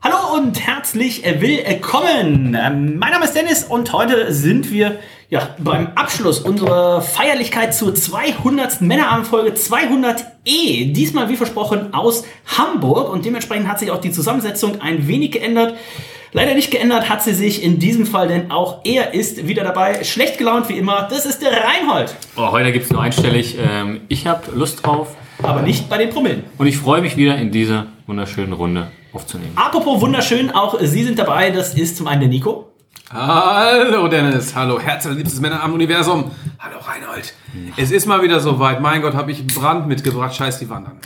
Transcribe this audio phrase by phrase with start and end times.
[0.00, 2.56] Hallo und herzlich willkommen.
[2.56, 7.96] Ähm, Mein Name ist Dennis und heute sind wir ja, beim Abschluss unserer Feierlichkeit zur
[7.96, 8.80] 200.
[8.80, 10.92] Männerabendfolge 200e.
[10.92, 15.74] Diesmal wie versprochen aus Hamburg und dementsprechend hat sich auch die Zusammensetzung ein wenig geändert.
[16.32, 20.04] Leider nicht geändert hat sie sich in diesem Fall, denn auch er ist wieder dabei.
[20.04, 21.08] Schlecht gelaunt wie immer.
[21.10, 22.14] Das ist der Reinhold.
[22.36, 23.58] Oh, heute gibt es nur einstellig.
[23.58, 25.16] Ähm, ich habe Lust drauf.
[25.42, 26.44] Aber nicht bei den Promillen.
[26.56, 29.52] Und ich freue mich wieder in dieser wunderschönen Runde aufzunehmen.
[29.56, 31.50] Apropos wunderschön, auch Sie sind dabei.
[31.50, 32.72] Das ist zum einen der Nico.
[33.10, 36.30] Hallo Dennis, hallo Herz, liebstes Männerabend-Universum.
[36.58, 37.32] Hallo Reinhold.
[37.76, 38.82] Es ist mal wieder soweit.
[38.82, 40.34] Mein Gott, habe ich Brand mitgebracht.
[40.34, 40.98] Scheiß die Wand an.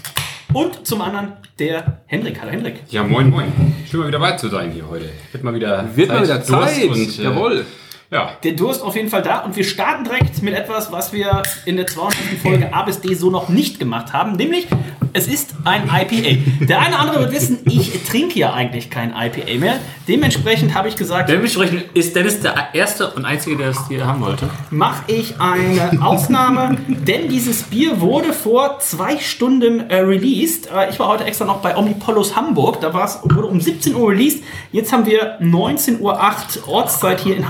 [0.52, 2.40] Und zum anderen der Hendrik.
[2.40, 2.82] Hallo Hendrik.
[2.88, 3.52] Ja, moin, moin.
[3.88, 5.08] Schön mal wieder bei zu sein hier heute.
[5.30, 6.84] Wird mal wieder Wird mal wieder Zeit.
[6.88, 7.64] Und, äh, Jawohl.
[8.12, 11.42] Ja, Der Durst auf jeden Fall da und wir starten direkt mit etwas, was wir
[11.64, 12.14] in der 200.
[12.42, 14.66] Folge A bis D so noch nicht gemacht haben, nämlich
[15.14, 16.66] es ist ein IPA.
[16.66, 19.74] Der eine oder andere wird wissen, ich trinke ja eigentlich kein IPA mehr.
[20.08, 24.22] Dementsprechend habe ich gesagt, Dementsprechend ist Dennis der erste und einzige, der es hier haben
[24.22, 24.48] wollte.
[24.70, 30.70] mache ich eine Ausnahme, denn dieses Bier wurde vor zwei Stunden äh, released.
[30.70, 34.10] Äh, ich war heute extra noch bei Omnipollos Hamburg, da war's, wurde um 17 Uhr
[34.10, 34.42] released.
[34.70, 37.48] Jetzt haben wir 19.08 Uhr Ortszeit hier in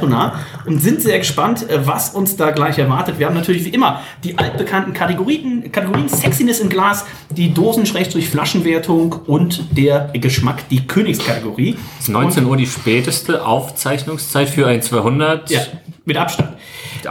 [0.00, 3.18] Hamburg-Altona und sind sehr gespannt, äh, was uns da gleich erwartet.
[3.18, 9.64] Wir haben natürlich wie immer die altbekannten Kategorien, Kategorien Sexiness im Glas, die Dosen-Flaschenwertung und
[9.76, 11.76] der Geschmack, die Königskategorie.
[11.98, 15.50] Es ist 19 Uhr die späteste Aufzeichnungszeit für ein 200.
[15.50, 15.60] Ja,
[16.04, 16.50] mit Abstand.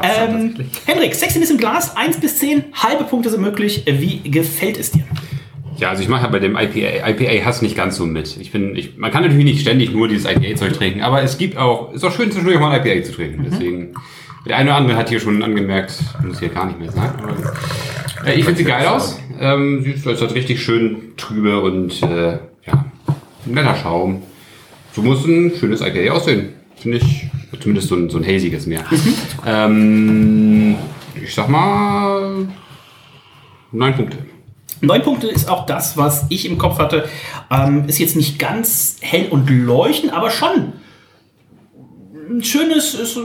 [0.04, 0.56] Ähm,
[0.86, 3.84] Henrik, Sexiness im Glas, 1 bis 10, halbe Punkte sind möglich.
[3.86, 5.04] Wie gefällt es dir?
[5.80, 8.38] Ja, also ich mache ja bei dem IPA, IPA Hass nicht ganz so mit.
[8.38, 11.58] Ich bin, ich, man kann natürlich nicht ständig nur dieses IPA-Zeug trinken, aber es gibt
[11.58, 13.48] auch, ist auch schön zwischendurch mal ein IPA zu trinken.
[13.50, 13.94] Deswegen,
[14.46, 17.20] der eine oder andere hat hier schon angemerkt, muss hier gar nicht mehr sagen.
[17.22, 19.20] Aber, äh, ich finde sie geil aus.
[19.40, 22.32] Ähm, sie ist ist halt richtig schön trübe und äh,
[22.66, 22.86] ja,
[23.46, 24.24] ein netter Schaum.
[24.92, 26.50] So muss ein schönes IPA aussehen.
[26.76, 27.28] Finde ich,
[27.60, 28.84] zumindest so ein, so ein haziges mehr.
[29.46, 30.76] ähm,
[31.16, 32.48] ich sag mal,
[33.72, 34.18] neun Punkte.
[34.82, 37.08] Neun Punkte ist auch das, was ich im Kopf hatte.
[37.52, 40.74] Ähm, ist jetzt nicht ganz hell und leuchtend, aber schon
[42.30, 43.24] ein schönes, ist so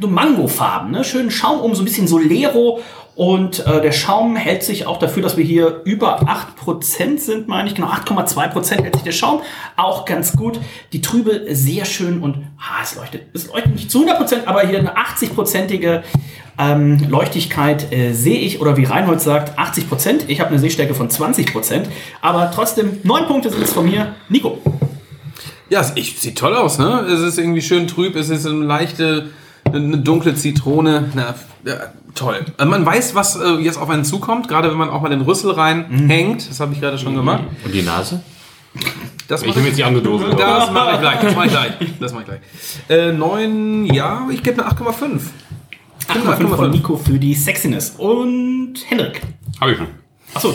[0.00, 1.04] so Mangofarben, ne?
[1.04, 2.80] Schönen Schaum um, so ein bisschen Solero.
[3.16, 7.68] Und äh, der Schaum hält sich auch dafür, dass wir hier über 8% sind, meine
[7.68, 7.76] ich.
[7.76, 9.42] Genau, 8,2% hält sich der Schaum
[9.76, 10.58] auch ganz gut.
[10.92, 13.26] Die Trübe sehr schön und ah, es leuchtet.
[13.32, 16.02] Es leuchtet nicht zu 100%, aber hier eine 80-prozentige
[16.58, 20.24] ähm, Leuchtigkeit äh, sehe ich, oder wie Reinhold sagt, 80%.
[20.26, 21.84] Ich habe eine Sehstärke von 20%.
[22.20, 24.14] Aber trotzdem, 9 Punkte sind es von mir.
[24.28, 24.58] Nico.
[25.70, 27.06] Ja, es ich, sieht toll aus, ne?
[27.08, 29.30] Es ist irgendwie schön trüb, es ist eine leichte,
[29.76, 31.10] eine dunkle Zitrone.
[31.14, 31.74] Na, ja,
[32.14, 32.44] toll.
[32.56, 35.22] Also Man weiß, was äh, jetzt auf einen zukommt, gerade wenn man auch mal den
[35.22, 36.48] Rüssel reinhängt.
[36.48, 37.44] Das habe ich gerade schon gemacht.
[37.64, 38.22] Und die Nase?
[39.28, 40.26] Das Ich nehme jetzt die andere Dose.
[40.36, 41.72] Das mache ich gleich, das mache ich gleich.
[42.00, 42.40] Das mache ich gleich.
[42.88, 45.20] Äh, neun, ja, ich gebe eine 8,5.
[46.08, 47.94] 8,5 von Nico für die Sexiness.
[47.96, 49.22] Und Hendrik.
[49.60, 50.03] Habe ich schon.
[50.34, 50.54] Achso,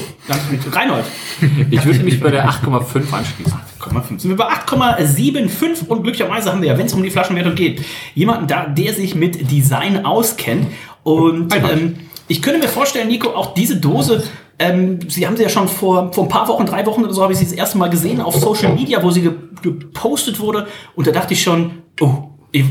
[0.72, 1.06] Reinhold.
[1.72, 3.60] Ich würde mich bei der 8,5 anschließen.
[3.80, 4.20] 8,5.
[4.20, 7.84] Sind wir bei 8,75 und glücklicherweise haben wir ja, wenn es um die Flaschenwertung geht,
[8.14, 10.68] jemanden da, der sich mit Design auskennt.
[11.04, 11.96] Und ähm,
[12.28, 14.24] ich könnte mir vorstellen, Nico, auch diese Dose,
[14.60, 17.24] ähm, Sie haben sie ja schon vor, vor ein paar Wochen, drei Wochen oder so,
[17.24, 20.68] habe ich sie das erste Mal gesehen auf Social Media, wo sie ge gepostet wurde.
[20.96, 22.30] Und da dachte ich schon, oh,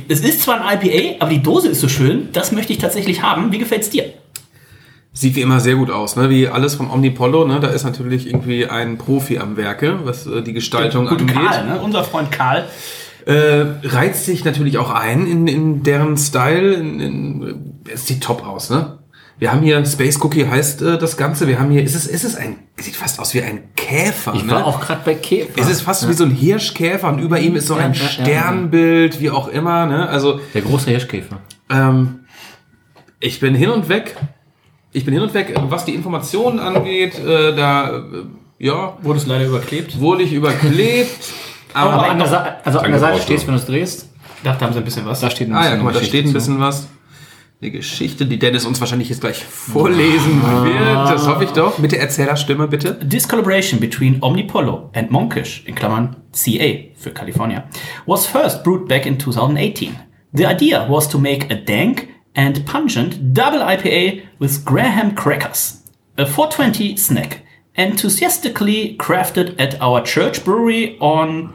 [0.09, 3.23] es ist zwar ein IPA, aber die Dose ist so schön, das möchte ich tatsächlich
[3.23, 3.53] haben.
[3.53, 4.05] Wie gefällt's dir?
[5.19, 6.31] Sieht wie immer sehr gut aus, ne?
[6.31, 7.59] Wie alles vom Omnipollo, ne?
[7.59, 11.37] Da ist natürlich irgendwie ein Profi am Werke, was äh, die Gestaltung Gute angeht.
[11.37, 11.81] Karl, ne?
[11.81, 12.67] unser Freund Karl.
[13.27, 16.73] Äh, reizt sich natürlich auch ein in, in deren Style.
[16.75, 18.99] In, in, es sieht top aus, ne?
[19.41, 21.49] Wir haben hier Space Cookie heißt äh, das Ganze.
[21.49, 24.35] Wir haben hier, ist es, ist es ein, sieht fast aus wie ein Käfer.
[24.37, 24.53] Ich ne?
[24.53, 25.61] war auch gerade bei Käfer.
[25.61, 28.03] Es ist fast wie so ein Hirschkäfer und über ihm ist so Ja, ein ja,
[28.03, 29.87] ja, Sternbild, wie auch immer.
[29.87, 30.09] Ne?
[30.09, 31.39] Also Der große Hirschkäfer.
[31.71, 32.21] ähm,
[33.19, 34.17] ich bin hin und weg.
[34.99, 37.17] Ich bin hin und weg, was die Informationen angeht.
[37.21, 38.03] Äh, da äh,
[38.59, 40.01] ja, Wurde es leider überklebt.
[40.01, 41.09] wurde ich überklebt.
[41.73, 44.09] Aber Aber, an der Sa also an der Seite stehst, wenn du es drehst.
[44.43, 45.21] Da haben sie ein bisschen was.
[45.21, 46.35] Da steht ein ah ja, bisschen guck mal, da steht ein zu.
[46.35, 46.89] bisschen was.
[47.63, 51.11] Eine Geschichte, die Dennis uns wahrscheinlich jetzt gleich vorlesen wird.
[51.11, 51.79] Das hoffe ich doch.
[51.79, 52.99] Mit der Erzählerstimme, bitte.
[53.09, 57.69] This collaboration between Omnipollo and Monkish, in Klammern CA für California,
[58.07, 59.95] was first brewed back in 2018.
[60.33, 65.83] The idea was to make a dank and pungent double IPA with Graham crackers,
[66.17, 67.43] a 420 snack,
[67.75, 71.53] enthusiastically crafted at our church brewery on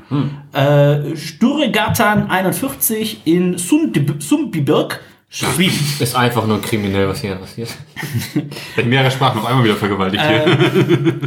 [0.53, 4.21] äh, Sturregatan 41 in Sundib-
[5.35, 5.79] Schweden.
[5.99, 7.69] Ist einfach nur kriminell, was hier passiert.
[8.75, 11.19] Wird mehrere Sprachen auf einmal wieder vergewaltigt hier.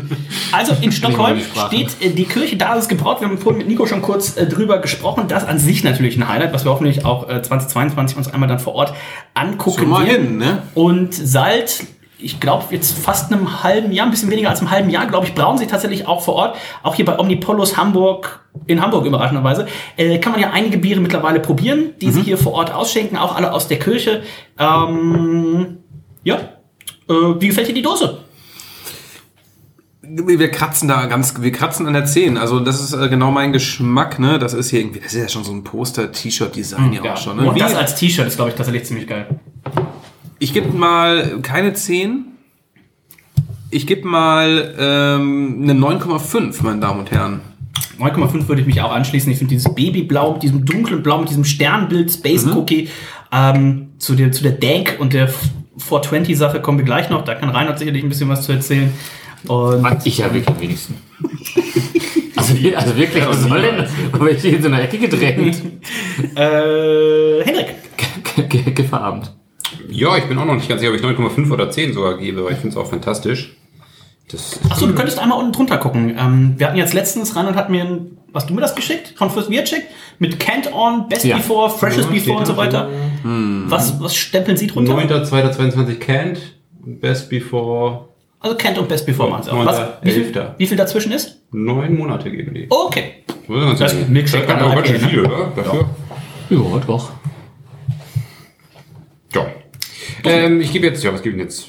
[0.53, 3.21] Also in Stockholm steht äh, die Kirche, da ist es gebraut.
[3.21, 5.25] Wir haben vorhin mit Nico schon kurz äh, drüber gesprochen.
[5.27, 8.61] Das an sich natürlich ein Highlight, was wir hoffentlich auch äh, 2022 uns einmal dann
[8.61, 8.95] vor Ort
[9.35, 10.27] angucken Schon mal werden.
[10.27, 10.63] hin, ne?
[10.75, 11.83] Und seit,
[12.19, 15.27] ich glaube, jetzt fast einem halben Jahr, ein bisschen weniger als einem halben Jahr, glaube
[15.27, 16.57] ich, brauen sie tatsächlich auch vor Ort.
[16.83, 19.67] Auch hier bei Omnipollos Hamburg, in Hamburg überraschenderweise,
[19.99, 22.13] äh, kann man ja einige Biere mittlerweile probieren, die Mhm.
[22.13, 24.23] sie hier vor Ort ausschenken, auch alle aus der Kirche.
[24.59, 25.77] Ähm,
[26.25, 26.37] ja,
[27.09, 28.19] äh, wie gefällt dir die Dose?
[30.09, 32.39] Wir kratzen da ganz, wir kratzen an der 10.
[32.39, 34.39] Also das ist äh, genau mein Geschmack, ne?
[34.39, 37.37] Das ist hier irgendwie, das ist ja schon so ein Poster-T-Shirt-Design ja auch schon.
[37.39, 37.49] Ne?
[37.49, 39.27] Und Wie- das als T-Shirt ist, glaube ich, tatsächlich ziemlich geil.
[40.39, 42.25] Ich gebe mal keine 10.
[43.71, 47.41] Ich gebe mal ähm, eine 9,5, meine Damen und Herren.
[47.99, 49.33] 9,5 würde ich mich auch anschließen.
[49.33, 52.57] Ich finde dieses Babyblau mit diesem dunklen Blau, mit diesem Sternbild, Space Mhm.
[52.57, 52.89] Cookie,
[53.33, 55.31] ähm, zu, der, zu der Dank und der
[55.89, 57.25] 420-Sache kommen wir gleich noch.
[57.25, 58.93] Da kann Reinhard sicherlich ein bisschen was zu erzählen.
[59.49, 60.95] Und ich ja wirklich am wenigsten.
[62.39, 63.91] Also, also wirklich, was soll denn das?
[64.13, 65.57] Aber ich hier in so einer Ecke gedrängt.
[66.37, 67.75] äh, Henrik,
[68.49, 69.35] Ge- Gifferabend.
[69.91, 72.41] Ja, ich bin auch noch nicht ganz sicher, ob ich 9,5 oder 10 sogar gebe,
[72.41, 73.57] aber ich finde es auch fantastisch.
[74.31, 76.17] Das achso, du könntest einmal unten drunter gucken.
[76.19, 79.15] Ähm, wir hatten jetzt letztens, Reinhard hat mir, ein, hast du mir das geschickt?
[79.17, 79.85] Von First Beer Check?
[80.19, 81.37] Mit Canned On, Best Ja.
[81.37, 82.89] Before, Freshest Ja, Before und so weiter.
[83.23, 84.95] Was, was stempeln Sie drunter?
[84.95, 86.41] 9.2.22 Canned,
[86.85, 88.09] Best Before
[88.41, 89.65] Also Canned und Best Before machen Sie auch.
[89.65, 90.45] Was, wie, viel, 9.11..
[90.59, 91.37] wie viel dazwischen ist?
[91.53, 92.67] neun Monate geben die.
[92.69, 93.23] Okay.
[93.49, 95.11] Das Das ist Milkshake Das ganz schön IPA, ne?
[95.11, 95.53] viel, oder?
[95.55, 95.89] Dafür?
[96.51, 97.11] Ja, doch.
[97.11, 97.26] Ja.
[100.25, 101.69] Ähm, ich gebe jetzt, ja, was gebe ich denn jetzt?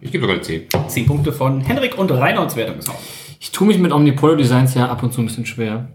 [0.00, 0.62] Ich gebe sogar eine 10.
[0.88, 2.76] 10 Punkte von Henrik und Reinhards Wertung.
[3.38, 5.88] Ich tue mich mit Omnipolo Designs ja ab und zu ein bisschen schwer.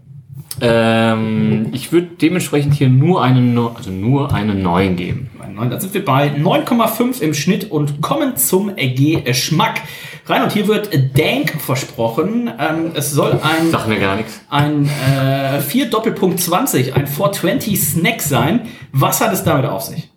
[0.60, 5.30] Ähm, ich würde dementsprechend hier nur eine, No- also nur eine 9 geben.
[5.38, 9.82] Bei neun, Da sind wir bei 9,5 im Schnitt und kommen zum Geschmack.
[10.24, 12.50] Reinhard, hier wird Dank versprochen.
[12.58, 14.40] Ähm, es soll ein, Sag mir gar nichts.
[14.48, 18.62] ein äh, 4 Doppelpunkt 20, ein 420 Snack sein.
[18.92, 20.08] Was hat es damit auf sich?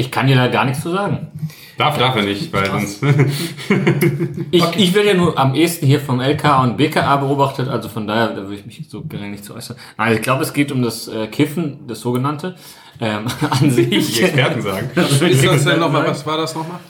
[0.00, 1.28] Ich kann dir da gar nichts zu sagen.
[1.76, 3.02] Darf, darf er nicht, weil sonst.
[4.50, 8.06] Ich, ich werde ja nur am ehesten hier vom LK und BKA beobachtet, also von
[8.06, 9.76] daher da würde ich mich so gering nicht zu äußern.
[9.96, 12.56] Nein, ich glaube, es geht um das äh, Kiffen, das sogenannte,
[13.00, 14.14] ähm, an sich.
[14.14, 14.90] Die Experten sagen.
[14.96, 16.80] Ist das denn noch mal, was war das nochmal?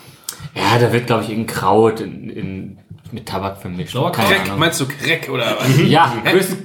[0.55, 2.79] Ja, da wird, glaube ich, irgendein Kraut in, in,
[3.13, 3.95] mit Tabak vermischt.
[3.95, 4.59] Keine Crack, Ahnung.
[4.59, 5.69] meinst du Crack oder was?
[5.89, 6.57] Ja, Chris,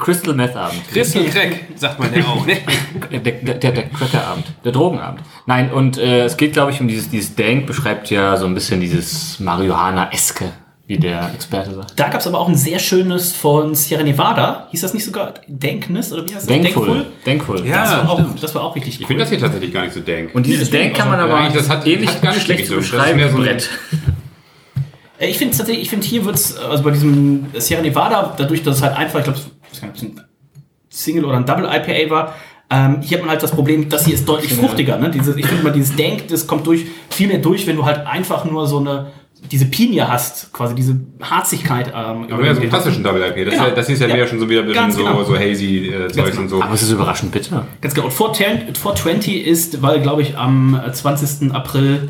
[0.00, 0.80] Crystal Meth Abend.
[0.92, 2.56] Crystal Crack, sagt man ja auch, ne?
[3.10, 5.20] Der, der, der, der Crackerabend, der Drogenabend.
[5.46, 8.54] Nein, und äh, es geht, glaube ich, um dieses, dieses Dank, beschreibt ja so ein
[8.54, 10.52] bisschen dieses Marihuana-eske,
[10.86, 11.98] wie der Experte sagt.
[11.98, 14.68] Da gab es aber auch ein sehr schönes von Sierra Nevada.
[14.70, 16.58] Hieß das nicht sogar Denknis oder wie heißt das?
[16.58, 17.06] Denkful.
[17.24, 17.56] Denkful.
[17.60, 19.94] Das, Ja, war auch, das war auch richtig Ich finde das hier tatsächlich gar nicht
[19.94, 20.34] so dank.
[20.34, 22.68] Und dieses Dank kann man Ja, aber eigentlich, das hat- ähnlich hat gar nicht schlecht
[22.68, 22.76] die Richtung.
[22.78, 23.70] Das ist beschreiben mehr so ein- Brett.
[25.18, 28.76] Äh, Ich finde tatsächlich, ich finde hier wird's, also bei diesem Sierra Nevada, dadurch, dass
[28.76, 29.38] es halt einfach, ich glaube,
[29.72, 30.20] es ein
[30.88, 32.34] Single oder ein Double IPA war,
[32.70, 34.96] ähm, hier hat man halt das Problem, das hier ist deutlich fruchtiger.
[34.98, 35.10] Ne?
[35.10, 38.06] Diese, ich finde mal, dieses Dank, das kommt durch viel mehr durch, wenn du halt
[38.06, 39.08] einfach nur so eine
[39.52, 41.88] diese Pinie hast, quasi diese Harzigkeit.
[41.88, 43.44] Ähm, Aber ja, so einen klassischen Double IP.
[43.44, 43.64] Das, Genau.
[43.64, 44.16] ist ja, das ist ja, Ja.
[44.16, 45.22] mehr schon so wieder ein bisschen so, genau.
[45.22, 46.42] so hazy äh, Zeugs genau.
[46.42, 46.62] und so.
[46.62, 47.66] Aber es ist überraschend bitter.
[47.82, 48.06] Ganz genau.
[48.06, 51.52] Und 410, 420 ist, weil, glaube ich, am 20.
[51.52, 52.08] April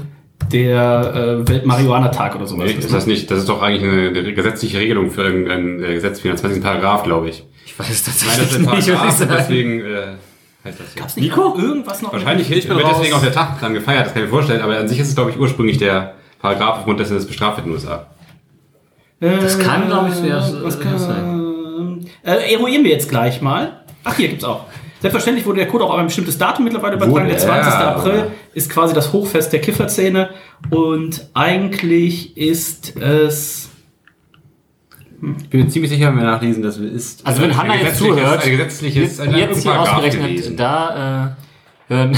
[0.53, 4.35] der äh, Welt-Marihuana-Tag oder sowas Nee, ist das nicht, das ist doch eigentlich eine, eine
[4.35, 6.63] gesetzliche Regelung für irgendein äh, Gesetz, 24.
[6.63, 7.45] Paragraph, glaube ich.
[7.67, 9.35] Ich weiß es Nein, das ist ein tatsächlich nicht, Paragraph, was ich und sagen.
[9.49, 11.01] deswegen äh, heißt das ja.
[11.01, 11.59] Gab's nicht Nico?
[11.59, 12.13] irgendwas noch?
[12.13, 12.97] Wahrscheinlich Ich bin wird raus.
[12.99, 15.09] deswegen auch der Tag dann gefeiert, das kann ich mir vorstellen, aber an sich ist
[15.09, 18.07] es, glaube ich, ursprünglich der Paragraph, aufgrund dessen es bestraft wird in den USA.
[19.21, 22.07] Das kann, glaube ich, sehr äh, kann, sein.
[22.23, 23.81] Äh, eruieren wir jetzt gleich mal.
[24.05, 24.67] Ach, hier gibt's auch.
[25.05, 27.29] Selbstverständlich wurde der Code auch auf ein bestimmtes Datum mittlerweile übertragen.
[27.29, 27.73] Der Wurde, 20.
[27.75, 27.95] ja.
[27.95, 30.31] April ist quasi das Hochfest der Kifferszene.
[30.71, 33.69] Und eigentlich ist es.
[35.43, 37.27] Ich bin mir ziemlich sicher, wenn wir nachlesen, dass wir ist.
[37.27, 41.37] Also wenn Hanna jetzt zuhört, ein gesetzliches, jetzt, ein jetzt hier ausgerechnet da
[41.89, 42.17] hören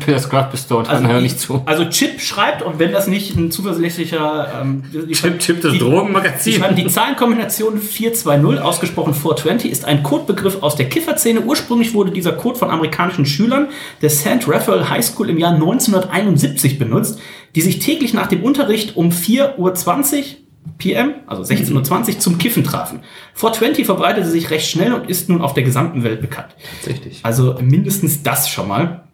[0.00, 1.62] Peters Craft Store und Also, hören ich- nicht zu.
[1.66, 6.52] also Chip schreibt, und wenn das nicht ein zuverlässiger ähm, schreiben- Chip, das die- Drogenmagazin.
[6.52, 11.42] Die schreiben, die Zahlenkombination 420, ausgesprochen 420, ist ein Codebegriff aus der Kifferszene.
[11.42, 13.68] Ursprünglich wurde dieser Code von amerikanischen Schülern
[14.02, 14.46] der St.
[14.48, 17.18] Raphael High School im Jahr 1971 benutzt,
[17.54, 20.47] die sich täglich nach dem Unterricht um 4.20 Uhr
[20.78, 23.00] PM, also 16.20 Uhr, zum Kiffen trafen.
[23.34, 26.48] 420 verbreitete sich recht schnell und ist nun auf der gesamten Welt bekannt.
[26.76, 27.20] Tatsächlich.
[27.24, 29.04] Also mindestens das schon mal.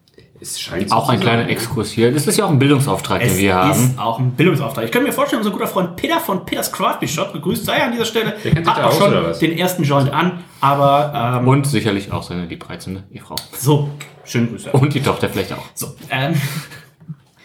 [0.41, 2.13] Es scheint so Auch ein kleiner Exkurs hier.
[2.13, 3.71] Das ist ja auch ein Bildungsauftrag, den Es wir haben.
[3.71, 4.85] ist auch ein Bildungsauftrag.
[4.85, 7.93] Ich könnte mir vorstellen, unser guter Freund Peter von Peters Crafty Shop, gegrüßt sei an
[7.93, 12.13] dieser Stelle, Der hat auch aus, schon den ersten Joint an, aber ähm, Und sicherlich
[12.13, 13.37] auch seine liebreizende Ehefrau.
[13.59, 13.89] so,
[14.25, 14.71] schönen Grüße.
[14.73, 15.65] Und die Tochter vielleicht auch.
[15.73, 16.35] So, ähm,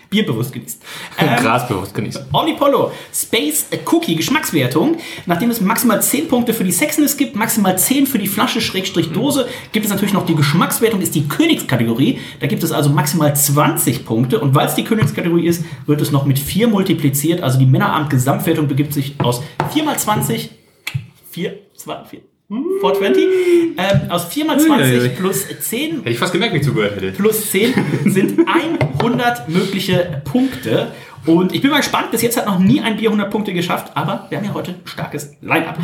[0.09, 0.81] bierbewusst genießt.
[1.17, 2.27] Ähm, Grasbewusst genießen.
[2.31, 4.97] Omnipollo, Space Cookie, Geschmackswertung.
[5.25, 9.11] Nachdem es maximal 10 Punkte für die Sexiness gibt, maximal 10 für die Flasche Schrägstrich
[9.11, 12.19] Dose, gibt es natürlich noch die Geschmackswertung, ist die Königskategorie.
[12.39, 14.39] Da gibt es also maximal 20 Punkte.
[14.39, 17.41] Und weil es die Königskategorie ist, wird es noch mit 4 multipliziert.
[17.41, 20.51] Also die Männeramt-Gesamtwertung begibt sich aus 4 mal 20,
[21.31, 23.27] 4, 2, 4, 420,
[23.77, 27.11] ähm, aus 4 mal 20 plus 10 Hätte ich fast gemerkt, wie ich zugehört hätte.
[27.11, 27.73] plus 10
[28.05, 28.39] sind
[28.99, 30.91] 100 mögliche Punkte.
[31.27, 33.91] Und ich bin mal gespannt, bis jetzt hat noch nie ein Bier 100 Punkte geschafft,
[33.93, 35.77] aber wir haben ja heute ein starkes Line-Up.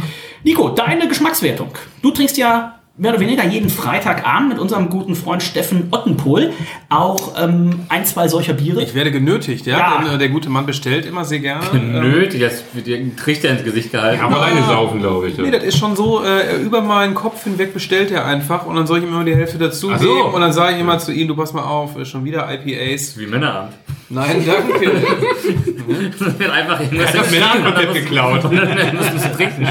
[0.44, 1.70] Nico, deine Geschmackswertung.
[2.02, 6.54] Du trinkst ja mehr oder weniger jeden Freitagabend mit unserem guten Freund Steffen Ottenpohl
[6.90, 8.82] auch ähm, ein, zwei solcher Biere.
[8.82, 9.78] Ich werde genötigt, ja.
[9.78, 10.02] Ja.
[10.02, 11.66] Denn, äh, der gute Mann bestellt immer sehr gerne.
[11.74, 14.24] Ähm, Nötig, das wird dir ein Trichter ins Gesicht gehalten.
[14.24, 15.38] Aber alleine saufen, glaube ich.
[15.38, 18.88] Nee, das ist schon so, äh, über meinen Kopf hinweg bestellt er einfach und dann
[18.88, 20.16] soll ich ihm immer die Hälfte dazu Ach so.
[20.16, 23.18] geben und dann sage ich immer zu ihm, du pass mal auf, schon wieder IPAs.
[23.18, 23.74] Wie Männerabend.
[24.10, 24.92] Nein, danke.
[25.88, 28.44] Das wird einfach irgendwas Das Männerabend geklaut.
[28.46, 29.68] Und dann müssen sie trinken.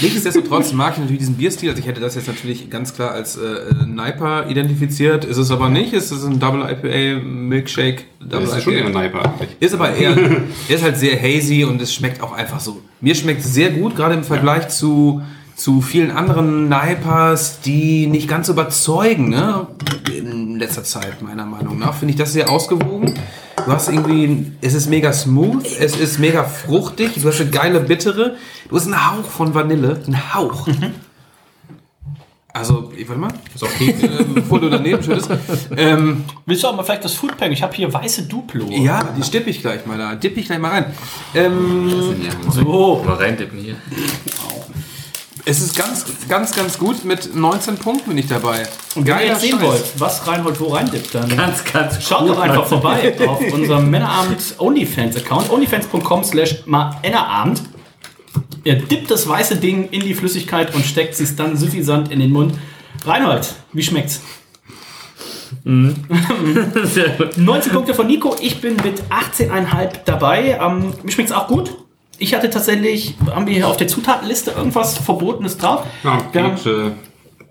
[0.00, 1.68] Nichtsdestotrotz mag ich natürlich diesen Bierstil.
[1.70, 5.24] Also ich hätte das jetzt natürlich ganz klar als äh, äh, Niper identifiziert.
[5.24, 5.92] Ist es aber nicht.
[5.92, 8.04] Es ist ein Double IPA Milkshake.
[8.20, 9.48] Double ist schon eher eigentlich.
[9.60, 10.40] Ist aber eher, er
[10.74, 12.80] ist halt sehr hazy und es schmeckt auch einfach so.
[13.00, 15.22] Mir schmeckt es sehr gut, gerade im Vergleich zu,
[15.56, 19.66] zu vielen anderen Nipers, die nicht ganz überzeugen, ne?
[20.16, 23.14] In letzter Zeit, meiner Meinung nach, finde ich das sehr ausgewogen.
[23.56, 27.80] Du hast irgendwie, es ist mega smooth, es ist mega fruchtig, du hast eine geile
[27.80, 28.36] bittere,
[28.68, 30.66] du hast einen Hauch von Vanille, einen Hauch.
[32.52, 35.30] Also, ich- warte mal, ist okay, äh, bevor du daneben schüttest.
[35.76, 37.52] Ähm, Willst du auch mal vielleicht das Foodpairing?
[37.52, 38.66] Ich habe hier weiße Duplo.
[38.70, 40.14] ja, die stippe ich gleich mal da.
[40.16, 40.86] Dipp ich gleich mal rein.
[41.34, 41.90] Ähm,
[42.50, 43.02] So.
[43.06, 43.76] Mal reindippen hier.
[45.44, 47.04] es ist ganz, ganz, ganz gut.
[47.04, 48.64] Mit 19 Punkten bin ich dabei.
[48.94, 49.62] Und wenn ihr jetzt sehen Scheiß.
[49.62, 53.88] wollt, was Reinhold wo reindippt, dann Ganz, ganz Schaut gut, doch einfach vorbei auf unserem
[53.90, 57.62] Männerabend OnlyFans Account, onlyfans.com slash Männerabend.
[58.64, 62.30] Er dippt das weiße Ding in die Flüssigkeit und steckt es dann suffisant in den
[62.30, 62.54] Mund.
[63.04, 64.20] Reinhold, wie schmeckt's?
[65.64, 67.36] Gut.
[67.36, 70.58] 19 Punkte von Nico, ich bin mit 18,5 dabei.
[70.60, 71.76] Ähm, mir schmeckt's auch gut.
[72.18, 75.86] Ich hatte tatsächlich, haben wir hier auf der Zutatenliste irgendwas Verbotenes drauf?
[76.04, 76.92] Ja, Kekse.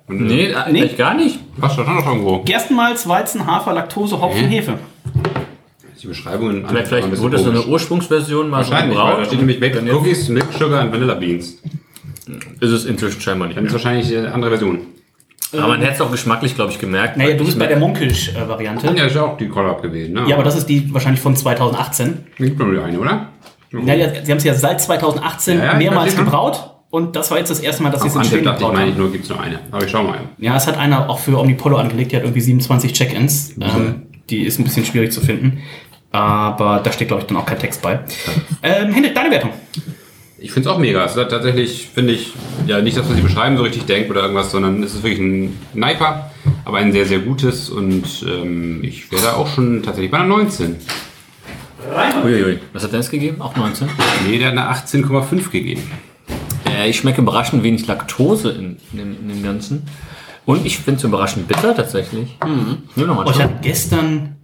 [0.08, 1.40] Nee, äh, eigentlich gar nicht.
[1.58, 2.40] Was stand da noch irgendwo?
[2.44, 4.58] Gerstenmalz, Weizen, Hafer, Laktose, Hopfen, Hä?
[4.58, 4.80] Hefe.
[6.02, 9.28] Die Beschreibungen Vielleicht, vielleicht wurde so eine Ursprungsversion mal so Wahrscheinlich, weil da gebraut.
[9.28, 11.58] steht nämlich Baked Cookies, Milk Sugar und Vanilla Beans.
[12.60, 14.80] ist es inzwischen scheinbar nicht Dann ist wahrscheinlich eine andere Version.
[15.52, 17.18] Aber man hätte es auch geschmacklich, glaube ich, gemerkt.
[17.18, 18.94] Naja, du bist bei der Monkisch-Variante.
[18.96, 20.26] Ja, ist ja auch die Collab gewesen, ne?
[20.28, 22.26] Ja, aber das ist die wahrscheinlich von 2018.
[22.38, 23.30] Gibt nur die eine, oder?
[23.72, 27.38] Ja, ja, sie haben es ja seit 2018 Ja, ja, mehrmals gebraut und das war
[27.38, 29.00] jetzt das erste Mal, dass sie es in Schweden dachte ich, meine ich haben.
[29.02, 29.60] nur, gibt es nur eine.
[29.72, 30.20] Aber ich schau mal.
[30.40, 33.56] Ja, es hat einer auch für Omnipollo angelegt, die hat irgendwie 27 Check-ins.
[33.62, 35.60] Ähm, die ist ein bisschen schwierig zu finden.
[36.12, 38.00] Aber da steht, glaube ich, dann auch kein Text bei.
[38.64, 39.52] Ähm, Hendrik, deine Wertung.
[40.42, 41.04] Ich finde es auch mega.
[41.04, 42.34] Es ist tatsächlich, finde ich,
[42.66, 45.20] ja nicht, dass man sie beschreiben so richtig denkt oder irgendwas, sondern es ist wirklich
[45.20, 46.32] ein Sniper,
[46.66, 50.28] aber ein sehr, sehr gutes und ähm, ich wäre da auch schon tatsächlich bei einer
[50.28, 50.78] 19.
[52.24, 52.60] Uiuiui.
[52.74, 53.42] Was hat Dennis gegeben?
[53.42, 53.90] Auch 19?
[54.28, 55.82] Nee, der hat eine 18,5 gegeben.
[56.66, 59.84] Äh, ich schmecke überraschend wenig Laktose in, in, dem, in dem Ganzen.
[60.46, 62.38] Und ich finde es überraschend bitter tatsächlich.
[62.46, 62.78] Mhm.
[62.90, 64.36] Ich nehme nochmal Oh, ich hatte gestern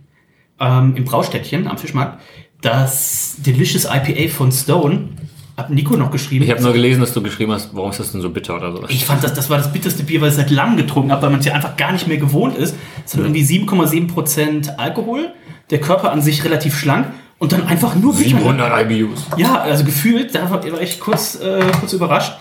[0.60, 2.20] ähm, im Braustädtchen am Fischmarkt
[2.62, 5.10] das Delicious IPA von Stone.
[5.56, 6.44] Hat Nico noch geschrieben.
[6.44, 8.74] Ich habe nur gelesen, dass du geschrieben hast, warum ist das denn so bitter oder
[8.74, 8.84] so.
[8.90, 11.30] Ich fand, das, das war das bitterste Bier, was ich seit langem getrunken habe, weil
[11.30, 12.76] man es ja einfach gar nicht mehr gewohnt ist.
[13.06, 15.34] Es hat irgendwie 7,7% Alkohol,
[15.70, 17.08] der Körper an sich relativ schlank
[17.38, 18.38] und dann einfach nur bitter.
[18.38, 19.28] 700 IBUs.
[19.38, 22.34] Ja, also gefühlt, da war war ich kurz, äh, kurz überrascht.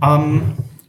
[0.00, 0.42] Ähm,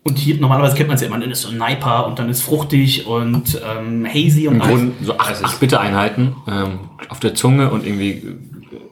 [0.04, 2.30] und hier, normalerweise kennt man es ja immer, dann ist so ein Niper und dann
[2.30, 4.76] ist fruchtig und ähm, hazy und Im alles.
[4.76, 6.80] Grunde so acht, acht Bittereinheiten ähm,
[7.10, 8.22] auf der Zunge und irgendwie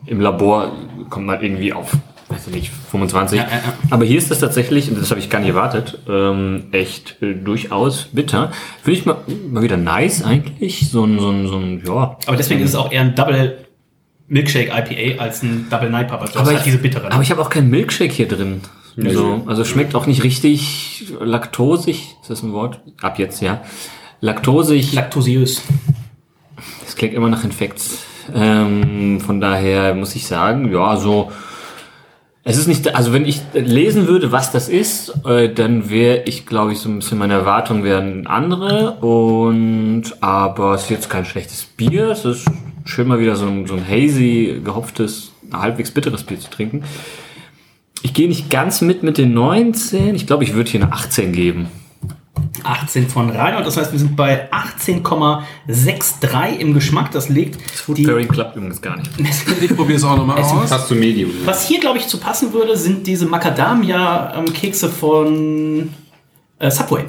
[0.06, 0.72] im Labor
[1.10, 1.98] kommt man irgendwie auf
[2.32, 3.38] weiß ich nicht, 25.
[3.38, 3.74] Ja, ja, ja.
[3.90, 7.34] Aber hier ist das tatsächlich, und das habe ich gar nicht erwartet, ähm, echt äh,
[7.34, 8.52] durchaus bitter.
[8.82, 9.18] Finde ich mal,
[9.50, 10.90] mal wieder nice eigentlich.
[10.90, 12.18] So ein, so ein, so ein, ja.
[12.26, 13.66] Aber deswegen ist es auch eher ein Double
[14.28, 16.26] Milkshake IPA als ein Double Night Papa.
[16.26, 17.12] Das aber hat ich, diese bittere.
[17.12, 18.62] aber ich habe auch keinen Milkshake hier drin.
[18.96, 22.16] So, also schmeckt auch nicht richtig laktosig.
[22.22, 22.82] Ist das ein Wort?
[23.02, 23.62] Ab jetzt, ja.
[24.20, 24.94] Laktosig.
[24.94, 25.62] Laktosiös.
[26.84, 27.82] Das klingt immer nach Infekt.
[28.34, 31.32] Ähm, von daher muss ich sagen, ja, so.
[32.44, 36.48] Es ist nicht, also wenn ich lesen würde, was das ist, äh, dann wäre ich,
[36.48, 38.94] glaube ich, so ein bisschen meine Erwartungen wären andere.
[38.94, 42.10] Und aber es ist jetzt kein schlechtes Bier.
[42.10, 42.46] Es ist
[42.84, 46.84] schön mal wieder so ein, so ein hazy, gehopftes, halbwegs bitteres Bier zu trinken.
[48.04, 50.16] Ich gehe nicht ganz mit mit den 19.
[50.16, 51.68] Ich glaube, ich würde hier eine 18 geben.
[52.64, 53.66] 18 von Reinhold.
[53.66, 57.12] Das heißt, wir sind bei 18,63 im Geschmack.
[57.12, 57.60] Das legt
[57.96, 59.10] die, Pairing klappt übrigens gar nicht.
[59.62, 60.70] Ich probiere es auch nochmal aus.
[60.70, 61.32] Fast zu Medium.
[61.46, 65.90] Was hier, glaube ich, zu passen würde, sind diese Macadamia-Kekse von
[66.60, 67.06] äh, Subway.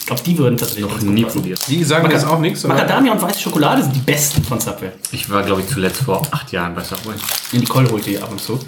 [0.00, 1.40] Ich glaube, die würden tatsächlich Noch nie passen.
[1.40, 1.60] probiert.
[1.68, 2.74] Die sagen Maca- jetzt auch nichts, oder?
[2.74, 4.90] Macadamia und weiße Schokolade sind die besten von Subway.
[5.12, 7.14] Ich war, glaube ich, zuletzt vor acht Jahren bei Subway.
[7.52, 8.58] Nicole holt die ab und zu.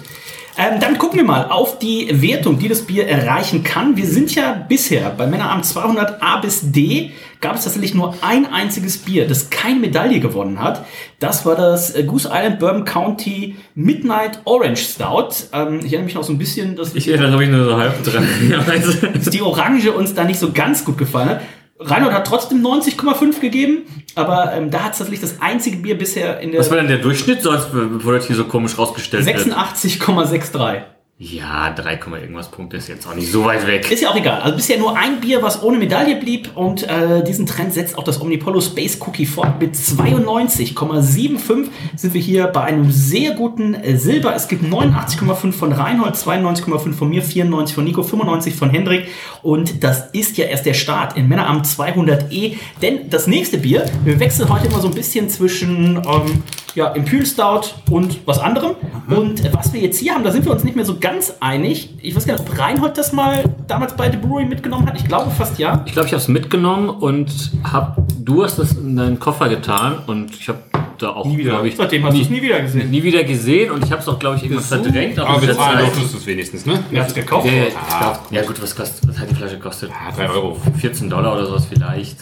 [0.57, 3.95] Ähm, dann gucken wir mal auf die Wertung, die das Bier erreichen kann.
[3.95, 8.45] Wir sind ja bisher bei Männerabend 200 A bis D gab es tatsächlich nur ein
[8.45, 10.85] einziges Bier, das keine Medaille gewonnen hat.
[11.19, 15.47] Das war das äh, Goose Island Bourbon County Midnight Orange Stout.
[15.51, 18.03] Ähm, ich erinnere mich noch so ein bisschen, dass Ich erinnere mich nur so halb
[18.03, 18.27] dran.
[19.13, 21.41] Dass die Orange uns da nicht so ganz gut gefallen hat.
[21.83, 23.83] Reinhold hat trotzdem 90,5 gegeben,
[24.15, 26.87] aber ähm, da hat es tatsächlich das einzige Bier bisher in der was war denn
[26.87, 29.37] der Durchschnitt, sonst bevor das hier so komisch rausgestellt wird?
[29.37, 30.81] 86,63.
[31.23, 33.91] Ja, 3, irgendwas Punkte ist jetzt auch nicht so weit weg.
[33.91, 34.41] Ist ja auch egal.
[34.41, 36.49] Also bisher nur ein Bier, was ohne Medaille blieb.
[36.55, 39.61] Und äh, diesen Trend setzt auch das Omnipollo Space Cookie fort.
[39.61, 44.33] Mit 92,75 sind wir hier bei einem sehr guten äh, Silber.
[44.33, 49.05] Es gibt 89,5 von Reinhold, 92,5 von mir, 94 von Nico, 95 von Hendrik.
[49.43, 52.55] Und das ist ja erst der Start in Männerabend 200e.
[52.81, 56.41] Denn das nächste Bier, wir wechseln heute immer so ein bisschen zwischen ähm,
[56.75, 58.71] ja, Imperial Stout und was anderem.
[59.07, 61.89] Und was wir jetzt hier haben, da sind wir uns nicht mehr so ganz einig.
[62.01, 64.97] Ich weiß gar nicht, ob Reinhold das mal damals bei The Brewery mitgenommen hat.
[64.97, 65.83] Ich glaube fast ja.
[65.85, 69.99] Ich glaube, ich habe es mitgenommen und hab, du hast es in deinen Koffer getan
[70.07, 70.59] und ich habe
[70.97, 72.89] da auch, glaube ich, Seitdem hast du es nie wieder gesehen.
[72.91, 75.17] nie wieder gesehen und ich habe es auch, glaube ich, irgendwas verdrängt.
[75.19, 76.83] Aber in wir der zahlen durftest du es wenigstens, ne?
[76.91, 77.47] Er hat es gekauft.
[77.47, 79.91] Ja, ja, ich glaub, ja gut, was, kostet, was hat die Flasche gekostet?
[79.91, 80.57] Ah, 3 Euro.
[80.77, 82.17] 14 Dollar oder sowas vielleicht.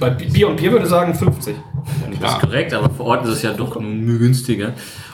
[0.00, 1.54] Bei Bier und Bier würde ich sagen 50.
[2.20, 4.72] Das ist korrekt, aber vor Ort ist es ja doch nur günstiger.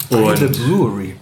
[0.09, 1.17] Und Brewery.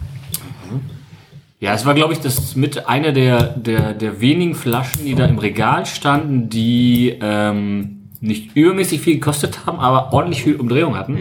[1.63, 5.27] Ja, es war, glaube ich, das mit einer der, der, der wenigen Flaschen, die da
[5.27, 11.21] im Regal standen, die ähm, nicht übermäßig viel gekostet haben, aber ordentlich viel Umdrehung hatten.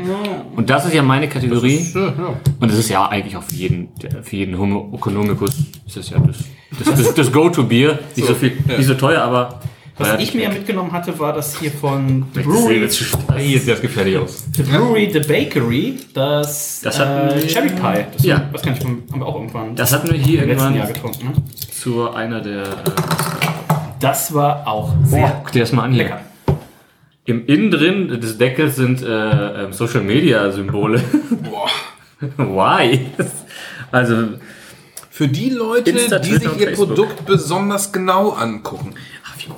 [0.56, 1.86] Und das ist ja meine Kategorie.
[2.60, 3.90] Und das ist ja eigentlich auch für jeden,
[4.24, 5.52] für jeden Homo economicus
[5.86, 6.38] ist das ja das,
[6.86, 8.00] das, das, das Go-To-Bier.
[8.16, 9.60] Nicht so, viel, nicht so teuer, aber.
[10.02, 10.54] Was ich mir weg.
[10.60, 14.18] mitgenommen hatte, war das hier von The Ich sehe Brewery, schon- Hier sieht das gefährlich
[14.18, 14.44] aus.
[14.56, 18.06] The, Brewery, The Bakery, das, Das hatten äh, wir- Cherry Pie.
[18.14, 18.50] Das Ja.
[18.52, 21.26] was kann ich, haben wir auch irgendwann Das hatten wir hier irgendwann Jahr getrunken.
[21.28, 21.34] Ne?
[21.72, 22.64] zu einer der.
[22.64, 22.68] Äh,
[24.00, 26.04] Das war auch sehr guck dir das mal an hier.
[26.04, 26.22] lecker.
[27.26, 31.02] Im Innen drin des Deckels sind äh, ähm, Social Media Symbole.
[32.38, 33.08] Why?
[33.92, 34.16] Also,
[35.10, 36.88] Für die Leute, Insta, die sich ihr Facebook.
[36.90, 38.94] Produkt besonders genau angucken.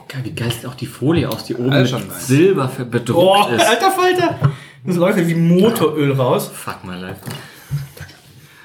[0.08, 2.28] Wie, geil, wie geil sieht auch die Folie aus, die oben Alles mit schon nice.
[2.28, 3.68] Silber bedruckt Boah, ist.
[3.68, 4.40] alter Falter!
[4.86, 6.52] Das läuft ja wie Motoröl raus.
[6.54, 7.22] Fuck my life.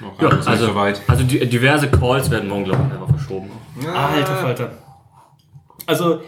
[0.01, 1.01] Noch Ja, ja, also, so weit.
[1.07, 3.49] also diverse Calls werden morgen, glaube ich, einfach verschoben.
[3.93, 4.71] Alter Falter.
[5.85, 6.21] Also,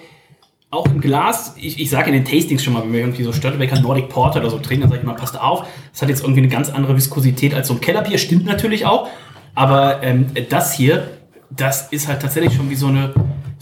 [0.70, 3.34] auch im Glas, ich, ich sage in den Tastings schon mal, wenn wir irgendwie so
[3.34, 6.22] Störtebeker Nordic Porter oder so trinken, dann sage ich mal, passt auf, das hat jetzt
[6.24, 9.10] irgendwie eine ganz andere Viskosität als so ein Kellerbier, stimmt natürlich auch,
[9.54, 11.10] aber ähm, das hier,
[11.50, 13.14] das ist halt tatsächlich schon wie so eine,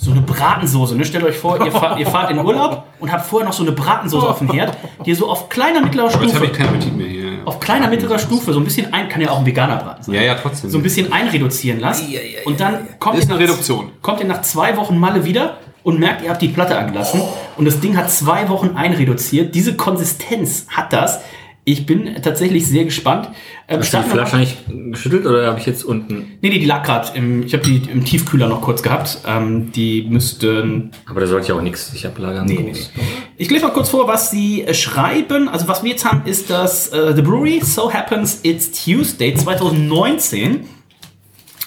[0.02, 0.96] so eine Bratensoße.
[0.96, 1.04] Ne?
[1.04, 3.74] Stellt euch vor, ihr fahrt, ihr fahrt in Urlaub und habt vorher noch so eine
[3.74, 6.58] Bratensoße auf dem Herd, die ihr so auf kleiner, mittlerer Aber jetzt habe Stufe, ich
[6.58, 7.32] keinen Appetit mehr hier.
[7.44, 10.16] auf kleiner, mittlerer Stufe, so ein bisschen ein, kann ja auch ein veganer Braten sein
[10.16, 10.70] Ja, ja, trotzdem.
[10.70, 12.06] so ein bisschen einreduzieren lasst.
[12.46, 13.92] Und dann kommt Ist ihr, eine nach, Reduktion.
[14.02, 17.22] kommt ihr nach zwei Wochen Malle wieder und merkt, ihr habt die Platte angelassen.
[17.58, 19.54] Und das Ding hat zwei Wochen einreduziert.
[19.54, 21.20] Diese Konsistenz hat das.
[21.72, 23.30] Ich bin tatsächlich sehr gespannt.
[23.68, 24.58] Ähm, Hast du die Flasche nicht
[24.90, 26.38] geschüttelt oder habe ich jetzt unten.
[26.42, 29.20] Nee, nee, die lag gerade ich habe die im Tiefkühler noch kurz gehabt.
[29.28, 32.48] Ähm, die müssten Aber da sollte ich auch nichts sich ablagern.
[32.48, 33.04] Nee, nee, nee.
[33.38, 35.48] Ich lese mal kurz vor, was sie äh, schreiben.
[35.48, 40.62] Also was wir jetzt haben, ist das äh, The Brewery So Happens It's Tuesday 2019.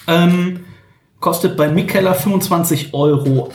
[0.07, 0.65] Ähm,
[1.21, 3.49] kostet bei Mikkeller 25,08 Euro.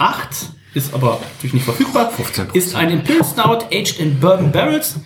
[0.72, 2.10] Ist aber natürlich nicht verfügbar.
[2.10, 2.54] 15%.
[2.54, 4.96] Ist ein Imperial Stout aged in Bourbon Barrels.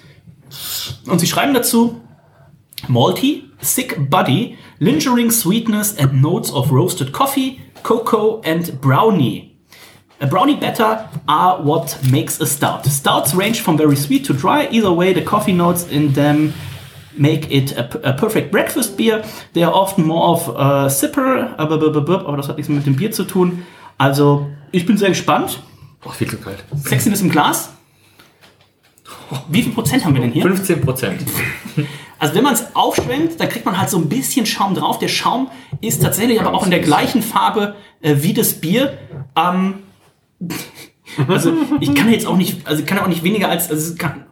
[1.06, 2.00] Und sie schreiben dazu,
[2.88, 9.56] malty, thick body, lingering sweetness and notes of roasted coffee, cocoa and brownie.
[10.20, 12.86] A brownie batter are what makes a stout.
[12.86, 14.68] Stouts range from very sweet to dry.
[14.70, 16.52] Either way, the coffee notes in them
[17.18, 19.24] make it a, a perfect breakfast beer.
[19.52, 23.10] They are often more of a sipper, aber aber das hat nichts mit dem Bier
[23.10, 23.66] zu tun.
[23.98, 25.58] Also, ich bin sehr gespannt.
[26.00, 26.64] Boah, viel zu kalt.
[26.76, 27.70] Sexiness im Glas.
[29.48, 30.42] Wie viel Prozent haben wir denn hier?
[30.42, 31.22] 15 Prozent.
[32.18, 34.98] Also wenn man es aufschwemmt, dann kriegt man halt so ein bisschen Schaum drauf.
[34.98, 35.48] Der Schaum
[35.80, 38.96] ist tatsächlich aber auch in der gleichen Farbe äh, wie das Bier.
[39.36, 39.74] Ähm,
[41.28, 43.98] also ich kann jetzt auch nicht, also ich kann auch nicht weniger als, also es
[43.98, 44.26] kann,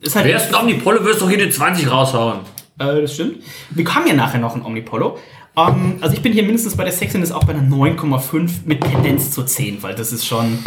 [0.00, 2.40] ist halt, Wärst ein Omnipolo, wirst du hier die 20 raushauen.
[2.78, 3.38] äh, das stimmt.
[3.70, 5.18] Wir haben ja nachher noch ein Omnipolo.
[5.56, 9.32] Ähm, also ich bin hier mindestens bei der Sexiness auch bei einer 9,5 mit Tendenz
[9.32, 10.58] zu 10, weil das ist schon,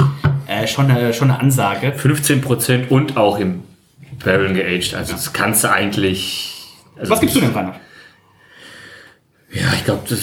[0.61, 1.93] äh, schon, eine, schon eine Ansage.
[1.93, 3.63] 15 Prozent und auch im
[4.23, 4.95] Barrel geaged.
[4.95, 6.49] Also das kannst du eigentlich...
[6.97, 7.75] Also Was gibst du denn, Reinhard?
[9.51, 10.19] Ja, ich glaube, das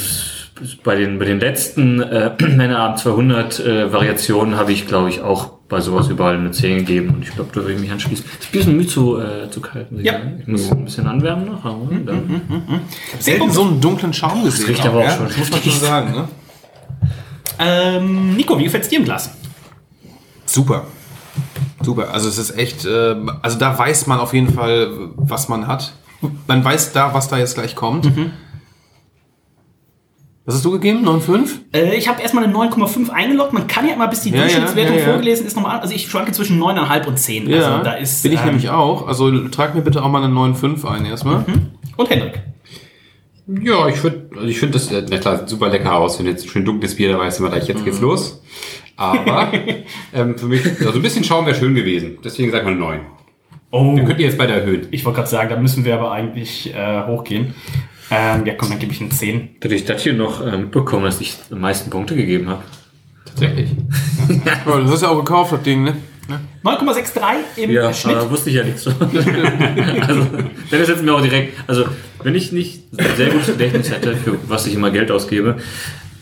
[0.61, 5.21] ist bei den, bei den letzten äh, Männerabend 200 äh, Variationen habe ich, glaube ich,
[5.21, 7.11] auch bei sowas überall eine 10 gegeben.
[7.15, 8.25] Und ich glaube, da würde ich mich anschließen.
[8.53, 9.91] Das ist ein Mühe zu, äh, zu kalt.
[9.93, 10.15] muss ich Ja.
[10.15, 10.39] sagen.
[10.41, 11.65] Ich muss ein bisschen anwärmen noch.
[11.65, 12.43] Aber dann.
[13.21, 14.67] Selten so einen dunklen Schaum gesehen.
[14.67, 15.17] riecht aber auch ja?
[15.17, 15.27] schon.
[15.29, 16.29] Das muss man schon sagen, ne?
[17.59, 19.31] Ähm, Nico, wie gefällt's dir im Glas?
[20.51, 20.87] Super.
[21.83, 22.13] Super.
[22.13, 25.95] Also es ist echt, äh, also da weiß man auf jeden Fall, was man hat.
[26.47, 28.11] Man weiß da, was da jetzt gleich kommt.
[30.45, 31.07] Was hast du gegeben?
[31.07, 31.49] 9,5?
[31.73, 33.53] Äh, ich habe erstmal eine 9,5 eingeloggt.
[33.53, 35.07] Man kann ja immer, bis die Ja, ja, Durchschnittswertung ja, ja.
[35.07, 35.79] vorgelesen ist, nochmal.
[35.79, 37.55] Also ich schwanke zwischen 9,5 und 10.
[37.55, 39.07] also da ist, bin ich ähm, nämlich auch.
[39.07, 41.45] Also trag mir bitte auch mal eine 9,5 ein erstmal.
[41.97, 42.41] Und Hendrik.
[43.63, 46.19] Ja, ich finde, also ich finde das, äh, na klar, sieht super lecker aus.
[46.19, 48.43] Wenn jetzt ein schön dunkles Bier dabei ist, immer gleich, jetzt geht's los.
[49.01, 49.51] Aber
[50.15, 52.19] ähm, für mich, also ein bisschen Schaum wäre schön gewesen.
[52.23, 53.01] Deswegen sagt man 9.
[53.71, 54.89] Oh, Wir könnten jetzt beide erhöhen.
[54.91, 57.55] ich wollte gerade sagen, da müssen wir aber eigentlich äh, hochgehen.
[58.11, 59.57] Ähm, ja, komm, dann gebe ich eine 10.
[59.61, 62.63] Hätte ich das hier noch äh, mitbekommen, dass ich die meisten Punkte gegeben habe.
[63.25, 63.71] Tatsächlich.
[64.67, 65.97] Oh, das hast du ja auch gekauft, das Ding, ne?
[66.65, 67.21] 9,63
[67.57, 68.17] im Ja, Schnitt.
[68.17, 68.91] aber wusste ich ja nicht so.
[69.01, 70.27] also,
[70.71, 71.85] Dennis hätte mir auch direkt, also
[72.23, 72.83] wenn ich nicht
[73.17, 75.57] sehr gutes Gedächtnis hätte, für was ich immer Geld ausgebe,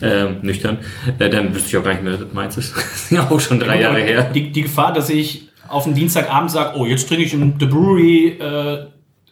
[0.01, 0.77] ähm, nüchtern,
[1.17, 2.73] äh, dann wüsste ich auch gar nicht mehr, das meins ist.
[2.75, 4.29] Das ist ja auch schon drei Jahre her.
[4.33, 7.65] Die, die Gefahr, dass ich auf den Dienstagabend sage, oh, jetzt trinke ich in The
[7.65, 8.85] Brewery, äh,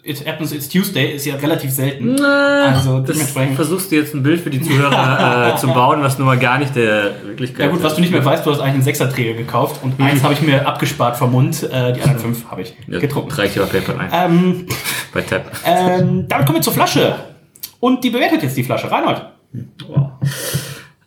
[0.03, 2.17] It Happens It's Tuesday, ist ja relativ selten.
[2.21, 3.55] also Das dementsprechend.
[3.55, 6.59] versuchst du jetzt ein Bild für die Zuhörer äh, zu bauen, was nun mal gar
[6.59, 9.33] nicht der Wirklichkeit Ja gut, was du nicht mehr weißt, du hast eigentlich einen Sechserträger
[9.33, 12.73] gekauft und eins habe ich mir abgespart vom Mund, äh, die anderen fünf habe ich
[12.87, 13.31] ja, getrunken.
[13.31, 14.31] Reicht ja bei PayPal ein.
[14.31, 14.65] Ähm,
[15.13, 15.51] bei Tab.
[15.65, 17.15] ähm, damit kommen wir zur Flasche.
[17.81, 18.89] Und die bewertet jetzt die Flasche.
[18.89, 19.23] Reinhold.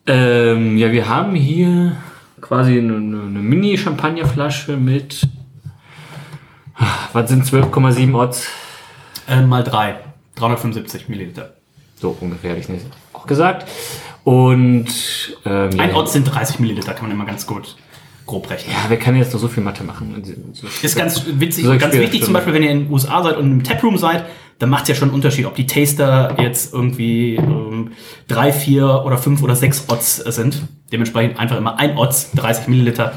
[0.06, 1.96] Ähm, ja, wir haben hier
[2.40, 5.26] quasi eine, eine Mini-Champagnerflasche mit,
[7.12, 8.46] was sind 12,7 Odds?
[9.28, 9.96] Äh, mal drei.
[10.36, 11.54] 375 Milliliter.
[11.96, 13.68] So ungefähr, ich nicht auch gesagt.
[14.24, 14.86] Und
[15.44, 17.76] ähm, Ein ja, Ort sind 30 Milliliter, kann man immer ganz gut
[18.26, 18.72] grob rechnen.
[18.72, 20.22] Ja, wer kann jetzt noch so viel Mathe machen?
[20.52, 23.50] So- Ist ganz witzig, ganz wichtig zum Beispiel, wenn ihr in den USA seid und
[23.50, 24.24] im Taproom seid,
[24.60, 27.92] dann macht es ja schon einen Unterschied, ob die Taster jetzt irgendwie ähm,
[28.28, 30.62] drei, vier oder fünf oder sechs Odds sind.
[30.92, 33.12] Dementsprechend einfach immer ein Odds, 30 Milliliter.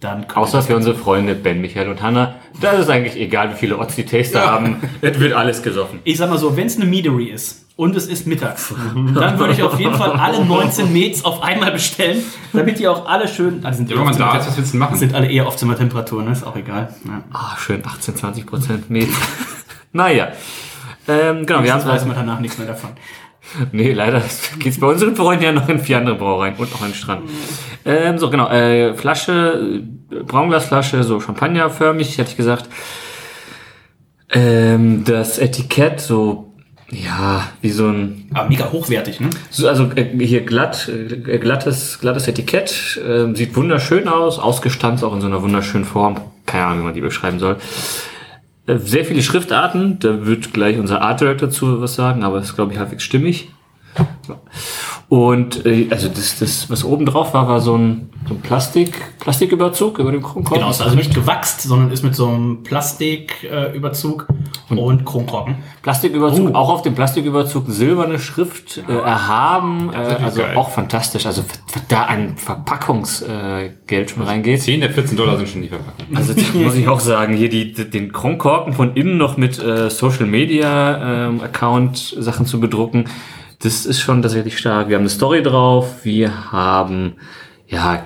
[0.00, 2.34] Dann Außer für unsere Freunde Ben, Michael und Hanna.
[2.60, 4.76] Da ist es eigentlich egal, wie viele Odds die Taster haben.
[5.00, 6.00] Es wird alles gesoffen.
[6.04, 8.74] Ich sag mal so, wenn es eine Meadery ist und es ist mittags,
[9.14, 13.06] dann würde ich auf jeden Fall alle 19 Mets auf einmal bestellen, damit die auch
[13.06, 13.60] alle schön.
[13.64, 14.96] Ah, die sind, Ja, wenn man da ist, was willst du machen?
[14.96, 16.32] sind alle eher auf Zimmertemperatur, ne?
[16.32, 16.92] Ist auch egal.
[17.04, 17.22] Ja.
[17.32, 19.08] Ah, schön, 18, 20 Prozent Met.
[19.92, 20.28] naja.
[21.08, 22.90] Ähm, genau, wir Jetzt weiß haben man danach nichts mehr davon.
[23.72, 24.22] Nee, leider
[24.58, 27.30] geht's bei unseren Freunden ja noch in vier andere Brauereien und noch an den Strand.
[27.84, 32.68] Ähm, so, genau, äh, Flasche, äh, Braunglasflasche, so champagnerförmig, hätte ich gesagt.
[34.30, 36.52] Ähm, das Etikett, so,
[36.90, 39.30] ja, wie so ein, Aber mega hochwertig, ne?
[39.50, 45.14] so, also äh, hier glatt, äh, glattes, glattes Etikett, äh, sieht wunderschön aus, ausgestanzt auch
[45.14, 46.20] in so einer wunderschönen Form.
[46.44, 47.56] Keine Ahnung, wie man die beschreiben soll.
[48.68, 52.54] Äh, Sehr viele Schriftarten, da wird gleich unser Art Director dazu was sagen, aber ist,
[52.54, 53.50] glaube ich, halbwegs stimmig.
[55.08, 59.18] Und äh, also das, das, was oben drauf war, war so ein, so ein Plastik,
[59.18, 60.58] Plastiküberzug über dem Kronkorken.
[60.58, 64.28] Genau, ist also nicht gewachst, sondern ist mit so einem Plastiküberzug
[64.70, 65.56] und Kronkorken.
[65.82, 70.56] Plastiküberzug, auch auf dem Plastiküberzug silberne Schrift äh, erhaben, äh, also geil.
[70.56, 71.26] auch fantastisch.
[71.26, 71.44] Also
[71.88, 74.62] da an Verpackungsgeld äh, schon reingeht.
[74.62, 76.04] 10 der 14 Dollar sind schon die Verpackung.
[76.14, 79.88] Also das muss ich auch sagen, hier die, den Kronkorken von innen noch mit äh,
[79.90, 83.06] Social Media ähm, Account Sachen zu bedrucken,
[83.60, 84.88] das ist schon tatsächlich stark.
[84.88, 87.14] Wir haben eine Story drauf, wir haben
[87.66, 88.02] ja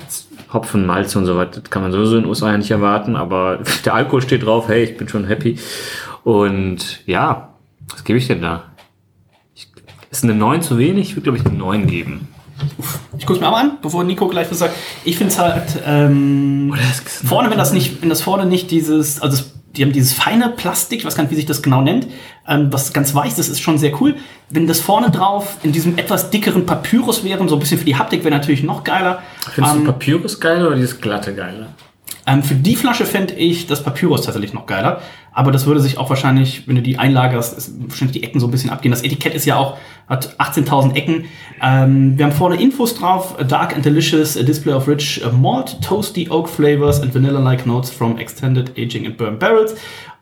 [0.53, 3.61] Hopfen, Malze und so weiter, das kann man sowieso in den USA nicht erwarten, aber
[3.85, 5.59] der Alkohol steht drauf, hey, ich bin schon happy.
[6.25, 7.49] Und ja,
[7.93, 8.65] Was gebe ich denn da?
[9.55, 9.69] Ich,
[10.11, 11.09] ist eine 9 zu wenig?
[11.11, 12.29] Ich würde, glaube ich, eine 9 geben.
[13.19, 14.77] Ich gucke mir mal an, bevor Nico gleich was sagt.
[15.05, 16.73] Ich finde es halt ähm,
[17.25, 20.49] vorne, wenn das nicht, wenn das vorne nicht dieses, also das, die haben dieses feine
[20.51, 22.07] Plastik, ich weiß gar nicht, wie sich das genau nennt,
[22.47, 24.15] ähm, was ganz weich, das ist schon sehr cool.
[24.49, 27.97] Wenn das vorne drauf in diesem etwas dickeren Papyrus wäre, so ein bisschen für die
[27.97, 29.23] Haptik wäre natürlich noch geiler.
[29.51, 31.69] Findest Ähm, du Papyrus geil oder dieses glatte geiler?
[32.27, 35.01] Ähm, für die Flasche fände ich das Papyrus tatsächlich noch geiler.
[35.33, 38.47] Aber das würde sich auch wahrscheinlich, wenn du die einlagerst, ist wahrscheinlich die Ecken so
[38.47, 38.93] ein bisschen abgehen.
[38.93, 41.25] Das Etikett ist ja auch, hat 18.000 Ecken.
[41.61, 43.37] Ähm, wir haben vorne Infos drauf.
[43.49, 47.91] Dark and delicious, a display of rich uh, malt, toasty oak flavors and vanilla-like notes
[47.91, 49.75] from extended aging and burned barrels.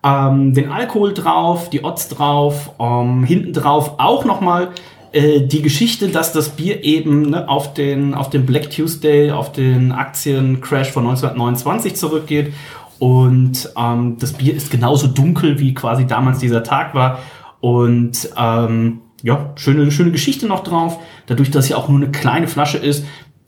[0.03, 4.71] Ähm, den Alkohol drauf, die Odds drauf, ähm, hinten drauf auch nochmal
[5.13, 9.53] äh, die Geschichte, dass das Bier eben ne, auf, den, auf den Black Tuesday, auf
[9.53, 12.53] den Aktiencrash von 1929 zurückgeht.
[12.99, 17.19] Und ähm, das Bier ist genauso dunkel, wie quasi damals dieser Tag war.
[17.61, 20.99] Und ähm, ja, schöne, schöne Geschichte noch drauf.
[21.27, 23.05] Dadurch, dass ja auch nur eine kleine Flasche ist.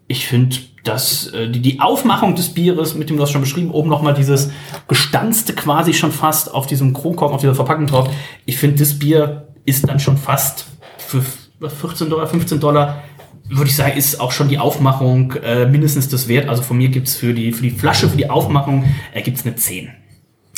[0.08, 3.70] Ich finde, dass äh, die, die Aufmachung des Bieres, mit dem du hast schon beschrieben,
[3.70, 4.50] oben nochmal dieses
[4.88, 8.10] gestanzte quasi schon fast auf diesem Kronkorken, auf dieser Verpackung drauf.
[8.46, 10.66] Ich finde, das Bier ist dann schon fast
[10.98, 11.22] für
[11.70, 13.02] 14 Dollar, 15 Dollar,
[13.48, 16.48] würde ich sagen, ist auch schon die Aufmachung äh, mindestens das wert.
[16.48, 19.56] Also von mir gibt's für die, für die Flasche, für die Aufmachung, äh, gibt's eine
[19.56, 19.90] 10.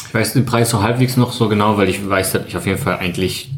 [0.09, 2.67] Ich weiß den Preis so halbwegs noch so genau, weil ich weiß, dass ich auf
[2.67, 3.51] jeden Fall eigentlich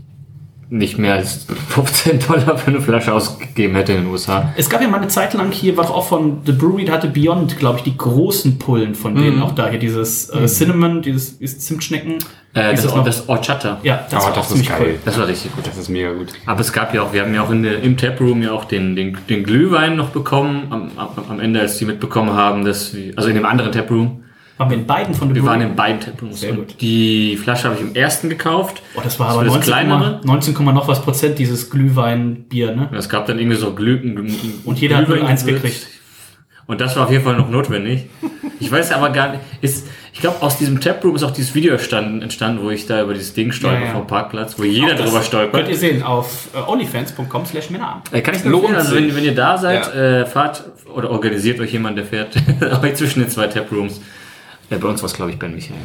[0.69, 4.53] nicht mehr als 15 Dollar für eine Flasche ausgegeben hätte in den USA.
[4.57, 6.95] Es gab ja mal eine Zeit lang hier, war doch auch von The Brewery, da
[6.95, 9.43] hatte Beyond, glaube ich, die großen Pullen von denen Mhm.
[9.43, 9.69] auch da.
[9.69, 12.15] Hier dieses äh, Cinnamon, dieses, dieses Zimtschnecken.
[12.55, 13.05] Äh, das, noch?
[13.05, 13.79] das Orchata.
[13.83, 14.77] Ja, das Oh, war auch das ist geil.
[14.81, 14.95] cool.
[15.05, 15.67] Das war richtig gut.
[15.67, 16.29] Das ist mega gut.
[16.47, 18.65] Aber es gab ja auch, wir haben ja auch in der, im Taproom ja auch
[18.65, 22.95] den, den, den Glühwein noch bekommen, am, am, am Ende, als die mitbekommen haben, dass
[22.95, 24.23] wir, also in dem anderen Taproom,
[24.59, 26.41] Waren wir in beiden von The wir waren in beiden Taprooms.
[26.41, 26.81] Sehr gut.
[26.81, 28.83] die Flasche habe ich im ersten gekauft.
[28.97, 30.21] Oh, das war Das aber war das 19, kleinere.
[30.25, 32.89] 19, noch was Prozent, dieses Glühweinbier, ne?
[32.97, 33.99] Es gab dann irgendwie so Glüh
[34.65, 35.87] Und jeder hat nur Glühwein eins gekriegt.
[36.69, 38.07] Und das war auf jeden Fall noch notwendig.
[38.59, 41.73] Ich weiß aber gar nicht, ist, ich glaube, aus diesem Taproom ist auch dieses Video
[41.75, 43.93] entstanden, entstanden, wo ich da über dieses Ding stolper Ja, ja.
[43.93, 45.53] vom Parkplatz, wo jeder Auch drüber stolpert.
[45.61, 48.13] Könnt ihr sehen auf äh, onlyfans.com slash Männerabend.
[48.13, 50.23] Äh, kann ich nur empfehlen, also wenn, wenn ihr da seid, Ja.
[50.23, 52.35] äh, fahrt oder organisiert euch jemand, der fährt
[52.83, 54.01] euch zwischen den zwei Taprooms.
[54.71, 55.77] Ja, bei uns war es, glaube ich, Ben Michael.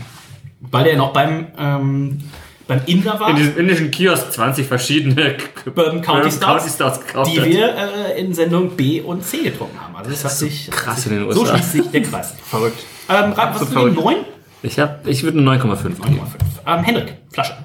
[0.61, 2.19] Weil der noch beim, ähm,
[2.67, 3.29] beim Inder war.
[3.29, 7.47] In diesem indischen Kiosk 20 verschiedene Bourbon County Stouts gekauft die hat.
[7.47, 9.95] wir äh, in Sendung B und C getrunken haben.
[9.95, 11.57] Also das, hat sich krass in den So USA.
[11.57, 12.33] schließt sich der Kreis.
[12.45, 12.83] Verrückt.
[13.09, 14.15] Ähm, Rat, was für die 9?
[14.63, 16.21] Ich, hab, ich würde eine 9,5 geben.
[16.67, 17.57] Ähm, Henrik, Flasche.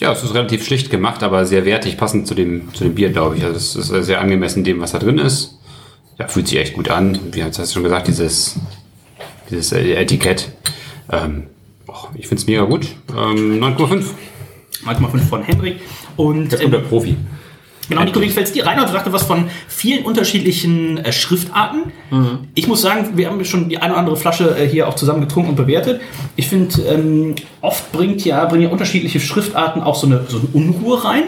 [0.00, 3.10] Ja, es ist relativ schlicht gemacht, aber sehr wertig, passend zu dem, zu dem Bier,
[3.10, 3.44] glaube ich.
[3.44, 5.58] Also es ist sehr angemessen dem, was da drin ist.
[6.18, 7.18] Ja, fühlt sich echt gut an.
[7.32, 8.58] Wie hast du schon gesagt, dieses,
[9.50, 10.50] dieses äh, Etikett.
[11.10, 11.44] Ähm,
[11.86, 12.86] och, ich finde es mega gut.
[13.10, 14.04] Ähm, 9,5.
[14.84, 15.80] Manchmal fünf von Henrik.
[16.16, 17.16] Und Jetzt kommt der ähm, Profi.
[17.88, 18.64] genau, Nico, es dir?
[18.64, 21.92] Reinhold sagte was von vielen unterschiedlichen äh, Schriftarten.
[22.54, 25.20] Ich muss sagen, wir haben schon die eine oder andere Flasche äh, hier auch zusammen
[25.20, 26.00] getrunken und bewertet.
[26.36, 30.48] Ich finde, ähm, oft bringt ja, bringen ja unterschiedliche Schriftarten auch so eine, so eine
[30.52, 31.24] Unruhe rein.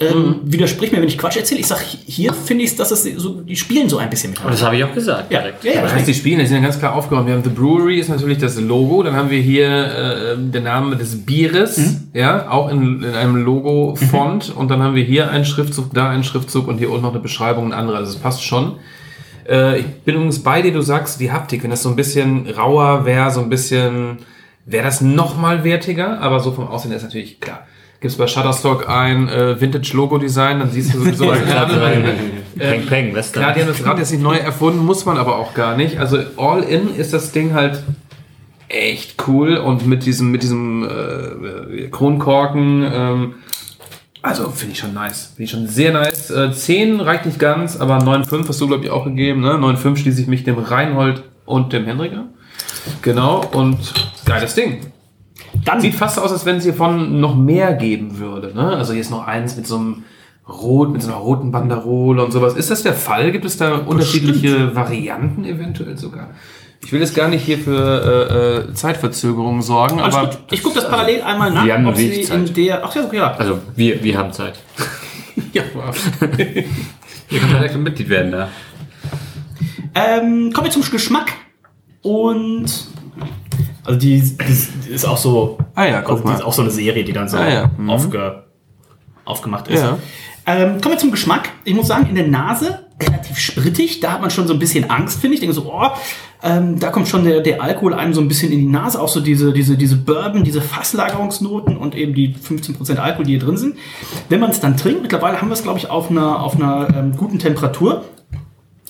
[0.00, 1.60] Ähm, Widersprich mir, wenn ich Quatsch erzähle.
[1.60, 4.40] Ich sage, hier finde ich, dass es so, die spielen so ein bisschen mit.
[4.44, 5.30] Das habe ich auch gesagt.
[5.30, 5.62] Ja, direkt.
[5.64, 5.82] ja, ja.
[5.82, 6.40] Was heißt die spielen?
[6.40, 7.26] Die sind ja ganz klar aufgeräumt.
[7.26, 9.02] Wir haben The Brewery, ist natürlich das Logo.
[9.02, 11.78] Dann haben wir hier äh, den Namen des Bieres,
[12.14, 14.54] ja, auch in, in einem Logo-Font.
[14.56, 17.20] Und dann haben wir hier einen Schriftzug, da einen Schriftzug und hier unten noch eine
[17.20, 17.98] Beschreibung, ein anderer.
[17.98, 18.76] Also es passt schon.
[19.48, 22.48] Äh, ich bin übrigens bei dir, du sagst, die Haptik, wenn das so ein bisschen
[22.48, 24.18] rauer wäre, so ein bisschen,
[24.64, 26.20] wäre das noch mal wertiger.
[26.20, 27.66] Aber so vom Aussehen ist natürlich klar.
[28.02, 31.38] Gibst bei Shutterstock ein äh, Vintage-Logo-Design, dann siehst du sowas.
[32.58, 33.42] Peng, peng, Western.
[33.42, 35.98] Klar, die haben das Rad jetzt nicht neu erfunden, muss man aber auch gar nicht.
[35.98, 37.82] Also all in ist das Ding halt
[38.68, 43.34] echt cool und mit diesem, mit diesem äh, Kronkorken, ähm,
[44.20, 45.32] also finde ich schon nice.
[45.36, 46.30] Finde ich schon sehr nice.
[46.30, 49.40] Äh, 10 reicht nicht ganz, aber 9,5 hast du, glaube ich, auch gegeben.
[49.40, 49.52] Ne?
[49.52, 52.30] 9,5 schließe ich mich dem Reinhold und dem Henrik an.
[53.02, 53.78] Genau, und
[54.24, 54.80] geiles Ding.
[55.64, 58.54] Dann Sieht fast aus, als wenn es hiervon noch mehr geben würde.
[58.54, 58.76] Ne?
[58.76, 60.04] Also hier ist noch eins mit so einem
[60.48, 62.54] Rot, mit so einer roten Banderole und sowas.
[62.54, 63.32] Ist das der Fall?
[63.32, 66.30] Gibt es da unterschiedliche Varianten eventuell sogar?
[66.84, 70.38] Ich will jetzt gar nicht hier für äh, äh, Zeitverzögerungen sorgen, Alles aber gut.
[70.50, 72.48] Ich gucke das parallel einmal nach, Wir haben ob sie Zeit.
[72.48, 72.84] in der.
[72.84, 73.34] Ach ja, ja.
[73.34, 74.58] Also wir, wir haben Zeit.
[75.52, 75.62] ja,
[77.30, 78.48] Ihr könnt direkt ein Mitglied werden da.
[79.94, 81.32] Ähm, kommen wir zum Geschmack.
[82.02, 82.88] Und.
[83.84, 85.58] Also die, die ist auch so.
[85.74, 86.34] Ah ja, guck also mal.
[86.34, 87.90] ist auch so eine Serie, die dann so Ah ja, mhm.
[87.90, 88.44] aufge,
[89.24, 89.80] aufgemacht ist.
[89.80, 89.98] Ja.
[90.44, 91.50] Ähm, kommen wir zum Geschmack.
[91.64, 94.00] Ich muss sagen, in der Nase relativ sprittig.
[94.00, 95.42] Da hat man schon so ein bisschen Angst, finde ich.
[95.42, 95.88] Ich denke so, oh,
[96.42, 99.00] ähm, da kommt schon der, der Alkohol einem so ein bisschen in die Nase.
[99.00, 103.40] Auch so diese, diese, diese Bourbon, diese Fasslagerungsnoten und eben die 15% Alkohol, die hier
[103.40, 103.76] drin sind.
[104.28, 106.88] Wenn man es dann trinkt, mittlerweile haben wir es, glaube ich, auf einer, auf einer
[106.96, 108.04] ähm, guten Temperatur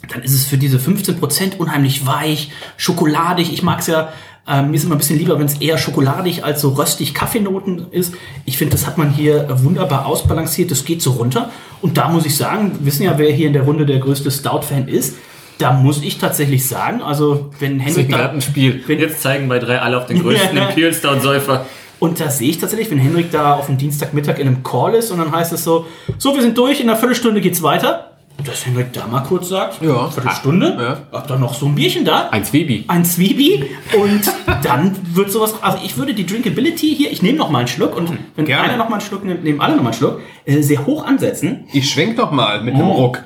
[0.09, 3.53] dann ist es für diese 15% unheimlich weich, schokoladig.
[3.53, 4.13] Ich mag es ja,
[4.49, 7.87] ähm, mir ist immer ein bisschen lieber, wenn es eher schokoladig als so röstig Kaffeenoten
[7.93, 8.15] ist.
[8.45, 10.71] Ich finde, das hat man hier wunderbar ausbalanciert.
[10.71, 11.51] Das geht so runter.
[11.81, 14.31] Und da muss ich sagen, wir wissen ja, wer hier in der Runde der größte
[14.31, 15.17] Stout-Fan ist.
[15.59, 18.83] Da muss ich tatsächlich sagen, also wenn Das ist Henrik gerade da, ein Spiel.
[18.87, 20.57] Wenn- Jetzt zeigen bei drei alle auf den größten.
[20.57, 21.67] Imperial Stout Säufer.
[22.01, 25.13] und da sehe ich tatsächlich, wenn Henrik da auf dem Dienstagmittag in einem Call ist
[25.13, 25.87] und dann heißt es so,
[26.19, 28.12] so, wir sind durch, in einer Viertelstunde geht's weiter.
[28.45, 30.09] Dass Henrik da mal kurz sagt, Ja.
[30.11, 30.77] Viertelstunde,
[31.13, 31.17] Ja.
[31.17, 32.29] habt ihr noch so ein Bierchen da?
[32.31, 32.85] Ein Zwiebel.
[32.89, 33.67] ein Zwiebel
[33.97, 34.23] und
[34.65, 35.55] dann wird sowas.
[35.63, 38.65] Also ich würde die Drinkability hier, ich nehme noch mal einen Schluck und wenn Gerne.
[38.65, 41.05] einer noch mal einen Schluck nimmt, nehmen alle noch mal einen Schluck, äh, sehr hoch
[41.07, 41.67] ansetzen.
[41.73, 43.23] Ich schwenk doch mal mit einem Ruck.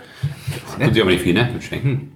[0.78, 1.48] Tun sie aber nicht viel, ne?
[1.52, 2.12] Mit Schwenken.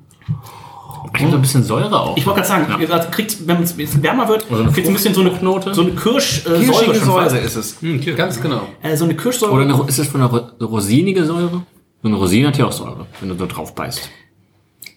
[1.16, 2.16] Ich habe so ein bisschen Säure auch.
[2.16, 4.92] Ich wollte gerade sagen, ihr kriegt, wenn es ein bisschen wärmer wird, eine kriegt ein
[4.92, 5.74] bisschen so eine Fruchtnote.
[5.74, 7.76] so eine Kirsch, äh, Kirschige Säure ist es.
[8.16, 8.62] Ganz genau.
[8.82, 9.52] Äh, so eine Kirschsäure.
[9.52, 11.62] Oder eine, ist es von einer Ro- rosinige Säure?
[12.02, 14.08] So eine Rosine hat ja auch Säure, wenn du so drauf beißt.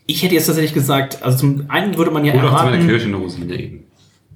[0.06, 2.68] ich hätte jetzt tatsächlich gesagt, also zum einen würde man ja Oder auch zu meiner
[2.72, 3.84] erwarten, Kirche eine Rosine eben.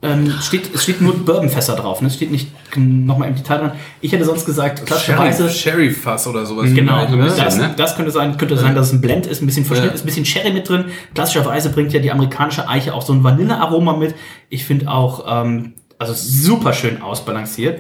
[0.02, 2.08] ähm, steht, es steht nur Bourbonfässer drauf, ne?
[2.08, 3.72] es steht nicht nochmal im Detail dran.
[4.02, 6.70] Ich hätte sonst gesagt, klassischerweise Sherry Fass oder sowas.
[6.74, 7.44] Genau, vielleicht, ne?
[7.44, 7.74] das, ne?
[7.76, 9.96] das könnte sein, könnte sein, dass es ein Blend ist, ein bisschen verschnitten, Ja.
[9.96, 10.86] ist ein bisschen Sherry mit drin.
[11.16, 14.14] Klassischerweise bringt ja die amerikanische Eiche auch so ein Vanillearoma mit.
[14.50, 17.80] Ich finde auch, ähm, also super schön ausbalanciert.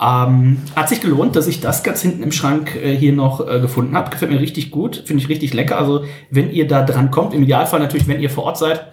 [0.00, 3.60] Ähm, hat sich gelohnt, dass ich das ganz hinten im Schrank äh, hier noch äh,
[3.60, 4.10] gefunden habe.
[4.10, 5.78] Gefällt mir richtig gut, finde ich richtig lecker.
[5.78, 8.86] Also wenn ihr da dran kommt, im Idealfall natürlich, wenn ihr vor Ort seid,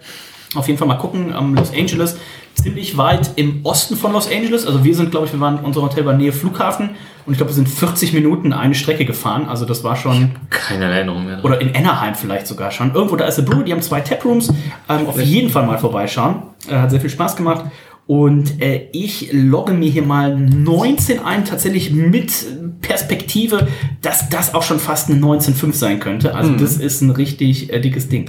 [0.54, 1.34] auf jeden Fall mal gucken.
[1.36, 2.16] Ähm, Los Angeles,
[2.54, 4.64] ziemlich weit im Osten von Los Angeles.
[4.66, 6.90] Also wir sind, glaube ich, wir waren, unser Hotel war Nähe Flughafen
[7.26, 9.48] und ich glaube, wir sind 40 Minuten eine Strecke gefahren.
[9.48, 11.44] Also das war schon, Keine Erinnerung mehr.
[11.44, 12.94] oder in Anaheim vielleicht sogar schon.
[12.94, 14.52] Irgendwo da ist eine Brewery, die haben zwei Taprooms.
[14.88, 16.42] Ähm, auf jeden Fall mal vorbeischauen.
[16.68, 17.64] Äh, hat sehr viel Spaß gemacht.
[18.06, 22.32] Und äh, ich logge mir hier mal 19 ein, tatsächlich mit
[22.80, 23.68] Perspektive,
[24.00, 26.34] dass das auch schon fast eine 19,5 sein könnte.
[26.34, 28.26] Also das ist ein richtig äh, dickes Ding.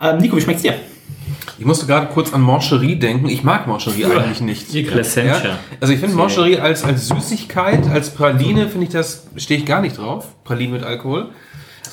[0.00, 0.74] Ähm, Nico, wie schmeckt's dir?
[1.58, 3.28] Ich musste gerade kurz an Mancherie denken.
[3.28, 4.72] Ich mag Mancherie eigentlich nicht.
[4.72, 5.44] Die Placentia.
[5.44, 5.58] Ja?
[5.80, 9.80] Also ich finde Mancherie als, als Süßigkeit, als Praline, finde ich das, stehe ich gar
[9.80, 10.26] nicht drauf.
[10.44, 11.30] Praline mit Alkohol.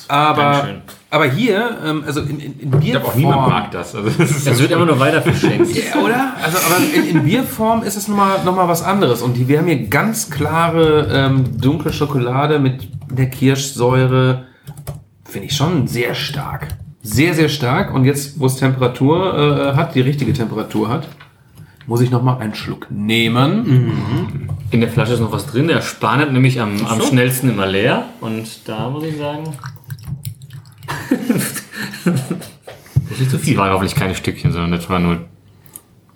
[0.08, 0.82] Aber, Dankeschön.
[1.10, 2.82] aber hier, ähm, also in, in, in Bierform.
[2.82, 3.94] Ich glaube auch niemand mag das.
[3.94, 5.74] Also, das ist Es wird immer nur weiter verschenkt.
[5.74, 6.34] Ja, oder?
[6.42, 9.22] Also, aber in, in Bierform ist es nochmal noch mal was anderes.
[9.22, 14.46] Und die, wir haben hier ganz klare ähm, dunkle Schokolade mit der Kirschsäure.
[15.24, 16.68] Finde ich schon sehr stark.
[17.02, 17.94] Sehr, sehr stark.
[17.94, 21.08] Und jetzt, wo es Temperatur äh, hat, die richtige Temperatur hat,
[21.86, 24.48] muss ich nochmal einen Schluck nehmen.
[24.70, 25.68] In der Flasche ist noch was drin.
[25.68, 28.06] Der Span nämlich am, am schnellsten immer leer.
[28.20, 29.44] Und da muss ich sagen.
[33.10, 33.56] das ist zu viel.
[33.56, 35.24] War hoffentlich keine Stückchen, sondern das war nur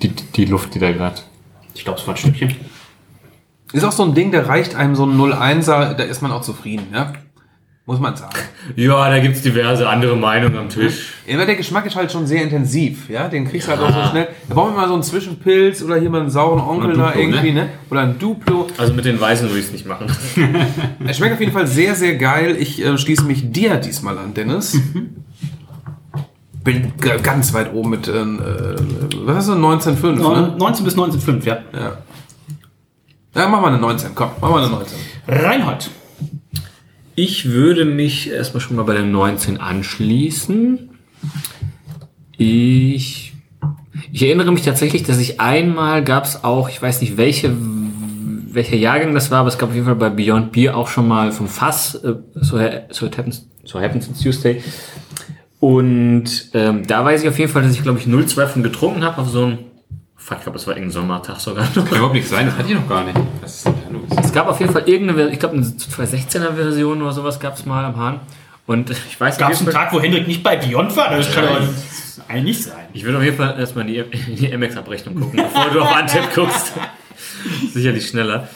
[0.02, 1.20] die, die Luft, die da gerade.
[1.74, 2.56] Ich glaube, es war ein Stückchen.
[3.72, 6.42] Ist auch so ein Ding, der reicht einem so ein 01er, da ist man auch
[6.42, 7.12] zufrieden, ja?
[7.86, 8.36] Muss man sagen.
[8.76, 11.14] Ja, da gibt es diverse andere Meinungen am Tisch.
[11.26, 13.26] Ja, der Geschmack ist halt schon sehr intensiv, ja?
[13.26, 14.28] Den kriegst du halt auch so schnell.
[14.48, 17.06] Da brauchen wir mal so einen Zwischenpilz oder hier mal einen sauren Onkel Oder da
[17.08, 17.70] Duplo, irgendwie, ne?
[17.90, 18.66] Oder ein Duplo.
[18.76, 20.06] Also mit den Weißen würde ich es nicht machen.
[21.04, 22.56] Er schmeckt auf jeden Fall sehr, sehr geil.
[22.60, 24.78] Ich äh, schließe mich dir diesmal an, Dennis.
[26.62, 28.76] Bin ganz weit oben mit, äh, äh,
[29.24, 30.54] was hast du, 19,5, ne?
[30.58, 31.58] 19 bis 19,5, ja.
[31.72, 31.98] Ja.
[33.34, 34.98] Ja, mach mal eine 19, komm, mach mal eine 19.
[35.26, 35.90] Reinhold.
[37.22, 40.88] Ich würde mich erstmal schon mal bei der 19 anschließen.
[42.38, 43.34] Ich,
[44.10, 48.76] ich erinnere mich tatsächlich, dass ich einmal gab es auch, ich weiß nicht welche, welcher
[48.76, 51.30] Jahrgang das war, aber es gab auf jeden Fall bei Beyond Beer auch schon mal
[51.30, 54.62] vom Fass, äh, so, so, it happens, so happens on Tuesday.
[55.58, 59.04] Und ähm, da weiß ich auf jeden Fall, dass ich glaube ich 0,2 von getrunken
[59.04, 59.58] habe auf so ein,
[60.20, 61.66] fuck, ich glaube, es war irgendein Sommertag sogar.
[61.66, 63.18] kann überhaupt nicht sein, das hat die noch gar nicht.
[63.40, 64.24] Was ist denn da los?
[64.24, 67.66] Es gab auf jeden Fall irgendeine, ich glaube eine 2016er Version oder sowas gab es
[67.66, 68.20] mal am Hahn.
[68.66, 71.10] Und ich weiß Gab es einen Tag, wo Hendrik nicht bei Beyond war?
[71.10, 71.60] Das kann doch
[72.28, 72.86] eigentlich nicht sein.
[72.92, 76.74] Ich würde auf jeden Fall erstmal die, die MX-Abrechnung gucken, bevor du auf Antep guckst.
[77.72, 78.48] Sicherlich schneller.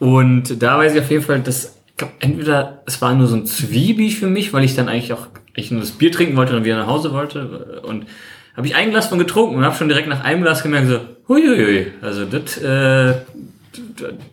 [0.00, 3.36] Und da weiß ich auf jeden Fall, dass ich glaub, entweder es war nur so
[3.36, 6.50] ein Zwiebel für mich, weil ich dann eigentlich auch eigentlich nur das Bier trinken wollte
[6.52, 7.82] und dann wieder nach Hause wollte.
[7.86, 8.06] Und
[8.56, 11.00] habe ich ein Glas von getrunken und habe schon direkt nach einem Glas gemerkt, so,
[11.28, 13.14] huiuiui, also das, äh,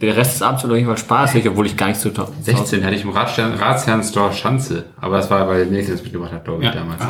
[0.01, 2.27] der Rest des Abends war auf jeden Fall spaßig, obwohl ich gar nicht so to-
[2.41, 4.85] 16 hatte ich im Ratsherrn-Store Schanze.
[4.99, 6.75] Aber das war, weil Nathan das mitgebracht hat, glaube ich, Ja.
[6.75, 7.01] damals.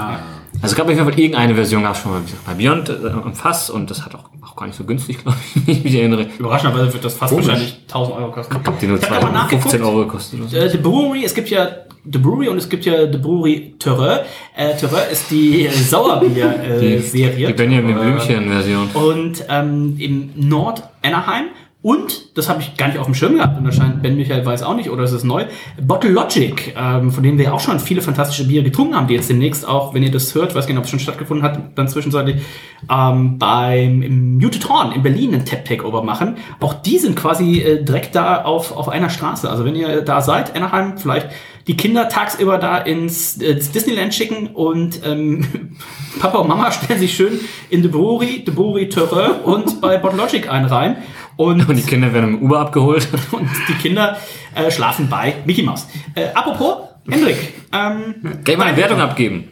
[0.62, 2.90] Also es gab auf jeden Fall irgendeine Version, gab es schon mal wie bei Beyond
[2.90, 5.76] äh, am Fass und das hat auch, auch gar nicht so günstig, glaube ich, wenn
[5.78, 6.28] ich mich erinnere.
[6.38, 7.48] Überraschenderweise wird das fast Komisch.
[7.48, 8.54] wahrscheinlich 1000 Euro kosten.
[8.88, 9.82] Nur Ich hab aber 215 nachgeguckt.
[9.82, 10.54] Euro gekostet?
[10.54, 11.68] Äh, The Brewery, es gibt ja
[12.06, 14.26] The Brewery und es gibt ja The Brewery Terreur.
[14.56, 17.48] Äh, Terreur ist die Die, Sauerbier-Serie.
[17.48, 18.90] die Benjamin Blümchen-Version.
[18.94, 21.46] und ähm, im Nord Anaheim.
[21.84, 24.64] Und, das habe ich gar nicht auf dem Schirm gehabt, und anscheinend Ben Michael weiß
[24.64, 25.44] auch nicht, oder es ist neu,
[25.82, 29.16] Bottle Logic, ähm, von denen wir ja auch schon viele fantastische Biere getrunken haben, die
[29.16, 31.60] jetzt demnächst auch, wenn ihr das hört, weiß gar nicht, ob es schon stattgefunden hat,
[31.76, 32.42] dann zwischenzeitlich
[32.90, 36.38] ähm, beim im Muted Horn in Berlin einen Tap Takeover machen.
[36.62, 39.50] Auch die sind quasi äh, direkt da auf, auf einer Straße.
[39.50, 41.32] Also wenn ihr da seid, Anaheim, vielleicht
[41.68, 45.46] die Kinder tagsüber da ins, ins Disneyland schicken und ähm,
[46.20, 50.66] Papa und Mama stellen sich schön in The Brewery Terreur und bei Bottle Logic ein
[50.66, 50.98] rein.
[51.38, 53.08] Und, Und die Kinder werden im Uber abgeholt.
[53.32, 54.18] und die Kinder
[54.56, 55.88] äh, schlafen bei Mickey Mouse.
[56.16, 59.50] Äh, apropos, Hendrik, ähm, Kann ich mal eine Wertung abgeben?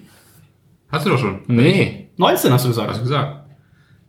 [0.91, 1.39] Hast du doch schon.
[1.47, 2.09] Nee.
[2.17, 2.89] 19 hast du gesagt.
[2.89, 3.41] Hast du gesagt.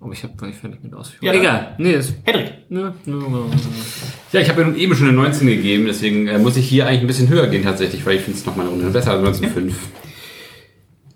[0.00, 1.32] Aber ich habe noch nicht fertig mit Ausführungen.
[1.32, 1.74] Ja, Egal.
[1.78, 2.54] Nee, ist, Hendrik.
[2.68, 6.86] Ja, ich habe ja nun eben schon eine 19 gegeben, deswegen äh, muss ich hier
[6.86, 9.40] eigentlich ein bisschen höher gehen tatsächlich, weil ich finde es nochmal eine Runde besser als
[9.40, 9.72] 19,5.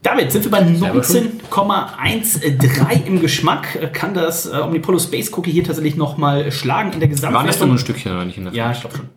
[0.07, 3.92] Damit sind wir bei 19,13 im Geschmack.
[3.92, 7.42] Kann das äh, Omnipolo Space Cookie hier tatsächlich nochmal schlagen in der Waren das nur
[7.42, 7.70] Gesamtwertung?
[7.72, 9.09] ein Stückchen oder nicht in der Ja, ich glaube schon.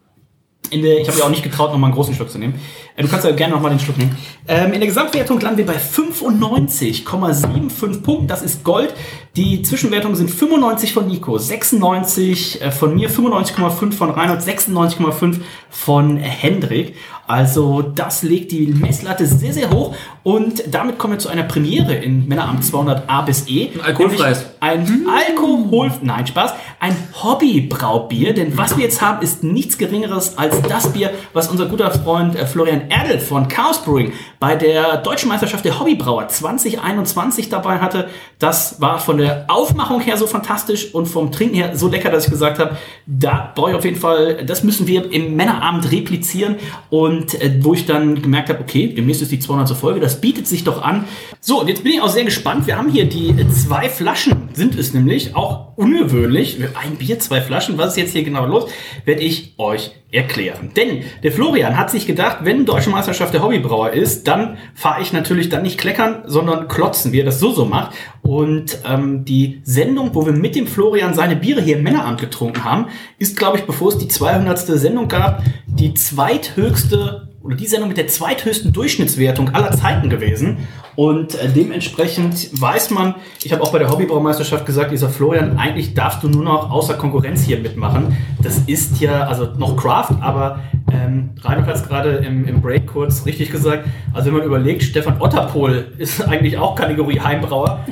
[0.72, 2.54] Der, ich habe ja auch nicht getraut, nochmal einen großen Schluck zu nehmen.
[2.96, 4.16] Äh, Du kannst ja gerne nochmal den Schluck nehmen.
[4.48, 8.28] Ähm, in der Gesamtwertung landen wir bei 95,75 Punkten.
[8.28, 8.94] Das ist Gold.
[9.36, 15.40] Die Zwischenwertungen sind 95 von Nico, 96 äh, von mir, 95,5 von Reinhold, 96,5
[15.72, 16.94] von Hendrik.
[17.30, 19.94] Also das legt die Messlatte sehr, sehr hoch.
[20.24, 23.70] Und damit kommen wir zu einer Premiere in Männeramt 200 A bis E.
[23.70, 24.46] Ein alkoholfreies.
[24.60, 30.60] Ein Alkohol, nein, Spaß, ein Hobbybraubier, denn was wir jetzt haben, ist nichts geringeres als
[30.64, 35.30] das Bier, was unser guter Freund äh, Florian Erdl von Chaos Brewing bei der Deutschen
[35.30, 38.10] Meisterschaft der Hobbybrauer 2021 dabei hatte.
[38.40, 42.26] Das war von der Aufmachung her so fantastisch und vom Trinken her so lecker, dass
[42.26, 46.56] ich gesagt habe, da brauche ich auf jeden Fall, das müssen wir im Männerabend replizieren
[46.90, 49.78] und äh, wo ich dann gemerkt habe, okay, demnächst ist die 200.
[49.78, 51.06] Folge, das bietet sich doch an.
[51.40, 52.68] So, und jetzt bin ich auch sehr gespannt.
[52.68, 56.58] Wir haben hier die äh, zwei Flaschen, sind es nämlich, auch ungewöhnlich.
[56.82, 58.70] Ein Bier, zwei Flaschen, was ist jetzt hier genau los,
[59.06, 60.72] werde ich euch erklären.
[60.76, 65.14] Denn der Florian hat sich gedacht, wenn Deutsche Meisterschaft der Hobbybrauer ist, dann fahre ich
[65.14, 67.96] natürlich dann nicht kleckern, sondern klotzen, wie er das so so macht.
[68.24, 72.64] Und ähm, die Sendung, wo wir mit dem Florian seine Biere hier im Männeramt getrunken
[72.64, 72.88] haben,
[73.20, 74.60] ist, glaube ich, bevor es die 200.
[74.60, 80.68] Sendung gab, die zweithöchste oder die Sendung mit der zweithöchsten Durchschnittswertung aller Zeiten gewesen.
[80.96, 85.96] Und äh, dementsprechend weiß man, ich habe auch bei der Hobbybraumeisterschaft gesagt, dieser Florian, eigentlich
[85.96, 88.16] darfst du nur noch außer Konkurrenz hier mitmachen.
[88.40, 90.60] Das ist ja, also noch Craft, aber
[90.94, 93.88] ähm, Reinhold hat es gerade im, im Break kurz richtig gesagt.
[94.14, 97.80] Also wenn man überlegt, Stefan Otterpohl ist eigentlich auch Kategorie Heimbrauer.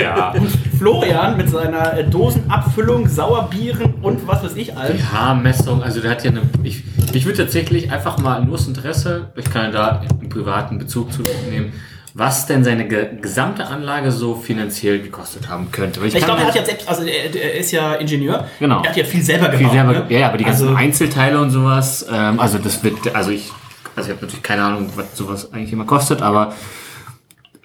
[0.00, 0.34] Ja.
[0.80, 4.96] Florian mit seiner äh, Dosenabfüllung, Sauerbieren und was weiß ich allem.
[5.12, 6.40] Haarmessung, also der hat ja eine.
[6.62, 10.78] Ich, ich würde tatsächlich einfach mal nur aus Interesse, ich kann ja da einen privaten
[10.78, 11.20] Bezug zu
[11.50, 11.74] nehmen,
[12.14, 16.00] was denn seine ge gesamte Anlage so finanziell gekostet haben könnte.
[16.06, 18.46] Ich kann glaube, er hat ja selbst, also er, ist ja Ingenieur.
[18.58, 18.82] Genau.
[18.82, 19.72] Er hat ja viel selber viel gebaut.
[19.74, 20.04] selber, ne?
[20.08, 23.50] ja, ja, aber die ganzen Also- Einzelteile und sowas, ähm, also das wird, also ich,
[23.96, 26.54] also ich habe natürlich keine Ahnung, was sowas eigentlich immer kostet, aber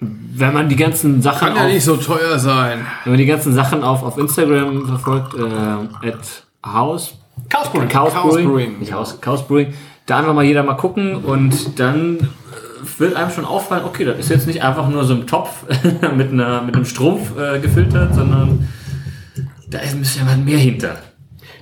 [0.00, 2.86] wenn man die ganzen Sachen Kann ja auf, nicht so teuer sein.
[3.04, 7.14] wenn man die ganzen Sachen auf, auf Instagram verfolgt, äh, at House,
[7.48, 7.88] Chaos Brewing.
[7.88, 9.74] Chaos Brewing, nicht Chaos, Chaos Brewing,
[10.06, 14.18] da einfach mal jeder mal gucken und dann äh, wird einem schon auffallen, okay, das
[14.18, 15.64] ist jetzt nicht einfach nur so ein Topf
[16.16, 18.68] mit, einer, mit einem Strumpf äh, gefiltert, sondern
[19.68, 20.96] da ist ein bisschen was mehr hinter.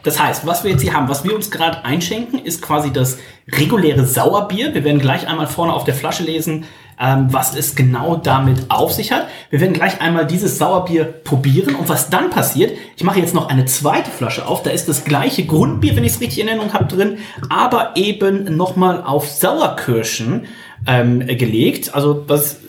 [0.02, 3.16] Das heißt, was wir jetzt hier haben, was wir uns gerade einschenken, ist quasi das
[3.50, 4.74] reguläre Sauerbier.
[4.74, 6.64] Wir werden gleich einmal vorne auf der Flasche lesen,
[7.00, 9.26] ähm, was es genau damit auf sich hat.
[9.50, 13.48] Wir werden gleich einmal dieses Sauerbier probieren und was dann passiert, ich mache jetzt noch
[13.48, 16.72] eine zweite Flasche auf, da ist das gleiche Grundbier, wenn ich es richtig in Erinnerung
[16.72, 17.18] habe, drin,
[17.48, 20.46] aber eben nochmal auf Sauerkirschen
[20.86, 21.94] ähm, gelegt.
[21.94, 22.60] Also was,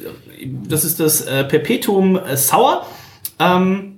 [0.67, 2.85] das ist das äh, Perpetuum äh, Sour.
[3.39, 3.94] Ähm,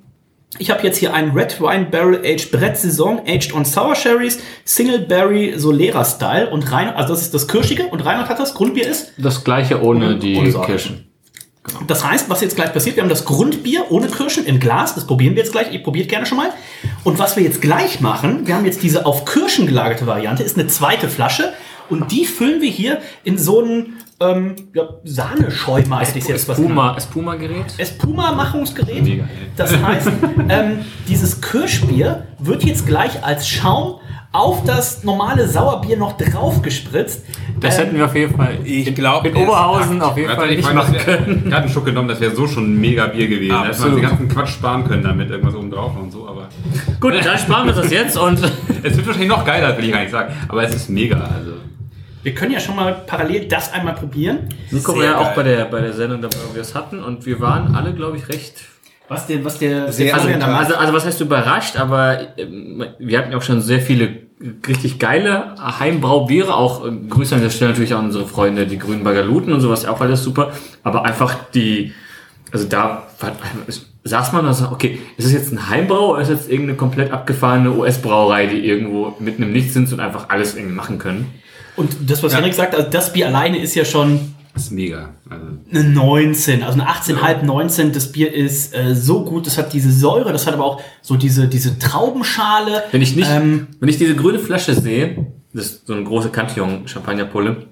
[0.60, 4.40] ich habe jetzt hier einen Red Wine Barrel Aged Brett Saison Aged on Sour Sherries
[4.66, 8.54] Single Berry Solera Style und rein, also das ist das Kirschige und Reinhard hat das
[8.54, 9.14] Grundbier ist.
[9.18, 10.52] Das gleiche ohne, die ohne.
[10.66, 11.04] Kirschen.
[11.86, 15.06] Das heißt, was jetzt gleich passiert, wir haben das Grundbier ohne Kirschen im Glas, das
[15.06, 16.50] probieren wir jetzt gleich, ihr probiert gerne schon mal.
[17.04, 20.58] Und was wir jetzt gleich machen, wir haben jetzt diese auf Kirschen gelagerte Variante, ist
[20.58, 21.54] eine zweite Flasche
[21.90, 26.58] Und die füllen wir hier in so einen ähm, ja, Sahneschäumer, hätte ich jetzt was
[26.58, 27.66] Espuma, Espuma-Gerät.
[27.78, 29.24] Espuma-Machungsgerät.
[29.56, 30.10] Das heißt,
[30.50, 34.00] ähm, dieses Kirschbier wird jetzt gleich als Schaum
[34.32, 37.24] auf das normale Sauerbier noch drauf gespritzt.
[37.60, 40.52] Das Ähm, hätten wir auf jeden Fall Ich in, glaub, in Oberhausen auf jeden Fall
[40.52, 41.44] ich nicht meine, machen können.
[41.48, 43.54] Ich hatte einen Schluck genommen, das wäre so schon ein mega Bier gewesen.
[43.54, 46.50] Da hätte man den ganzen Quatsch sparen können damit, irgendwas oben drauf und so, aber.
[47.00, 48.40] Gut, dann sparen wir das jetzt und
[48.84, 50.34] Es wird wahrscheinlich noch geiler, will ich gar nicht sagen.
[50.48, 51.54] Aber es ist mega, also.
[52.28, 54.50] Wir können ja schon mal parallel das einmal probieren.
[54.70, 57.26] Nico war ja auch bei der, bei der Sendung dabei, wo wir es hatten und
[57.26, 58.66] wir waren alle, glaube ich, recht
[59.08, 63.32] Was der, was der, Sehr Also, also, also was heißt überrascht, aber ähm, wir hatten
[63.32, 64.10] ja auch schon sehr viele
[64.68, 69.06] richtig geile Heimbraubiere, auch äh, Grüße an der Stelle natürlich an unsere Freunde, die grünen
[69.06, 70.52] Bagaluten und sowas, auch alles super,
[70.84, 71.94] aber einfach die,
[72.52, 73.32] also da war-
[74.04, 76.78] saß man und so, okay, ist es jetzt ein Heimbrau oder ist es jetzt irgendeine
[76.78, 81.34] komplett abgefahrene US-Brauerei, die irgendwo mitten im Nichts sind und einfach alles irgendwie machen können?
[81.78, 85.14] Und das, was Henrik sagt, also das Bier alleine ist ja schon Das ist mega.
[85.30, 87.94] Also, eine 19, also eine 18,5, 19.
[87.94, 91.16] Das Bier ist äh, so gut, das hat diese Säure, das hat aber auch so
[91.16, 92.84] diese, diese Traubenschale.
[92.92, 96.30] Wenn ich nicht, Ähm, wenn ich diese grüne Flasche sehe, das ist so eine große
[96.30, 97.68] Cantillon Champagnerpulle,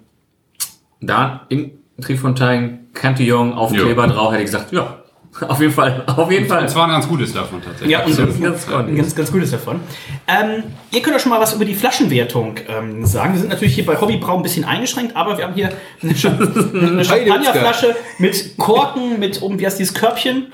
[1.01, 4.99] da in Trifontaine Cantillon Aufkleber drauf, hätte ich gesagt, ja,
[5.47, 6.65] auf jeden Fall, auf jeden Fall.
[6.65, 7.91] es war ein ganz gutes davon tatsächlich.
[7.91, 8.97] Ja, und ganz ein ordentlich.
[8.97, 9.81] ganz, ganz Gutes davon.
[10.27, 13.33] Ähm, ihr könnt euch schon mal was über die Flaschenwertung ähm, sagen.
[13.33, 15.71] Wir sind natürlich hier bei Hobbybrau ein bisschen eingeschränkt, aber wir haben hier
[16.01, 16.29] eine, Cha
[16.73, 20.47] eine Champagnerflasche mit Korken, mit oben, wie heißt dieses Körbchen?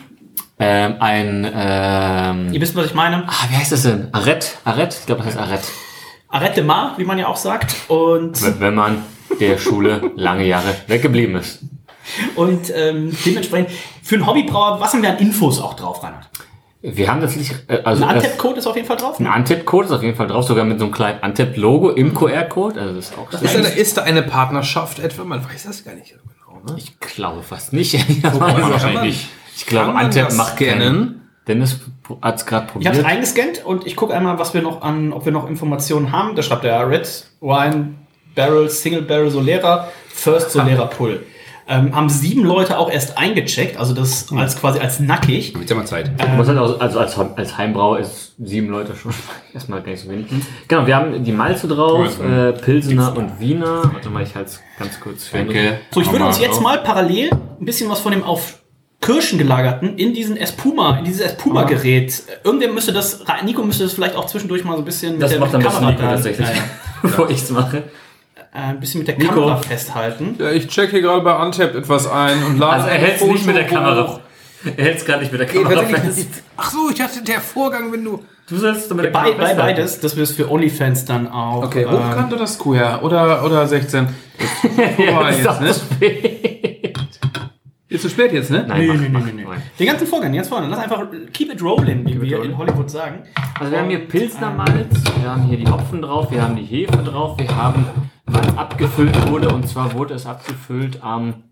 [0.60, 3.24] Ähm, ein, ähm, Ihr wisst, was ich meine.
[3.28, 4.10] ah, wie heißt das denn?
[4.12, 4.96] Arrête, Arrête?
[5.00, 5.68] Ich glaube, das heißt Arrête.
[6.30, 7.76] Arrête de Mar, wie man ja auch sagt.
[7.88, 9.04] Und, Wenn man
[9.40, 11.60] der Schule lange Jahre weggeblieben ist.
[12.36, 13.72] Und ähm, dementsprechend
[14.04, 16.30] für einen Hobbybrauer, was haben wir an Infos auch drauf, Reinhard?
[16.84, 19.20] Wir haben tatsächlich, äh, also Ein das- Antep-Code ist auf jeden Fall drauf.
[19.20, 22.80] ein Antep-Code ist auf jeden Fall drauf, sogar mit so einem kleinen Antep-Logo im QR-Code.
[22.82, 25.24] Also das ist auch Ist da, ist da eine Partnerschaft etwa?
[25.24, 26.16] Man weiß das gar nicht so
[26.56, 26.74] genau.
[26.74, 26.80] Ne?
[26.80, 27.94] Ich glaube fast nicht.
[28.24, 29.28] wahrscheinlich nicht.
[29.56, 31.18] Ich glaube, Antep das macht keinen.
[31.48, 31.80] Dennis
[32.22, 32.90] hat es gerade Ich probiert.
[32.94, 36.12] habe es eingescannt und ich gucke einmal, was wir noch an, ob wir noch Informationen
[36.12, 36.36] haben.
[36.36, 37.96] Da schreibt er Red Wine
[38.36, 41.24] Barrel Single Barrel Solera First Solera Pull.
[41.72, 45.54] Ähm, haben sieben Leute auch erst eingecheckt, also das als quasi als nackig.
[45.58, 46.12] Jetzt haben wir Zeit.
[46.20, 49.14] Ich muss halt auch, also als, als Heimbrauer ist sieben Leute schon
[49.54, 50.26] erstmal gar nicht so wenig.
[50.68, 53.90] Genau, wir haben die Malze drauf, äh, Pilsener und Wiener.
[53.94, 55.80] Warte mal, ich halte es ganz kurz für Danke.
[55.92, 58.60] So, ich würde uns jetzt mal parallel ein bisschen was von dem auf
[59.00, 62.22] Kirschen gelagerten in diesen Espuma, in dieses Espuma-Gerät.
[62.44, 65.56] Irgendwer müsste das, Nico müsste das vielleicht auch zwischendurch mal so ein bisschen Das macht
[65.56, 66.62] am besten Nico tatsächlich, Ja, ja.
[67.02, 67.84] bevor ich es mache.
[68.54, 69.34] Äh, ein bisschen mit der Nico.
[69.34, 70.36] Kamera festhalten.
[70.40, 73.28] Ja, ich check hier gerade bei Antep etwas ein und lade Also er hält es
[73.28, 74.08] nicht mit der Kamera.
[74.08, 74.20] hoch.
[74.78, 76.26] Er hält es gerade nicht mit der Kamera tatsächlich.
[76.28, 76.44] fest.
[76.58, 78.24] Ach so, ich dachte, der Vorgang, wenn du...
[78.50, 79.58] Du sollst mit der Bei, bei festhalten.
[79.58, 81.64] beides, dass wir es für OnlyFans dann auch.
[81.64, 83.00] Okay, ähm, hochkant oder Square?
[83.02, 84.08] Oder, oder 16?
[84.98, 85.72] Ja, ist jetzt, ne?
[85.72, 87.00] zu spät.
[87.88, 88.66] Ist zu spät jetzt, ne?
[88.68, 89.62] Nein, Nee, mach, nee, nee, mach, nee, nee.
[89.80, 90.68] Den ganzen Vorgang, jetzt vorne.
[90.68, 92.52] Lass einfach keep it rolling, wie wir rolling.
[92.52, 93.24] in Hollywood sagen.
[93.60, 96.64] Also wir haben hier Pilsner Malz, wir haben hier die Hopfen drauf, wir haben die
[96.66, 97.86] Hefe drauf, wir haben,
[98.34, 101.44] was abgefüllt wurde, und zwar wurde es abgefüllt am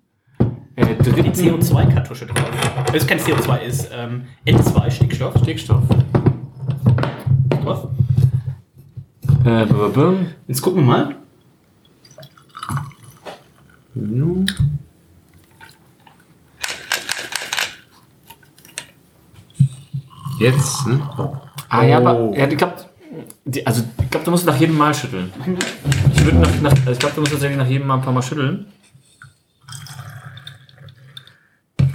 [0.76, 2.50] äh, Die dritten CO2-Kartusche drauf.
[2.88, 5.38] Das ist kein CO2, ist ähm, N2 Stickstoff.
[5.42, 5.84] Stickstoff.
[7.64, 7.88] drauf.
[9.46, 9.66] Äh.
[10.48, 11.16] Jetzt gucken wir mal.
[20.40, 21.02] Jetzt, ne?
[21.68, 22.76] Ah ja, aber ja, ich glaube,
[23.66, 25.32] also ich glaube, du musst nach jedem Mal schütteln.
[26.16, 28.22] Ich nach, nach, also ich glaube, du musst tatsächlich nach jedem Mal ein paar Mal
[28.22, 28.66] schütteln.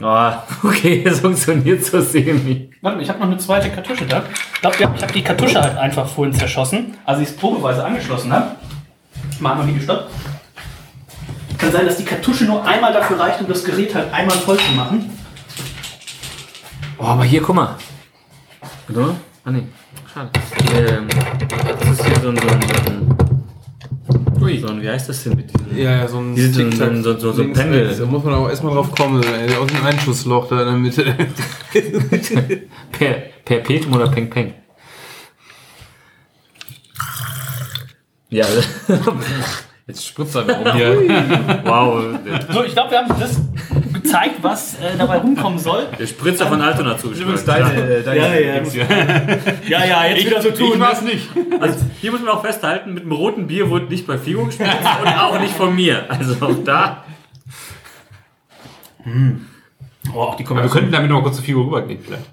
[0.03, 2.71] Ah, okay, es funktioniert so semi.
[2.83, 4.23] Warte mal, ich habe noch eine zweite Kartusche da.
[4.55, 8.33] Ich glaube, ich habe die Kartusche halt einfach vorhin zerschossen, als ich es probeweise angeschlossen
[8.33, 8.57] habe.
[9.41, 10.11] Mal einmal wie gestoppt.
[11.59, 14.59] Kann sein, dass die Kartusche nur einmal dafür reicht, um das Gerät halt einmal voll
[14.59, 15.11] zu machen.
[16.99, 17.77] Oh, aber hier, guck mal.
[18.89, 19.15] Oder?
[19.45, 19.63] Ah, nee.
[20.15, 20.31] Schade.
[20.77, 24.59] Ähm, das ist hier so ein, so ein, so ein, Ui.
[24.61, 25.77] so ein wie heißt das denn mit diesem?
[25.77, 26.97] Ja, ja, so ein Diese- so ein- Tic-Tac.
[27.03, 27.97] so- so- so links, Pendel.
[27.99, 31.15] Da muss man auch erstmal drauf kommen, ey, aus dem Einschussloch da in der Mitte.
[32.93, 33.11] Per,
[33.45, 34.55] Perpetuum oder Peng Peng?
[38.31, 38.47] Ja,
[39.87, 41.63] Jetzt spritzt er da rum hier.
[41.65, 42.03] wow.
[42.53, 43.37] So, ich glaube, wir haben das
[44.05, 45.87] gezeigt, was äh, dabei rumkommen soll.
[45.99, 47.35] Der Spritzer von Altona zugeschrieben.
[47.45, 48.63] deine, Ja, ja.
[49.69, 50.79] Ja, ja, jetzt wieder so tun.
[50.79, 51.29] war's nicht.
[51.59, 54.73] Also, hier muss man auch festhalten, mit dem roten Bier wurde nicht bei Figo gespritzt
[55.03, 56.05] und auch nicht von mir.
[56.09, 57.05] Also auch da.
[60.15, 62.31] Oh, auch die Wir könnten damit noch mal kurz zur Figur rübergehen vielleicht.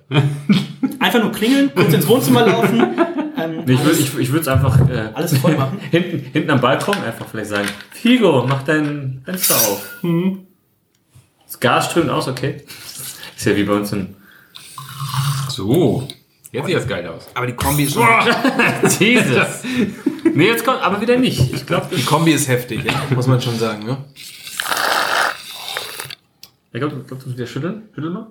[1.00, 2.80] Einfach nur klingeln, kurz ins Wohnzimmer laufen.
[3.38, 5.80] Ähm, Nee, ich würde ich, ich würd's einfach äh, alles voll machen.
[5.92, 9.98] hinten, hinten am Balkon einfach vielleicht sagen, Figo, mach dein Fenster auf.
[10.04, 10.46] Mhm.
[11.52, 12.64] Das Gas strömt aus, okay.
[13.36, 14.16] Ist ja wie bei uns in
[15.50, 16.08] So.
[16.54, 17.28] Jetzt sieht das geil aus.
[17.34, 18.08] Aber die Kombi ist schon,
[19.00, 19.64] Jesus.
[20.34, 21.54] nee, jetzt kommt aber wieder nicht.
[21.54, 23.86] Ich glaube, die Kombi ist heftig, ja, muss man schon sagen.
[23.86, 23.98] Ne?
[26.72, 27.90] ich glaub, glaub, du musst wieder schütteln.
[27.94, 28.28] Schüttel mal.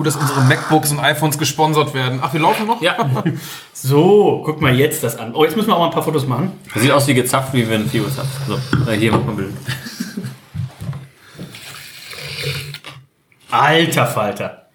[0.00, 2.20] Gut, dass unsere MacBooks und iPhones gesponsert werden.
[2.22, 2.80] Ach, wir laufen noch?
[2.80, 2.96] Ja.
[3.74, 5.34] So, guck mal jetzt das an.
[5.34, 6.52] Oh, jetzt müssen wir auch mal ein paar Fotos machen.
[6.72, 8.46] Das sieht aus wie gezapft, wie wenn Figo zapft.
[8.46, 8.58] So,
[8.90, 9.52] äh, hier mach mal ein Bild.
[13.50, 14.68] Alter Falter.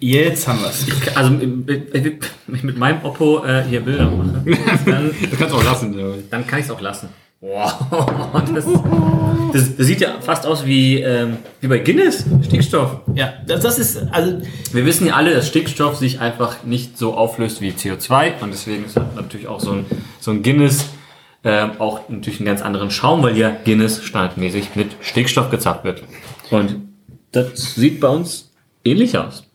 [0.00, 0.86] Jetzt haben wir es.
[1.16, 4.44] Also, wenn ich mit meinem Oppo äh, hier Bilder mache,
[4.84, 6.28] dann, Das kannst du auch lassen.
[6.30, 7.08] dann kann ich es auch lassen.
[7.40, 7.72] Wow.
[8.54, 8.64] Das,
[9.52, 13.00] das, das sieht ja fast aus wie, ähm, wie bei Guinness, Stickstoff.
[13.14, 14.38] Ja, das, das ist, also,
[14.72, 18.84] Wir wissen ja alle, dass Stickstoff sich einfach nicht so auflöst wie CO2 und deswegen
[18.84, 19.86] ist natürlich auch so ein,
[20.20, 20.86] so ein Guinness
[21.44, 26.02] ähm, auch natürlich einen ganz anderen Schaum, weil ja Guinness standardmäßig mit Stickstoff gezapft wird.
[26.50, 26.76] Und
[27.32, 28.50] das sieht bei uns
[28.84, 29.47] ähnlich aus.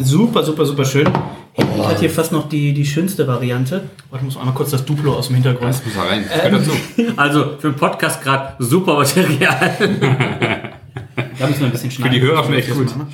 [0.00, 1.08] Super, super, super schön.
[1.56, 3.90] Ich hatte hier fast noch die, die schönste Variante.
[4.10, 5.70] Warte, ich muss einmal kurz das Duplo aus dem Hintergrund.
[5.70, 6.24] Das muss da rein.
[6.50, 6.70] Dazu.
[7.16, 9.76] Also für den Podcast gerade super Material.
[11.38, 12.12] Da müssen wir ein bisschen schneiden.
[12.14, 12.86] die Hörer Das gut.
[12.96, 13.12] machen?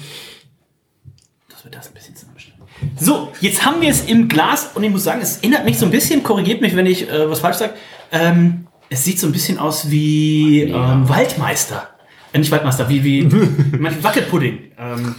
[1.48, 2.58] Dass wir das ein bisschen zusammenstellen.
[2.98, 5.86] So, jetzt haben wir es im Glas und ich muss sagen, es erinnert mich so
[5.86, 7.72] ein bisschen, korrigiert mich, wenn ich äh, was falsch sage.
[8.12, 11.88] Ähm, es sieht so ein bisschen aus wie ähm, Waldmeister.
[12.32, 13.32] Äh, nicht Waldmeister, wie, wie
[14.02, 14.58] Wackelpudding.
[14.78, 15.14] Ähm,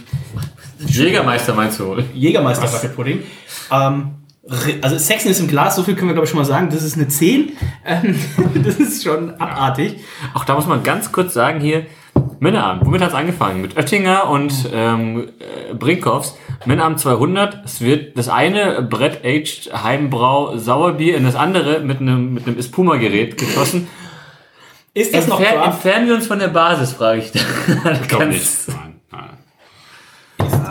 [0.78, 1.96] Jägermeister meinst du?
[2.14, 3.22] Jägermeister Wackelpudding.
[3.70, 4.10] Ähm,
[4.80, 6.70] also Sexen ist im Glas, so viel können wir glaube ich schon mal sagen.
[6.70, 7.52] Das ist eine 10.
[7.84, 8.18] Ähm,
[8.64, 9.96] das ist schon abartig.
[10.34, 11.86] Auch da muss man ganz kurz sagen hier,
[12.38, 13.62] Männerabend, womit hat es angefangen?
[13.62, 16.36] Mit Oettinger und ähm, äh, Brinkhoffs.
[16.64, 22.34] Männerabend 200, es wird das eine Brett Aged Heimbrau Sauerbier in das andere mit einem
[22.34, 23.88] mit einem Espuma-Gerät geschossen.
[24.94, 25.66] Ist das noch Entfer klar?
[25.66, 27.32] entfernen wir uns von der Basis, frage ich.
[27.34, 28.48] Ich glaube nicht.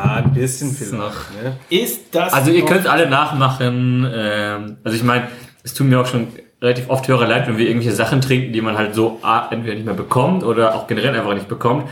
[0.06, 1.14] Ah, ein bisschen Ist noch.
[1.42, 1.58] Ne?
[1.70, 4.08] Ist das Also ihr könnt alle nachmachen.
[4.14, 5.28] Ähm, also ich meine,
[5.64, 6.28] es tut mir auch schon
[6.62, 9.86] relativ oft Hörer leid, wenn wir irgendwelche Sachen trinken, die man halt so entweder nicht
[9.86, 11.90] mehr bekommt oder auch generell einfach nicht bekommt.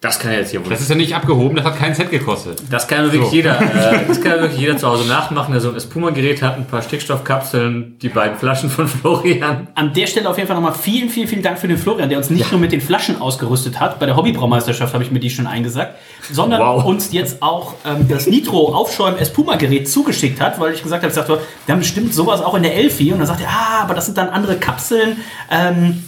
[0.00, 0.70] Das kann ja jetzt hier wohl.
[0.70, 2.62] Das ist ja nicht abgehoben, das hat keinen Cent gekostet.
[2.70, 3.34] Das kann ja wirklich So.
[3.34, 3.60] jeder.
[3.60, 6.66] Äh, das kann ja wirklich jeder zu Hause nachmachen, der so ein Espuma-Gerät hat, ein
[6.66, 9.66] paar Stickstoffkapseln, die beiden Flaschen von Florian.
[9.74, 12.18] An der Stelle auf jeden Fall nochmal vielen, vielen, vielen Dank für den Florian, der
[12.18, 13.98] uns nicht nur mit den Flaschen ausgerüstet hat.
[13.98, 15.96] Bei der Hobbybraumeisterschaft habe ich mir die schon eingesagt,
[16.30, 16.84] sondern Wow.
[16.84, 21.14] uns jetzt auch ähm, das Nitro Aufschäumen Espuma-Gerät zugeschickt hat, weil ich gesagt habe, ich
[21.14, 23.10] sagte, wir haben bestimmt sowas auch in der Elfi.
[23.12, 25.16] Und dann sagt er, ah, aber das sind dann andere Kapseln.
[25.50, 26.04] Ähm,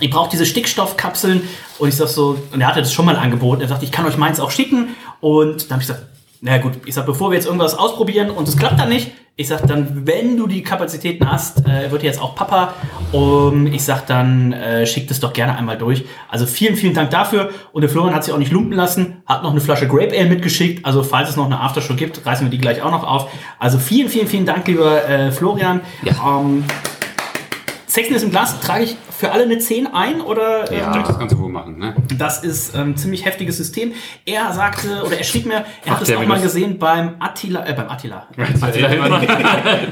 [0.00, 1.42] ihr braucht diese Stickstoffkapseln.
[1.78, 3.62] Und ich sag so, und er hatte das schon mal angeboten.
[3.62, 4.96] Er sagt, ich kann euch meins auch schicken.
[5.20, 6.06] Und dann habe ich gesagt,
[6.40, 9.48] na gut, ich sag, bevor wir jetzt irgendwas ausprobieren und es klappt dann nicht, ich
[9.48, 12.72] sag dann, wenn du die Kapazitäten hast, äh, wird jetzt auch Papa.
[13.12, 16.06] Um, ich sag dann, äh, schick das doch gerne einmal durch.
[16.30, 17.50] Also vielen, vielen Dank dafür.
[17.72, 20.30] Und der Florian hat sich auch nicht lumpen lassen, hat noch eine Flasche Grape Ale
[20.30, 20.86] mitgeschickt.
[20.86, 23.30] Also falls es noch eine Aftershow gibt, reißen wir die gleich auch noch auf.
[23.58, 25.82] Also vielen, vielen, vielen Dank, lieber äh, Florian.
[26.02, 26.40] Ja.
[26.40, 26.64] Ähm,
[27.96, 31.02] Sexiness im Glas trage ich für alle eine 10 ein oder ähm, Ja.
[31.02, 31.94] Das kannst du wohl machen, ne?
[32.18, 33.94] das ist ähm, ein ziemlich heftiges System.
[34.26, 36.42] Er sagte, oder er schrieb mir, er hat es auch mal das.
[36.42, 38.26] gesehen beim Attila, äh, beim Attila,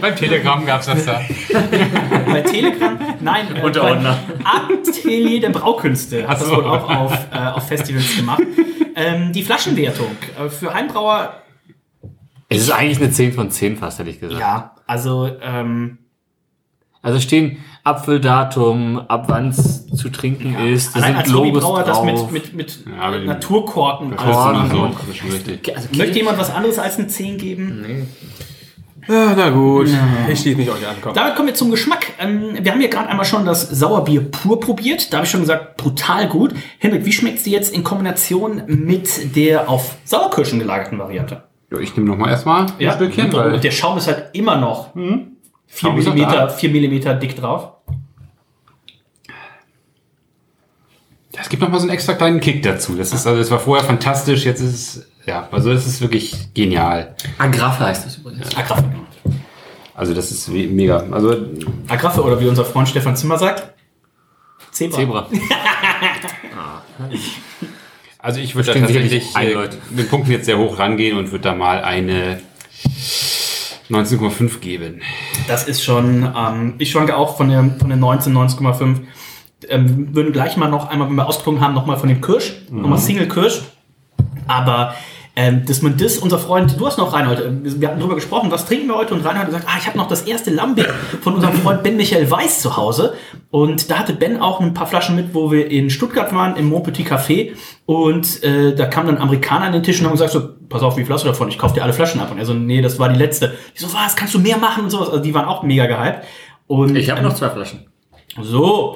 [0.02, 1.22] Beim Telegram gab's das da.
[2.26, 4.18] bei Telegram, nein, äh, beim Ordner.
[4.44, 6.56] Atelier der Braukünste hat das so.
[6.56, 8.42] wohl auch auf, äh, auf Festivals gemacht.
[8.96, 11.36] Ähm, die Flaschenwertung äh, für Heimbrauer,
[12.50, 14.38] Es ist eigentlich eine 10 von 10 fast, hätte ich gesagt.
[14.38, 16.00] ja, also ähm,
[17.04, 20.94] Also stehen Apfeldatum, ab wann es zu trinken ist.
[20.96, 22.30] Da allein sind als Logos Hobbybrauer das drauf.
[22.32, 25.76] mit, mit, mit Ja, Naturkorken Das alles so, das ist schon richtig.
[25.76, 28.08] Also, Möchte jemand was anderes als eine 10 geben?
[29.06, 29.90] Ah, na gut,
[30.32, 30.96] ich schließe mich euch an.
[31.02, 31.12] Komm.
[31.12, 32.06] Damit kommen wir zum Geschmack.
[32.18, 35.12] Ähm, wir haben hier gerade einmal schon das Sauerbier pur probiert.
[35.12, 36.54] Da habe ich schon gesagt, brutal gut.
[36.78, 41.42] Henrik, wie schmeckt es dir jetzt in Kombination mit der auf Sauerkirschen gelagerten Variante?
[41.70, 44.94] Ja, ich nehme nochmal erstmal ein Stückchen, weil Und der Schaum ist halt immer noch
[45.74, 46.48] 4 Schaum ist noch mm, da.
[46.48, 47.72] 4 Millimeter dick drauf.
[51.32, 52.94] Ja, es gibt noch mal so einen extra kleinen Kick dazu.
[52.94, 56.54] Das ist also, es war vorher fantastisch, jetzt ist es, ja, also das ist wirklich
[56.54, 57.16] genial.
[57.38, 58.56] Agraffe heißt das übrigens.
[58.56, 58.84] Agraffe.
[59.96, 61.04] Also das ist wie- mega.
[61.10, 61.36] Also
[61.88, 63.74] Agraffe oder wie unser Freund Stefan Zimmer sagt.
[64.70, 64.96] Zebra.
[64.98, 65.28] Zebra.
[68.18, 71.30] Also ich würde da tatsächlich ein äh, mit den Punkten jetzt sehr hoch rangehen und
[71.30, 72.40] würde da mal eine
[73.94, 75.00] 19,5 geben.
[75.48, 79.00] Das ist schon, ähm, ich schwanke auch von der, von der 19, 19,5.
[79.68, 82.98] Ähm, würden gleich mal noch einmal, wenn wir ausgetrunken haben, nochmal von dem Kirsch, nochmal
[82.98, 83.62] Single Kirsch.
[84.46, 84.94] Aber
[85.36, 88.52] Ähm, dass man das, unser Freund, du hast noch Reinhold, äh, wir hatten drüber gesprochen,
[88.52, 89.14] was trinken wir heute?
[89.14, 90.88] Und Reinhold hat gesagt, ah, ich habe noch das erste Lambic
[91.22, 93.14] von unserem Freund Ben Michael Weiß zu Hause.
[93.50, 96.68] Und da hatte Ben auch ein paar Flaschen mit, wo wir in Stuttgart waren, im
[96.68, 97.52] Mon Petit Café.
[97.84, 100.82] Und äh, da kam dann ein Amerikaner an den Tisch und haben gesagt so, pass
[100.82, 101.48] auf, wie viel hast du davon?
[101.48, 102.30] Ich kauf dir alle Flaschen ab.
[102.30, 103.54] Und er so, nee, das war die letzte.
[103.74, 105.08] Ich so, was, kannst du mehr machen und sowas?
[105.08, 106.24] Also die waren auch mega gehypt.
[106.68, 107.86] Und, Ich habe ähm, noch zwei Flaschen.
[108.40, 108.94] so.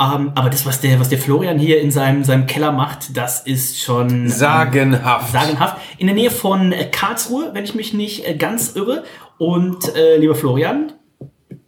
[0.00, 3.40] Ähm, aber das, was der, was der Florian hier in seinem, seinem Keller macht, das
[3.40, 5.32] ist schon ähm, Sagenhaft.
[5.32, 5.76] sagenhaft.
[5.98, 9.04] In der Nähe von äh, Karlsruhe, wenn ich mich nicht äh, ganz irre.
[9.36, 10.92] Und äh, lieber Florian,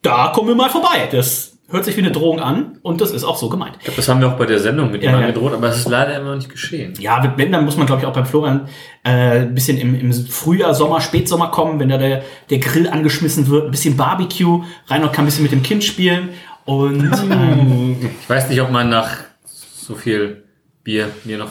[0.00, 1.08] da kommen wir mal vorbei.
[1.10, 3.78] Das hört sich wie eine Drohung an und das ist auch so gemeint.
[3.96, 5.26] Das haben wir auch bei der Sendung mit ihm Ja, ja.
[5.26, 6.92] angedroht, aber es ist leider immer noch nicht geschehen.
[7.00, 8.68] Ja, wenn, dann muss man, glaube ich, auch beim Florian
[9.04, 13.48] äh, ein bisschen im, im Frühjahr, Sommer, Spätsommer kommen, wenn da der, der Grill angeschmissen
[13.48, 16.30] wird, ein bisschen Barbecue, Reinhold kann ein bisschen mit dem Kind spielen
[16.64, 19.10] und ähm, Ich weiß nicht, ob man nach
[19.44, 20.44] so viel
[20.84, 21.50] Bier mir noch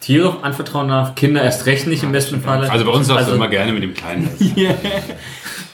[0.00, 1.14] Tiere anvertrauen darf.
[1.14, 2.70] Kinder erst recht nicht im besten Falle.
[2.70, 4.28] Also bei uns darfst Also- du immer gerne mit dem Kleinen.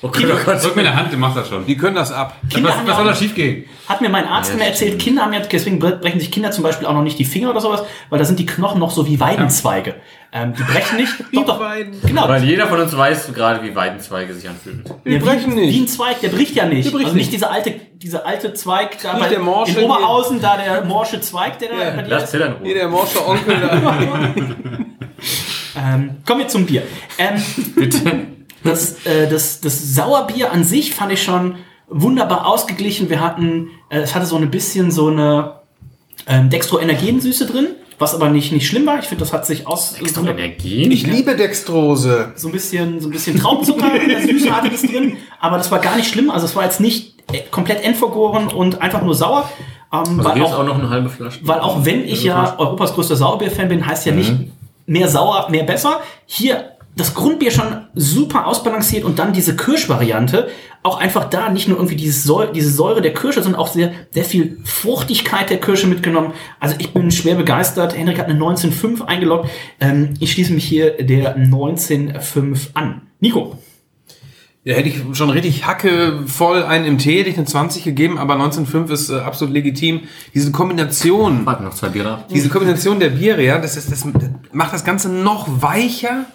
[0.03, 0.63] Gott, oh Gott.
[0.65, 1.67] Drück mir eine Hand, du machst das schon.
[1.67, 2.37] Die können das ab.
[2.49, 3.65] Kinder Was, haben was ja soll da schief gehen?
[3.89, 6.63] Hat mir mein Arzt immer erzählt, Kinder haben ja, deswegen bre- brechen sich Kinder zum
[6.65, 9.07] Beispiel auch noch nicht die Finger oder sowas, weil da sind die Knochen noch so
[9.07, 9.97] wie Weidenzweige.
[10.33, 11.13] Ähm, die brechen nicht.
[11.33, 11.61] doch, doch.
[12.07, 12.29] Genau.
[12.29, 14.85] Weil jeder von uns weiß gerade, wie Weidenzweige sich anfühlen.
[15.05, 15.91] Die brechen Wie ein nicht.
[15.91, 16.87] Zweig, der bricht ja nicht.
[16.87, 17.33] Der bricht also nicht nicht.
[17.33, 21.21] dieser alte, dieser alte Zweig da Nicht bei, der Morsche, in Oberhausen, da der morsche
[21.21, 21.91] Zweig, der da Ja.
[21.91, 22.43] bei dir Lass ist.
[22.63, 24.35] Hier der morsche Onkel da.
[25.77, 26.83] Ähm, kommen wir zum Bier.
[27.19, 27.43] Ähm,
[27.77, 28.27] Bitte.
[28.65, 31.57] das, äh, das, das Sauerbier an sich fand ich schon
[31.89, 33.09] wunderbar ausgeglichen.
[33.11, 35.61] Wir hatten, äh, es hatte so ein bisschen so eine
[36.27, 37.69] ähm, Dextroenergensüße drin,
[38.01, 38.99] was aber nicht, nicht schlimm war.
[38.99, 39.93] Ich finde, das hat sich aus...
[40.01, 40.91] Extra Energien?
[40.91, 42.33] Ich liebe Dextrose.
[42.35, 45.71] so ein bisschen, so ein bisschen Traubenzucker in der Süße hatte das drin, aber das
[45.71, 46.31] war gar nicht schlimm.
[46.31, 49.51] Also es war jetzt nicht äh, komplett entvergoren und einfach nur sauer.
[49.93, 51.41] Ähm, Also weil, auch, auch noch eine halbe Flasche.
[51.43, 54.35] weil auch wenn ich ja Europas größter Sauerbier-Fan bin, heißt ja nicht
[54.87, 56.01] mehr sauer, mehr besser.
[56.25, 60.49] Hier das Grundbier schon super ausbalanciert und dann diese Kirschvariante.
[60.83, 63.93] Auch einfach da nicht nur irgendwie dieses Säure, diese Säure der Kirsche, sondern auch sehr,
[64.11, 66.33] sehr viel Fruchtigkeit der Kirsche mitgenommen.
[66.59, 67.97] Also ich bin schwer begeistert.
[67.97, 69.51] Henrik hat eine 19.5 eingeloggt.
[69.81, 73.03] Ähm, ich schließe mich hier der 19.5 an.
[73.21, 73.59] Nico.
[74.63, 78.19] Ja, hätte ich schon richtig Hacke voll einen im Tee, hätte ich eine 20 gegeben,
[78.19, 80.03] aber 19,5 ist äh, absolut legitim.
[80.35, 84.07] Diese Kombination, Warte noch zwei Bier diese Kombination der Biere, ja, das, ist, das
[84.53, 86.27] macht das Ganze noch weicher,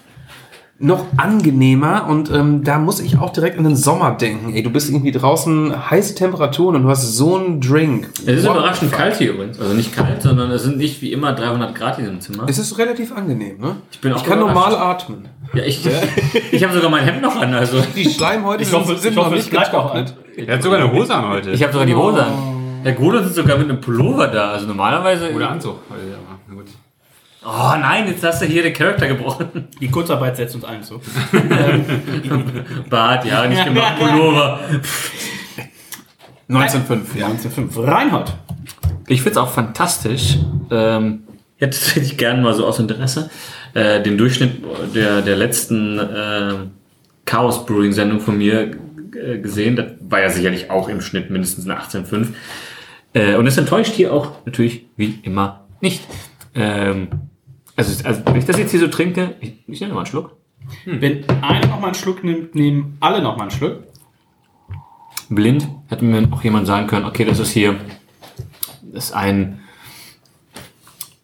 [0.78, 4.53] noch angenehmer und ähm, da muss ich auch direkt an den Sommer denken.
[4.53, 8.09] Ey, du bist irgendwie draußen heiße Temperaturen und du hast so einen Drink.
[8.26, 9.57] Es ist What überraschend kalt hier übrigens.
[9.59, 12.43] Also nicht kalt, sondern es sind nicht wie immer 300 Grad hier im Zimmer.
[12.47, 13.78] Es ist relativ angenehm, ne?
[13.89, 14.55] Ich, bin auch kann überrascht.
[14.71, 15.30] normal atmen.
[15.53, 15.88] Ja, ich,
[16.51, 17.53] ich habe sogar mein Hemd noch an.
[17.53, 20.13] Also Die Schleimhäute Ich hoffe, sind ich noch nicht getrocknet.
[20.36, 21.51] Er hat sogar eine Hose an heute.
[21.51, 22.34] ich habe sogar die Hose an.
[22.84, 24.51] Der Gruder sitzt sogar mit einem Pullover da.
[24.51, 25.32] Also normalerweise.
[25.34, 25.78] Oder Anzug.
[25.89, 26.34] Also.
[27.48, 29.68] Oh nein, jetzt hast du hier den Charakter gebrochen.
[29.80, 31.00] Die Kurzarbeit setzt uns allen zu.
[32.89, 34.00] Bart, ja, nicht gemacht.
[34.00, 34.62] Pullover.
[36.50, 37.28] 19,5, ja.
[37.28, 37.86] 19.5.
[37.86, 38.34] Reinhold.
[39.08, 40.39] Ich find's auch fantastisch.
[40.72, 41.24] Ähm,
[41.60, 43.30] jetzt hätte ich gerne mal so aus Interesse
[43.76, 44.64] äh, den Durchschnitt
[44.96, 46.54] der, der letzten äh,
[47.26, 48.72] Chaos Brewing Sendung von mir
[49.14, 49.76] äh, gesehen.
[49.76, 52.30] Das war ja sicherlich auch im Schnitt mindestens eine 18,5.
[53.14, 56.02] Äh, und es enttäuscht hier auch natürlich wie immer nicht.
[56.56, 57.10] Ähm,
[57.76, 60.36] also, also, wenn ich das jetzt hier so trinke, ich, ich nehme mal einen Schluck.
[60.86, 63.84] Wenn einer noch mal einen Schluck nimmt, nehmen alle noch mal einen Schluck.
[65.30, 67.80] blind hätte mir auch jemand sagen können, okay, das ist hier
[68.95, 69.59] das ist ein,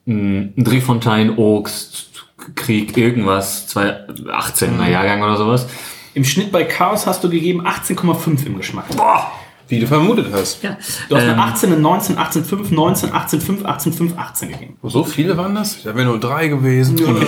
[0.05, 2.09] ein Drehfontein, Oaks,
[2.55, 5.67] Krieg, irgendwas, 2018er Jahrgang oder sowas.
[6.13, 8.85] Im Schnitt bei Chaos hast du gegeben 18,5 im Geschmack.
[8.95, 9.31] Boah!
[9.71, 10.61] Wie du vermutet hast.
[10.63, 10.77] Ja.
[11.09, 14.77] Du hast Ähm, eine 18, eine 19, 18,5, 19, 18,5, 18,5, 18 gegeben.
[14.83, 15.81] So viele waren das?
[15.83, 16.99] Da wäre nur drei gewesen.
[17.03, 17.19] Und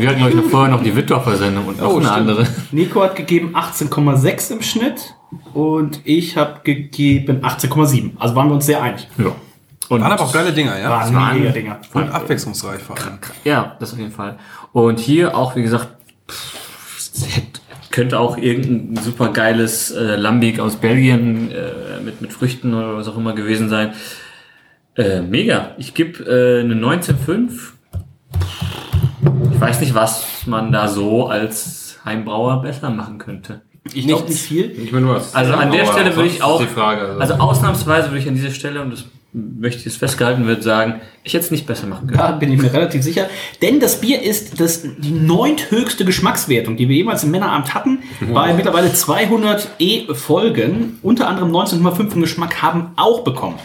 [0.00, 2.16] wir hatten, glaube ich, noch vorher noch die Wittdorfer Sendung und noch Oh, eine stimmt.
[2.18, 2.46] andere.
[2.72, 5.14] Nico hat gegeben 18,6 im Schnitt
[5.54, 8.12] und ich habe gegeben 18,7.
[8.18, 9.06] Also waren wir uns sehr einig.
[9.18, 9.32] Ja.
[9.88, 10.88] Und Waren aber auch geile Dinger, ja?
[10.88, 11.78] Waren waren- mega Dinger.
[11.92, 13.18] Und abwechslungsreich vor allem.
[13.44, 14.38] Ja, das auf jeden Fall.
[14.72, 15.88] Und hier auch, wie gesagt,
[16.30, 16.56] pff,
[17.92, 23.06] könnte auch irgendein super geiles äh, Lambic aus Belgien äh, mit, mit Früchten oder was
[23.06, 23.92] auch immer gewesen sein.
[24.96, 25.74] Äh, mega.
[25.78, 27.52] Ich gebe äh, eine 19,5.
[29.52, 33.62] Ich weiß nicht, was man da so als Heimbrauer besser machen könnte.
[33.94, 34.70] Ich glaube nicht viel.
[34.70, 35.34] Ich meine, hast.
[35.34, 38.80] Also an der Stelle würde ich auch, Frage, also ausnahmsweise würde ich an dieser Stelle,
[38.80, 42.18] und das möchte ich jetzt festgehalten wird, sagen, ich hätte es nicht besser machen können.
[42.18, 43.28] Da bin ich mir relativ sicher.
[43.62, 48.00] Denn das Bier ist das, die neunthöchste Geschmackswertung, die wir jemals im Männeramt hatten.
[48.32, 50.98] Bei mittlerweile 200 E-Folgen.
[51.02, 53.58] Unter anderem 19,5 im Geschmack haben auch bekommen.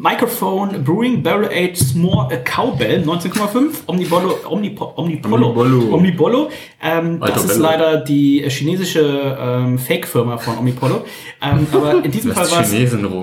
[0.00, 5.48] Microphone Brewing Barrel Aged S'more äh, Cowbell 19,5 Omnibolo, Omnipo, Omnipolo.
[5.48, 5.94] Omnibolo.
[5.94, 6.50] Omnibolo.
[6.80, 11.04] Ähm, das ist leider die äh, chinesische ähm, Fake-Firma von Omnipolo.
[11.42, 12.72] Ähm, aber in diesem Fall war es.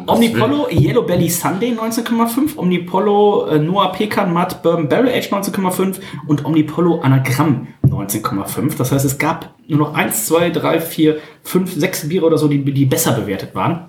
[0.07, 6.43] Omnipolo Yellow Belly Sunday 19,5, Omnipolo äh, Noah Pecan Matt Bourbon Barrel Age 19,5 und
[6.43, 8.77] Omnipolo Anagramm 19,5.
[8.77, 12.49] Das heißt, es gab nur noch 1, 2, 3, 4, 5, 6 Biere oder so,
[12.49, 13.87] die, die besser bewertet waren.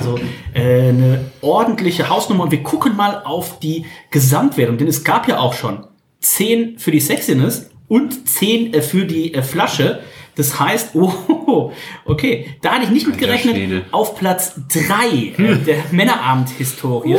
[0.00, 0.18] Also
[0.54, 5.38] äh, eine ordentliche Hausnummer und wir gucken mal auf die Gesamtwertung, denn es gab ja
[5.38, 5.84] auch schon
[6.20, 10.00] 10 für die Sexiness und 10 äh, für die äh, Flasche.
[10.36, 11.72] Das heißt, oh,
[12.06, 13.84] okay, da hatte ich nicht mit gerechnet.
[13.90, 17.16] Auf Platz 3 äh, der Männerabend-Historie.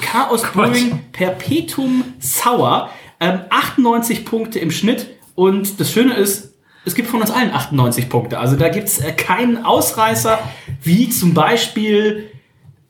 [0.00, 2.88] Chaos Brewing Perpetuum Sour.
[3.18, 5.08] Ähm, 98 Punkte im Schnitt.
[5.34, 6.53] Und das Schöne ist,
[6.84, 8.38] es gibt von uns allen 98 Punkte.
[8.38, 10.38] Also da gibt's äh, keinen Ausreißer,
[10.82, 12.30] wie zum Beispiel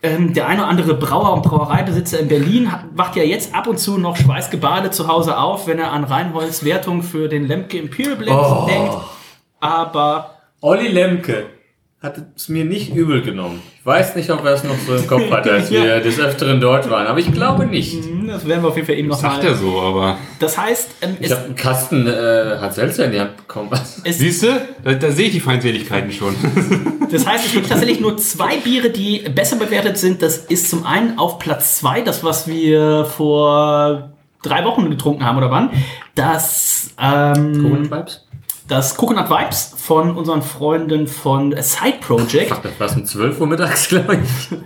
[0.03, 3.67] ähm, der eine oder andere Brauer und Brauereibesitzer in Berlin hat, wacht ja jetzt ab
[3.67, 7.79] und zu noch schweißgebadet zu Hause auf, wenn er an Reinholds Wertung für den Lemke
[7.79, 8.67] Imperial Blend Oh.
[8.69, 8.95] denkt.
[9.61, 11.47] Aber Olli Lemke
[12.03, 13.63] hat es mir nicht übel genommen.
[13.81, 16.61] Ich weiß nicht, ob er es noch so im Kopf hatte, als wir des Öfteren
[16.61, 17.97] dort waren, aber ich glaube nicht.
[18.35, 19.49] Das werden wir auf jeden Fall eben noch Sagt mal.
[19.49, 20.19] er so, aber.
[20.39, 23.71] Das heißt, ähm, Ich es, habe einen Kasten äh, hat Seltzer in die Hand bekommen.
[24.05, 24.49] Siehst du?
[24.83, 26.35] Da, da sehe ich die Feindseligkeiten schon.
[27.11, 30.21] Das heißt, es gibt tatsächlich nur zwei Biere, die besser bewertet sind.
[30.21, 35.39] Das ist zum einen auf Platz zwei, das, was wir vor drei Wochen getrunken haben,
[35.39, 35.71] oder wann?
[36.17, 38.27] Das, ähm, Coconut Vibes?
[38.67, 42.51] das Coconut Vibes von unseren Freunden von Side Project.
[42.53, 44.59] Ach, das war um 12 Uhr mittags, glaube ich.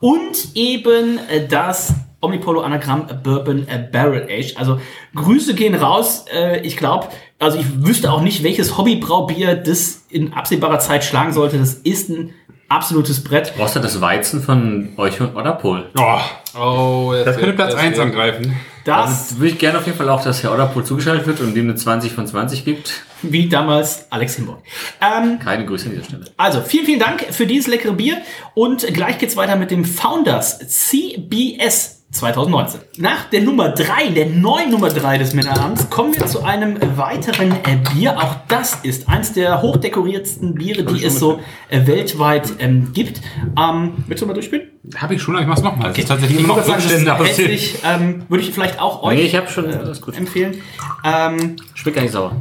[0.00, 4.56] Und eben äh, das Omnipolo Anagramm Bourbon Barrel Age.
[4.56, 4.80] Also
[5.14, 6.24] Grüße gehen raus.
[6.32, 7.08] Äh, ich glaube,
[7.38, 11.58] also ich wüsste auch nicht, welches Hobbybraubier das in absehbarer Zeit schlagen sollte.
[11.58, 12.32] Das ist ein
[12.68, 13.52] absolutes Brett.
[13.56, 15.90] Brauchst du das Weizen von euch und Odderpol?
[15.98, 16.18] Oh,
[16.54, 18.54] Oh, das könnte Platz 1 angreifen.
[18.84, 21.54] Das, Damit würde ich gerne auf jeden Fall auch, dass Herr Odderpol zugeschaltet wird und
[21.54, 23.04] dem eine 20 von 20 gibt.
[23.22, 24.58] wie damals Alex Himborg.
[25.00, 26.24] Ähm, Keine Grüße an dieser Stelle.
[26.36, 28.18] also, vielen, vielen Dank für dieses leckere Bier.
[28.54, 32.80] Und gleich geht's weiter mit dem Founders CBS 2019.
[32.98, 37.52] Nach der Nummer 3, der neuen Nummer 3 des Männerabends, kommen wir zu einem weiteren
[37.52, 38.18] äh, Bier.
[38.18, 41.40] Auch das ist eins der hochdekoriertsten Biere, die es so
[41.70, 43.20] äh, weltweit ähm, gibt.
[43.58, 44.68] Ähm, willst du mal durchspielen?
[44.96, 45.88] Habe ich schon, aber ich mach's nochmal.
[45.90, 47.28] Das ist tatsächlich Ich immer noch das Rückstände aussehen.
[47.28, 50.16] hässlich, ähm, würde ich vielleicht auch euch Nee, ich habe schon, alles gut.
[50.18, 50.56] empfehlen.
[51.04, 52.32] Ähm, Schmeckt gar nicht sauer.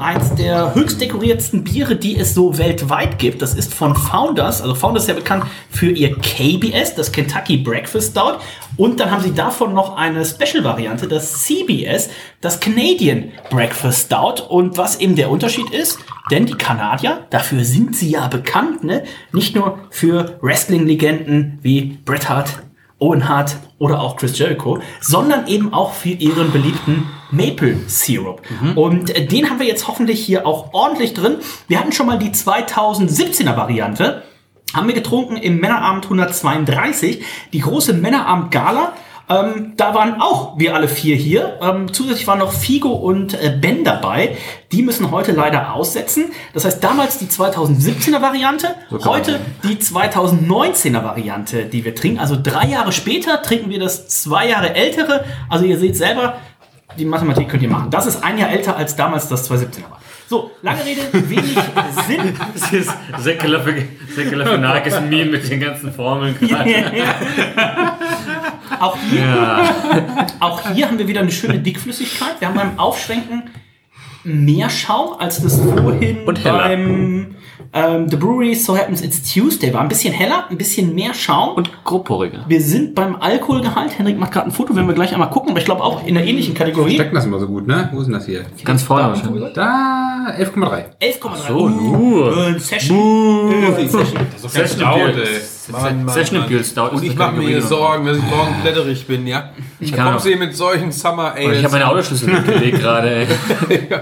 [0.00, 3.42] eins der höchst dekoriertsten Biere, die es so weltweit gibt.
[3.42, 4.60] Das ist von Founders.
[4.62, 8.38] Also Founders ist ja bekannt für ihr KBS, das Kentucky Breakfast Stout.
[8.76, 12.10] Und dann haben sie davon noch eine Special-Variante, das CBS,
[12.40, 14.42] das Canadian Breakfast Stout.
[14.48, 15.98] Und was eben der Unterschied ist,
[16.30, 19.04] denn die Kanadier, dafür sind sie ja bekannt, ne?
[19.32, 22.62] nicht nur für Wrestling-Legenden wie Bret Hart,
[22.98, 28.42] Owen Hart oder auch Chris Jericho, sondern eben auch für ihren beliebten Maple Syrup.
[28.76, 31.36] Und äh, den haben wir jetzt hoffentlich hier auch ordentlich drin.
[31.68, 34.22] Wir hatten schon mal die 2017er Variante.
[34.74, 38.92] Haben wir getrunken im Männerabend 132, die große Männerabend Gala.
[39.30, 41.58] Ähm, da waren auch wir alle vier hier.
[41.62, 44.36] Ähm, zusätzlich waren noch Figo und äh, Ben dabei.
[44.72, 46.32] Die müssen heute leider aussetzen.
[46.52, 52.18] Das heißt, damals die 2017er Variante, heute die 2019er Variante, die wir trinken.
[52.18, 55.24] Also drei Jahre später trinken wir das zwei Jahre ältere.
[55.48, 56.34] Also ihr seht selber,
[56.98, 57.90] die Mathematik könnt ihr machen.
[57.90, 59.93] Das ist ein Jahr älter als damals das 2017er war.
[60.28, 61.56] So, lange Rede, wenig
[62.06, 62.34] Sinn.
[62.54, 66.74] Das ist Säckeler für Nagels Meme mit den ganzen Formeln gerade.
[68.80, 69.74] Auch hier,
[70.40, 72.40] auch hier haben wir wieder eine schöne Dickflüssigkeit.
[72.40, 73.50] Wir haben beim Aufschwenken
[74.24, 76.58] mehr Schaum als das vorhin Und heller.
[76.58, 77.26] beim
[77.72, 79.80] ähm, The Brewery So Happens It's Tuesday war.
[79.80, 81.54] Ein bisschen heller, ein bisschen mehr Schaum.
[81.56, 82.44] Und grobporiger.
[82.48, 83.98] wir sind beim Alkoholgehalt.
[83.98, 85.50] Henrik macht gerade ein Foto, werden wir gleich einmal gucken.
[85.50, 86.94] Aber ich glaube auch in einer ähnlichen Kategorie.
[86.94, 87.88] Stecken das immer so gut, ne?
[87.92, 88.44] Wo ist denn das hier?
[88.64, 89.52] Ganz vorne wahrscheinlich.
[89.54, 90.84] Da, 11,3.
[91.00, 91.48] 11,3.
[91.48, 92.36] So, nur.
[92.48, 93.52] Äh, Session.
[93.52, 94.06] Äh, Session.
[94.36, 95.40] Session Stout, Imperial- ey.
[95.68, 97.62] Mann, Mann, Session Stout ist Und ich mache mir.
[97.62, 99.50] Sorgen, dass ich morgen blätterig bin, ja?
[99.80, 101.64] Ich kann kommst du mit solchen Summer Und ich Ales.
[101.64, 103.26] habe meine Autoschlüssel mitgelegt gerade, ey.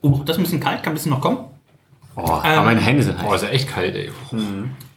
[0.00, 1.38] Oh, das ist ein bisschen kalt, kann ein bisschen noch kommen.
[2.14, 3.42] Oh, aber meine Hände sind Boah, heiß.
[3.42, 4.10] ist ja echt kalt, ey.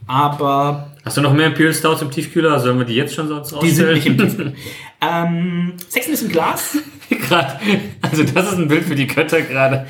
[0.06, 2.60] Aber Hast du noch mehr Imperial Stouts im Tiefkühler?
[2.60, 4.54] Sollen wir die jetzt schon sonst die sind nicht im Tiefkühl.
[5.02, 6.78] ähm, Sexen ist im Glas.
[7.30, 7.62] Grad,
[8.02, 9.88] also das ist ein Bild für die Götter gerade.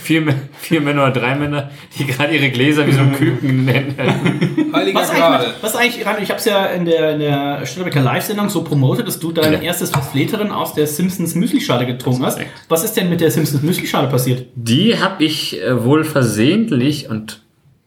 [0.00, 3.64] Vier, vier Männer oder drei Männer, die gerade ihre Gläser wie so ein Küken
[3.96, 4.72] halten.
[4.72, 5.46] Heiliger Was eigentlich, Gral.
[5.46, 8.64] mit, was eigentlich, Rano, ich habe es ja in der, in der Störbecker Live-Sendung so
[8.64, 12.40] promotet, dass du dein erstes Fleterin aus der Simpsons Müslischale getrunken hast.
[12.68, 14.46] Was ist denn mit der Simpsons Müslischale passiert?
[14.56, 17.42] Die habe ich äh, wohl versehentlich und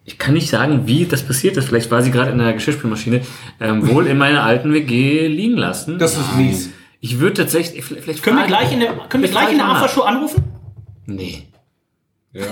[0.05, 1.65] ich kann nicht sagen, wie das passiert ist.
[1.67, 3.21] Vielleicht war sie gerade in der Geschirrspülmaschine,
[3.59, 5.99] ähm, wohl in meiner alten WG liegen lassen.
[5.99, 6.69] Das ist mies.
[7.01, 9.67] Ich würde tatsächlich, vielleicht Können wir gleich in der, können wir vielleicht gleich in der
[9.67, 10.43] Aftershow anrufen?
[11.05, 11.47] Nee.
[12.33, 12.45] Ja,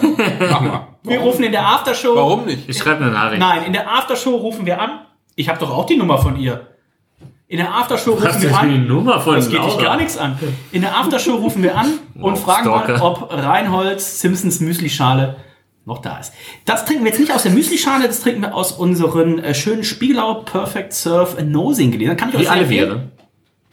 [0.51, 0.88] mach mal.
[1.03, 2.15] Wir rufen in der Aftershow.
[2.15, 2.67] Warum nicht?
[2.67, 3.39] Ich schreibe eine Nachricht.
[3.39, 5.01] Nein, in der Aftershow rufen wir an.
[5.36, 6.67] Ich habe doch auch die Nummer von ihr.
[7.47, 8.88] In der Aftershow rufen Hast du wir die an.
[8.88, 10.38] Nummer von Das geht dich gar nichts an.
[10.71, 13.03] In der Aftershow rufen wir an und Wow, fragen mal, Stalker.
[13.05, 15.38] ob Reinholds Simpsons Müslischale
[15.86, 16.34] noch da ist.
[16.65, 19.84] Das trinken wir jetzt nicht aus der Müslischale, das trinken wir aus unseren äh, schönen
[19.84, 22.17] Spiegelau Perfect Surf Nosing Gläsern.
[22.17, 23.11] Kann ich euch Wie alle empfehlen.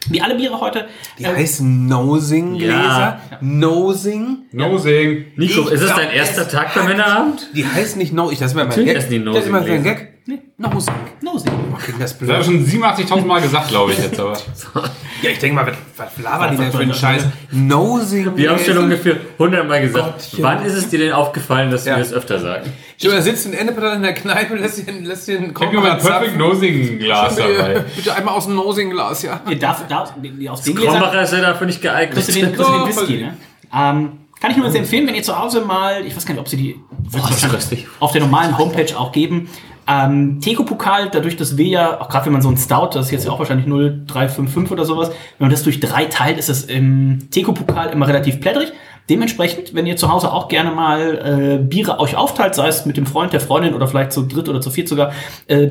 [0.09, 0.87] Wie alle Biere heute.
[1.19, 2.69] Die Äh, heißen Nosing-Gläser.
[2.71, 3.19] Ja.
[3.41, 4.45] Nosing.
[4.51, 5.25] Nosing.
[5.35, 7.49] Nico, Ich ist es dein erster es Tag beim Männerabend?
[7.53, 8.31] Die heißen nicht No.
[8.31, 8.95] Ich, das ist immer mein Gag.
[8.95, 9.83] Das ist immer sein Nosing-Gläser.
[9.83, 10.16] Gag.
[10.27, 10.93] Nee, Nosing.
[11.21, 11.51] Nosing.
[11.73, 12.67] Okay, das Das habe ich blöd.
[12.69, 14.37] schon 87.000 Mal gesagt, glaube ich jetzt, aber.
[15.23, 17.25] Ja, ich denke mal, was, labern die denn für einen Scheiß?
[17.51, 18.37] Nosing.
[18.37, 20.13] Wir haben schon ungefähr 100 Mal gesagt.
[20.13, 20.43] Gottchen.
[20.43, 21.95] Wann ist es dir denn aufgefallen, dass Ja.
[21.95, 22.71] wir es öfter sagen?
[22.97, 25.59] Stell dir, da sitzt ein Endepetal in der Kneipe und lässt den, lässt den Ich
[25.59, 27.83] habe mein Perfect Nosing Glas dabei.
[27.95, 29.41] Bitte einmal aus dem Nosing-Glas, ja.
[29.49, 30.13] Ihr darf, darf,
[30.49, 32.13] aus den Gläsern Krombacher ist ja dafür nicht geeignet.
[32.13, 33.37] kriegst du den, kriegst du den Whisky, ne?
[33.75, 36.47] Ähm, kann ich nur empfehlen, wenn ihr zu Hause mal, ich weiß gar nicht, ob
[36.47, 36.75] sie die
[37.11, 39.49] Boah, es ist auf der normalen Homepage auch geben.
[39.87, 43.11] Ähm, Teko-Pokal, dadurch, dass wir ja, auch gerade wenn man so ein Stout, das ist
[43.11, 46.65] jetzt ja auch wahrscheinlich 0355 oder sowas, wenn man das durch drei teilt, ist es
[46.65, 48.73] im Teko-Pokal immer relativ plättrig.
[49.09, 52.97] Dementsprechend, wenn ihr zu Hause auch gerne mal äh, Biere euch aufteilt, sei es mit
[52.97, 55.13] dem Freund, der Freundin oder vielleicht zu dritt oder zu viert sogar,
[55.47, 55.69] äh,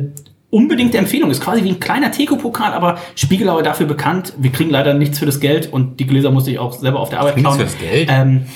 [0.49, 1.31] unbedingte Empfehlung.
[1.31, 4.33] Ist quasi wie ein kleiner Teko-Pokal, aber Spiegelauer dafür bekannt.
[4.39, 7.11] Wir kriegen leider nichts für das Geld und die Gläser musste ich auch selber auf
[7.11, 7.69] der Arbeit Nichts klauen.
[7.69, 8.09] fürs Geld?
[8.11, 8.47] Ähm,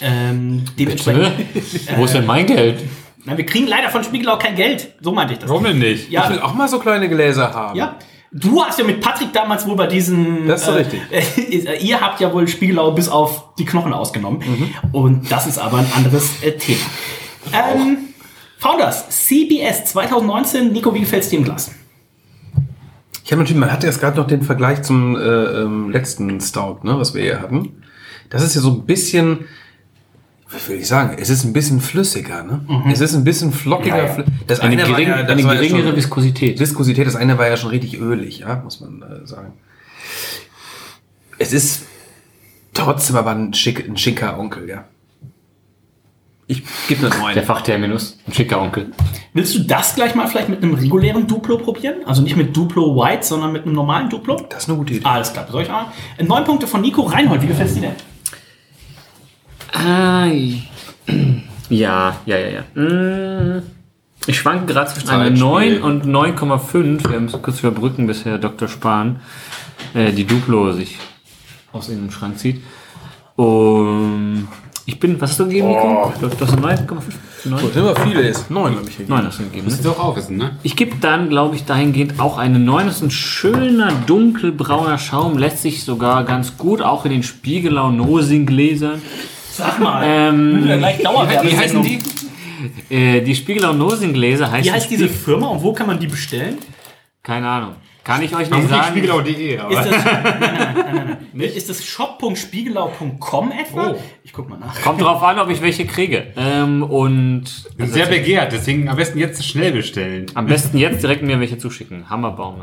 [0.00, 1.32] ähm, dementsprechend.
[1.96, 2.78] Wo ist denn mein Geld?
[3.26, 4.94] Nein, wir kriegen leider von Spiegelau kein Geld.
[5.00, 5.50] So meinte ich das.
[5.50, 6.04] Warum denn nicht?
[6.04, 7.76] Ich Ja, will auch mal so kleine Gläser haben.
[7.76, 7.96] ja.
[8.32, 10.46] Du hast ja mit Patrick damals wohl bei diesen.
[10.46, 11.00] Das ist so richtig.
[11.10, 14.40] Äh, ihr habt ja wohl Spiegelau bis auf die Knochen ausgenommen.
[14.40, 14.70] Mhm.
[14.92, 16.80] Und das ist aber ein anderes äh, Thema.
[17.52, 17.98] Ähm,
[18.58, 20.72] Founders, CBS 2019.
[20.72, 21.70] Nico, wie gefällt's dir im Glas?
[23.24, 26.80] Ich habe natürlich, man hatte jetzt gerade noch den Vergleich zum äh, ähm, letzten Stout,
[26.82, 27.82] ne, was wir hier hatten.
[28.28, 29.46] Das ist ja so ein bisschen,
[30.50, 32.60] was will ich sagen, es ist ein bisschen flüssiger, ne?
[32.92, 33.96] Es ist ein bisschen flockiger.
[33.96, 34.24] Ja, ja.
[34.46, 36.60] Das Eine, eine war gering, ja- das eine geringere schon- Viskosität.
[36.60, 39.52] Viskosität, das eine war ja schon richtig ölig, ja, muss man äh, sagen.
[41.38, 41.82] Es ist
[42.74, 44.84] trotzdem aber ein, schick, ein schicker Onkel, ja.
[46.48, 47.44] Ich gebe eine Der 9.
[47.44, 48.18] Fachterminus.
[48.24, 48.92] Ein schicker Onkel.
[49.34, 51.96] Willst du das gleich mal vielleicht mit einem regulären Duplo probieren?
[52.06, 54.36] Also nicht mit Duplo White, sondern mit einem normalen Duplo?
[54.48, 55.04] Das ist eine gute Idee.
[55.04, 55.86] Alles klar, soll ich mal?
[56.22, 57.92] Neun Punkte von Nico Reinhold, wie gefällt's dir denn?
[61.68, 62.82] Ja, ja, ja, ja.
[62.82, 63.62] Mm,
[64.26, 65.80] Ich schwanke gerade zwischen einer Zeitspiel.
[65.80, 67.10] 9 und 9,5.
[67.10, 68.68] Wir müssen kurz überbrücken, bis Herr Dr.
[68.68, 69.20] Spahn
[69.94, 70.96] äh, die Duplo sich
[71.72, 72.62] aus dem Schrank zieht.
[73.36, 74.48] Und
[74.86, 76.12] ich bin, was hast du gegeben, Nico?
[76.20, 77.02] Du, du hast eine 9,5?
[77.44, 77.60] 9?
[77.60, 78.50] Gut, immer viele ist.
[78.50, 79.06] 9 habe ich hier.
[79.08, 79.64] 9 hast du gegeben.
[79.66, 79.90] Musst Ne?
[79.90, 80.56] auch auch wissen, ne?
[80.62, 82.86] Ich gebe dann, glaube ich, dahingehend auch eine 9.
[82.86, 89.02] Das ist ein schöner, dunkelbrauner Schaum, lässt sich sogar ganz gut auch in den Spiegelau-Nosing-Gläsern.
[89.56, 90.02] Sag mal.
[90.06, 91.52] Ähm, Ja, gleich Dauerwerbesendung.
[91.52, 91.82] Wie heißen
[92.88, 92.94] die?
[92.94, 96.58] äh, die Spiegelau-Nosing-Gläser heißt Wie heißt diese Firma und wo kann man die bestellen?
[97.22, 97.74] Keine Ahnung.
[98.06, 98.92] Kann ich euch nicht sagen.
[98.92, 99.74] spiegelau.de, Ist aber.
[99.74, 101.48] das, nein, nein, nein, nein, nein.
[101.56, 103.90] Ist das shop.spiegelau.com etwa?
[103.90, 103.96] Oh.
[104.22, 104.80] Ich guck mal nach.
[104.80, 106.28] Kommt drauf an, ob ich welche kriege.
[106.36, 107.46] Ähm, und
[107.78, 110.26] sehr begehrt, deswegen am besten jetzt schnell bestellen.
[110.34, 112.08] am besten jetzt direkt mir welche zuschicken.
[112.08, 112.62] Hammerbaum.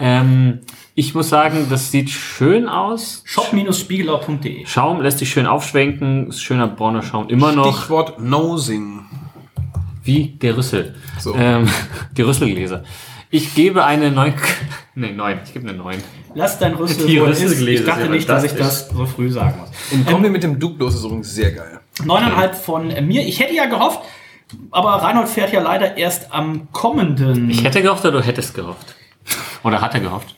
[0.00, 0.60] Ähm,
[0.94, 3.22] ich muss sagen, das sieht schön aus.
[3.26, 6.28] shop-spiegelau.de Schaum lässt sich schön aufschwenken.
[6.28, 7.76] Ist schöner brauner Schaum immer noch.
[7.76, 9.00] Stichwort Nosing.
[10.02, 10.94] Wie der Rüssel.
[11.18, 11.34] So.
[11.34, 11.68] Ähm,
[12.16, 12.84] die Rüsselgläser.
[13.30, 14.34] Ich gebe eine 9.
[14.94, 15.40] Nee, 9.
[15.44, 16.02] Ich gebe eine 9.
[16.34, 17.60] Lass dein Rüssel, Die wo er ist.
[17.60, 19.70] Ich dachte nicht, dass ich das so früh sagen muss.
[19.92, 21.78] Im Kombi mit dem Duplo ist übrigens sehr geil.
[22.04, 23.24] Neuneinhalb von mir.
[23.24, 24.00] Ich hätte ja gehofft,
[24.72, 27.48] aber Reinhold fährt ja leider erst am kommenden.
[27.48, 28.96] Ich hätte gehofft oder du hättest gehofft.
[29.62, 30.34] Oder hat er gehofft?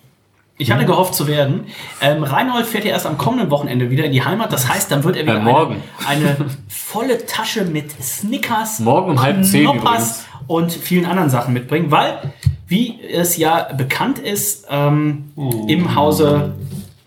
[0.59, 1.69] Ich hatte gehofft zu werden.
[2.03, 4.53] Ähm, Reinhold fährt ja erst am kommenden Wochenende wieder in die Heimat.
[4.53, 5.83] Das heißt, dann wird er wieder Äh, morgen.
[6.07, 11.55] Eine, eine volle Tasche mit Snickers, Morgen um halb zehn Knoppers und vielen anderen Sachen
[11.55, 12.33] mitbringen, weil,
[12.67, 15.31] wie es ja bekannt ist, ähm,
[15.69, 16.57] im Hause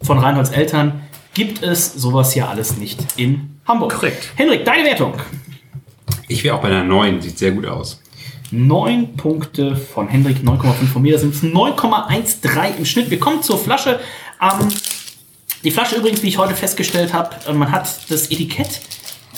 [0.01, 1.01] von Reinholds Eltern
[1.33, 3.95] gibt es sowas ja alles nicht in Hamburg.
[3.95, 4.29] Korrekt.
[4.37, 5.15] Henrik, deine Wertung.
[6.29, 8.01] Ich wäre auch bei einer 9, sieht sehr gut aus.
[8.51, 11.11] 9 Punkte von Hendrik, 9,5 von mir.
[11.11, 13.09] Das sind 9,13 im Schnitt.
[13.09, 13.99] Wir kommen zur Flasche.
[14.41, 14.69] Ähm,
[15.65, 18.79] die Flasche übrigens, wie ich heute festgestellt habe, äh, man hat das Etikett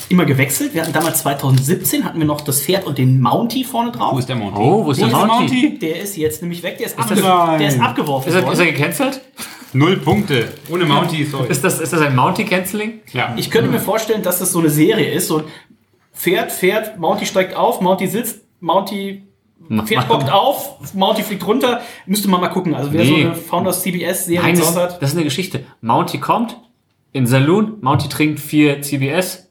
[0.08, 0.74] immer gewechselt.
[0.74, 4.14] Wir hatten damals 2017 hatten wir noch das Pferd und den Mountie vorne drauf.
[4.14, 4.58] Wo ist der Monty?
[4.60, 5.78] Oh, wo ist der der, Mountie?
[5.78, 6.78] der ist jetzt nämlich weg.
[6.78, 7.58] Der ist, das- abge Nein.
[7.58, 9.20] der ist abgeworfen Ist er, ist er gecancelt?
[9.72, 10.48] Null Punkte.
[10.70, 11.48] Ohne Mounty, sorry.
[11.50, 13.00] Ist das, ist das ein Mountie-Canceling?
[13.12, 13.34] Ja.
[13.36, 15.26] Ich könnte mir vorstellen, dass das so eine Serie ist.
[15.28, 15.44] So ein
[16.14, 19.24] Pferd, Pferd, Mountie steigt auf, Mountie sitzt, Mounty
[19.84, 21.80] fährt bockt auf, Mounty fliegt runter.
[22.06, 22.74] Müsste man mal gucken.
[22.74, 23.10] Also wer Nee.
[23.10, 25.02] so eine Founders CBS-Serie das, hat.
[25.02, 25.64] das ist eine Geschichte.
[25.82, 26.56] Mounty kommt
[27.12, 29.45] in den Saloon, Mounty trinkt vier CBS,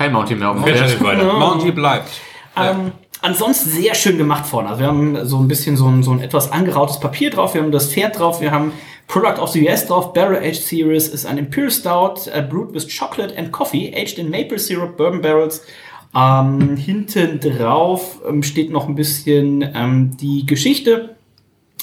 [0.00, 0.88] kein Mounty mehr auf dem Fährt Pferd.
[0.88, 1.34] nicht weiter.
[1.34, 2.08] Mounty bleibt.
[2.56, 4.70] Ähm, ansonsten sehr schön gemacht vorne.
[4.70, 7.60] Also wir haben so ein bisschen so ein, so ein etwas angerautes Papier drauf, wir
[7.60, 8.72] haben das Pferd drauf, wir haben
[9.08, 12.88] Product of the US drauf, Barrel Aged Series ist ein Imperial Stout, uh, brewed with
[12.88, 15.66] chocolate and coffee, aged in maple syrup, bourbon barrels.
[16.16, 21.16] Ähm, hinten drauf ähm, steht noch ein bisschen ähm, die Geschichte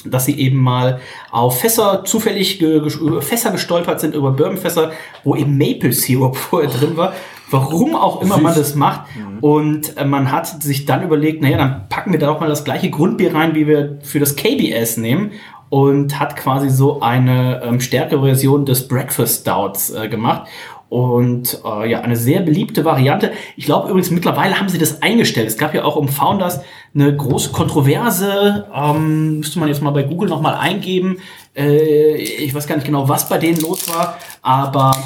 [0.04, 1.00] dass sie eben mal
[1.32, 4.92] auf Fässer zufällig ge über Fässer gestolpert sind, über Bourbonfässer,
[5.24, 7.14] wo eben Maple Syrup vorher drin war.
[7.50, 9.02] Warum auch immer man das macht.
[9.40, 12.64] Und äh, man hat sich dann überlegt, naja, dann packen wir da auch mal das
[12.64, 15.32] gleiche Grundbier rein, wie wir für das KBS nehmen.
[15.70, 20.48] Und hat quasi so eine ähm, stärkere Version des Breakfast Stouts äh, gemacht.
[20.88, 23.32] Und äh, ja, eine sehr beliebte Variante.
[23.56, 25.46] Ich glaube übrigens, mittlerweile haben sie das eingestellt.
[25.46, 26.60] Es gab ja auch um Founders
[26.94, 28.66] eine große Kontroverse.
[28.74, 31.18] Ähm, müsste man jetzt mal bei Google nochmal eingeben.
[31.54, 34.96] Äh, ich weiß gar nicht genau, was bei denen los war, aber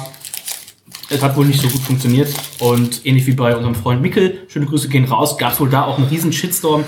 [1.09, 2.33] es hat wohl nicht so gut funktioniert.
[2.59, 5.83] Und ähnlich wie bei unserem Freund Mickel, schöne Grüße gehen raus, gab es wohl da
[5.85, 6.83] auch einen riesen Shitstorm.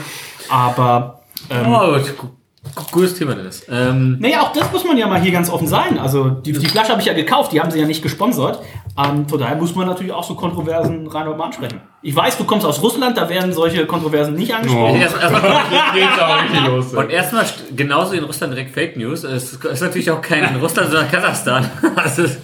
[0.49, 2.28] Aber ähm, Oh, gu-
[2.76, 3.63] gu- gutes Thema, Dennis.
[3.70, 5.97] Ähm, naja, auch das muss man ja mal hier ganz offen sein.
[5.99, 8.61] Also die, die Flasche habe ich ja gekauft, die haben sie ja nicht gesponsert.
[8.98, 11.82] Ähm, von daher muss man natürlich auch so Kontroversen rein mal ansprechen.
[12.02, 15.02] Ich weiß, du kommst aus Russland, da werden solche Kontroversen nicht angesprochen.
[15.02, 16.93] erst- erstmal los.
[16.93, 19.24] Und erstmal st- genauso in Russland direkt Fake News.
[19.26, 21.70] Es ist natürlich auch kein Russland, sondern Kasachstan.
[21.98, 22.38] Also es,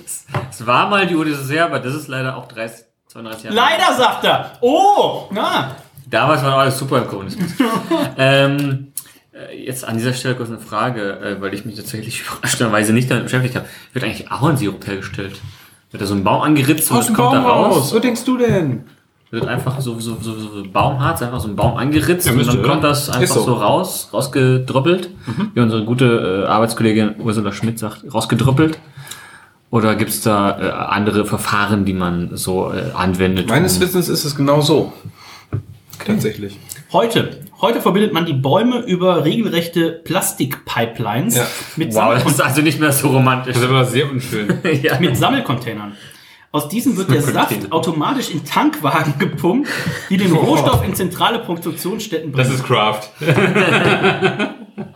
[0.49, 3.55] es war mal die UdSSR, aber das ist leider auch 30, 32 Jahre.
[3.55, 4.51] Leider, sagt er.
[4.61, 5.75] Oh, na.
[6.09, 7.51] Damals war alles super im Kommunismus.
[8.17, 8.91] ähm,
[9.33, 13.09] äh, jetzt an dieser Stelle kurz eine Frage, äh, weil ich mich tatsächlich überraschenderweise nicht
[13.09, 13.67] damit beschäftigt habe.
[13.93, 15.39] Wird eigentlich Ahornsirup hergestellt?
[15.91, 17.75] Wird da so ein Baum angeritzt und es kommt Baum da raus?
[17.75, 17.93] raus.
[17.93, 18.83] Was denkst du denn?
[19.29, 22.63] Wird einfach so, so, so, so Baumharz, einfach so ein Baum angeritzt Ja, und dann
[22.63, 23.43] kommt das einfach Ist so.
[23.45, 23.53] so.
[23.53, 25.09] raus, rausgedrüppelt.
[25.53, 28.77] Wie unsere gute äh, Arbeitskollegin Ursula Schmidt sagt, rausgedrüppelt.
[29.69, 33.47] Oder gibt's da äh, andere Verfahren, die man so äh, anwendet?
[33.47, 34.91] Meines um- Wissens ist es genau so.
[36.05, 36.59] Tatsächlich.
[36.93, 37.39] Heute.
[37.61, 41.47] Heute verbindet man die Bäume über regelrechte Plastikpipelines Ja.
[41.77, 43.53] mit, Wow, das ist also nicht mehr so romantisch.
[43.53, 44.59] Das ist aber sehr unschön.
[44.81, 44.99] ja.
[44.99, 45.93] mit Sammelcontainern.
[46.51, 49.69] Aus diesen wird der Saft automatisch in Tankwagen gepumpt,
[50.09, 52.45] die den Rohstoff in zentrale Produktionsstätten bringen.
[52.49, 53.03] Das ist Craft.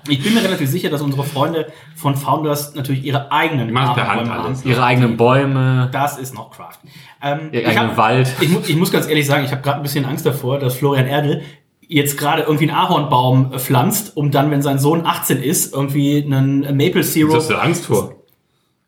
[0.09, 3.95] ich bin mir relativ sicher, dass unsere Freunde von Founders natürlich ihre eigenen machen es
[3.95, 4.59] per Hand Ahornbäume alles.
[4.63, 4.69] haben.
[4.69, 6.79] Ihre eigenen Bäume, Das ist noch Craft.
[7.23, 8.27] Ähm, ihr ich, eigenen hab, Wald.
[8.41, 11.07] ich, ich muss ganz ehrlich sagen, ich habe gerade ein bisschen Angst davor, dass Florian
[11.07, 11.41] Erdl
[11.87, 16.23] jetzt gerade irgendwie einen Ahornbaum äh, pflanzt, um dann, wenn sein Sohn 18 ist, irgendwie
[16.23, 17.35] einen Maple Was Syrup.
[17.35, 18.15] hast du Angst vor?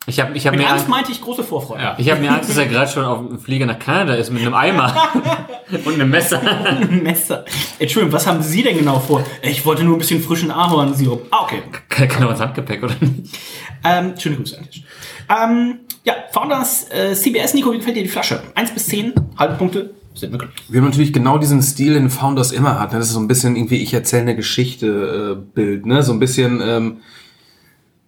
[0.09, 1.83] Ich habe ich hab Mit mir Angst Angst, meinte ich große Vorfreude.
[1.83, 1.95] Ja.
[1.97, 4.41] ich hab mir Angst, dass er gerade schon auf dem Flieger nach Kanada ist mit
[4.41, 4.95] einem Eimer
[5.85, 6.41] und einem Messer.
[6.41, 7.43] Ein Messer.
[7.77, 9.21] Entschuldigung, was haben Sie denn genau vor?
[9.41, 11.27] Ich wollte nur ein bisschen frischen Ahornsirup.
[11.31, 11.61] Ah, okay.
[11.89, 13.37] Kann kann er ins Handgepäck, oder nicht?
[13.83, 14.85] Ähm, schöne Grüße an dich.
[15.29, 18.41] Ähm, ja, Founders äh, CBS, Nico, wie gefällt dir die Flasche?
[18.55, 19.89] 1 bis 10, halbe Punkte,
[20.19, 20.63] sind wir glücklich.
[20.69, 22.91] Wir haben natürlich genau diesen Stil, den Founders immer hat.
[22.93, 22.99] ne?
[22.99, 26.03] Das ist so ein bisschen irgendwie, ich erzähle eine Geschichte äh, Bild, ne?
[26.03, 26.97] So ein bisschen ähm,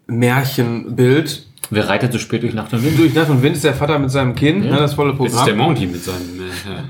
[0.08, 1.46] Märchenbild.
[1.72, 2.98] Wer reitet so spät durch Nacht und Wind?
[2.98, 4.78] Durch Nacht und Wind ist der Vater mit seinem Kind, ne?
[4.78, 5.58] Das volle Das ist der Programm.
[5.68, 6.40] Monty mit seinem.
[6.40, 6.84] Äh, ja.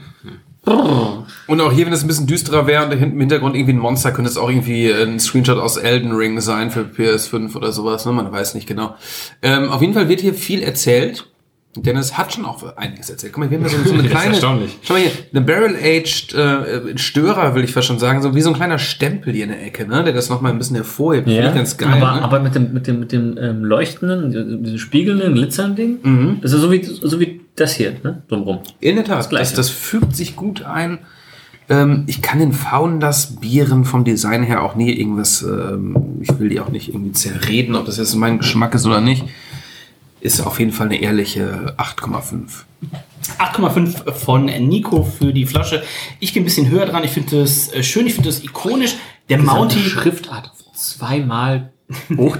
[1.47, 4.11] Und auch hier, wenn es ein bisschen düsterer wäre und im Hintergrund irgendwie ein Monster,
[4.11, 8.11] könnte es auch irgendwie ein Screenshot aus Elden Ring sein für PS5 oder sowas, ne?
[8.11, 8.95] Man weiß nicht genau.
[9.41, 11.25] Ähm, auf jeden Fall wird hier viel erzählt.
[11.75, 13.31] Dennis hat schon auch einiges erzählt.
[13.31, 14.29] Guck mal, wir haben so, so eine Das ist kleine.
[14.33, 14.77] erstaunlich.
[14.81, 18.49] Schau mal hier, eine Barrel-Aged äh, Störer, will ich fast schon sagen, so wie so
[18.49, 20.03] ein kleiner Stempel hier in der Ecke, ne?
[20.03, 21.27] Der das nochmal ein bisschen hervorhebt.
[21.27, 21.89] Finde ich ganz geil.
[21.93, 22.21] aber, ne?
[22.23, 26.37] aber mit dem, mit dem, mit dem ähm, leuchtenden, diesem spiegelnden, glitzernden Ding, Mhm.
[26.41, 28.23] das ist so wie, so wie das hier, ne?
[28.29, 28.59] Drumrum.
[28.79, 29.55] In der Tat, das, Gleiche.
[29.55, 30.97] das, fügt sich gut ein.
[31.69, 36.49] Ähm, ich kann den Founders Bieren vom Design her auch nie irgendwas, ähm, ich will
[36.49, 39.23] die auch nicht irgendwie zerreden, ob das jetzt mein Geschmack ist oder nicht.
[40.21, 42.63] Ist auf jeden Fall eine ehrliche 8,5.
[43.37, 45.83] 8,5 von Nico für die Flasche.
[46.19, 47.03] Ich gehe ein bisschen höher dran.
[47.03, 48.95] Ich finde das äh, schön, ich finde das ikonisch.
[49.29, 51.71] Der Mounty, Die Schriftart zweimal
[52.17, 52.37] hoch.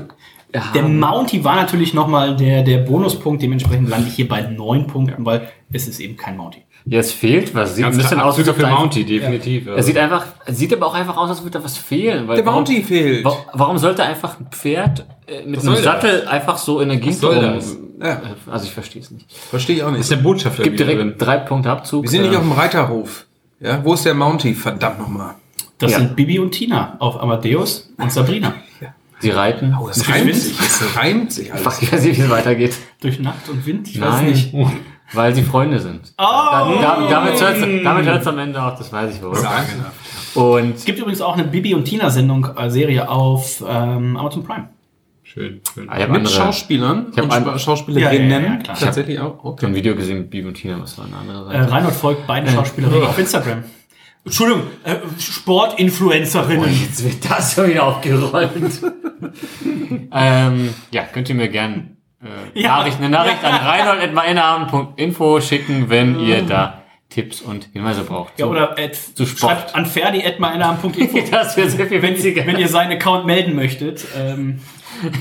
[0.53, 3.41] Ja, der Mounty war natürlich nochmal der, der Bonuspunkt.
[3.43, 6.63] Dementsprechend lande ich hier bei 9 Punkten, weil es ist eben kein Mounty.
[6.85, 7.75] ja, es fehlt was.
[7.75, 9.67] Sieht Ganz ein bisschen aus ob für Mounty, definitiv.
[9.67, 12.27] Es sieht einfach, sieht aber auch einfach aus, als würde da was fehlen.
[12.27, 13.23] Weil Der warum- Mounty fehlt.
[13.23, 17.21] wa- Warum sollte einfach ein Pferd äh, mit einem Sattel einfach so in der Gegend
[17.23, 17.77] das?
[18.01, 18.21] Ja.
[18.49, 19.25] Also ich verstehe es nicht.
[19.31, 20.11] Verstehe ich auch ist nicht.
[20.11, 21.15] der Botschafter Gibt wieder direkt drin.
[21.17, 22.03] drei Punkte Abzug.
[22.03, 23.25] Wir sind nicht äh, auf dem Reiterhof.
[23.59, 24.53] Ja, wo ist der Mounty?
[24.53, 25.35] Verdammt nochmal.
[25.77, 25.97] Das Ja.
[25.99, 28.53] sind Bibi und Tina auf Amadeus und Sabrina.
[29.21, 29.75] Sie reiten.
[29.77, 30.57] Oh, das reimt sich.
[30.57, 31.81] Das reimt sich alles.
[31.81, 32.73] Ich weiß nicht, wie es weitergeht.
[33.01, 34.53] Durch Nacht und Wind, ich weiß Nein, nicht.
[35.13, 36.13] weil sie Freunde sind.
[36.17, 36.21] Oh!
[36.23, 39.37] Da, da, damit hört es am Ende auf, das weiß ich wohl.
[40.35, 44.43] Und Es gibt übrigens auch eine Bibi und Tina Sendung, äh, Serie auf ähm, Amazon
[44.43, 44.69] Prime.
[45.31, 45.87] Schön, schön.
[45.89, 48.29] Ah, ich habe Mit andere- Schauspielern Ich hab und ein- Sp- Schauspielerinnen.
[48.31, 48.77] Ja, ja, ja, klar.
[48.79, 49.33] Tatsächlich auch.
[49.33, 49.65] Ich habe Okay.
[49.67, 51.71] ein Video gesehen mit Bibi und Tina, was war eine andere Äh, Seite.
[51.71, 53.63] Reinhold folgt beiden Schauspielerinnen auf Instagram.
[54.25, 56.69] Entschuldigung, äh, Sportinfluencerinnen.
[56.81, 58.49] Jetzt wird das schon wieder aufgerollt.
[60.13, 62.77] ähm, ja, könnt ihr mir gern äh, Ja.
[62.79, 68.37] Nachricht, eine Nachricht an reinhold.meinnamen.info schicken, wenn ihr da Tipps und Hinweise braucht.
[68.39, 69.51] Ja, oder at, Zu Sport.
[69.51, 72.45] schreibt an ferdi.meinnamen.info, das wäre sehr viel witziger.
[72.45, 74.05] wenn ihr seinen Account melden möchtet.
[74.17, 74.59] Ähm,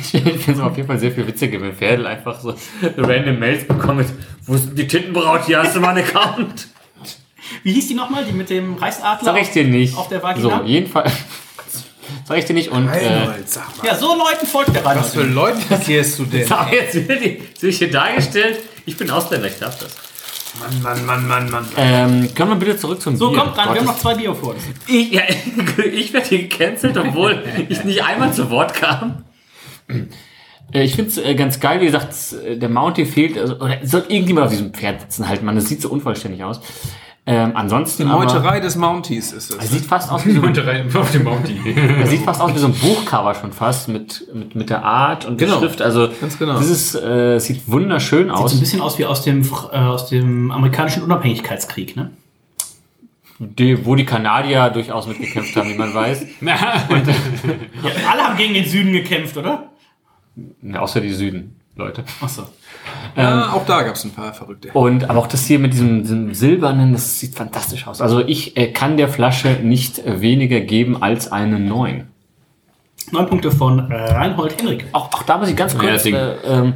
[0.02, 2.54] Ich finde es auf jeden Fall sehr viel witziger, wenn Pferdel einfach so
[2.96, 4.08] random Mails bekommen mit,
[4.46, 5.46] wo ist denn die Tittenbraut?
[5.46, 6.68] Hier hast du mal einen Account.
[7.62, 9.32] wie hieß die nochmal, die mit dem Reichsadler?
[9.32, 9.96] Sag ich dir nicht.
[9.96, 10.58] Auf der Vagina?
[10.60, 11.12] So, jedenfalls.
[12.26, 12.70] Sag ich dir nicht.
[12.70, 13.86] Und äh, Reinhold, sag mal.
[13.86, 15.06] Ja, so Leuten folgt der Reinhold.
[15.06, 16.50] Was für Leute passierst du denn?
[16.52, 18.60] aber jetzt wird die sich hier dargestellt.
[18.84, 19.96] Ich bin Ausländer, ich darf das.
[20.60, 21.68] Mann, Mann, Mann, Mann, Mann.
[21.76, 23.40] Ähm, können wir bitte zurück zum So, Bier?
[23.40, 24.62] kommt dran, wir haben noch zwei Bier vor uns.
[24.86, 25.22] ich, ja,
[25.92, 29.24] ich werde hier gecancelt, obwohl ich nicht einmal zu Wort kam.
[29.88, 32.14] Äh, Ich finde es äh, ganz geil, wie gesagt,
[32.46, 35.54] äh, der Mountie fehlt, also, oder es soll irgendjemand auf diesem Pferd sitzen halt, man,
[35.56, 36.60] das sieht so unvollständig aus.
[37.30, 39.70] Ähm, ansonsten Die aber, Meuterei des Mounties ist er es.
[39.70, 41.58] sieht fast aus wie so, ein- auf dem Mounty.
[42.00, 45.26] er sieht fast aus wie so ein Buchcover schon fast, mit, mit, mit der Art
[45.26, 46.58] und Genau, der Schrift, also ganz genau.
[46.58, 48.50] dieses äh, sieht wunderschön Sieht aus.
[48.52, 49.42] so ein bisschen aus wie aus dem,
[49.72, 52.12] äh, aus dem amerikanischen Unabhängigkeitskrieg, ne?
[53.40, 56.22] die, wo die Kanadier durchaus mitgekämpft haben, wie man weiß.
[56.40, 56.56] Ja,
[58.10, 59.64] alle haben gegen den Süden gekämpft, oder?
[60.62, 62.04] Ja, außer die Süden-Leute.
[62.20, 62.42] Achso.
[63.16, 64.70] Ja, auch da gab es ein paar Verrückte.
[64.72, 68.00] Und aber auch das hier mit diesem, diesem silbernen, das sieht fantastisch aus.
[68.00, 72.06] Also ich äh, kann der Flasche nicht äh, weniger geben als eine 9.
[73.10, 74.84] Neun Punkte von äh, Reinhold Henrik.
[74.92, 76.14] Auch, auch da muss ich ganz Ja, kurz, Ding.
[76.14, 76.74] äh, ähm,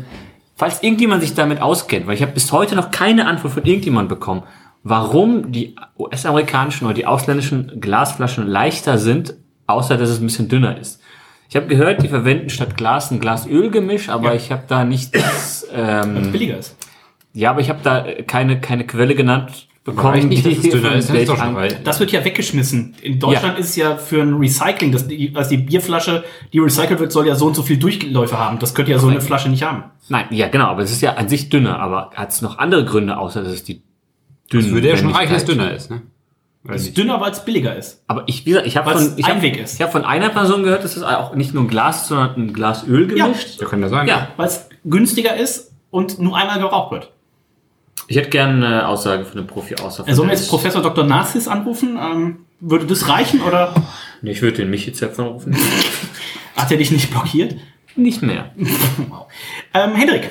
[0.57, 4.09] falls irgendjemand sich damit auskennt, weil ich habe bis heute noch keine Antwort von irgendjemand
[4.09, 4.43] bekommen,
[4.83, 9.35] warum die US-amerikanischen oder die ausländischen Glasflaschen leichter sind,
[9.67, 11.02] außer dass es ein bisschen dünner ist.
[11.53, 15.67] Ich habe gehört, die verwenden statt Glas ein Glas-Öl-Gemisch, aber ich habe da nichts...
[15.71, 16.75] Ähm, Billiger ist.
[17.35, 21.29] ja, aber ich habe da keine, keine Quelle genannt bekommen, nicht, dass ist, das ist
[21.55, 21.87] weit.
[21.87, 22.95] Das wird ja weggeschmissen.
[23.03, 26.25] In Deutschland ist es ja für ein Recycling, das, die, also die Bierflasche,
[26.55, 28.59] die recycelt wird, soll ja so und so viel Durchläufe haben.
[28.59, 29.85] Das könnte ja so eine Flasche nicht haben.
[30.09, 32.87] Nein, ja genau, aber es ist ja an sich dünner, aber hat es noch andere
[32.87, 33.83] Gründe, außer dass es die
[34.51, 36.01] dünne Das würde ja schon reichen, dass es dünner ist, ne?
[36.65, 36.99] Weiß Es ist nicht.
[36.99, 38.03] dünner, weil es billiger ist.
[38.07, 39.75] Aber ich, wie gesagt, ich habe von, ich hab, Einweg ist.
[39.75, 42.53] ich hab von einer Person gehört, dass es auch nicht nur ein Glas, sondern ein
[42.53, 43.61] Glas Öl gemischt.
[43.61, 44.07] Ja, kann das sein.
[44.07, 47.11] Ja, Weil es günstiger ist und nur einmal geraucht wird.
[48.07, 51.05] ich hätte gerne eine Aussage von einem Profi außer von Sollen wir jetzt Professor Dr.
[51.05, 51.99] Narcis anrufen?
[52.01, 53.75] Ähm, würde das reichen oder
[54.21, 55.57] Nee, ich würde den Michi jetzt anrufen.
[56.57, 57.57] hat er dich nicht blockiert?
[57.97, 58.53] nicht mehr.
[59.75, 60.31] Ähm, Hendrik,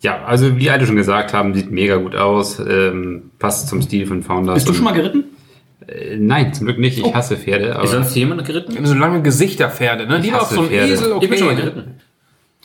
[0.00, 4.06] Ja, also wie alle schon gesagt haben, sieht mega gut aus, ähm, passt zum Stil
[4.06, 4.54] von Founders.
[4.54, 5.24] bist du schon mal geritten?
[5.86, 6.98] Äh, nein, zum Glück nicht.
[6.98, 7.74] Ich hasse Pferde.
[7.74, 8.84] Aber Ist sonst jemand geritten?
[8.84, 10.18] So lange Gesichterpferde, ne?
[10.18, 10.92] Lieber auf so einem Pferde.
[10.92, 11.24] Esel, okay.
[11.24, 11.94] Ich bin schon mal geritten.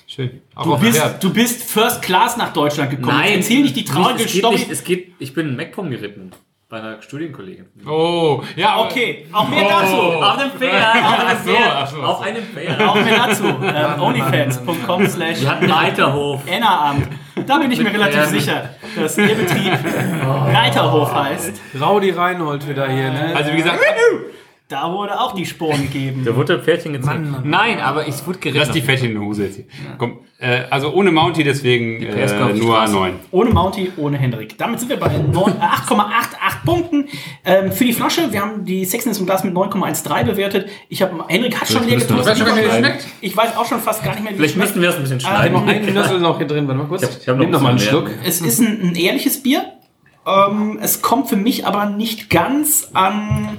[0.07, 0.29] schön.
[0.63, 3.19] Du bist, du bist First Class nach Deutschland gekommen.
[3.23, 4.55] Jetzt Erzähl nicht die traurige es geht Story.
[4.55, 6.31] Nicht, es geht, ich bin MacPom geritten.
[6.69, 7.65] Bei einer Studienkollegin.
[7.87, 9.95] Oh, ja, Okay, auch mehr dazu.
[9.95, 12.03] Auf einem Pferd, auf so, so.
[12.03, 12.81] Auf einem Pferd.
[12.81, 13.45] Auch mehr dazu.
[13.45, 16.41] Ähm, Onlyfans.com slash Reiterhof.
[16.45, 17.07] Enneramt.
[17.45, 19.71] Da bin ich mir relativ sicher, dass Ihr Betrieb
[20.53, 21.53] Reiterhof heißt.
[21.79, 23.31] Raudi Reinhold wieder hier, ne?
[23.33, 23.79] Also wie gesagt,
[24.69, 26.23] Da wurde auch die Sporen gegeben.
[26.25, 27.21] Da wurde ein Pferdchen gezeigt.
[27.45, 28.59] Nein, aber ich wurde geritten.
[28.59, 29.65] lass die Fädchen in der Hose jetzt hier.
[29.97, 32.93] Komm, äh, also ohne Mounty, deswegen äh, nur Straße.
[32.93, 33.13] 9.
[33.31, 34.57] Ohne Mounty, ohne Hendrik.
[34.57, 37.07] Damit sind wir bei 9 äh, 8,88 Punkten
[37.45, 38.29] ähm, für die Flasche.
[38.33, 40.67] Wir haben die Sexiness im Glas mit 9,13 bewertet.
[40.89, 42.35] Ich habe Hendrik hat schon leer getrunken.
[42.35, 42.71] schneiden.
[42.77, 43.07] schmeckt?
[43.21, 45.01] Ich weiß auch schon fast gar nicht mehr, wie es Vielleicht müssen wir es ein
[45.03, 45.85] bisschen Ich habe noch schneiden.
[45.85, 46.67] einen Nüssel noch hier drin.
[46.67, 47.03] Warte mal kurz.
[47.03, 48.07] Ich hab- ich hab noch Nimm noch mal einen ein bisschen Schluck.
[48.09, 48.27] mehr.
[48.27, 49.63] Es ist ein, ein ehrliches Bier.
[50.27, 53.57] Ähm, es kommt für mich aber nicht ganz an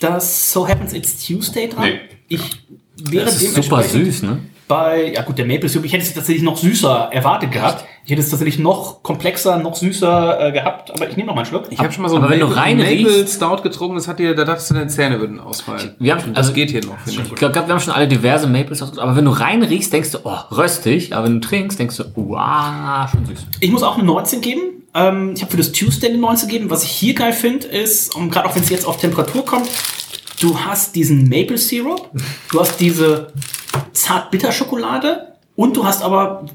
[0.00, 1.84] das So Happens It's Tuesday dran.
[1.84, 2.00] Nee.
[2.28, 2.40] Ich
[2.96, 4.40] wäre Das ist super süß, ne?
[4.70, 7.84] bei, ja gut, der Maple Syrup, ich hätte es tatsächlich noch süßer erwartet gehabt.
[8.04, 11.42] Ich hätte es tatsächlich noch komplexer, noch süßer äh, gehabt, aber ich nehme noch mal
[11.42, 11.66] einen Schluck.
[11.70, 14.08] Ich habe schon mal so Aber einen wenn du rein Maple riechst- Stout getrunken, das
[14.08, 15.94] hat dir, da dachtest du, deine Zähne würden ausfallen.
[15.98, 17.28] Wir haben schon, das also, geht hier noch, finde ich.
[17.28, 20.12] ich glaube, wir haben schon alle diverse Maples, ausgesucht, aber wenn du rein riechst, denkst
[20.12, 23.46] du, oh, röstig, aber wenn du trinkst, denkst du, wow, schon süß.
[23.60, 24.60] Ich muss auch eine 19 geben.
[24.94, 26.70] Ähm, ich habe für das Tuesday eine 19 gegeben.
[26.70, 29.68] Was ich hier geil finde, ist, und gerade auch wenn es jetzt auf Temperatur kommt,
[30.40, 32.10] du hast diesen Maple Syrup,
[32.50, 33.32] du hast diese
[33.92, 36.46] Zart-Bitter-Schokolade und du hast aber,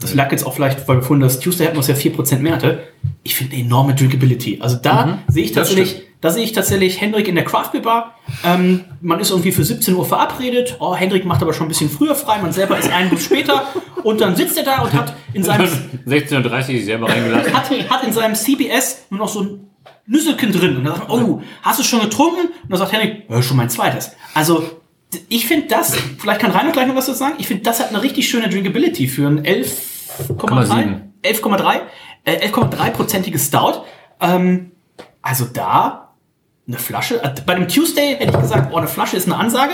[0.00, 2.54] das lag jetzt auch vielleicht, weil wir vorhin das Tuesday hatten, was ja 4% mehr
[2.54, 2.82] hatte,
[3.22, 4.58] ich finde eine enorme Drinkability.
[4.60, 8.14] Also da sehe ich tatsächlich, da sehe ich tatsächlich Hendrik in der Craft Beer Bar.
[8.44, 10.76] Ähm, man ist irgendwie für 17 Uhr verabredet.
[10.80, 12.38] Oh, Hendrik macht aber schon ein bisschen früher frei.
[12.38, 13.64] Man selber ist einen Bus später.
[14.02, 15.66] Und dann sitzt er da und hat in seinem
[16.06, 17.52] 16.30 Uhr selber reingelassen.
[17.52, 19.70] hat, hat in seinem CBS nur noch so ein
[20.06, 20.76] Nüsselchen drin.
[20.78, 22.48] Und dann sagt man, oh, hast du schon getrunken?
[22.62, 24.12] Und dann sagt Henrik, ja, schon mein zweites.
[24.34, 24.79] Also,
[25.28, 27.88] ich finde das, vielleicht kann Rainer gleich noch was dazu sagen, ich finde, das hat
[27.90, 31.80] eine richtig schöne Drinkability für ein 11,3 11,3
[32.24, 33.84] äh, 11,3-prozentiges Stout.
[34.20, 34.72] Ähm,
[35.22, 36.14] also da
[36.66, 39.72] eine Flasche, äh, bei dem Tuesday hätte ich gesagt, oh, eine Flasche ist eine Ansage.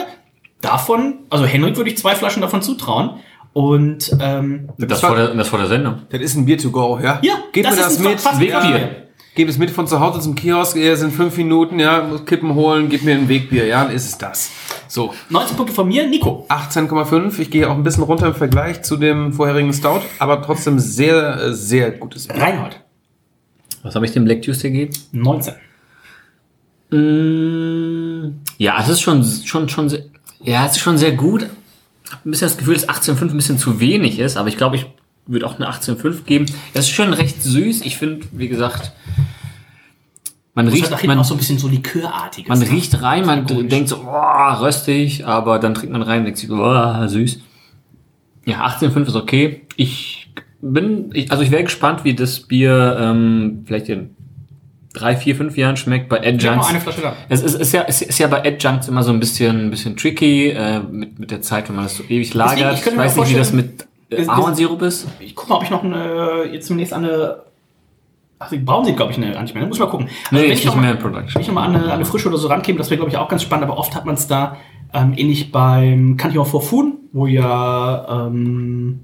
[0.61, 3.21] Davon, also Henrik würde ich zwei Flaschen davon zutrauen.
[3.53, 6.03] Und ähm, Das vor der, das vor der Sendung.
[6.11, 7.21] Das ist ein Bier to go, ja?
[7.23, 8.21] Ja, Gebt das mir ist das ein mit.
[8.21, 9.07] fast Wegbier.
[9.35, 10.77] Gebt es mit von zu Hause zum Kiosk.
[10.77, 12.03] Es sind fünf Minuten, ja.
[12.03, 13.67] Muss Kippen holen, gib mir ein Wegbier.
[13.67, 14.51] Ja, dann ist es das.
[14.89, 15.13] So.
[15.31, 16.47] 19 Punkte von mir, Nico.
[16.49, 17.39] 18,5.
[17.39, 21.53] Ich gehe auch ein bisschen runter im Vergleich zu dem vorherigen Stout, aber trotzdem sehr,
[21.55, 22.41] sehr gutes Bier.
[22.41, 22.81] Reinhold.
[23.83, 24.93] Was habe ich dem Black Tuesday gegeben?
[25.13, 25.55] 19.
[26.91, 30.05] Mm, Ja, es ist schon, schon, schon, sehr,
[30.43, 31.47] ja, es ist schon sehr gut.
[32.11, 34.77] Hab ein bisschen das Gefühl, dass 18,5 ein bisschen zu wenig ist, aber ich glaube,
[34.77, 34.87] ich
[35.27, 36.47] würde auch eine 18,5 geben.
[36.73, 37.81] Es ist schon recht süß.
[37.83, 38.93] Ich finde, wie gesagt,
[40.57, 42.49] man hat riecht, hinten man, auch so ein bisschen so Likörartiges.
[42.49, 42.71] man ne?
[42.71, 46.51] riecht rein, man denkt so, oh, röstig, aber dann trinkt man rein und denkt sich,
[46.51, 47.41] oh, süß.
[48.47, 49.67] Ja, 18,5 ist okay.
[49.77, 50.31] Ich
[50.63, 54.17] bin, ich, also ich wäre gespannt, wie das Bier ähm, vielleicht in
[54.95, 56.69] drei, vier, fünf Jahren schmeckt bei Ich Adjuncts.
[56.69, 57.17] eine Flasche da.
[57.29, 59.95] Es ist, ist, ja, es ist ja bei Adjuncts immer so ein bisschen, ein bisschen
[59.95, 62.79] tricky äh, mit, mit der Zeit, wenn man das so ewig lagert.
[62.79, 65.07] ich Ich, mir weiß nicht, wie das mit äh, Ahornsirup ist.
[65.21, 67.43] Ich guck mal, ob ich noch eine, jetzt zunächst eine,
[68.39, 69.67] ach, die brauchen sie, glaube ich, gar nicht mehr.
[69.67, 70.07] Muss ich mal gucken.
[70.09, 71.35] Also, Nee, wenn ich nicht mehr mal- in Production.
[71.35, 73.29] Wenn ich nochmal an eine, eine Frische oder so rankäme, das wäre, glaube ich, auch
[73.29, 74.57] ganz spannend, aber oft hat man es da,
[74.93, 79.01] ähm, ähnlich beim Country of Forfun, wo ja, ähm,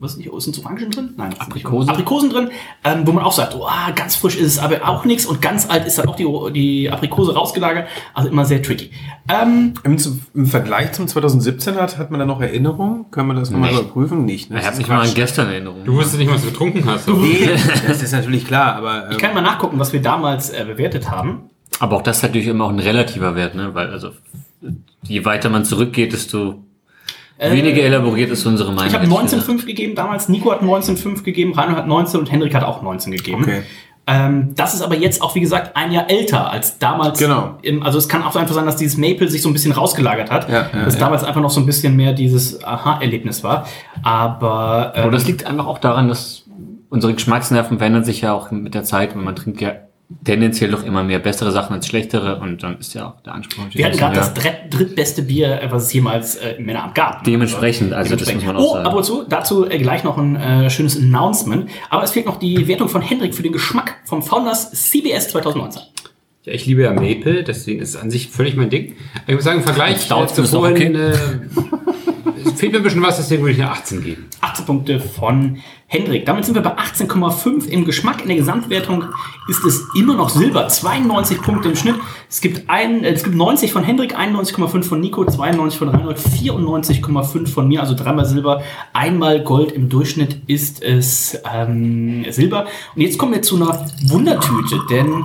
[0.00, 1.14] was ist nicht, oh, sind Orangen drin?
[1.16, 1.88] Nein, Aprikosen.
[1.88, 2.50] Aprikosen drin,
[2.84, 5.40] ähm, wo man auch sagt, oh, ah, ganz frisch ist es aber auch nichts und
[5.40, 8.90] ganz alt ist dann auch die, die Aprikose rausgelagert, also immer sehr tricky.
[9.28, 9.96] Ähm, Im,
[10.34, 13.10] Im Vergleich zum 2017 hat, hat man da noch Erinnerungen?
[13.10, 14.24] Können wir das nochmal überprüfen?
[14.24, 14.50] Nicht.
[14.50, 14.58] Ne?
[14.58, 15.84] Ich habe ist nicht mal an gestern Erinnerung.
[15.84, 17.08] Du wusstest nicht, was du getrunken hast.
[17.08, 17.48] Nee,
[17.86, 21.10] das ist natürlich klar, aber ähm, ich kann mal nachgucken, was wir damals äh, bewertet
[21.10, 21.50] haben.
[21.78, 23.74] Aber auch das ist natürlich immer auch ein relativer Wert, ne?
[23.74, 24.10] Weil also
[25.02, 26.64] je weiter man zurückgeht, desto
[27.38, 28.88] weniger elaboriert ist unsere Meinung.
[28.88, 29.48] Ich habe ehrlich gesagt.
[29.48, 33.12] 19,5 gegeben damals, Nico hat 19,5 gegeben, Rainer hat 19 und Hendrik hat auch 19
[33.12, 33.42] gegeben.
[33.42, 33.62] Okay.
[34.08, 37.18] Ähm, das ist aber jetzt auch, wie gesagt, ein Jahr älter als damals.
[37.18, 37.58] Genau.
[37.60, 40.30] Im, also es kann auch einfach sein, dass dieses Maple sich so ein bisschen rausgelagert
[40.30, 40.48] hat.
[40.48, 41.00] Ja, ja, dass ja.
[41.00, 43.66] damals einfach noch so ein bisschen mehr dieses Aha-Erlebnis war.
[44.02, 46.46] Aber, ähm, Aber das liegt einfach auch daran, dass
[46.88, 49.72] unsere Geschmacksnerven verändern sich ja auch mit der Zeit und man trinkt ja
[50.24, 53.64] tendenziell doch immer mehr bessere Sachen als schlechtere und dann ist ja auch der Anspruch
[53.64, 54.32] natürlich wir hatten gerade das
[54.70, 57.24] drittbeste Bier, äh, was es jemals äh, im Männeramt gab.
[57.24, 58.86] Dementsprechend, also das muss man auch oh, sagen.
[58.86, 61.68] ab und zu, dazu äh, gleich noch ein äh, schönes Announcement.
[61.90, 65.82] Aber es fehlt noch die Wertung von Hendrik für den Geschmack vom Founders CBS 2019.
[66.44, 68.96] Ja, ich liebe ja Maple, deswegen ist es an sich völlig mein Ding.
[69.26, 71.18] Ich muss sagen, im Vergleich Stout zu vorhin, äh, es
[72.52, 74.26] fehlt mir ein bisschen was, deswegen würde ich eine 18 geben.
[74.40, 76.26] 18 Punkte von Hendrik.
[76.26, 78.22] Damit sind wir bei 18,5 im Geschmack.
[78.22, 79.04] In der Gesamtwertung
[79.48, 80.68] ist es immer noch Silber.
[80.68, 81.96] 92 Punkte im Schnitt.
[82.28, 86.18] Es gibt, ein, äh, es gibt 90 von Hendrik, 91,5 von Nico, 92 von Reinhold,
[86.18, 87.80] 94,5 von mir.
[87.80, 88.62] Also dreimal Silber,
[88.92, 89.72] einmal Gold.
[89.72, 92.66] Im Durchschnitt ist es ähm, Silber.
[92.94, 95.24] Und jetzt kommen wir zu einer Wundertüte, denn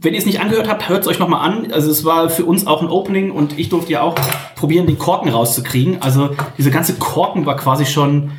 [0.02, 1.73] wenn ihr es nicht angehört habt, hört es euch nochmal an.
[1.73, 4.15] Also es war für uns auch ein Opening und ich durfte ja auch
[4.56, 6.02] probieren, den Korken rauszukriegen.
[6.02, 8.32] Also diese ganze Korken war quasi schon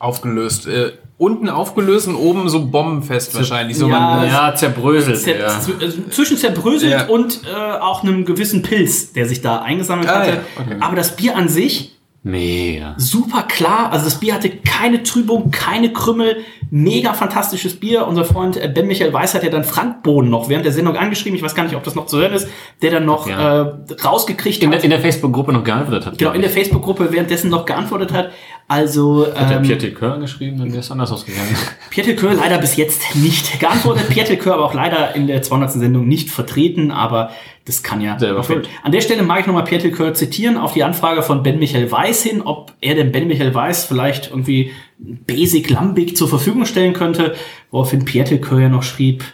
[0.00, 0.66] aufgelöst.
[0.66, 3.76] Äh, unten aufgelöst und oben so bombenfest wahrscheinlich.
[3.76, 5.18] So Ja, man, ja, zerbröselt.
[5.18, 5.46] zer ja.
[5.46, 5.72] also
[6.10, 7.06] zwischen zerbröselt Ja.
[7.08, 10.30] und äh, auch einem gewissen Pilz, der sich da eingesammelt Ah, hatte.
[10.30, 10.76] ja, okay.
[10.80, 12.94] Aber das Bier an sich Mega.
[12.98, 13.90] super klar.
[13.92, 16.38] Also das Bier hatte keine Trübung, keine Krümmel.
[16.70, 18.06] Mega fantastisches Bier.
[18.06, 20.96] Unser Freund äh, Ben Michael Weiß hat ja dann Frank Bohn noch während der Sendung
[20.96, 21.36] angeschrieben.
[21.36, 22.46] Ich weiß gar nicht, ob das noch zu hören ist.
[22.82, 23.62] Der dann noch Ja.
[23.62, 23.72] äh,
[24.04, 24.76] rausgekriegt In hat.
[24.78, 26.18] der, in der Facebook-Gruppe noch geantwortet hat.
[26.18, 28.30] genau, in der Facebook-Gruppe währenddessen noch geantwortet hat.
[28.70, 31.56] Also Hat der ähm, Pierre Tilker geschrieben, dann wäre es anders ausgegangen.
[31.90, 34.10] Pierre Tilkör leider bis jetzt nicht geantwortet.
[34.10, 35.72] Pierre Tilkör aber auch leider in der 200.
[35.72, 37.30] Sendung nicht vertreten, aber
[37.64, 38.68] das kann ja Selber schuld.
[38.82, 41.90] An der Stelle mag ich nochmal Pierre Tilkör zitieren auf die Anfrage von Ben Michael
[41.90, 46.92] Weiß hin, ob er denn Ben Michael Weiß vielleicht irgendwie Basic Lambic zur Verfügung stellen
[46.92, 47.36] könnte,
[47.70, 49.24] woraufhin Pierre Tilkör ja noch schrieb,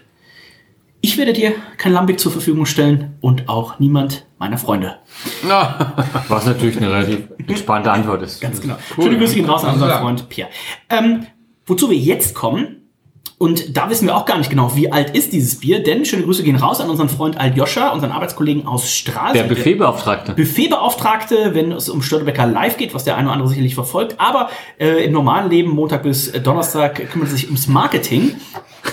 [1.05, 5.01] ich werde dir kein Lambic zur Verfügung stellen und auch niemand meiner Freunde.
[6.29, 8.41] Was natürlich eine relativ entspannte Antwort ist.
[8.41, 8.77] Ganz genau.
[8.95, 10.01] Schöne Grüße gehen raus an unseren.
[10.01, 10.49] Freund Pierre.
[10.89, 11.27] Ähm,
[11.67, 12.85] wozu wir jetzt kommen,
[13.37, 16.23] Und da wissen wir auch gar nicht genau, wie alt ist dieses Bier, denn schöne
[16.23, 19.35] Grüße gehen raus an unseren Freund Aljoscha, unseren Arbeitskollegen aus Stralsund.
[19.35, 20.33] Der Buffetbeauftragte.
[20.33, 24.15] Buffetbeauftragte, wenn es um Störtebecker live geht, was der eine oder andere sicherlich verfolgt.
[24.19, 24.49] Aber
[24.79, 28.37] äh, im normalen Leben, Montag bis Donnerstag, kümmert er sich ums Marketing.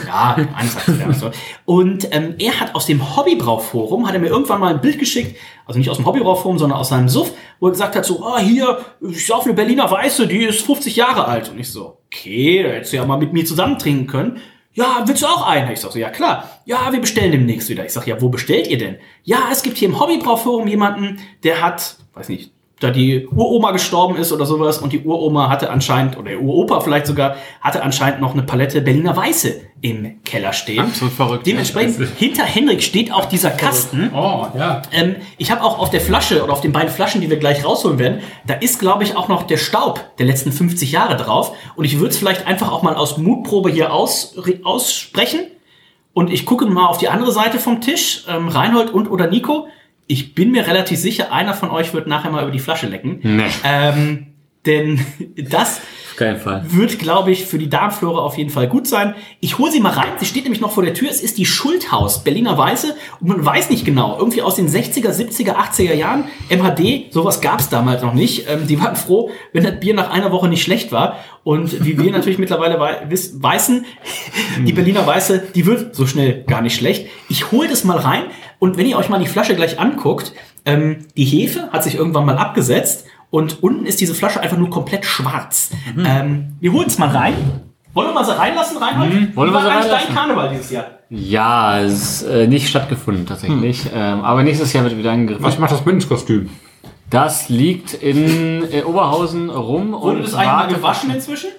[0.07, 1.31] Ja, ja, so.
[1.65, 5.37] Und ähm, er hat aus dem Hobbybrauchforum, hat er mir irgendwann mal ein Bild geschickt,
[5.65, 8.39] also nicht aus dem Hobbybrauchforum, sondern aus seinem Suff, wo er gesagt hat, so, ah,
[8.39, 11.49] hier, ich sauf eine Berliner Weiße, die ist 50 Jahre alt.
[11.49, 14.41] Und ich so, okay, da hättest du ja mal mit mir zusammen trinken können.
[14.73, 15.69] Ja, willst du auch einen?
[15.71, 16.61] Ich sag so, ja klar.
[16.65, 17.85] Ja, wir bestellen demnächst wieder.
[17.85, 18.97] Ich sag, ja, wo bestellt ihr denn?
[19.23, 24.15] Ja, es gibt hier im Hobbybrauchforum jemanden, der hat, weiß nicht, da die Uroma gestorben
[24.15, 28.21] ist oder sowas und die Uroma hatte anscheinend, oder der Uropa vielleicht sogar, hatte anscheinend
[28.21, 30.79] noch eine Palette Berliner Weiße im Keller stehen.
[30.79, 31.45] Absolut verrückt.
[31.45, 34.11] Dementsprechend, hinter Henrik steht auch dieser Kasten.
[34.13, 34.81] Oh, ja.
[34.91, 37.63] Ähm, ich habe auch auf der Flasche oder auf den beiden Flaschen, die wir gleich
[37.63, 41.55] rausholen werden, da ist, glaube ich, auch noch der Staub der letzten 50 Jahre drauf.
[41.75, 45.41] Und ich würde es vielleicht einfach auch mal aus Mutprobe hier aus, aussprechen.
[46.13, 49.67] Und ich gucke mal auf die andere Seite vom Tisch, ähm, Reinhold und oder Nico.
[50.11, 53.19] Ich bin mir relativ sicher, einer von euch wird nachher mal über die Flasche lecken.
[53.23, 53.45] Nee.
[53.63, 54.27] Ähm,
[54.65, 54.99] denn
[55.49, 55.79] das
[56.69, 59.15] wird, glaube ich, für die Darmflora auf jeden Fall gut sein.
[59.39, 60.09] Ich hole sie mal rein.
[60.19, 61.09] Sie steht nämlich noch vor der Tür.
[61.09, 62.93] Es ist die Schulthaus Berliner Weiße.
[63.21, 64.17] Und man weiß nicht genau.
[64.19, 66.25] Irgendwie aus den 60er, 70er, 80er Jahren.
[66.49, 68.47] MHD, sowas gab es damals noch nicht.
[68.49, 71.19] Ähm, die waren froh, wenn das Bier nach einer Woche nicht schlecht war.
[71.45, 73.85] Und wie wir natürlich mittlerweile wei wiss- weißen,
[74.67, 77.07] die Berliner Weiße, die wird so schnell gar nicht schlecht.
[77.29, 78.23] Ich hole das mal rein.
[78.61, 80.33] Und wenn ihr euch mal die Flasche gleich anguckt,
[80.65, 83.05] ähm, die Hefe hat sich irgendwann mal abgesetzt.
[83.31, 85.71] Und unten ist diese Flasche einfach nur komplett schwarz.
[86.05, 87.33] Ähm, wir holen es mal rein.
[87.95, 89.13] Wollen wir mal so reinlassen, Reinhold?
[89.13, 89.35] Mhm.
[89.35, 90.07] Wollen wir war sie eigentlich reinlassen?
[90.09, 90.85] dein Karneval dieses Jahr?
[91.09, 93.87] Ja, es ist äh, nicht stattgefunden tatsächlich.
[93.95, 95.43] Ähm, aber nächstes Jahr wird wieder angegriffen.
[95.43, 96.51] Was macht das Bündniskostüm?
[97.09, 101.49] Das liegt in äh, Oberhausen rum Wurde und das eigentlich mal gewaschen inzwischen?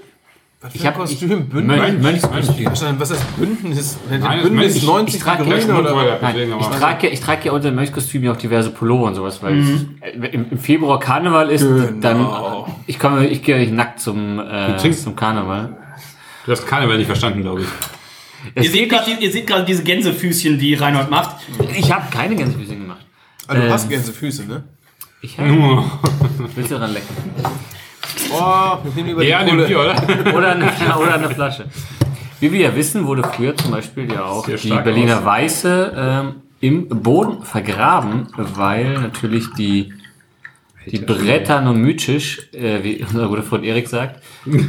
[0.62, 1.76] Was Ich hab- Kostüm, Bündnis.
[1.76, 1.98] Mönch-
[2.30, 2.64] Mönchskostüm.
[2.66, 3.98] Verstanden, Was ist Bündnis?
[4.09, 6.18] Nein, Bündnis ich- 90 ich trage Grüne ja- oder?
[6.22, 9.16] Nein, ich trage, ja- ich trage ja unter dem Mönchskostüm ja auch diverse Pullover und
[9.16, 9.97] sowas, weil Mhm.
[10.01, 11.90] es, äh, im, im Februar Karneval ist, Genau.
[12.01, 15.76] dann ich komme, ich gehe nicht nackt zum, äh, zum Karneval.
[16.47, 17.68] Du hast Karneval nicht verstanden, glaube ich.
[18.64, 21.36] Ihr seht, gerade, die- ihr seht gerade diese Gänsefüßchen, die Reinhold macht.
[21.76, 23.05] ich habe keine Gänsefüßchen gemacht.
[23.48, 23.72] Ah, du Ähm.
[23.72, 24.62] hast Gänsefüße, ne?
[25.22, 25.47] Ich hab,
[26.55, 27.09] willst du dran lecken?
[28.32, 29.66] Oh, wir über Ja, die Kohle.
[29.66, 30.34] Bier, oder?
[30.36, 30.66] Oder eine,
[30.98, 31.66] oder eine Flasche.
[32.40, 35.24] Wie wir ja wissen, wurde früher zum Beispiel ja auch Sehr die Berliner aus.
[35.24, 39.93] Weiße ähm, im Boden vergraben, weil natürlich die,
[40.86, 44.20] die Bretanomyces, äh, wie unser guter Freund Erik sagt,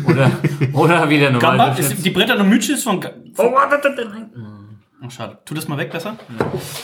[0.07, 0.32] oder,
[0.74, 2.99] oder wie der Gamba, normale ist, die Bretter und Mythe ist von.
[2.99, 3.11] Ga-
[5.05, 5.38] Oh, schade.
[5.43, 6.15] Tu das mal weg besser.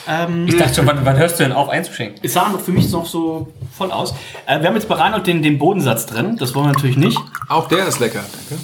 [0.08, 2.20] Ähm, Ich dachte schon, wann, wann hörst du denn auf einzuschenken?
[2.22, 4.14] es sah noch für mich noch so voll aus.
[4.46, 6.36] Äh, wir haben jetzt bei Reinhold den, den Bodensatz drin.
[6.38, 7.18] Das wollen wir natürlich nicht.
[7.48, 8.20] Auch der ist lecker,
[8.50, 8.62] danke.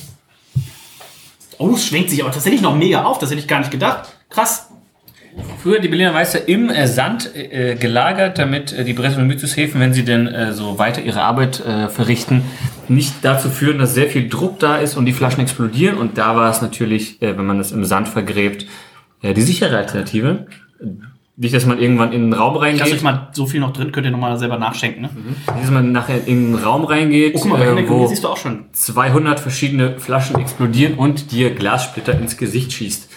[1.58, 3.18] Oh, es schwenkt sich aber tatsächlich noch mega auf.
[3.18, 4.10] Das hätte ich gar nicht gedacht.
[4.30, 4.70] Krass.
[5.64, 10.04] Früher die Berliner Weiße im äh, Sand äh, gelagert, damit äh, die Bretanomyces-Häfen, wenn sie
[10.04, 12.44] denn äh, so weiter ihre Arbeit äh, verrichten,
[12.90, 15.98] nicht dazu führen, dass sehr viel Druck da ist und die Flaschen explodieren.
[15.98, 18.66] Und da war es natürlich, äh, wenn man das im Sand vergräbt,
[19.26, 20.48] äh, die sichere Alternative.
[21.38, 23.74] Nicht, dass man irgendwann in einen Raum Ich lasse euch reingeht, mal so viel noch
[23.74, 25.02] drin, könnt ihr nochmal selber nachschenken.
[25.02, 25.10] Ne?
[25.14, 28.30] nicht, dass man nachher in einen Raum reingeht, Oh, guck mal, äh, wo siehst du
[28.30, 28.66] auch schon.
[28.72, 33.10] 200 verschiedene Flaschen explodieren und dir Glassplitter ins Gesicht schießt.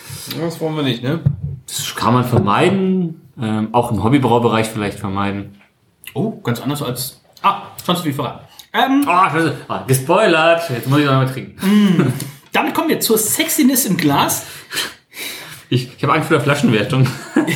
[0.42, 1.20] Das wollen wir nicht, ne?
[1.66, 5.56] Das kann man vermeiden, ähm, auch im Hobbybraubereich vielleicht vermeiden.
[6.14, 7.20] Oh, ganz anders als.
[7.42, 8.40] Ah, zu viel verraten.
[8.72, 9.54] Ähm, Oh, Scheiße.
[9.68, 10.68] Ah, gespoilert.
[10.70, 12.12] Jetzt muss ich noch mal trinken.
[12.52, 14.46] damit kommen wir zur Sexiness im Glas.
[15.70, 17.06] Ich, ich habe Angst vor der Flaschenwertung.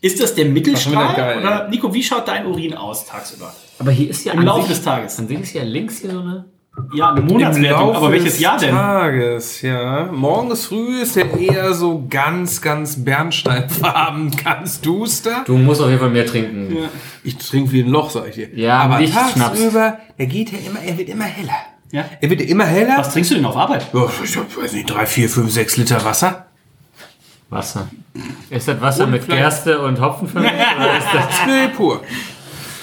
[0.00, 1.16] Ist das der Mittelstrahl?
[1.16, 3.54] geil, oder Nico, wie schaut dein Urin aus tagsüber?
[3.78, 5.18] Aber hier ist ja Im Laufe des Tages.
[5.18, 6.44] An sich ist ja links hier so eine.
[6.92, 8.70] Ja, eine Monatswertung, aber welches Jahr denn?
[8.70, 10.10] Tages, ja.
[10.12, 15.44] Morgens früh ist er eher so ganz, ganz bernsteinfarben, ganz duster.
[15.46, 16.76] Du musst auf jeden Fall mehr trinken.
[17.22, 18.52] Ich trinke wie ein Loch, sag ich dir.
[18.54, 21.54] Ja, aber nicht tagsüber, er geht ja immer, er wird immer heller.
[21.94, 22.04] Ja.
[22.20, 22.96] Er wird immer heller.
[22.98, 23.86] Was trinkst du denn auf Arbeit?
[23.92, 26.46] Ja, ich hab, weiß nicht, drei, vier, fünf, sechs Liter Wasser.
[27.50, 27.88] Wasser.
[28.50, 30.54] Ist das Wasser Und mit vielleicht- Gerste und Hopfen vermischt?
[30.76, 32.00] oder ist das Nee, pur.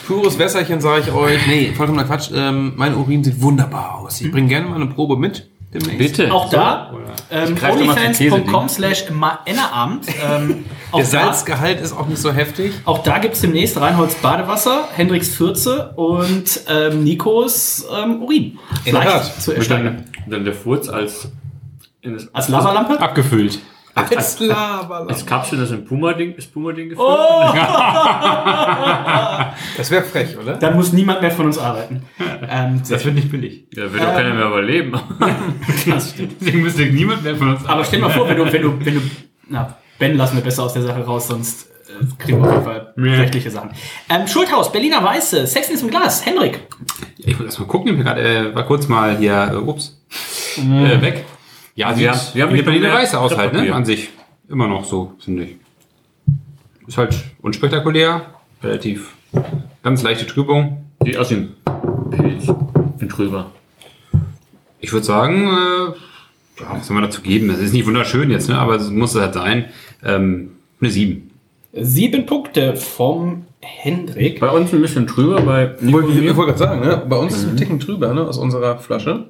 [0.08, 1.46] Pures Wässerchen, sage ich euch.
[1.46, 2.30] Nee, vollkommener Quatsch.
[2.34, 4.22] Ähm, mein Urin sieht wunderbar aus.
[4.22, 5.50] Ich bringe gerne mal eine Probe mit.
[5.74, 5.98] Demnächst.
[6.18, 6.34] Bitte.
[6.34, 6.92] Auch da,
[7.30, 9.06] ähm, mal für onlyfans.com slash
[9.46, 10.06] Ennerabend.
[10.22, 12.74] Ähm, auch, Der da, Salzgehalt ist auch nicht so heftig.
[12.84, 18.60] auch da gibt es demnächst Reinholds Badewasser, Hendricks Fürze und ähm, Nikos ähm, Urin.
[18.84, 19.42] In Tat.
[19.42, 20.06] zu Mit ersteigern.
[20.26, 21.30] dann, dann der Furz als.
[22.02, 23.00] in das- Als Lavalampe?
[23.00, 23.60] Abgefüllt.
[23.94, 25.06] Als Lava.
[25.06, 27.08] Als Kapsel das ein Puma-Ding, ist Puma-Ding gefüllt?
[27.10, 27.54] Oh!
[29.78, 30.54] Das wäre frech, oder?
[30.56, 32.04] Dann muss niemand mehr von uns arbeiten.
[32.50, 33.66] Ähm, Das wird nicht billig.
[33.74, 34.94] Da wird doch keiner mehr überleben.
[35.88, 36.36] das stimmt.
[36.40, 38.86] Deswegen müsste niemand mehr von uns Aber stell dir mal vor, wenn du, wenn du,
[38.86, 39.02] wenn du,
[39.50, 42.66] na, Ben lassen wir besser aus der Sache raus, sonst äh, kriegen wir auf jeden
[42.66, 43.72] Fall rechtliche Sachen.
[44.10, 46.60] Ähm, Schulthaus, Berliner Weiße, Sexen ist im Glas, Henrik.
[47.18, 50.02] Ich muss erst mal gucken, ich bin gerade, äh, war kurz mal hier, äh, ups,
[50.58, 51.26] äh, weg.
[51.82, 53.74] Ja, Wir sieht haben- wir haben nicht Berliner Weiße aus halt, ne?
[53.74, 54.10] An sich.
[54.48, 55.56] Immer noch so, finde ich.
[56.86, 58.22] Ist halt unspektakulär,
[58.62, 59.14] relativ,
[59.82, 60.86] ganz leichte Trübung.
[61.04, 61.56] Sieht aus wie ein
[62.12, 62.48] Pilz.
[63.00, 63.50] Ein Trüber.
[64.80, 67.50] Ich würde sagen, äh, ja, was soll man dazu geben?
[67.50, 68.60] Es ist nicht wunderschön jetzt, ne?
[68.60, 69.66] aber es muss halt sein.
[70.04, 71.32] Ähm, eine 7.
[71.74, 74.40] Sieben Punkte vom Hendrik.
[74.40, 77.02] Bei uns ein bisschen trüber, bei Ich wollte gerade sagen, ne?
[77.10, 78.22] bei uns ist es ein Ticken drüber ne?
[78.28, 79.26] aus unserer Flasche.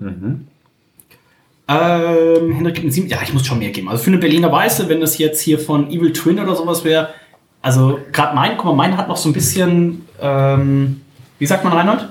[1.68, 3.08] Ähm, Hendrik gibt eine sieben.
[3.08, 3.90] Ja, ich muss schon mehr geben.
[3.90, 7.14] Also für eine Berliner Weiße, wenn das jetzt hier von Evil Twin oder sowas wäre,
[7.62, 11.02] also gerade mein, guck mal, mein hat noch so ein bisschen, ähm,
[11.40, 12.10] wie sagt man, Reinhold?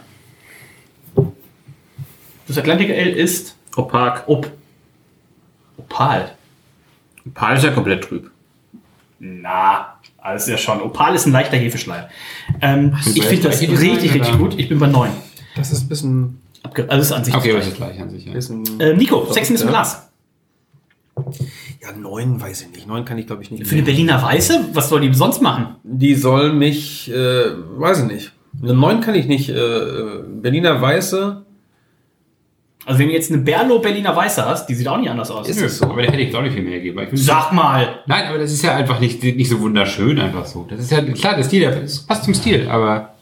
[2.46, 4.24] Das Atlantic Ale ist Opak.
[4.26, 4.50] op
[5.76, 6.32] Opal.
[7.26, 8.30] Opal ist ja komplett trüb.
[9.18, 10.80] Na, alles ja schon.
[10.80, 12.08] Opal ist ein leichter Hefeschleier.
[12.60, 14.58] Ähm, ich finde das richtig, richtig gut.
[14.58, 15.10] Ich bin bei 9.
[15.56, 16.40] Das ist ein bisschen.
[16.62, 18.26] Abge also ist an sich Okay, das es ist gleich an sich.
[18.26, 18.86] Ja.
[18.86, 19.68] äh, Nico, Sexen ist ja.
[19.68, 20.10] Glas.
[21.80, 22.86] ja, neun weiß ich nicht.
[22.86, 23.66] Neun kann ich glaube ich nicht.
[23.66, 25.76] Für eine Berliner Weiße, was soll die sonst machen?
[25.82, 27.44] Die soll mich, äh,
[27.78, 28.32] weiß ich nicht.
[28.62, 29.48] Eine neun kann ich nicht.
[29.48, 31.44] Äh, äh, Berliner Weiße
[32.84, 35.48] Also wenn du jetzt eine Berlo Berliner Weiße hast, die sieht auch nicht anders aus.
[35.48, 35.86] ist es so.
[35.86, 37.08] Aber da hätte ich auch nicht viel mehr gegeben.
[37.14, 38.00] Sag mal.
[38.06, 40.66] Nein, aber das ist ja einfach nicht, nicht so wunderschön, einfach so.
[40.68, 43.14] Das ist ja, klar, der Stil, das passt zum Stil, aber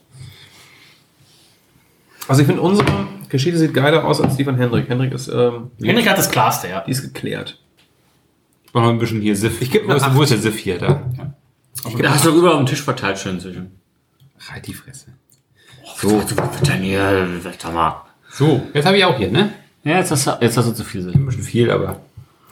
[2.26, 2.86] Also ich finde unsere
[3.28, 4.88] Geschichte sieht geiler aus als die von Hendrik.
[4.88, 6.80] Hendrik ist, ähm, Henrik hat das klarste, ja.
[6.80, 7.58] die ist geklärt.
[8.64, 9.60] ich brauche noch ein bisschen hier Siff.
[9.60, 10.78] Ich geb wo, wo ist der Siff hier?
[10.78, 11.02] Da.
[11.98, 13.72] Da hast du überall auf dem Tisch verteilt schön zwischen.
[14.50, 15.06] Halt die Fresse.
[15.96, 16.22] So,
[16.64, 18.02] Daniel, sag mal.
[18.30, 19.52] So, jetzt habe ich auch hier, ne?
[19.84, 21.08] Ja, jetzt hast du, jetzt hast du zu viel.
[21.08, 22.00] Ein bisschen viel, aber.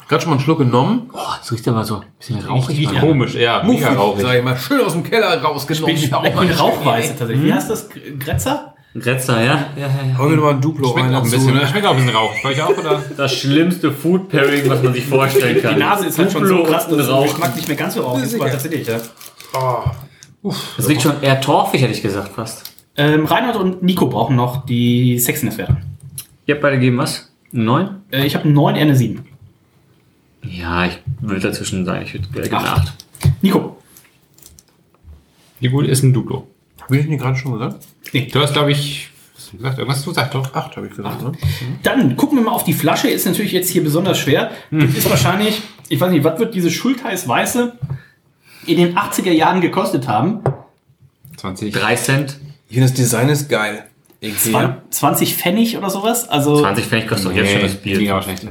[0.08, 1.08] Gerade schon mal einen Schluck genommen.
[1.12, 2.78] Boah, das riecht aber so ein bisschen rauchig.
[2.78, 3.62] riecht komisch, ja.
[3.64, 4.22] Mega rauchig.
[4.22, 5.96] sag ich mal, schön aus dem Keller rausgenommen.
[5.96, 7.44] Ich bin eine Rauchweiße tatsächlich.
[7.44, 7.88] Wie heißt das?
[8.18, 8.75] Gretzer?
[9.00, 9.68] Gretzer, ja?
[9.76, 10.18] Ja, ja, ja.
[10.18, 11.66] Hau mir nochmal ein Duplo Schmeckt rein auch ein bisschen, ne?
[11.66, 12.42] schmeckt auch ein bisschen rauchig.
[12.42, 13.02] Bei euch auch, oder?
[13.16, 15.74] Das schlimmste Food Pairing, was man sich vorstellen kann.
[15.74, 17.24] Die Nase ist halt schon so krass, und dass der Rauch.
[17.24, 18.34] Geschmack nicht mehr ganz so rauchig ist.
[18.34, 19.00] Aber Tatsächlich, ja.
[20.76, 22.72] Das riecht schon eher torfig, hätte ich gesagt, fast.
[22.96, 25.76] Ähm, Reinhard und Nico brauchen noch die Sexiness-Werte.
[26.46, 27.32] Ihr habt beide gegeben was?
[27.52, 27.88] 9?
[28.10, 29.26] Äh, ich habe eine 9, er eine 7.
[30.42, 32.02] Ja, ich würde dazwischen sein.
[32.02, 32.94] Ich würde gerne eine Acht.
[33.22, 33.32] 8.
[33.42, 33.76] Nico.
[35.60, 36.46] Wie gut ist ein Duplo?
[36.86, 37.84] Habe ich nicht gerade schon gesagt?
[38.32, 39.78] Du hast, glaube ich, was hast du gesagt?
[39.78, 40.54] Irgendwas du sagst doch.
[40.54, 41.32] Acht habe ich gesagt, ne?
[41.82, 43.08] Dann gucken wir mal auf die Flasche.
[43.08, 44.50] Ist natürlich jetzt hier besonders schwer.
[44.70, 47.72] Ist wahrscheinlich, ich weiß nicht, was wird diese Schultheiß Weiße
[48.66, 50.40] in den 80er Jahren gekostet haben?
[51.36, 51.72] 20.
[51.72, 52.36] 3 Cent.
[52.68, 53.84] Ich finde, das Design ist geil.
[54.18, 54.50] Irgendwie.
[54.50, 56.26] Zwan- 20 Pfennig oder sowas?
[56.28, 57.98] Also, 20 Pfennig kostet doch jetzt schon das Bier.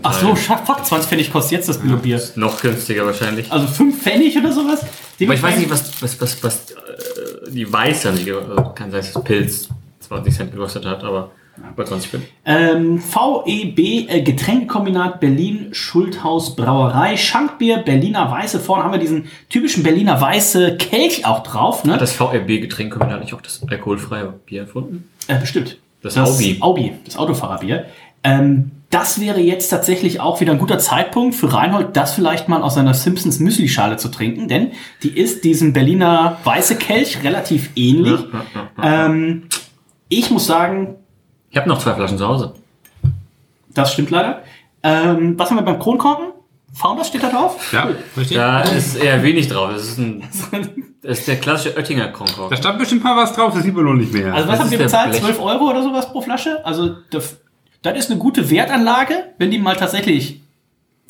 [0.03, 2.21] Ach so, fuck, 20 Pfennig kostet jetzt das Billo-Bier.
[2.35, 3.51] Noch günstiger wahrscheinlich.
[3.51, 4.81] Also 5 Pfennig oder sowas?
[4.81, 6.75] Aber ich weiß nicht, was, was, was, was äh,
[7.49, 9.69] die Weiße nicht, also kann sein, dass das Pilz
[10.01, 11.31] 20 Cent gekostet hat, aber
[11.75, 12.23] bei 20 Cent.
[12.45, 18.59] Ähm, VEB äh, Getränkekombinat Berlin Schulthaus Brauerei Schankbier Berliner Weiße.
[18.59, 21.83] Vorne haben wir diesen typischen Berliner Weiße Kelch auch drauf.
[21.85, 21.93] Ne?
[21.93, 25.09] Hat das VRB-Getränkekombinat nicht auch das alkoholfreie Bier erfunden?
[25.27, 25.77] Äh, bestimmt.
[26.01, 26.57] Das Aubi.
[26.59, 27.85] Aubi, das Autofahrerbier.
[28.23, 32.63] Ähm, das wäre jetzt tatsächlich auch wieder ein guter Zeitpunkt für Reinhold, das vielleicht mal
[32.63, 34.71] aus seiner Simpsons Müsli-Schale zu trinken, denn
[35.03, 38.21] die ist diesem Berliner Weiße Kelch relativ ähnlich.
[38.81, 39.49] Ähm,
[40.07, 40.95] ich muss sagen,
[41.49, 42.53] Ich habe noch zwei Flaschen zu Hause.
[43.73, 44.43] das stimmt leider.
[44.81, 46.27] Ähm, was haben wir beim Kronkorken?
[46.73, 47.57] Founders steht da drauf?
[47.73, 48.37] Ja, richtig?
[48.37, 49.71] Da ist eher wenig drauf.
[49.73, 50.23] Das ist, ein,
[51.01, 52.49] das ist der klassische Oettinger Kronkorken.
[52.49, 54.33] Da stand bestimmt mal was drauf, das sieht man noch nicht mehr.
[54.33, 55.09] Also was Das haben wir bezahlt?
[55.11, 55.21] Blech.
[55.21, 56.65] 12 Euro oder sowas pro Flasche?
[56.65, 57.37] Also das,
[57.85, 60.41] das ist eine gute Wertanlage, wenn die mal tatsächlich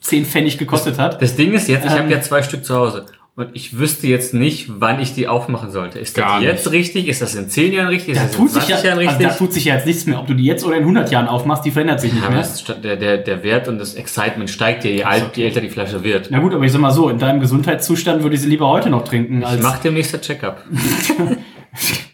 [0.01, 1.21] 10 Pfennig gekostet hat.
[1.21, 1.97] Das Ding ist jetzt, ich Ähm.
[1.99, 3.05] habe ja zwei Stück zu Hause.
[3.37, 5.99] Und ich wüsste jetzt nicht, wann ich die aufmachen sollte.
[5.99, 7.09] Ist das jetzt richtig?
[7.09, 8.13] Ist das in 10 Jahren richtig?
[8.13, 9.27] Ist Da das in tut, sich 20 ja, Jahren also richtig?
[9.27, 10.19] da tut sich ja jetzt nichts mehr.
[10.19, 12.47] Ob du die jetzt oder in 100 Jahren aufmachst, die verändert sich nicht aber mehr.
[12.81, 16.01] der, der, der Wert und das Excitement steigt ja, je, alt, je älter die Flasche
[16.01, 16.27] wird.
[16.31, 18.89] Na gut, aber ich sag mal so, in deinem Gesundheitszustand würde ich sie lieber heute
[18.89, 20.63] noch trinken Ich als mach demnächst ein Check-up.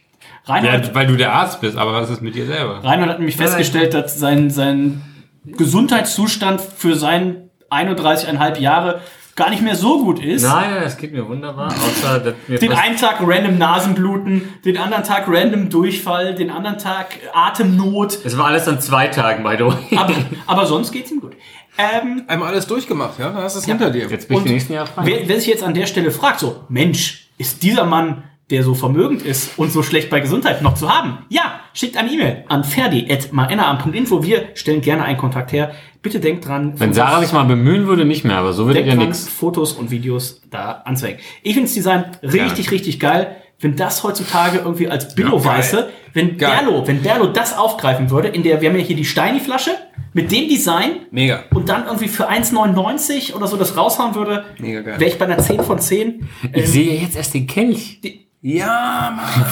[0.46, 0.88] Reinhard.
[0.88, 2.84] ja, weil du der Arzt bist, aber was ist mit dir selber?
[2.84, 5.02] Reinhard hat nämlich festgestellt, dass sein, sein
[5.46, 9.02] Gesundheitszustand für sein 31,5 Jahre
[9.36, 10.44] gar nicht mehr so gut ist.
[10.44, 11.68] Nein, das geht mir wunderbar.
[11.68, 16.78] Außer, dass mir Den einen Tag random Nasenbluten, den anderen Tag random Durchfall, den anderen
[16.78, 18.20] Tag Atemnot.
[18.24, 19.98] es war alles an zwei Tagen, by the way.
[19.98, 20.14] Aber,
[20.48, 21.34] aber sonst geht's ihm gut.
[21.78, 23.30] Ähm, Einmal alles durchgemacht, ja?
[23.30, 24.08] Dann hast du es hinter dir.
[24.08, 25.04] Jetzt bin ich nächsten Jahre frei.
[25.06, 28.74] wer, wer sich jetzt an der Stelle fragt, so, Mensch, ist dieser Mann, der so
[28.76, 31.20] vermögend ist und so schlecht bei Gesundheit noch zu haben?
[31.30, 34.24] Ja, schickt eine E-Mail an ferdi.maennaam.info.
[34.24, 35.72] Wir stellen gerne einen Kontakt her.
[36.02, 38.98] Bitte denkt dran, Wenn Sarah sich mal bemühen würde, nicht mehr, aber so würde dran,
[38.98, 39.28] nix.
[39.28, 41.20] Fotos und Videos da anzeigen.
[41.44, 43.38] Ich finde das Design richtig, richtig geil.
[43.60, 46.64] Wenn das heutzutage irgendwie als Billo-Weiße, wenn Geil.
[46.64, 49.70] Berlo, wenn Berlo das aufgreifen würde, in der, wir haben ja hier die Steini-Flasche,
[50.14, 51.44] mit dem Design, Mega.
[51.54, 55.00] und dann irgendwie für 1,99 oder so das raushauen würde, Mega geil.
[55.00, 56.28] wäre ich bei einer 10 von 10.
[56.54, 58.02] Ich sehe jetzt erst den Kelch.
[58.44, 59.46] Ja, Mann.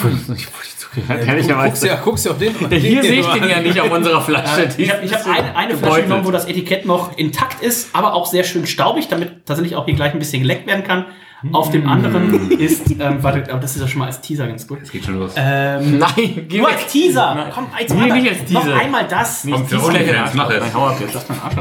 [1.28, 1.68] Ehrlicherweise.
[1.70, 2.56] Guckst ja, guckst ja auf den.
[2.72, 4.68] Hier sehe ich den ja nicht auf unserer Flasche.
[4.70, 7.90] Die Ich habe ich hab eine, eine Flasche genommen, wo das Etikett noch intakt ist,
[7.94, 11.06] aber auch sehr schön staubig, damit tatsächlich auch hier gleich ein bisschen geleckt werden kann.
[11.54, 14.68] Auf dem anderen ist, ähm, warte, aber das ist ja schon mal als Teaser ganz
[14.68, 14.82] gut.
[14.82, 15.32] Das geht schon los.
[15.38, 16.76] Ähm, Nein, geh nur weg.
[16.82, 17.50] als Teaser.
[17.54, 18.16] Komm, als Nee, Teaser.
[18.16, 18.76] nicht als Noch Teaser.
[18.76, 19.48] einmal das.
[19.50, 20.60] Komm, verunsichern, jetzt mach es.
[20.60, 21.14] Nein, hau ab jetzt.
[21.14, 21.56] Lass mal Arsch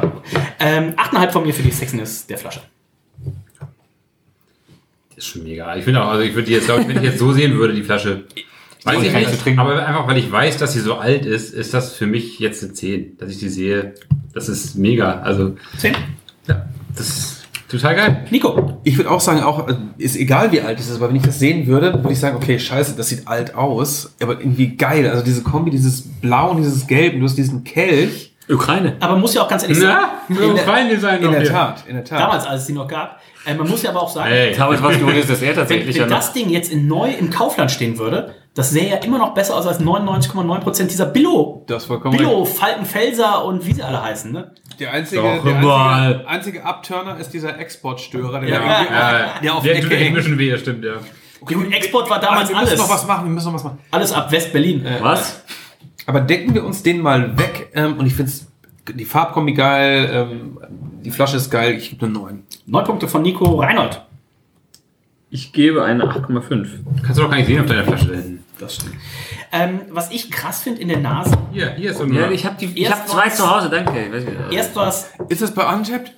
[0.59, 2.61] Ähm, 8,5 von mir für die Sexiness der Flasche.
[5.19, 5.74] Ist schon mega.
[5.74, 7.59] Ich finde auch, also ich würde die jetzt, glaube ich, wenn ich jetzt so sehen
[7.59, 8.23] würde, die Flasche.
[8.85, 9.59] Weiß ich nicht, trinken.
[9.59, 12.62] aber einfach weil ich weiß, dass sie so alt ist, ist das für mich jetzt
[12.62, 13.19] eine 10.
[13.19, 13.95] Dass ich die sehe,
[14.32, 15.20] das ist mega.
[15.23, 15.97] Also, 10.
[16.47, 16.66] ja,
[16.97, 18.27] das ist total geil.
[18.31, 18.78] Nico.
[18.85, 21.23] Ich würde auch sagen, auch äh, ist egal wie alt es ist, aber wenn ich
[21.23, 25.11] das sehen würde, würde ich sagen, okay, scheiße, das sieht alt aus, aber irgendwie geil.
[25.11, 28.36] Also diese Kombi, dieses Blau und dieses Gelb, und du hast diesen Kelch.
[28.49, 28.97] Ukraine.
[29.01, 31.51] Aber muss ja auch ganz ehrlich sagen, Na, so fein Design In der hier.
[31.51, 32.20] Tat, in der Tat.
[32.20, 34.83] damals, als es die noch gab, äh, man muss ja aber auch sagen, Ey, Damals
[34.83, 36.16] war es nur, dass er wenn, tatsächlich wenn noch.
[36.16, 39.55] das Ding jetzt in neu im Kaufland stehen würde, das sähe ja immer noch besser
[39.57, 41.65] aus als 99,9% dieser Billo.
[41.66, 44.53] Du hast vollkommen Billo, Faltenfelser und wie sie alle heißen, ne?
[44.81, 49.62] Der einzige, Doch, der einzige, einzige Abturner ist dieser Exportstörer, der, Ja, ja, der auf
[49.62, 50.15] der Ecke echt ein hängt.
[50.16, 50.95] bisschen weh, das stimmt, ja.
[51.41, 52.79] Okay, und Export war damals wir müssen alles.
[52.81, 53.79] noch was machen, wir müssen noch was machen.
[53.93, 54.85] Alles ab West-Berlin.
[54.85, 55.43] Äh, Was?
[56.07, 58.33] Aber decken wir uns den mal weg ähm, und ich finde
[58.95, 60.59] die Farbkombi geil, ähm,
[61.05, 62.43] die Flasche ist geil, ich gebe eine 9.
[62.66, 64.03] Neun Punkte von Nico Reinhold.
[65.31, 66.69] Ich gebe eine 8,5.
[67.03, 68.45] Kannst du doch gar nicht sehen auf deiner Flasche da hinten.
[68.59, 68.95] Das stimmt.
[69.53, 72.12] Ähm, was ich krass finde in der Nase, Hier, hier ist so ein.
[72.12, 72.66] Ja, ich habe die.
[72.66, 74.07] Ich Erst habe zwei zu Hause, danke.
[74.07, 76.12] Ich weiß nicht, erst was, Ist das bei Untapped?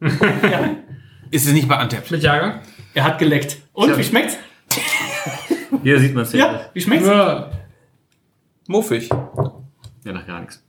[0.00, 0.70] ja,
[1.30, 2.10] Ist es nicht bei Untapped?
[2.10, 2.60] Mit Jahrgang?
[2.94, 3.58] er hat geleckt.
[3.72, 4.36] Und, wie schmeckt's?
[5.82, 7.06] Hier sieht man es Ja, wie schmeckt's?
[7.06, 7.50] Ja.
[8.66, 9.08] Muffig.
[10.04, 10.62] Ja, nach gar nichts.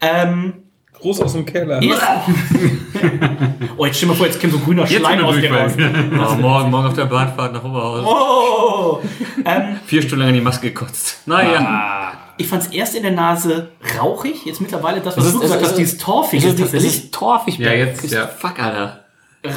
[0.00, 0.64] Ähm,
[1.00, 1.80] Groß aus dem Keller.
[1.82, 2.24] erst,
[3.76, 5.72] oh, jetzt stell dir mal vor, jetzt kommt so grüner Schleim aus dir raus.
[5.78, 8.06] Oh, morgen, morgen auf der Bahnfahrt nach Oberhausen.
[8.06, 8.98] Oh,
[9.44, 11.20] ähm, Vier Stunden lang in die Maske gekotzt.
[11.26, 12.12] Naja.
[12.38, 13.68] ich fand's erst in der Nase
[13.98, 16.54] rauchig, jetzt mittlerweile das, was Es du ist- gesagt es hast, ist- dieses Torfige Es
[16.54, 17.58] ist ist, es tatsächlich ist torfig.
[17.58, 18.26] Ja, jetzt, Ist- ja.
[18.26, 19.00] Fuck, Alter.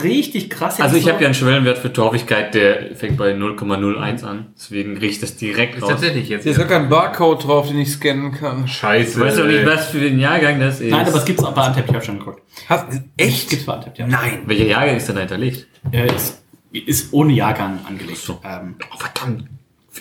[0.03, 0.77] Richtig krass.
[0.77, 1.09] Jetzt Also ich so.
[1.11, 4.47] habe ja einen Schwellenwert für Torfigkeit, der fängt bei 0,01 an.
[4.55, 5.89] Deswegen riecht das direkt Ist raus.
[5.91, 6.43] tatsächlich jetzt.
[6.43, 8.67] Hier ist gar kein Barcode drauf, den ich scannen kann.
[8.67, 9.19] Scheiße.
[9.19, 10.91] Du weißt doch nicht, was für den Jahrgang das ist.
[10.91, 12.41] Nein, aber es gibt's auch bei Antep, ich habe schon geguckt.
[12.67, 12.85] Hast,
[13.17, 13.49] echt?
[13.49, 14.07] Gibt's bei Antep, ja.
[14.07, 14.43] Nein.
[14.45, 15.67] Welcher Jahrgang ist denn da hinterlegt?
[15.91, 16.41] Äh, ist,
[16.71, 18.19] ist ohne Jahrgang angelegt.
[18.43, 19.45] Ähm, Oh, verdammt.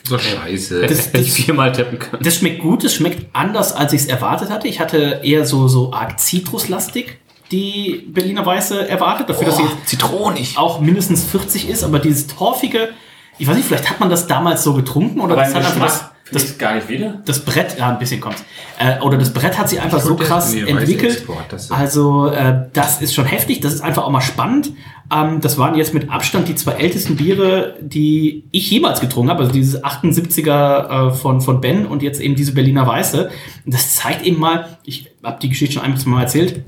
[0.05, 0.83] So scheiße.
[0.87, 2.23] Das- Hätte ich viermal tappen können.
[2.23, 4.69] Das schmeckt gut, es schmeckt anders, als ich es erwartet hatte.
[4.69, 7.19] Ich hatte eher so, so arg zitruslastig
[7.51, 10.59] die Berliner Weiße erwartet, dafür, dass sie jetzt Zitronig.
[10.59, 12.91] auch mindestens 40 ist, aber dieses torfige,
[13.39, 16.45] ich weiß nicht, vielleicht hat man das damals so getrunken oder das hat einfach das,
[16.45, 17.23] das, gar nicht wieder.
[17.25, 18.45] das Brett, ja, ein bisschen kommt's.
[18.79, 21.27] Äh, oder das Brett hat sich einfach so krass entwickelt.
[21.49, 24.73] Das also, äh, das ist schon heftig, das ist einfach auch mal spannend.
[25.11, 29.41] Ähm, das waren jetzt mit Abstand die zwei ältesten Biere, die ich jemals getrunken habe.
[29.41, 33.31] Also dieses 78er äh, von, von Ben und jetzt eben diese Berliner Weiße.
[33.65, 36.63] Und das zeigt eben mal, ich habe die Geschichte schon ein, zwei Mal erzählt,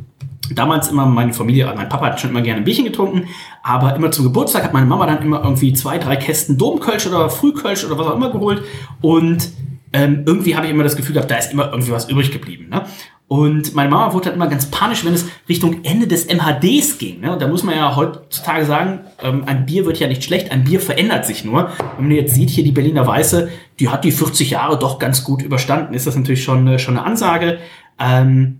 [0.54, 3.28] damals immer meine Familie, mein Papa hat schon immer gerne ein Bierchen getrunken,
[3.62, 7.30] aber immer zum Geburtstag hat meine Mama dann immer irgendwie zwei, drei Kästen Domkölsch oder
[7.30, 8.62] Frühkölsch oder was auch immer geholt
[9.00, 9.50] und
[9.92, 12.68] ähm, irgendwie habe ich immer das Gefühl gehabt, da ist immer irgendwie was übrig geblieben.
[12.68, 12.84] Ne?
[13.26, 17.20] Und meine Mama wurde dann immer ganz panisch, wenn es Richtung Ende des MHDs ging.
[17.20, 17.32] Ne?
[17.32, 20.64] Und da muss man ja heutzutage sagen, ähm, ein Bier wird ja nicht schlecht, ein
[20.64, 21.70] Bier verändert sich nur.
[21.96, 23.48] Wenn man jetzt sieht, hier die Berliner Weiße,
[23.78, 26.96] die hat die 40 Jahre doch ganz gut überstanden, ist das natürlich schon, äh, schon
[26.96, 27.58] eine Ansage.
[28.00, 28.59] Ähm,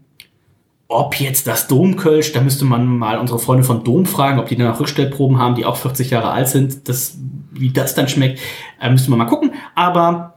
[0.93, 4.57] ob jetzt das Domkölsch, da müsste man mal unsere Freunde von Dom fragen, ob die
[4.57, 6.89] danach Rückstellproben haben, die auch 40 Jahre alt sind.
[6.89, 7.17] Das,
[7.53, 8.41] wie das dann schmeckt,
[8.81, 9.53] äh, müsste man mal gucken.
[9.77, 10.35] Aber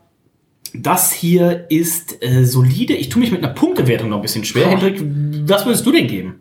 [0.76, 2.94] das hier ist äh, solide.
[2.94, 4.68] Ich tue mich mit einer Punktewertung noch ein bisschen schwer.
[4.70, 5.04] Hendrik,
[5.50, 6.36] was würdest du denn geben?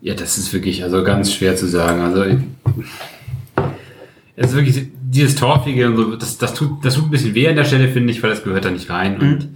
[0.00, 2.00] Ja, das ist wirklich also ganz schwer zu sagen.
[2.00, 2.38] Also ich-
[4.36, 7.48] es ist wirklich dieses Torfige und so, das, das, tut, das tut ein bisschen weh
[7.48, 9.20] an der Stelle, finde ich, weil das gehört da nicht rein.
[9.20, 9.48] Und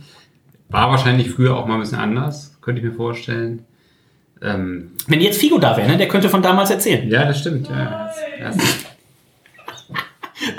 [0.68, 3.64] war wahrscheinlich früher auch mal ein bisschen anders, könnte ich mir vorstellen.
[4.42, 5.96] Ähm, Wenn jetzt Figo da wäre, ne?
[5.96, 7.08] der könnte von damals erzählen.
[7.08, 7.66] ja, das stimmt.
[7.66, 8.84] Ja, das, das,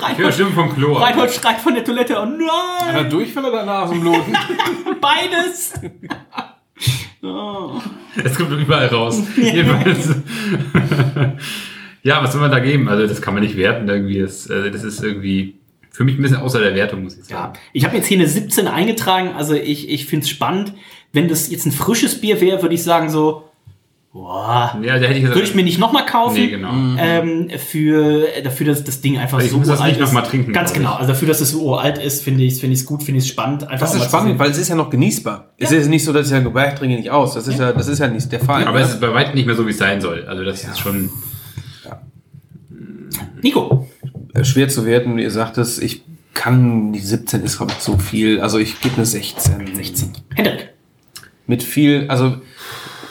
[0.00, 0.94] Reinhold, Stimmen vom Klo.
[0.94, 2.16] Reinhold schreit von der Toilette.
[2.20, 2.48] Oh nein,
[2.80, 4.36] Hat er Durchfall oder Nasenbluten?
[5.00, 5.74] beides.
[7.22, 7.80] oh.
[8.24, 9.22] Es kommt überall raus.
[12.02, 12.88] Ja, was soll man da geben?
[12.88, 14.18] Also das kann man nicht werten irgendwie.
[14.18, 15.60] Das, also das ist irgendwie
[15.92, 17.52] für mich ein bisschen außer der Wertung, muss ich sagen.
[17.54, 20.72] Ja, ich habe jetzt hier eine 17 eingetragen, also ich, ich finde es spannend.
[21.12, 23.44] Wenn das jetzt ein frisches Bier wäre, würde ich sagen so,
[24.12, 26.34] boah, Ja, da hätte ich gesagt, würde ich mir nicht nochmal kaufen.
[26.34, 26.72] Nee, genau.
[26.98, 30.14] Ähm, für, dafür, dass das Ding einfach ich so muss das alt nicht noch ist.
[30.14, 30.94] mal trinken, Ganz genau.
[30.94, 33.24] Also dafür, dass es so alt ist, finde ich es finde ich gut, finde ich
[33.24, 33.66] es spannend.
[33.68, 35.52] Einfach Das ist spannend, weil es ist ja noch genießbar.
[35.58, 37.34] Es ist nicht so, dass ich sage, ich trinke nicht aus.
[37.34, 38.64] Das ist ja, das ist ja nicht der Fall.
[38.66, 38.84] aber ne?
[38.84, 40.24] es ist bei weitem nicht mehr so, wie es sein soll.
[40.26, 41.10] Also das ist schon.
[43.42, 43.88] Nico,
[44.34, 45.18] Äh, schwer zu werten.
[45.18, 46.02] Ihr sagt es, ich
[46.34, 48.40] kann, die 17 ist, glaube ich, zu viel.
[48.40, 49.74] Also ich gebe eine 16.
[49.74, 50.12] 16.
[50.34, 50.70] Hendrik.
[51.50, 52.36] Mit viel, also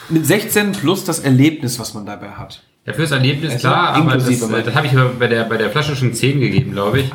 [0.08, 2.64] mit 16 plus das Erlebnis, was man dabei hat.
[2.86, 5.70] Ja, fürs Erlebnis Also klar, aber das, äh, das habe ich bei der, bei der
[5.70, 7.12] Flasche schon 10 gegeben, glaube ich.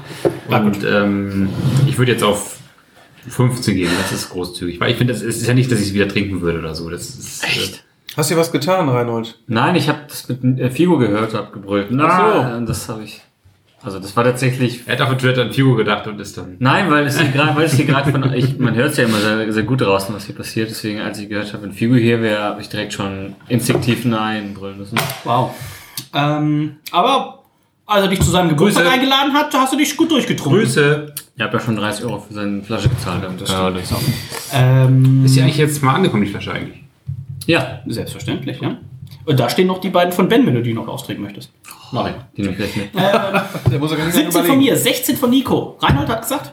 [0.51, 1.49] Und ähm,
[1.87, 2.59] ich würde jetzt auf
[3.27, 4.79] 15 gehen, das ist großzügig.
[4.81, 6.91] Weil ich finde, es ist ja nicht, dass ich es wieder trinken würde oder so.
[6.91, 7.85] Das ist, Echt?
[8.19, 9.39] Hast du was getan, Reinhold?
[9.47, 11.89] Nein, ich habe das mit äh, Figo gehört, hab gebrüllt.
[11.91, 13.23] Na, das habe ich.
[13.85, 14.81] Also das war tatsächlich.
[14.87, 16.57] Er hat auf Twitter an Figo gedacht und ist dann.
[16.59, 19.05] Nein, weil es hier gerade, weil es hier gerade von, ich, man hört es ja
[19.05, 20.71] immer sehr, sehr gut draußen, was hier passiert.
[20.71, 24.55] Deswegen, als ich gehört habe, wenn Figo hier wäre, habe ich direkt schon instinktiv Nein
[24.55, 24.99] brüllen müssen.
[25.25, 25.51] Wow.
[26.15, 27.43] Ähm, aber
[27.87, 28.95] als er dich zu seinem Geburtstag Grüße.
[28.95, 30.61] eingeladen hat, hast du dich gut durchgetrunken.
[30.61, 31.13] Grüße!
[31.37, 33.23] Ich habe ja schon 30 Euro für seine Flasche gezahlt.
[33.39, 33.93] Das ja, das
[34.53, 36.83] Ähm, Ist ja eigentlich jetzt mal angekommen, die Flasche eigentlich.
[37.47, 38.79] ja, Selbstverständlich, ja.
[39.27, 41.51] Und da stehen noch die beiden von Ben, wenn du die noch austrinken möchtest.
[41.93, 42.15] mach ich.
[42.37, 42.95] Die nehme ich gleich mit.
[43.71, 45.77] Der muss gar nicht 17 von mir, 16 von Nico.
[45.81, 46.53] Reinhold hat gesagt.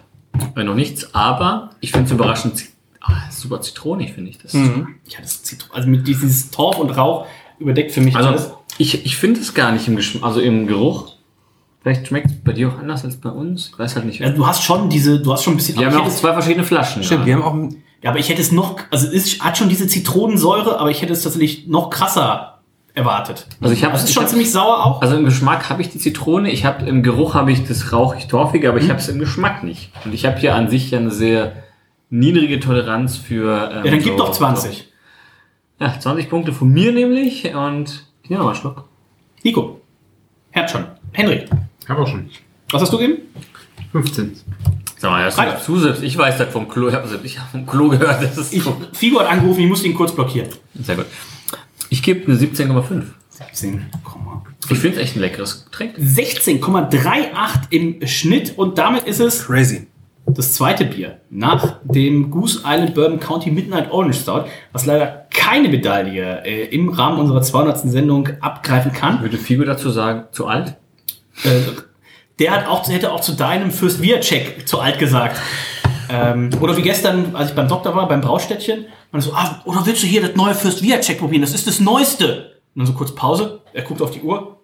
[0.56, 2.64] Äh, noch nichts, aber ich finde es überraschend
[3.02, 4.53] ah, super zitronig, finde ich das.
[4.53, 7.27] Ja, das Zitron, also mit dieses Torf und Rauch
[7.60, 8.27] überdeckt für mich alles.
[8.27, 11.14] Also ich, ich finde es gar nicht im Geschmack, also im Geruch.
[11.81, 13.69] Vielleicht schmeckt es bei dir auch anders als bei uns.
[13.73, 14.19] Ich weiß halt nicht.
[14.19, 15.80] Ja, du hast schon diese, du hast schon ein bisschen.
[15.80, 17.03] Wir haben auch zwei verschiedene Flaschen.
[17.03, 19.88] Stimmt, wir haben auch ja, aber ich hätte es noch, also es hat schon diese
[19.88, 22.51] Zitronensäure, aber ich hätte es tatsächlich noch krasser
[22.94, 23.48] erwartet.
[23.62, 25.02] Also ich habe Das ist schon ziemlich sauer auch.
[25.02, 28.68] Also im Geschmack habe ich die Zitrone, ich habe im Geruch habe ich das rauchig-torfige,
[28.70, 29.92] aber ich habe es im Geschmack nicht.
[30.06, 31.54] Und ich habe hier an sich ja eine sehr
[32.10, 33.70] niedrige Toleranz für.
[33.72, 34.88] Ähm, ja, dann gib so- doch 20.
[35.80, 38.86] Ja, 20 Punkte von mir nämlich und ich nehme noch mal einen Schluck.
[39.44, 39.82] Nico.
[40.52, 40.86] Herz schon.
[41.14, 41.46] Henry.
[41.88, 42.30] Hab auch schon.
[42.72, 43.22] Was hast du gegeben?
[43.92, 44.34] 15.
[44.98, 46.04] Sag mal, du zu selbst?
[46.04, 48.22] Ich weiß das vom Klo, ich habe hab vom Klo gehört.
[48.22, 48.62] Das ist Ich,
[48.94, 50.50] Figo hat angerufen, ich musste ihn kurz blockieren.
[50.76, 51.08] sehr gut.
[51.92, 53.04] Ich gebe eine 17,5.
[53.30, 53.86] 17,
[54.70, 55.98] Ich finde es echt ein leckeres Getränk.
[55.98, 57.28] 16,38
[57.72, 59.88] im Schnitt und damit ist es crazy.
[60.26, 65.68] das zweite Bier nach dem Goose Island Bourbon County Midnight Orange Stout, was leider keine
[65.68, 67.80] Medaille äh, im Rahmen unserer 200.
[67.80, 69.22] Sendung abgreifen kann.
[69.22, 70.78] Würde Figo dazu sagen, zu alt?
[71.44, 71.60] Äh,
[72.40, 75.42] der hat auch, hätte auch zu deinem First Beer Check zu alt gesagt.
[76.12, 79.86] Ähm, oder wie gestern, als ich beim Doktor war, beim Braustädtchen, man so, ah, oder
[79.86, 81.42] willst du hier das neue First Beer Check probieren?
[81.42, 82.52] Das ist das Neueste.
[82.76, 84.58] Und dann so kurz Pause, er guckt auf die Uhr.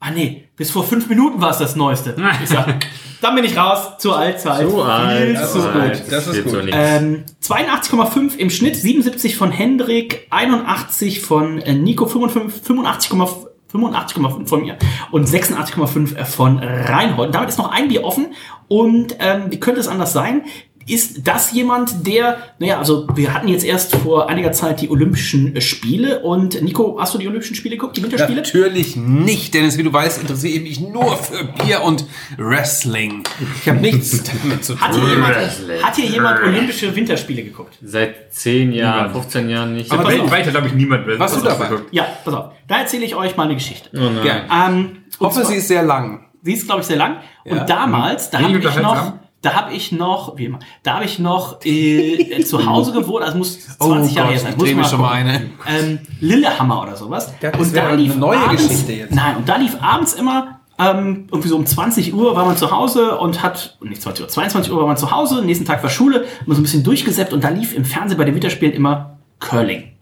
[0.00, 2.14] Ah nee, bis vor fünf Minuten war es das Neueste.
[2.42, 2.86] Ich sag,
[3.20, 4.70] dann bin ich raus, zu alt, zu alt.
[4.70, 6.12] Zu alt, Viel Das zu ist gut.
[6.12, 6.52] Das ist gut.
[6.52, 6.74] so nicht.
[6.76, 14.62] Ähm, 82,5 im Schnitt, 77 von Hendrik, 81 von äh, Nico, 55, 85,5 85,5 von
[14.62, 14.78] mir
[15.10, 17.34] und 86,5 von Reinhold.
[17.34, 18.28] Damit ist noch ein Bier offen
[18.66, 20.42] und ähm, wie könnte es anders sein?
[20.88, 25.54] Ist das jemand, der, naja, also wir hatten jetzt erst vor einiger Zeit die Olympischen
[25.54, 28.40] äh, Spiele und Nico, hast du die Olympischen Spiele geguckt, die Winterspiele?
[28.40, 29.76] Natürlich nicht, Dennis.
[29.78, 32.04] Wie du weißt, interessiere ich mich nur für Bier und
[32.38, 33.22] Wrestling.
[33.62, 35.10] Ich habe nichts damit zu Hat hier tun.
[35.10, 35.36] jemand,
[35.82, 37.74] hat hier jemand Olympische Winterspiele geguckt?
[37.82, 39.90] Seit 10 Jahren, 15 Jahren nicht.
[39.92, 41.18] Aber Weiter, glaube ich, niemand will.
[41.18, 41.68] Warst du dabei?
[41.90, 42.52] Ja, pass auf.
[42.66, 43.90] Da erzähle ich euch mal eine Geschichte.
[43.90, 44.22] Gerne.
[44.50, 46.24] Ähm, und Hoffe, zwar- sie ist sehr lang.
[46.42, 47.16] Sie ist, glaube ich, sehr lang.
[47.44, 47.52] Ja.
[47.60, 49.12] Und damals, da Wenig habe ich noch.
[49.42, 53.38] Da habe ich noch, wie immer, da habe ich noch äh, zu Hause gewohnt, also
[53.38, 54.54] muss 20 Jahre her sein.
[54.58, 55.50] Oh ich Muss mal schon mal eine.
[55.66, 57.32] Ähm, Lillehammer oder sowas.
[57.40, 59.14] Das wäre eine neue Geschichte jetzt.
[59.14, 62.70] Nein, und da lief abends immer ähm, irgendwie so um 20 Uhr war man zu
[62.70, 65.90] Hause und hat, nicht 20 Uhr, 22 Uhr war man zu Hause, nächsten Tag war
[65.90, 69.18] Schule, man so ein bisschen durchgesäppt und da lief im Fernsehen bei den Winterspielen immer
[69.40, 69.92] Curling.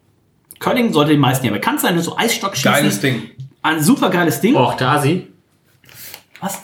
[0.58, 2.72] Curling sollte den meisten ja bekannt sein, nur so Eisstockschießen.
[2.72, 3.22] Geiles Ding.
[3.62, 4.54] Ein super geiles Ding.
[4.54, 5.26] Och, der Asi,
[6.40, 6.62] Was?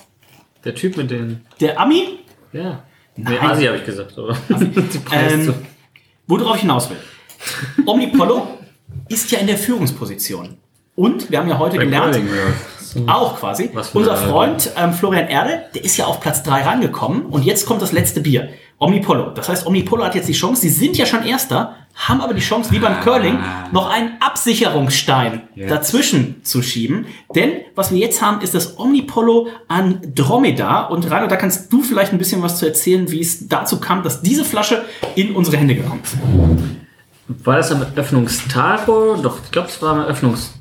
[0.64, 1.40] der Typ mit den.
[1.60, 2.18] Der Ami?
[2.52, 2.82] Ja.
[3.16, 3.40] Nee, Nein.
[3.40, 4.14] Asi habe ich gesagt.
[4.48, 5.54] Die Preis Ähm,
[6.26, 6.96] worauf ich hinaus will.
[7.86, 8.58] Omnipollo
[9.08, 10.56] ist ja in der Führungsposition.
[10.94, 12.18] Und wir haben ja heute gelernt,
[13.06, 17.44] auch quasi, unser Freund ähm, Florian Erdel, der ist ja auf Platz 3 rangekommen und
[17.44, 18.50] jetzt kommt das letzte Bier.
[18.78, 19.30] Omnipollo.
[19.30, 22.40] Das heißt, Omnipollo hat jetzt die Chance, sie sind ja schon Erster, haben aber die
[22.40, 23.38] Chance, wie beim Curling,
[23.70, 27.06] noch einen Absicherungsstein dazwischen zu schieben.
[27.34, 30.82] Denn was wir jetzt haben, ist das Omnipollo Andromeda.
[30.86, 34.02] Und Rano, da kannst du vielleicht ein bisschen was zu erzählen, wie es dazu kam,
[34.02, 36.16] dass diese Flasche in unsere Hände gekommen ist.
[37.44, 38.86] war das am Öffnungstag?
[38.86, 40.56] Doch, ich glaube, es war am Öffnungstag.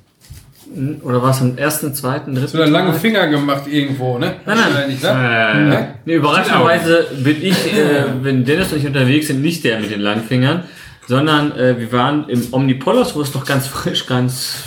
[1.03, 2.47] Oder war es am ersten, zweiten, dritten?
[2.47, 2.93] So einen langen?
[2.93, 4.35] Finger gemacht irgendwo, ne?
[4.45, 4.73] Nein, nein.
[4.73, 5.09] Wahrscheinlich, ne?
[5.09, 5.93] Äh, Ne?
[6.05, 9.99] nee, überraschenderweise bin ich, äh, wenn Dennis und ich unterwegs sind, nicht der mit den
[9.99, 10.63] langen Fingern,
[11.07, 14.64] sondern äh, wir waren im Omnipolos, wo es noch ganz frisch, ganz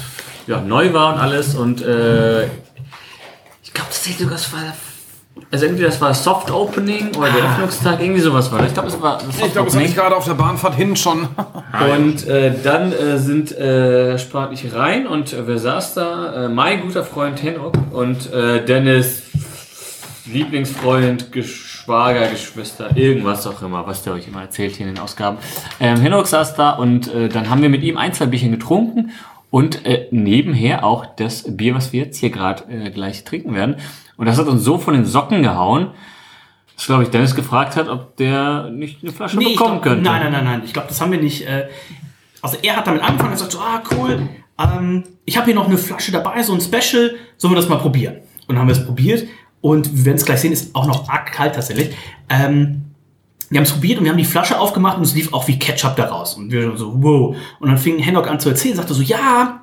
[0.47, 1.55] ja, neu war und alles.
[1.55, 4.61] Und äh, ich glaube tatsächlich sogar, es war,
[5.51, 8.59] also entweder das war Soft Opening oder der Öffnungstag, irgendwie sowas war.
[8.59, 8.69] das.
[8.69, 10.75] Ich glaube, es war das Ich Soft glaube, das hatte ich gerade auf der Bahnfahrt
[10.75, 11.29] hin schon.
[11.95, 16.45] Und äh, dann äh, sind äh, sprach ich rein und äh, wer saß da?
[16.45, 19.23] Äh, mein guter Freund Henok und äh, Dennis
[20.27, 21.33] Lieblingsfreund,
[21.85, 25.37] Geschwager, Geschwister, irgendwas auch immer, was der euch immer erzählt hier in den Ausgaben.
[25.81, 29.11] Ähm, Henok saß da und äh, dann haben wir mit ihm ein, zwei Bierchen getrunken
[29.51, 33.77] und äh, nebenher auch das Bier, was wir jetzt hier gerade äh, gleich trinken werden.
[34.17, 35.91] Und das hat uns so von den Socken gehauen,
[36.75, 40.05] dass, glaube ich, Dennis gefragt hat, ob der nicht eine Flasche Nee, bekommen glaub, könnte.
[40.05, 40.63] Nein, nein, nein, nein.
[40.65, 41.47] Ich glaube, das haben wir nicht.
[41.47, 41.69] Äh,
[42.41, 44.27] also er hat damit angefangen und sagt so, ah, cool.
[44.59, 47.15] Ähm, ich habe hier noch eine Flasche dabei, so ein Special.
[47.37, 48.17] Sollen wir das mal probieren?
[48.47, 49.29] Und dann haben wir es probiert.
[49.65, 51.97] Und wir werden es gleich sehen, ist auch noch arg kalt tatsächlich.
[52.29, 52.83] Ähm,
[53.49, 55.59] wir haben es probiert und wir haben die Flasche aufgemacht und es lief auch wie
[55.59, 56.35] Ketchup daraus.
[56.35, 57.35] Und wir so, wow.
[57.61, 59.63] Und dann fing Henok an zu erzählen, sagte so, ja,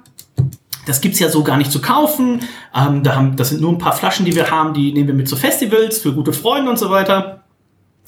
[0.87, 2.39] das gibt's ja so gar nicht zu kaufen.
[2.75, 5.13] Ähm, da haben, das sind nur ein paar Flaschen, die wir haben, die nehmen wir
[5.13, 7.43] mit zu Festivals für gute Freunde und so weiter.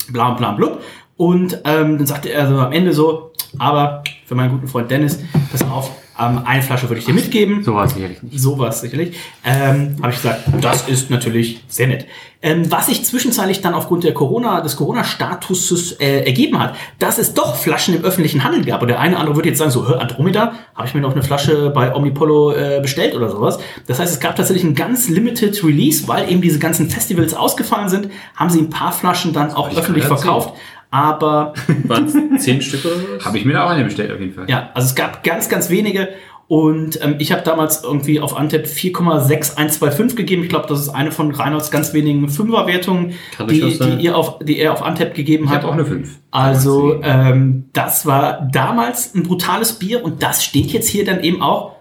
[0.08, 0.82] Bla bla blub.
[1.16, 5.20] Und ähm, dann sagte er so am Ende so, aber für meinen guten Freund Dennis,
[5.52, 7.62] pass auf, ähm, eine Flasche würde ich dir mitgeben.
[7.64, 8.38] So war es sicherlich nicht.
[8.38, 9.16] Sowas sicherlich.
[9.44, 12.06] Ähm, Habe ich gesagt, das ist natürlich sehr nett.
[12.40, 17.32] Ähm, was sich zwischenzeitlich dann aufgrund der Corona, des Corona-Statuses äh, ergeben hat, dass es
[17.32, 18.82] doch Flaschen im öffentlichen Handel gab.
[18.82, 21.12] Und der eine oder andere würde jetzt sagen, so, hör, Andromeda, habe ich mir noch
[21.12, 23.58] eine Flasche bei Omnipolo äh, bestellt oder sowas.
[23.86, 27.88] Das heißt, es gab tatsächlich ein ganz limited Release, weil eben diese ganzen Festivals ausgefallen
[27.88, 30.52] sind, haben sie ein paar Flaschen dann auch öffentlich verkauft.
[30.94, 31.54] Aber
[31.88, 33.24] Waren es zehn Stück oder so?
[33.24, 34.48] Habe ich mir da auch eine bestellt, auf jeden Fall.
[34.48, 36.10] ja, also es gab ganz, ganz wenige.
[36.46, 40.44] Und ähm, ich habe damals irgendwie auf Antep 4,6125 gegeben.
[40.44, 43.14] Ich glaube, das ist eine von Reinholds ganz wenigen Fünferwertungen,
[43.50, 45.62] die, die, ihr auf, die er auf Antep gegeben Ich hat.
[45.62, 46.08] habe auch eine 5.
[46.30, 51.42] Also ähm, das war damals ein brutales Bier und das steht jetzt hier dann eben
[51.42, 51.72] auch,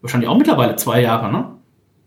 [0.00, 1.46] wahrscheinlich auch mittlerweile zwei Jahre, ne?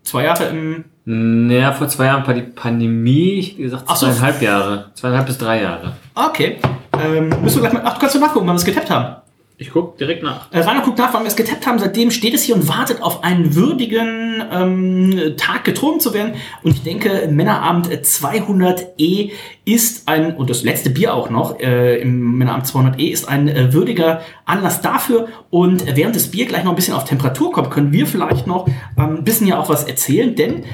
[0.04, 0.86] Zwei Jahre im...
[1.04, 4.06] Naja, vor zwei Jahren war die Pandemie, ich gesagt Ach so.
[4.06, 4.92] zweieinhalb Jahre.
[4.94, 5.94] Zweieinhalb bis drei Jahre.
[6.18, 6.58] Okay.
[7.00, 7.84] Ähm, müssen wir gleich mal...
[7.86, 9.18] Ach, du kannst du nachgucken, wann wir es getappt haben.
[9.60, 10.52] Ich guck direkt nach.
[10.52, 11.80] Äh, Rainer guckt nach, wann wir es getappt haben.
[11.80, 16.36] Seitdem steht es hier und wartet auf einen würdigen ähm, Tag getrunken zu werden.
[16.62, 19.32] Und ich denke, Männerabend 200e
[19.66, 23.74] ist ein, und das letzte Bier auch noch, äh, im Männerabend 200e ist ein äh,
[23.74, 25.28] würdiger Anlass dafür.
[25.50, 28.68] Und während das Bier gleich noch ein bisschen auf Temperatur kommt, können wir vielleicht noch
[28.68, 30.36] ähm, ein bisschen ja auch was erzählen.
[30.36, 30.66] Denn,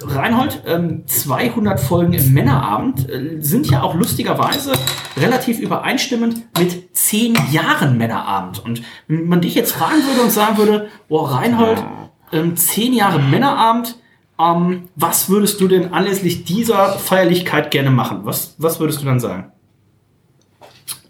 [0.00, 4.72] Reinhold, ähm, 200 Folgen im Männerabend äh, sind ja auch lustigerweise
[5.16, 8.64] relativ übereinstimmend mit 10 Jahren Männerabend.
[8.64, 11.84] Und wenn man dich jetzt fragen würde und sagen würde, boah, Reinhold,
[12.32, 13.98] ähm, 10 Jahre Männerabend,
[14.38, 18.20] ähm, was würdest du denn anlässlich dieser Feierlichkeit gerne machen?
[18.24, 19.52] Was, was würdest du dann sagen?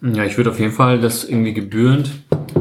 [0.03, 2.11] Ja, ich würde auf jeden Fall das irgendwie gebührend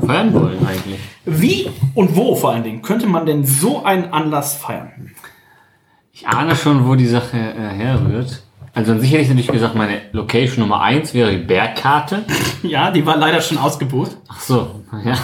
[0.06, 1.00] feiern wollen eigentlich.
[1.26, 5.12] Wie und wo vor allen Dingen könnte man denn so einen Anlass feiern?
[6.14, 8.44] Ich ahne schon, wo die Sache äh, herrührt.
[8.76, 12.24] Also an sich hätte ich natürlich gesagt, meine Location Nummer eins wäre die Bergkarte.
[12.64, 14.12] Ja, die war leider schon ausgebucht.
[14.30, 15.16] Ach so, ja.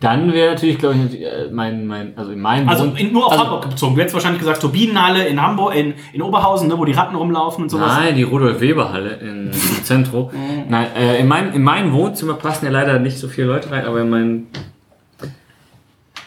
[0.00, 3.24] Dann wäre natürlich, glaube ich, äh, mein, mein, also in meinem Also Wohn- in, nur
[3.24, 3.94] auf also, Hamburg bezogen.
[3.94, 7.64] Du hättest wahrscheinlich gesagt Turbinenhalle in Hamburg, in, in Oberhausen, ne, wo die Ratten rumlaufen
[7.64, 7.96] und sowas.
[7.98, 9.46] Nein, die Rudolf-Weber-Halle in-
[9.76, 10.28] im Zentrum.
[10.68, 13.86] Nein, äh, in, mein, in mein Wohnzimmer passen ja leider nicht so viele Leute rein,
[13.86, 14.46] aber in mein.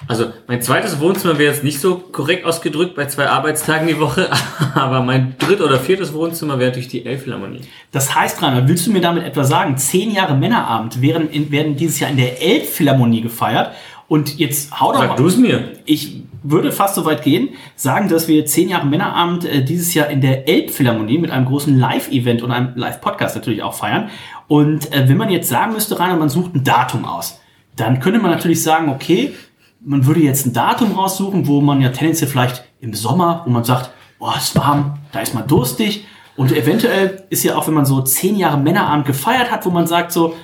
[0.08, 4.30] Also, mein zweites Wohnzimmer wäre jetzt nicht so korrekt ausgedrückt bei zwei Arbeitstagen die Woche,
[4.76, 7.62] aber mein dritt- oder viertes Wohnzimmer wäre natürlich die Elbphilharmonie.
[7.92, 11.76] Das heißt, Rainer, willst du mir damit etwa sagen, zehn Jahre Männerabend werden, in, werden
[11.76, 13.72] dieses Jahr in der Elbphilharmonie gefeiert?
[14.08, 15.74] Und jetzt hau doch Sag du es mir.
[15.84, 20.08] Ich würde fast so weit gehen, sagen, dass wir zehn Jahre Männerabend äh, dieses Jahr
[20.08, 24.10] in der Elbphilharmonie mit einem großen Live-Event und einem Live-Podcast natürlich auch feiern.
[24.48, 27.42] Und äh, wenn man jetzt sagen müsste, Rainer, man sucht ein Datum aus,
[27.76, 29.34] dann könnte man natürlich sagen, okay,
[29.82, 33.64] man würde jetzt ein Datum raussuchen, wo man ja tendenziell vielleicht im Sommer, wo man
[33.64, 36.06] sagt, boah, es ist warm, da ist man durstig.
[36.36, 39.88] Und eventuell ist ja auch, wenn man so zehn Jahre Männerabend gefeiert hat, wo man
[39.88, 40.36] sagt so,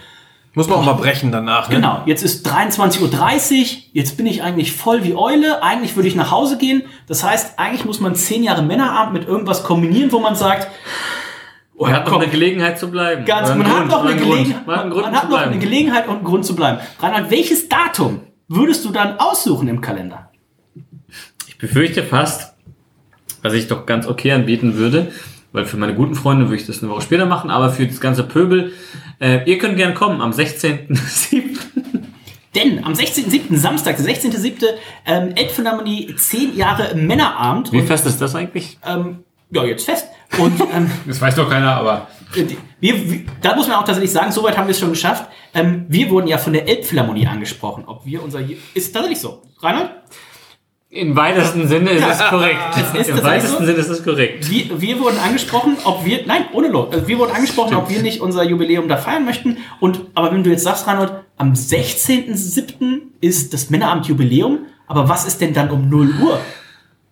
[0.56, 1.70] Muss man auch mal brechen danach.
[1.70, 1.76] Ne?
[1.76, 3.02] Genau, jetzt ist 23.30
[3.62, 6.84] Uhr, jetzt bin ich eigentlich voll wie Eule, eigentlich würde ich nach Hause gehen.
[7.08, 10.68] Das heißt, eigentlich muss man zehn Jahre Männerabend mit irgendwas kombinieren, wo man sagt,
[11.76, 13.26] oh, Man hat noch komm, eine Gelegenheit zu bleiben.
[13.26, 14.16] ganz, man hat noch eine.
[14.16, 15.60] Gelegenheit, Man hat einen Grund man zu hat noch eine bleiben.
[15.60, 16.80] Gelegenheit und einen Grund zu bleiben.
[17.00, 18.22] Reinhard, welches Datum
[18.56, 20.30] würdest du dann aussuchen im Kalender?
[21.48, 22.54] Ich befürchte fast,
[23.42, 25.12] was ich doch ganz okay anbieten würde,
[25.52, 28.00] weil für meine guten Freunde würde ich das eine Woche später machen, aber für das
[28.02, 28.74] ganze Pöbel,
[29.20, 31.58] äh, ihr könnt gern kommen am 16.07.
[32.56, 34.66] Denn am 16.07., Samstag, der 16.07.,
[35.06, 37.72] ähm, Elbphilharmonie, 10 Jahre Männerabend.
[37.72, 38.78] Wie Und, fest ist das eigentlich?
[38.86, 40.08] ähm, ja, jetzt fest.
[40.38, 44.32] Und ähm, Das weiß doch keiner, aber wir, wir, da muss man auch tatsächlich sagen,
[44.32, 45.30] soweit haben wir es schon geschafft.
[45.54, 47.84] Ähm, wir wurden ja von der Elbphilharmonie angesprochen.
[47.86, 48.42] Ob wir unser...
[48.74, 49.42] Ist tatsächlich so.
[49.60, 49.92] Reinhard?
[50.90, 52.60] Im weitesten Sinne ist es korrekt.
[52.94, 53.66] Ist Im weitesten so.
[53.66, 54.48] Sinne ist es korrekt.
[54.48, 58.04] Wir, wir wurden angesprochen, ob wir, nein, ohne Lo, äh, wir wurden angesprochen, ob wir
[58.04, 59.58] nicht unser Jubiläum da feiern möchten.
[59.80, 63.02] Und, aber wenn du jetzt sagst, Reinhold, am 16.07.
[63.22, 66.40] ist das Männerabend Jubiläum, aber was ist denn dann um 0 Uhr?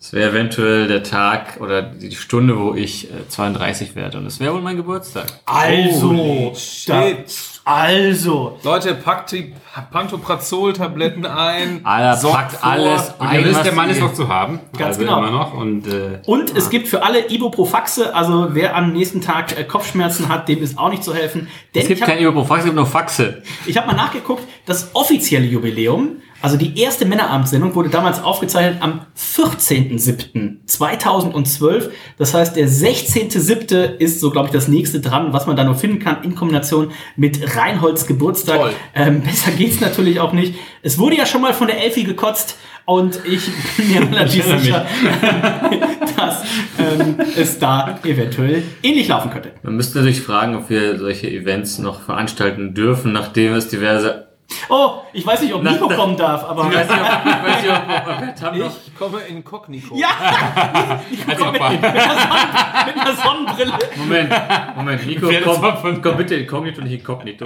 [0.04, 4.18] Es wäre eventuell der Tag oder die Stunde, wo ich äh, 32 werde.
[4.18, 5.28] Und es wäre wohl mein Geburtstag.
[5.46, 6.52] Also,
[6.88, 7.32] da, shit.
[7.66, 9.54] also, Leute, packt die
[9.92, 11.82] Pantoprazol-Tabletten ein.
[11.86, 12.72] Alter, sorgt packt vor.
[12.72, 14.60] alles und ein, wisst, was der Mann ist ihr- noch zu haben.
[14.76, 15.20] Ganz also genau.
[15.20, 15.54] Immer noch.
[15.54, 20.30] Und äh, und es gibt für alle Ibuprofaxe, also wer am nächsten Tag äh, Kopfschmerzen
[20.30, 21.48] hat, dem ist auch nicht zu helfen.
[21.76, 23.44] Denn Es gibt hab- kein Ibuprofax, es gibt nur Faxe.
[23.68, 29.02] Ich habe mal nachgeguckt, das offizielle Jubiläum, also die erste Männerabendsendung, wurde damals aufgezeichnet am
[29.18, 31.90] 14.07.2012.
[32.18, 33.98] Das heißt, der 16.07.
[33.98, 36.92] ist so, glaube ich, das nächste dran, was man da nur finden kann, in Kombination
[37.16, 38.72] mit Reinholds Geburtstag.
[38.96, 40.56] Ähm, besser geht's natürlich auch nicht.
[40.82, 42.58] Es wurde ja schon mal von der Elfi gekotzt.
[42.86, 43.48] Und ich
[43.78, 44.86] bin mir relativ sicher,
[46.18, 46.44] dass
[46.80, 49.52] ähm, es da eventuell ähnlich laufen könnte.
[49.62, 54.31] Man müsste natürlich fragen, ob wir solche Events noch veranstalten dürfen, nachdem es diverse...
[54.70, 56.62] Oh, ich weiß nicht, ob Nico na- kommen darf, aber...
[56.72, 58.72] Ich weiß nicht, ob, ich weiß nicht, ob, ob, noch...
[58.86, 59.96] Ich komme inkognito.
[59.96, 60.08] Ja!
[61.10, 63.74] Nico, komm mit, mit, mit einer Sonnenbrille.
[63.96, 64.34] Moment,
[64.76, 67.46] Moment, Nico, komm, komm bitte inkognito, nicht inkognito.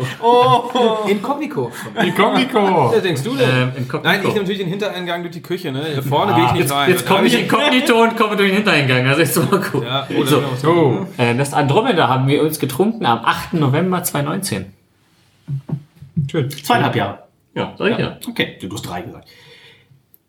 [1.08, 1.72] Inkognito.
[2.02, 2.92] Inkognito.
[2.94, 3.50] Was denkst du denn?
[3.50, 3.88] Ähm.
[4.04, 5.86] Nein, ich nehme natürlich den Hintereingang durch die Küche, ne?
[5.94, 6.90] Hier vorne gehe ich nicht rein.
[6.90, 9.08] Jetzt komme ich inkognito und komme durch den Hintereingang.
[9.08, 9.86] Also ist super cool.
[9.86, 10.70] Ja, oder so, so.
[10.70, 11.22] Oh.
[11.22, 13.54] äh, das Andromeda haben wir uns getrunken am 8.
[13.54, 14.74] November 2019.
[16.30, 16.50] Schön.
[16.50, 17.20] Zweieinhalb Jahre.
[17.54, 18.18] Ja, sag ich ja.
[18.28, 19.28] Okay, du hast drei gesagt.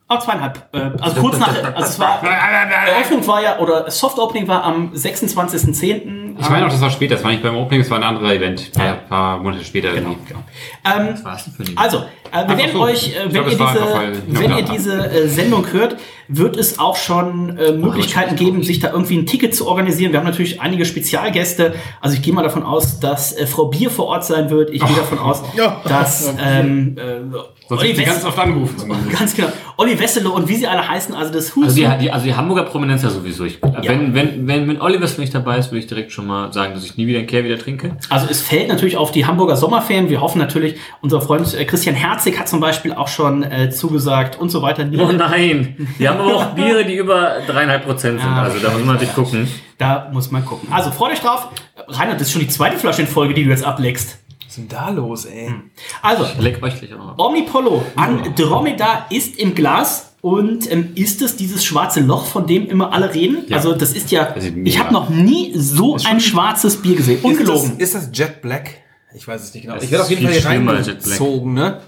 [0.08, 0.68] Ah, zweieinhalb.
[0.72, 4.92] Äh, also kurz nach, also es war, Eröffnung war ja, oder Soft Opening war am
[4.92, 6.25] 26.10.
[6.38, 7.14] Ich meine auch, das war später.
[7.14, 8.70] Das war nicht beim Opening, das war ein anderes Event.
[8.76, 9.92] Ein paar Monate später.
[9.92, 10.10] Genau.
[10.10, 11.98] Ähm, war's für ein Also,
[12.32, 12.80] äh, wir werden so.
[12.80, 15.96] euch, äh, wenn, glaub, ihr diese, wenn ja, ihr diese äh, Sendung hört,
[16.28, 20.12] wird es auch schon äh, Möglichkeiten geben, sich da irgendwie ein Ticket zu organisieren.
[20.12, 21.74] Wir haben natürlich einige Spezialgäste.
[22.00, 24.70] Also ich gehe mal davon aus, dass äh, Frau Bier vor Ort sein wird.
[24.70, 25.42] Ich gehe davon aus,
[25.84, 28.78] dass ähm, äh, Sonst Olli Wess- ganz oft angerufen.
[28.78, 29.10] zumindest.
[29.18, 32.10] ganz genau, Olli Wessele und wie sie alle heißen, also das Who's Also die, die,
[32.12, 33.44] also die Hamburger Prominenz ja sowieso.
[33.44, 36.74] Ich, wenn, wenn, wenn, wenn Oliver nicht dabei ist, würde ich direkt schon mal sagen,
[36.74, 37.96] dass ich nie wieder einen Kehr wieder trinke.
[38.08, 40.08] Also es fällt natürlich auf die Hamburger Sommerferien.
[40.08, 44.38] Wir hoffen natürlich, unser Freund äh, Christian Herzig hat zum Beispiel auch schon äh, zugesagt
[44.38, 44.86] und so weiter.
[44.98, 45.88] Oh nein!
[45.98, 48.28] Die haben aber auch Biere, die über dreieinhalb Prozent sind.
[48.30, 49.48] Ah, Also da muss man natürlich gucken.
[49.78, 50.68] Da muss man gucken.
[50.72, 51.48] Also freut euch drauf.
[51.88, 54.18] Reinhard, das ist schon die zweite Flasche in Folge, die du jetzt ableckst.
[54.56, 55.52] Ist denn da los, ey?
[56.00, 57.18] Also, Leck euch gleich auch.
[57.18, 60.14] Omnipollo Andromeda ist im Glas.
[60.22, 63.44] Und ähm, ist es dieses schwarze Loch, von dem immer alle reden?
[63.48, 63.58] Ja.
[63.58, 67.16] Also das ist ja, Das ich habe noch nie so ein schwarzes Bier gesehen.
[67.16, 67.78] Ist das, Ungelogen.
[67.78, 68.70] ist das Jet Black?
[69.14, 69.74] Ich weiß es nicht genau.
[69.74, 71.80] Das ich werde auf jeden Fall hier reingezogen, ne?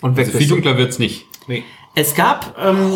[0.00, 1.26] Und weg Also viel dunkler wird's nicht.
[1.46, 1.62] Nee.
[1.98, 2.92] Es gab, ähm,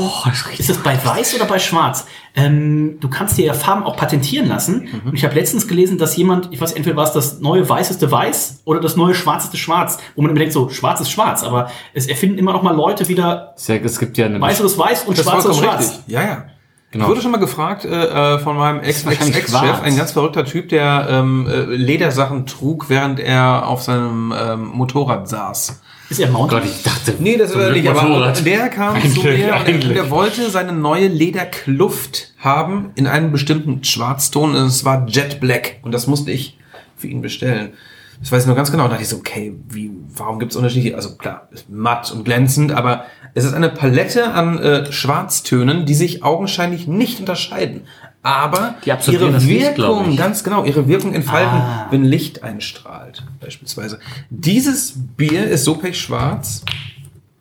[0.58, 2.04] ist es bei weiß oder bei schwarz?
[2.36, 4.90] Ähm, du kannst dir ja Farben auch patentieren lassen.
[4.92, 5.08] Mhm.
[5.08, 8.12] Und ich habe letztens gelesen, dass jemand, ich weiß, entweder war es das neue weißeste
[8.12, 11.70] Weiß oder das neue schwarzeste Schwarz, wo man immer denkt, so schwarz ist schwarz, aber
[11.94, 14.38] es erfinden immer noch mal Leute wieder ja, es gibt ja eine.
[14.38, 15.80] weißeres Weiß und Das ist schwarzes Schwarz.
[15.80, 16.12] richtig.
[16.12, 16.44] Ja, ja.
[16.90, 17.04] Genau.
[17.04, 20.68] Ich wurde schon mal gefragt äh, äh, von meinem ist Ex-Ex-Chef, ein ganz verrückter Typ,
[20.68, 25.80] der ähm, äh, Ledersachen trug, während er auf seinem ähm, Motorrad saß.
[26.10, 26.60] Ist er Mountain?
[26.60, 27.14] Gott, ich dachte.
[27.20, 30.50] Nee, das war er nicht, aber der kam Ein zu mir ein und der, wollte
[30.50, 36.08] seine neue Lederkluft haben in einem bestimmten Schwarzton und es war Jet Black und das
[36.08, 36.58] musste ich
[36.96, 37.74] für ihn bestellen.
[38.18, 38.84] Das weiß ich noch ganz genau.
[38.84, 40.96] Da dachte ich so, okay, wie, warum gibt es Unterschiede?
[40.96, 43.04] Also klar, ist matt und glänzend, aber
[43.34, 47.82] es ist eine Palette an äh, Schwarztönen, die sich augenscheinlich nicht unterscheiden.
[48.22, 50.16] Aber ihre Licht, Wirkung, ich.
[50.18, 51.86] ganz genau, ihre Wirkung entfalten, Ah.
[51.90, 53.98] wenn Licht einstrahlt, beispielsweise.
[54.28, 56.62] Dieses Bier ist so pechschwarz,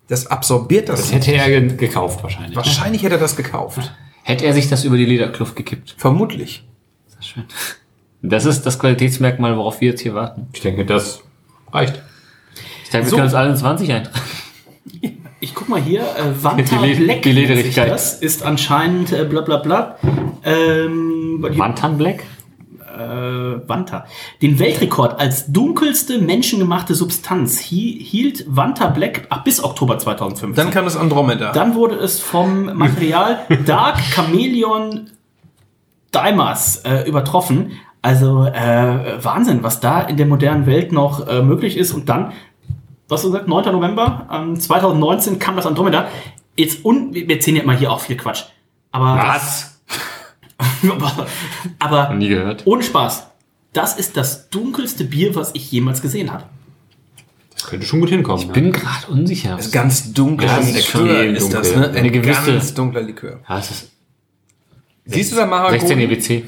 [0.07, 1.01] das absorbiert das.
[1.01, 2.55] Das hätte er ge- gekauft wahrscheinlich.
[2.55, 3.91] Wahrscheinlich hätte er das gekauft.
[4.23, 5.95] Hätte er sich das über die Lederkluft gekippt.
[5.97, 6.63] Vermutlich.
[7.09, 7.43] Das ist schön.
[8.21, 10.47] Das ist das Qualitätsmerkmal, worauf wir jetzt hier warten.
[10.53, 11.21] Ich denke, das
[11.71, 11.99] reicht.
[12.83, 13.15] Ich denke, wir So.
[13.15, 14.19] können uns alle in 20 eintragen.
[15.39, 17.89] Ich guck mal hier, äh, Vanta Die Le- Black die Lederigkeit.
[17.89, 19.95] Das ist anscheinend äh, bla bla bla.
[20.43, 22.23] Ähm, Mantan Black?
[22.99, 24.05] äh, Vanta.
[24.41, 30.55] Den Weltrekord als dunkelste menschengemachte Substanz hi hielt Vanta Black ach, bis Oktober 2015.
[30.55, 31.51] Dann kam das Andromeda.
[31.51, 35.09] Dann wurde es vom Material Dark Chameleon
[36.13, 37.71] Dimers äh, übertroffen.
[38.01, 41.93] Also äh, Wahnsinn, was da in der modernen Welt noch äh, möglich ist.
[41.93, 42.31] Und dann
[43.07, 43.71] was hast du gesagt, 9.
[43.71, 46.07] November ähm, 2019 kam das Andromeda.
[46.55, 48.43] Jetzt un wir erzählen ja immer hier auch viel Quatsch.
[48.91, 49.78] Aber Was?
[51.79, 52.65] aber Nie gehört.
[52.65, 53.27] ohne Spaß.
[53.73, 56.43] Das ist das dunkelste Bier, was ich jemals gesehen habe.
[57.53, 58.41] Das könnte schon gut hinkommen.
[58.45, 59.55] Ich bin gerade unsicher.
[59.57, 60.47] Das ist ganz dunkel.
[60.47, 61.81] Ja, das ist extrem ist das, dunkel.
[61.81, 61.89] ne?
[61.89, 63.39] Ein Eine gewisse- ganz dunkler Likör.
[63.47, 63.89] Ja, es ist
[65.05, 66.43] Siehst du da mal 16 EBC.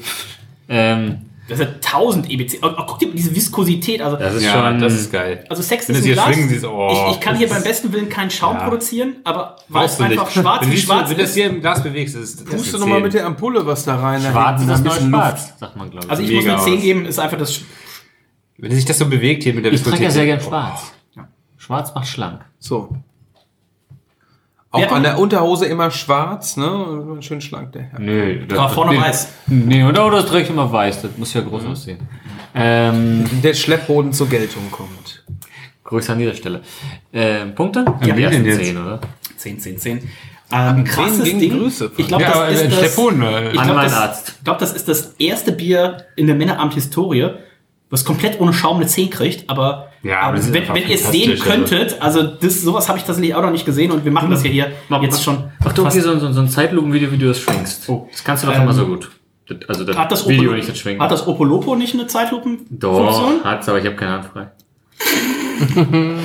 [0.68, 1.18] Ähm,
[1.58, 2.58] Das ist 1000 EBC.
[2.62, 4.00] Oh, oh, guck dir diese Viskosität.
[4.02, 4.80] Also, das ist Ja, schon.
[4.80, 5.44] das ist geil.
[5.48, 6.26] also Sex Wenn ist ein sie Glas.
[6.34, 8.64] schwingen oh, ich, ich kann hier ist- beim besten Willen keinen Schaum Ja.
[8.64, 10.12] produzieren, aber weil es du nicht.
[10.18, 12.44] einfach schwarz wenn wie du, schwarz wenn du das hier im Glas bewegst, ist das
[12.48, 13.02] Tust du ist nochmal 10.
[13.04, 14.20] mit der Ampulle was da rein?
[14.20, 15.08] Schwarz ist Da das neue.
[15.10, 16.10] Schwarz, sagt man, glaube ich.
[16.10, 16.82] Also ich muss Mega eine 10 aus.
[16.82, 17.60] geben, ist einfach das.
[18.58, 20.48] Wenn sich das so bewegt hier mit der ich trinke ja sehr gern Oh.
[20.48, 20.92] schwarz.
[21.58, 22.40] Schwarz macht schlank.
[22.58, 22.96] So.
[24.72, 27.18] Auch an der Unterhose immer schwarz, ne?
[27.20, 28.00] Schön schlank, der Herr.
[28.00, 28.40] Nö.
[28.50, 29.28] Aber vorne nee, weiß.
[29.46, 31.02] Nee, oder, oder das trägt immer weiß.
[31.02, 31.98] Das muss ja groß aussehen.
[32.54, 35.24] Ähm, Der Schleppboden zur Geltung kommt.
[35.84, 36.62] Grüße an dieser Stelle.
[37.12, 37.84] Ähm, Punkte?
[38.00, 38.66] Ja, die wie ersten denn jetzt?
[38.66, 39.00] 10, oder?
[39.36, 40.10] 10, 10, 10.
[40.54, 41.58] Ähm, krasses Ding.
[41.58, 42.92] Grüße Ich glaube, Ja, das ist das.
[42.92, 44.34] Ich An glaube, meinen das, Arzt.
[44.38, 47.30] ich glaub, das ist das erste Bier in der Männerabend-Historie,
[47.92, 49.48] was komplett ohne Schaum eine 10 kriegt.
[49.50, 52.98] Aber Ja, aber ähm, wenn, wenn ihr es sehen fantastisch, könntet, also das, sowas habe
[52.98, 55.44] ich tatsächlich auch noch nicht gesehen und wir machen das ja hier jetzt schon.
[55.62, 57.88] Mach doch hier so, so, so ein Zeitlupenvideo, wie du das schwingst.
[58.10, 59.10] Das kannst du doch Ähm, immer so gut.
[59.46, 61.02] Das- Also das, Hat das, Video Opolo, nicht das Schwingen.
[61.02, 62.78] hat das Opolopo nicht eine Zeitlupenfunktion?
[62.80, 64.50] Doch, hat's, aber ich habe keine Hand frei.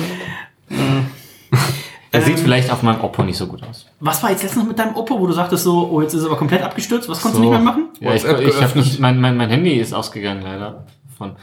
[2.10, 3.86] Er sieht vielleicht auf meinem Oppo nicht so gut aus.
[4.00, 6.26] Was war jetzt letztens mit deinem Oppo, wo du sagtest so, oh, jetzt ist es
[6.26, 7.88] aber komplett abgestürzt, was konntest du nicht mehr machen?
[8.00, 8.76] Ja, ich, ich habe geöffnet.
[8.76, 10.86] nicht, mein, mein, mein Handy ist ausgegangen leider.
[11.18, 11.36] Von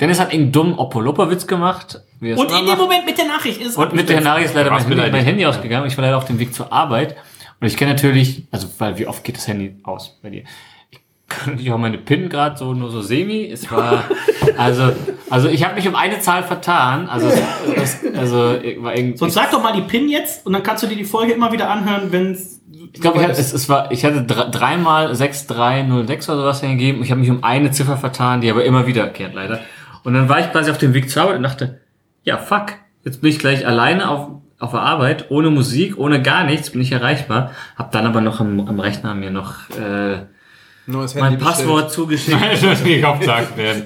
[0.00, 2.00] Dennis hat einen dummen Oppo-Lopper-Witz gemacht.
[2.20, 2.78] Und in dem macht.
[2.78, 4.20] Moment mit der Nachricht ist es Und mit der.
[4.20, 5.86] Nachricht ist leider mein, Handy- mein Handy ausgegangen.
[5.86, 7.16] Ich war leider auf dem Weg zur Arbeit.
[7.60, 10.44] Und ich kenne natürlich, also weil wie oft geht das Handy aus bei dir?
[10.90, 13.46] Ich kann natürlich auch meine PIN gerade so nur so semi.
[13.50, 14.04] Es war
[14.58, 14.92] also
[15.30, 17.08] also ich habe mich um eine Zahl vertan.
[17.08, 17.28] Also
[17.74, 19.16] es, also war irgendwie.
[19.16, 21.50] Sonst sag doch mal die PIN jetzt und dann kannst du dir die Folge immer
[21.52, 22.60] wieder anhören, wenn es.
[22.92, 27.02] Ich glaube, ich hatte, es, es war, ich hatte dr- dreimal 6306 oder sowas eingegeben.
[27.02, 29.60] Ich habe mich um eine Ziffer vertan, die aber immer wiederkehrt, leider.
[30.04, 31.80] Und dann war ich quasi auf dem Weg zur Arbeit und dachte,
[32.22, 32.72] ja, fuck,
[33.04, 36.80] jetzt bin ich gleich alleine auf, auf der Arbeit, ohne Musik, ohne gar nichts, bin
[36.80, 37.50] ich erreichbar.
[37.76, 40.18] Hab dann aber noch am, am Rechner mir noch äh,
[40.88, 42.36] Neues mein Handy Passwort zugeschickt.
[42.40, 43.82] Das muss nicht aufgesagt werden.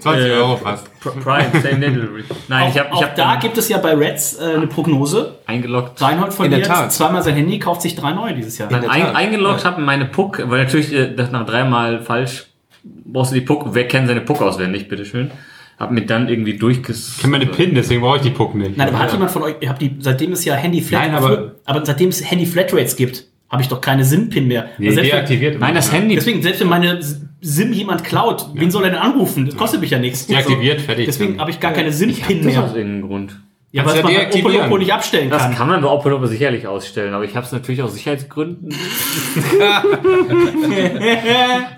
[0.00, 0.86] 20 Äh, Euro fast.
[1.02, 2.24] Pr- Prime, same delivery.
[2.48, 4.66] Nein, Auch, ich habe auch hab da dann gibt es ja bei Reds äh, eine
[4.66, 5.36] Prognose.
[5.46, 6.00] eingeloggt.
[6.02, 6.92] Reinhold In der Tat.
[6.92, 8.68] zweimal sein Handy, kauft sich drei neue dieses Jahr.
[8.68, 12.46] dann der ein, eingeloggt habe meine Puck, weil natürlich äh, das nach dreimal falsch
[12.82, 13.66] brauchst du die Puck.
[13.72, 15.30] Wer kennt seine Puck auswendig, bitteschön?
[15.78, 17.14] Hab mir dann irgendwie durchges.
[17.16, 18.76] Ich kenne meine PIN, deswegen brauche ich die Puck nicht.
[18.76, 21.14] Nein, aber hat jemand von euch, ihr habt die, seitdem es ja Handy Flat, Nein,
[21.14, 24.70] aber- aber seitdem es Handy Flatrates gibt, habe ich doch keine SIM-Pin mehr.
[24.78, 25.60] Nee, Also selbst wenn- deaktiviert.
[25.60, 25.92] Nein, das.
[25.92, 26.14] Handy.
[26.14, 27.00] Deswegen, selbst wenn meine
[27.40, 29.46] SIM jemand klaut, wen soll er denn anrufen?
[29.46, 30.26] Das kostet mich ja nichts.
[30.26, 31.06] Deaktiviert, fertig.
[31.06, 32.76] Deswegen habe ich gar keine SIM-Pin das aus mehr.
[32.76, 33.40] irgendeinem Grund.
[33.72, 34.32] Ja, weil ja man.
[34.32, 35.54] Opolopo nicht abstellen Das kann.
[35.54, 38.74] kann man bei Opel sicherlich ausstellen, aber ich habe es natürlich aus Sicherheitsgründen.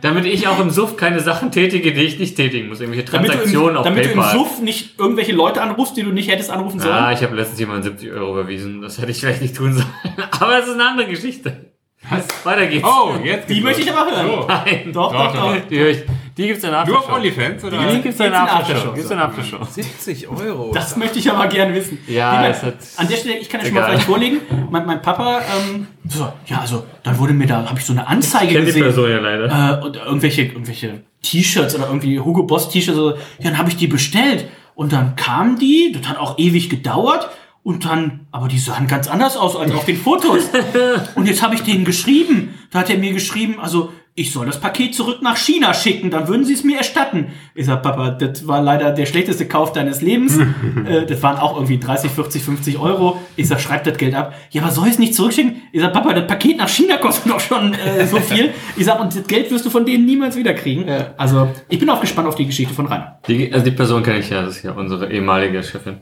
[0.01, 2.81] damit ich auch im Suff keine Sachen tätige, die ich nicht tätigen muss.
[2.81, 4.39] Irgendwelche Damit du, Transaktionen im, auf damit du im PayPal.
[4.39, 6.95] Suff nicht irgendwelche Leute anrufst, die du nicht hättest anrufen sollen.
[6.95, 8.81] ah, ich habe letztens jemanden 70 Euro überwiesen.
[8.81, 9.87] Das hätte ich vielleicht nicht tun sollen.
[10.41, 11.73] aber es ist eine andere Geschichte.
[12.09, 12.27] Was?
[12.45, 12.85] Weiter geht's.
[12.89, 14.27] Oh, jetzt die möchte ich aber hören.
[14.27, 14.47] So.
[14.49, 14.91] Nein.
[14.93, 15.57] Doch, doch, doch.
[15.71, 16.05] Die, höre ich-
[16.37, 17.17] die gibt's in der Du auf Aftershow.
[17.17, 17.79] OnlyFans, oder?
[17.79, 18.73] Die gibt's in der Gibt's in Aftershow.
[18.89, 18.93] Aftershow.
[18.95, 19.65] Gibt's in Aftershow.
[19.65, 20.71] 70 Euro.
[20.73, 21.99] Das möchte ich aber gerne wissen.
[22.07, 24.41] Ja, es hat- an der Stelle, ich kann ja schon mal vielleicht vorlegen.
[24.71, 28.07] Mein, mein Papa, ähm, so, ja, also, dann wurde mir da, habe ich so eine
[28.07, 28.83] Anzeige Kennt die gesehen.
[28.85, 29.81] Person ja leider.
[29.81, 32.97] äh, und irgendwelche, irgendwelche T-Shirts oder irgendwie Hugo Boss T-Shirts.
[32.99, 33.11] So.
[33.11, 34.47] Ja, dann habe ich die bestellt.
[34.75, 37.29] Und dann kamen die, das hat auch ewig gedauert.
[37.65, 40.51] Und dann, aber die sahen ganz anders aus als auf den Fotos.
[41.15, 42.55] und jetzt habe ich denen geschrieben.
[42.73, 46.29] Da hat er mir geschrieben, also ich soll das Paket zurück nach China schicken, dann
[46.29, 47.29] würden sie es mir erstatten.
[47.55, 50.39] Ich sag, Papa, das war leider der schlechteste Kauf deines Lebens.
[50.87, 53.23] äh, das waren auch irgendwie 30, 40, 50 Euro.
[53.37, 54.35] Ich sag, schreib das Geld ab.
[54.51, 55.63] Ja, aber soll ich es nicht zurückschicken?
[55.73, 58.51] Ich sag, Papa, das Paket nach China kostet doch schon äh, so viel.
[58.77, 60.85] Ich sag, und das Geld wirst du von denen niemals wiederkriegen.
[61.17, 63.19] Also, ich bin auch gespannt auf die Geschichte von Rainer.
[63.27, 66.01] Die, also die Person kenne ich ja, das ist ja unsere ehemalige Chefin,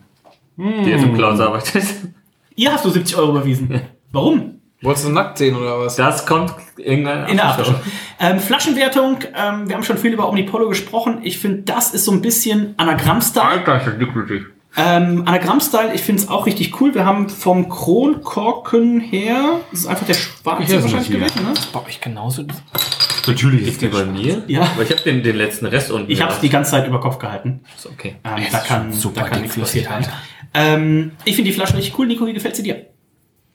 [0.57, 1.85] die jetzt im Clouds arbeitet.
[2.57, 3.81] Ihr hast du 70 Euro überwiesen.
[4.11, 4.60] Warum?
[4.83, 5.97] Wolltest du nackt sehen oder was?
[5.97, 7.75] Das kommt In der Aftershow.
[8.19, 11.19] Ähm, Flaschenwertung, ähm, wir haben schon viel über Omnipolo gesprochen.
[11.23, 13.47] Ich finde, das ist so ein bisschen Anagramm-Style.
[13.47, 14.43] Alter, ist das glücklich.
[14.77, 16.95] Ähm, Anagramm-Style, ich finde es auch richtig cool.
[16.95, 21.55] Wir haben vom Kronkorken her, das ist einfach der schwarze Hier ist wahrscheinlich gewesen, ne?
[21.73, 22.45] Bei euch genauso.
[23.27, 24.45] Natürlich Ist die bei mir?
[24.47, 24.63] Ja.
[24.63, 26.11] Aber ich habe den, den letzten Rest unten.
[26.11, 27.61] Ich habe es die ganze Zeit über Kopf gehalten.
[27.77, 28.17] Ist okay.
[28.25, 30.07] Ähm, da kann, super da kann nichts passiert haben.
[30.55, 32.07] Ähm, ich finde die Flasche richtig cool.
[32.07, 32.87] Nico, wie gefällt sie dir?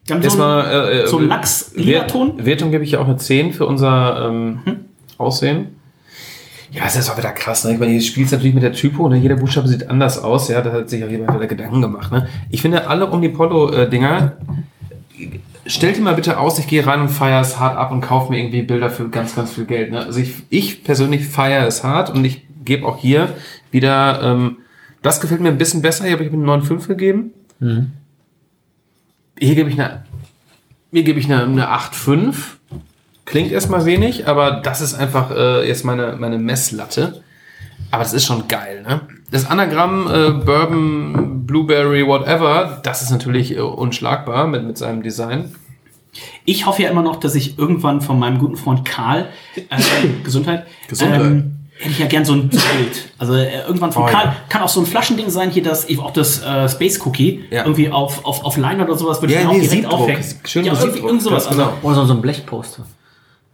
[0.06, 2.38] Wir haben so Erstmal, einen, äh, äh, so einen Lachs-Lila-Ton.
[2.38, 4.60] Wert- Wertung gebe ich auch eine 10 für unser ähm,
[5.18, 5.68] Aussehen.
[6.72, 7.74] Ja, es ist auch wieder krass, ne?
[7.74, 9.18] Ich meine, hier spielst natürlich mit der Typo, ne?
[9.18, 12.28] Jeder Buchstabe sieht anders aus, ja, da hat sich auch jemand wieder Gedanken gemacht, ne?
[12.50, 14.34] Ich finde, alle Omnipollo-Dinger,
[15.66, 18.32] stellt dir mal bitte aus, ich gehe rein und feiere es hart ab und kaufe
[18.32, 20.02] mir irgendwie Bilder für ganz, ganz viel Geld, ne?
[20.06, 23.30] Also ich, ich persönlich feiere es hart und ich gebe auch hier
[23.72, 24.58] wieder, ähm,
[25.02, 27.32] das gefällt mir ein bisschen besser, hier habe ich mir eine 9,5 gegeben.
[29.40, 30.04] Hier gebe ich eine,
[30.92, 32.36] mir gebe ich eine, eine 8,5.
[33.26, 37.24] Klingt erstmal wenig, aber das ist einfach äh, jetzt meine, meine Messlatte.
[37.92, 39.02] Aber das ist schon geil, ne?
[39.32, 45.56] Das Anagramm äh, Bourbon, Blueberry, whatever, das ist natürlich äh, unschlagbar mit, mit seinem Design.
[46.46, 49.64] Ich hoffe ja immer noch, dass ich irgendwann von meinem guten Freund Karl, äh,
[50.24, 51.22] Gesundheit, Gesundheit.
[51.22, 52.62] Ähm, hätte ich ja gern so ein Bild.
[53.18, 54.36] Also äh, irgendwann von Oh, Karl, ja.
[54.50, 57.64] kann auch so ein Flaschending sein, hier das, auch das äh, Space Cookie, Ja.
[57.66, 60.00] irgendwie auf, auf, auf Leinwand oder sowas, würde Ja, ich mir nee, auch direkt Siebdruck.
[60.00, 60.24] aufhängen.
[60.46, 61.50] Schön ja, irgendwie Siebdruck, irgend sowas.
[61.50, 61.74] genau.
[61.82, 62.86] Oder so ein Blechposter.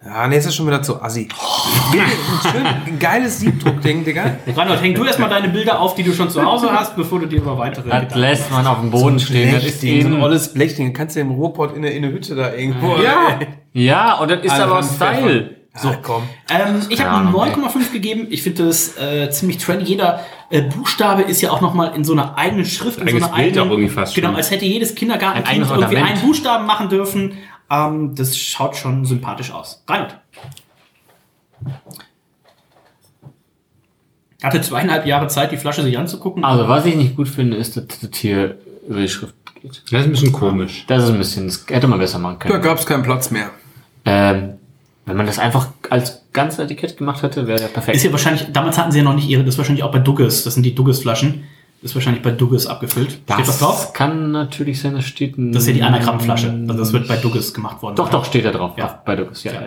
[0.03, 1.27] Ja, nee, ist das schon wieder zu assi.
[2.51, 4.35] Schön, ein geiles Siebdruckding, Digga.
[4.47, 7.19] Also, Reinhold, häng du erstmal deine Bilder auf, die du schon zu Hause hast, bevor
[7.19, 9.53] du dir über weitere Das Gedanken lässt man auf dem Boden stehen.
[9.53, 10.93] Das ist Blechding, so ein eben, olles Blechding.
[10.93, 12.95] Kannst du im Ruhrpott in der, in der Hütte da irgendwo.
[12.95, 13.39] ja,
[13.73, 15.55] ja, und das ist aber Style.
[15.73, 16.23] So, komm.
[16.49, 17.51] Ähm, ich habe okay.
[17.53, 18.27] 9,5 gegeben.
[18.29, 19.85] Ich finde das äh, ziemlich trendy.
[19.85, 20.19] Jeder
[20.49, 22.99] äh, Buchstabe ist ja auch nochmal in so einer eigenen Schrift.
[22.99, 24.35] in so einer Bild eigenen, auch irgendwie fast Genau, schon.
[24.35, 26.07] als hätte jedes Kindergartenkind Ein irgendwie Ornament.
[26.11, 27.37] einen Buchstaben machen dürfen.
[27.69, 29.81] Ähm, das schaut schon sympathisch aus.
[29.87, 30.17] Reinhold.
[34.43, 36.43] Hatte zweieinhalb Jahre Zeit, die Flasche sich anzugucken.
[36.43, 38.57] Also, was ich nicht gut finde, ist, dass das hier
[38.89, 39.83] über die Schrift geht.
[39.91, 40.83] Das ist ein bisschen komisch.
[40.87, 42.61] Das ist ein bisschen, das hätte man besser machen Da können.
[42.63, 43.51] gab es keinen Platz mehr.
[44.03, 44.53] Ähm,
[45.05, 47.97] wenn man das einfach als ganzes Etikett gemacht hätte, wäre der perfekt.
[47.97, 49.99] Ist ja wahrscheinlich, damals hatten sie ja noch nicht ihre, das ist wahrscheinlich auch bei
[49.99, 50.43] Duggis.
[50.43, 51.43] Das sind die Duggis-Flaschen.
[51.81, 53.11] Das ist wahrscheinlich bei Duggis abgefüllt.
[53.11, 53.93] Steht was drauf?
[53.93, 56.51] kann natürlich sein, das steht ein, Das ist ja die Anagrammflasche.
[56.51, 57.95] Also das wird bei Duggis gemacht worden.
[57.95, 58.77] Doch, doch, steht da drauf.
[58.77, 59.01] Ja.
[59.03, 59.53] Bei Douglas, ja.
[59.53, 59.61] ja.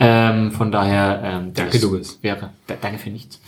[0.00, 2.18] Ähm, von daher, ähm, Danke, das Douglas.
[2.22, 3.40] Wäre, da, danke für nichts.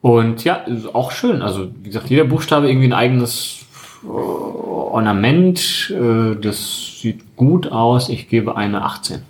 [0.00, 1.42] Und ja, ist auch schön.
[1.42, 3.66] Also, wie gesagt, jeder Buchstabe irgendwie ein eigenes
[4.04, 5.90] äh, Ornament.
[5.90, 8.08] Äh, das sieht gut aus.
[8.08, 9.22] Ich gebe eine 18.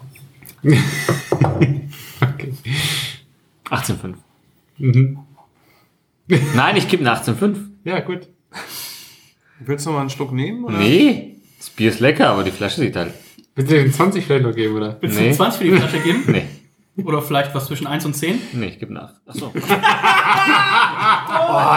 [2.21, 2.53] Okay.
[3.69, 4.15] 18,5.
[4.79, 5.19] Mhm.
[6.55, 7.57] Nein, ich gebe eine 18,5.
[7.85, 8.29] Ja, gut.
[9.61, 10.65] Willst du noch mal einen Schluck nehmen?
[10.65, 10.79] Oder?
[10.79, 13.13] Nee, das Bier ist lecker, aber die Flasche sieht halt.
[13.55, 14.99] Willst du den 20 vielleicht noch geben, oder?
[15.01, 15.31] Willst Nee.
[15.31, 16.23] du 20 für die Flasche geben?
[16.29, 16.45] Nee,
[16.97, 18.39] Oder vielleicht was zwischen 1 und 10?
[18.53, 19.15] nee, ich gebe 8.
[19.27, 19.47] Achso.
[19.55, 19.55] oh,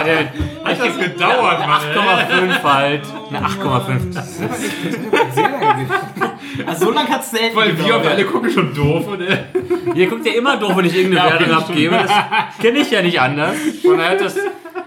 [0.06, 0.20] der
[0.66, 1.82] hat das gedauert, Mann.
[1.82, 3.02] Eine 8,5 halt.
[3.30, 4.18] Eine 8,5.
[6.68, 8.06] Also so lange hat es selten Weil wir gedauert.
[8.06, 9.46] auf alle gucken schon doof, oder?
[9.96, 11.96] Ihr guckt ja immer doof, wenn ich irgendeine Ja, Wertung abgebe.
[11.96, 12.12] Das
[12.62, 13.56] kenne ich ja nicht anders.
[13.84, 14.36] Von daher hat das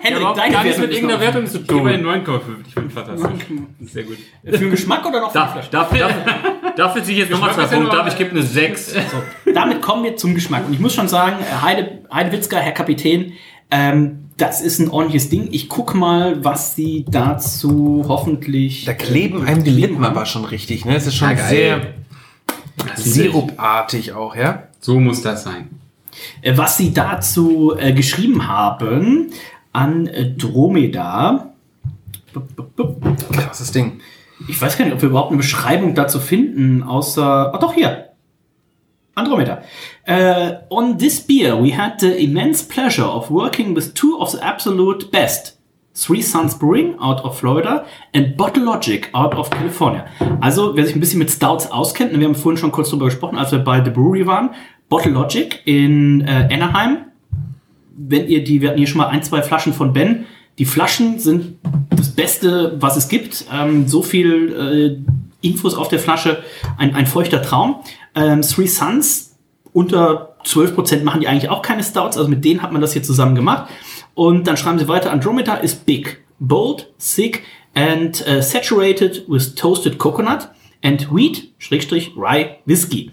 [0.01, 1.89] Henrik, überhaupt deine gar nichts mit irgendeiner Wertung zu Ich gebe tun.
[1.89, 2.41] eine 9,5.
[2.67, 3.47] Ich finde fantastisch.
[3.83, 4.19] Sehr gut.
[4.45, 5.71] Für den Geschmack oder noch für die Da, Flasche?
[5.71, 8.07] dafür, dafür, dafür ziehe ich jetzt nochmal zwei ja Punkte ab.
[8.09, 8.95] Ich gebe eine 6.
[9.55, 10.67] Damit kommen wir zum Geschmack.
[10.67, 13.33] Und ich muss schon sagen, äh, Heide, Heide Witzka, Herr Kapitän,
[13.71, 15.49] ähm, das ist ein ordentliches Ding.
[15.51, 18.85] Ich guck mal, was sie dazu hoffentlich.
[18.85, 20.95] Da kleben einem die Lippen aber schon richtig, ne?
[20.97, 21.81] Es ist schon Ja, sehr
[22.95, 24.65] sirupartig auch, ja?
[24.81, 25.71] So muss das sein.
[26.43, 29.31] äh, was sie dazu äh, geschrieben haben
[29.79, 31.55] an Dromeda.
[32.33, 33.33] Bup, bup, bup.
[33.33, 34.01] Krasses Ding.
[34.49, 37.55] Ich weiß gar nicht, ob wir überhaupt eine Beschreibung dazu finden, außer.
[37.55, 38.09] Ah, doch, hier.
[39.15, 39.63] Andromeda.
[40.07, 44.39] Uh, on this beer, we had the immense pleasure of working with two of the
[44.41, 45.59] absolute best.
[45.95, 47.85] Three Suns Brewing out of Florida
[48.15, 50.07] and Bottle Logic out of California.
[50.41, 53.37] Also, wer sich ein bisschen mit Stouts auskennt, wir haben vorhin schon kurz drüber gesprochen,
[53.37, 54.51] als wir bei The Brewery waren.
[54.89, 57.08] Bottle Logic in äh, Anaheim.
[57.99, 60.27] Wenn ihr die, wir hatten hier schon mal ein, zwei Flaschen von Ben.
[60.59, 61.57] Die Flaschen sind
[61.91, 63.45] das Beste, was es gibt.
[63.53, 65.03] Ähm, so viel
[65.43, 66.43] äh, Infos auf der Flasche,
[66.77, 67.77] ein, ein feuchter Traum.
[68.15, 69.37] Ähm, Three Suns,
[69.73, 73.03] unter 12% machen die eigentlich auch keine Stouts, also mit denen hat man das hier
[73.03, 73.71] zusammen gemacht.
[74.15, 77.45] Und dann schreiben sie weiter, Andromeda is big, bold, thick
[77.75, 80.49] and uh, saturated with toasted coconut
[80.83, 83.13] and wheat, Schrägstrich, rye, whiskey.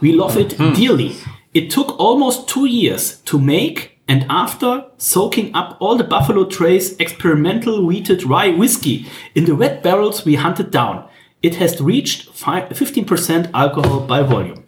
[0.00, 1.12] We love it dearly.
[1.52, 6.96] It took almost two years to make and after soaking up all the Buffalo Trace
[6.96, 11.08] experimental wheated rye whiskey in the wet barrels we hunted down,
[11.42, 14.64] it has reached 15% alcohol by volume.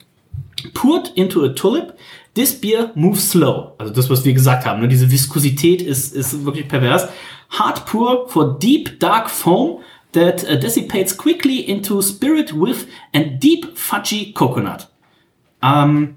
[0.75, 1.97] Poured into a tulip,
[2.35, 3.75] this beer moves slow.
[3.79, 7.09] Also das, was wir gesagt haben, diese Viskosität ist, ist wirklich pervers.
[7.51, 9.81] Hard pour for deep dark foam
[10.13, 14.89] that uh, dissipates quickly into spirit with and deep fudgy coconut.
[15.63, 16.17] Ähm,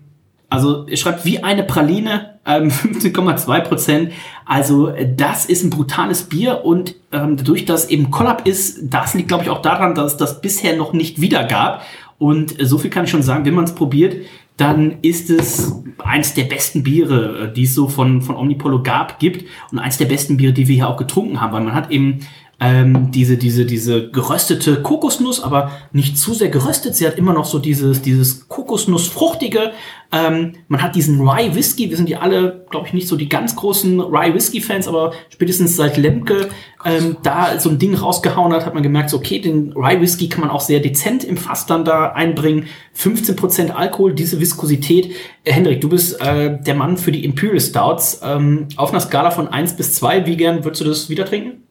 [0.49, 4.11] also er schreibt wie eine Praline, ähm, 15,2 Prozent.
[4.45, 9.13] Also äh, das ist ein brutales Bier und ähm, dadurch, dass eben Collab ist, das
[9.13, 11.83] liegt glaube ich auch daran, dass es das bisher noch nicht wieder gab.
[12.17, 14.15] Und äh, so viel kann ich schon sagen, wenn man es probiert,
[14.57, 19.19] dann ist es eins der besten Biere, äh, die es so von, von Omnipolo gab,
[19.19, 21.89] gibt und eins der besten Biere, die wir hier auch getrunken haben, weil man hat
[21.89, 22.19] eben
[22.61, 26.95] ähm, diese, diese, diese geröstete Kokosnuss, aber nicht zu sehr geröstet.
[26.95, 29.71] Sie hat immer noch so dieses, dieses Kokosnussfruchtige.
[30.11, 31.89] Ähm, man hat diesen Rye Whisky.
[31.89, 35.11] Wir sind ja alle, glaube ich, nicht so die ganz großen Rye Whisky Fans, aber
[35.29, 36.49] spätestens seit Lemke
[36.85, 40.29] ähm, da so ein Ding rausgehauen hat, hat man gemerkt, so, okay, den Rye Whisky
[40.29, 42.67] kann man auch sehr dezent im Fass dann da einbringen.
[42.95, 45.15] 15% Alkohol, diese Viskosität.
[45.45, 48.21] Äh, Hendrik, du bist äh, der Mann für die Imperial Stouts.
[48.23, 51.63] Ähm, auf einer Skala von 1 bis 2, wie gern würdest du das wieder trinken?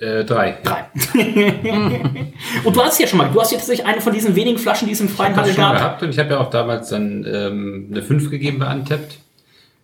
[0.00, 0.58] Äh, drei.
[0.62, 0.84] Drei.
[2.64, 4.86] und du hast ja schon mal, du hast jetzt tatsächlich eine von diesen wenigen Flaschen,
[4.86, 5.74] die es im freien Handel gab.
[5.76, 9.18] gehabt und ich habe ja auch damals dann ähm, eine 5 gegeben bei Untapped,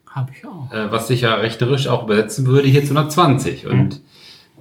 [0.08, 0.72] Hab ich auch.
[0.72, 3.66] äh, was sich ja rechterisch auch übersetzen würde hier zu einer 20.
[3.66, 4.00] Und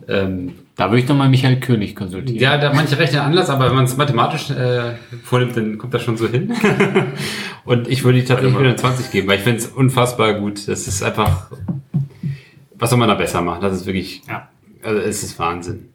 [0.07, 2.41] ähm, Da würde ich nochmal Michael König konsultieren.
[2.41, 6.01] ja, da manche rechnen anders, aber wenn man es mathematisch äh, vornimmt, dann kommt das
[6.01, 6.51] schon so hin.
[7.65, 10.67] und ich würde die tatsächlich wieder eine 20 geben, weil ich finde es unfassbar gut.
[10.67, 11.51] Das ist einfach,
[12.75, 13.61] was soll man da besser machen?
[13.61, 14.49] Das ist wirklich, Ja.
[14.83, 15.89] Also es ist Wahnsinn.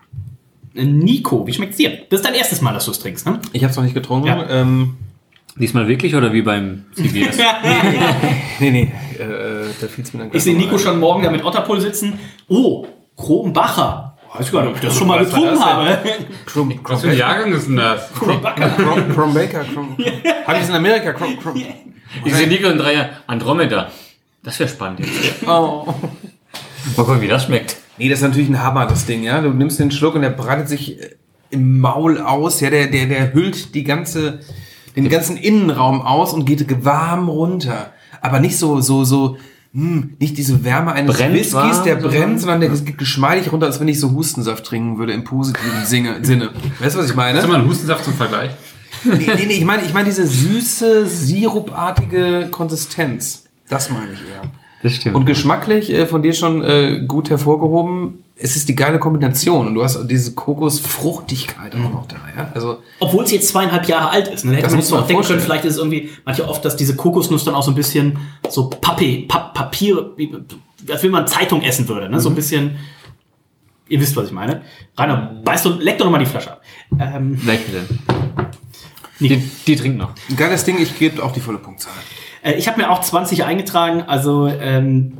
[0.75, 1.99] Äh, Nico, wie schmeckt's dir?
[2.11, 3.41] Das ist dein erstes Mal, dass du es trinkst, ne?
[3.53, 4.29] Ich habe es noch nicht getrunken.
[4.29, 4.49] Ja.
[4.49, 4.97] Ähm,
[5.57, 7.37] Diesmal wirklich oder wie beim CBS?
[8.61, 11.45] nee, nee, äh, da fiel es mir dann Ich sehe Nico schon morgen da mit
[11.45, 12.19] Otterpool sitzen.
[12.47, 12.87] Oh,
[13.17, 14.17] Kronbacher.
[14.35, 15.99] Weiß gar nicht, ob ich das schon mal getrunken das habe.
[16.47, 18.13] Crum, Was für ein Jahrgang ist denn das?
[18.13, 18.69] Kronbacher.
[18.71, 19.65] Crum, Crum Baker.
[19.65, 19.97] Crum,
[20.47, 21.13] Habe ich es in Amerika?
[21.13, 21.61] Crum, Crum.
[22.25, 23.09] Ich sehe Nico in drei Jahren.
[23.27, 23.91] Andromeda.
[24.45, 25.43] Das wäre spannend jetzt.
[25.47, 25.93] Oh.
[26.97, 27.77] Mal gucken, wie das schmeckt.
[27.99, 29.41] Nee, das ist natürlich ein Hammer, das Ding, ja.
[29.41, 31.17] Du nimmst den Schluck und der breitet sich äh,
[31.51, 34.41] im Maul aus, ja, der, der, der hüllt die ganze,
[34.97, 37.93] den ganzen Innenraum aus und geht warm runter.
[38.21, 39.37] Aber nicht so, so, so,
[39.73, 43.53] hm, nicht diese Wärme eines Brennt Whiskys, warm, der so brennt, sondern der geht geschmeidig
[43.53, 46.25] runter, als wenn ich so Hustensaft trinken würde, im positiven Sinne.
[46.25, 46.51] Sinne.
[46.79, 47.39] Weißt du, was ich meine?
[47.39, 48.51] Hast du mal einen Hustensaft zum Vergleich?
[49.05, 53.45] Nee, nee, nee ich meine, ich meine diese süße, sirupartige Konsistenz.
[53.69, 54.43] Das meine ich eher.
[54.83, 55.17] Das stimmt.
[55.17, 58.23] Und geschmacklich äh, von dir schon äh, gut hervorgehoben.
[58.41, 62.17] Es ist die geile Kombination und du hast diese Kokosfruchtigkeit auch noch da.
[62.37, 62.51] Ja?
[62.55, 64.45] Also Obwohl es jetzt zweieinhalb Jahre alt ist.
[64.45, 64.53] Ne?
[64.53, 66.77] Da hätte Das man noch man denken können, vielleicht ist es irgendwie manche oft, dass
[66.77, 68.17] diese Kokosnuss dann auch so ein bisschen
[68.49, 70.33] so Pappe, Pap Papier, wie-
[70.89, 72.09] als wenn man Zeitung essen würde.
[72.09, 72.21] Ne?
[72.21, 72.77] So ein bisschen,
[73.89, 74.63] ihr wisst, was ich meine.
[74.97, 76.63] Rainer, beißt du, leck doch noch mal die Flasche ab.
[77.01, 77.83] Ähm, Gleich bitte.
[79.21, 79.37] Die,
[79.67, 80.13] die trinkt noch.
[80.29, 81.93] ein geiles Ding, ich gebe auch die volle Punktzahl.
[82.43, 85.19] Äh, ich habe mir auch 20 eingetragen, also ähm,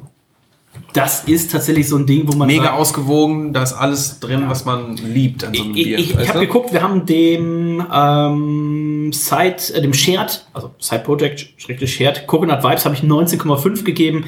[0.93, 4.45] das ist tatsächlich so ein Ding, wo man Mega sagt, ausgewogen, da ist alles drin,
[4.49, 5.99] was man liebt an so einem ich, Bier.
[5.99, 11.49] ich, ich habe geguckt, wir haben dem ähm, Side, äh, dem Shared, also Side Project,
[11.57, 14.25] schrägstrich Shared, Coconut Vibes habe ich 19,5 gegeben.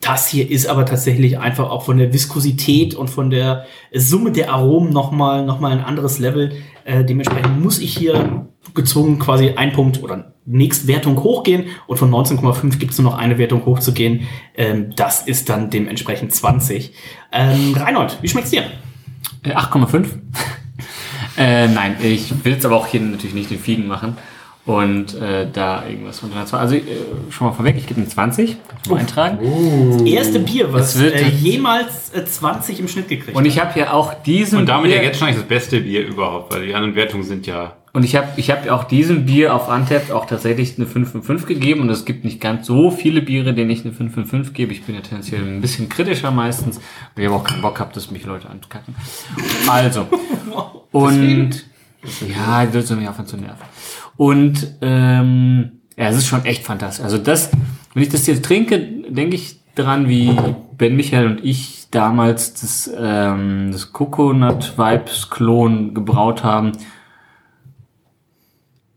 [0.00, 4.52] Das hier ist aber tatsächlich einfach auch von der Viskosität und von der Summe der
[4.52, 6.52] Aromen nochmal noch mal ein anderes Level.
[6.84, 12.78] Äh, dementsprechend muss ich hier gezwungen quasi ein Punkt oder Nächstwertung hochgehen und von 19,5
[12.78, 14.28] gibt es nur noch eine Wertung hochzugehen.
[14.56, 16.92] Ähm, das ist dann dementsprechend 20.
[17.32, 18.62] Ähm, Reinhold, wie schmeckt's dir?
[19.42, 20.06] Äh, 8,5.
[21.36, 24.16] äh, nein, ich will jetzt aber auch hier natürlich nicht den Fiegen machen.
[24.68, 26.60] Und äh, da irgendwas von 320.
[26.60, 28.56] Also äh, schon mal vorweg, ich gebe eine 20.
[28.68, 29.38] Kannst du mal eintragen.
[29.92, 33.58] Das erste Bier, was Es wird- äh, jemals äh, 20 im Schnitt gekriegt Und ich
[33.58, 36.52] habe ja auch diesen Und damit ja Bier, jetzt schon eigentlich das beste Bier überhaupt,
[36.52, 37.76] weil die anderen Wertungen sind ja.
[37.94, 41.22] und ich habe ich hab auch diesem Bier auf Untapped auch tatsächlich eine 5 von
[41.22, 44.26] 5 gegeben und es gibt nicht ganz so viele Biere, denen ich eine 5 von
[44.26, 44.72] 5 gebe.
[44.74, 46.76] Ich bin ja tendenziell ein bisschen kritischer meistens,
[47.14, 48.94] aber ich habe auch keinen Bock gehabt, dass mich Leute ankacken.
[49.66, 50.06] Also.
[50.92, 51.64] und
[52.28, 53.64] ja, die soll mich aufhören zu nerven.
[54.18, 57.04] Und ähm, ja, es ist schon echt fantastisch.
[57.04, 57.50] Also das,
[57.94, 60.36] wenn ich das jetzt trinke, denke ich dran, wie
[60.76, 66.72] Ben Michael und ich damals das, ähm, das Coconut Vibes Klon gebraut haben.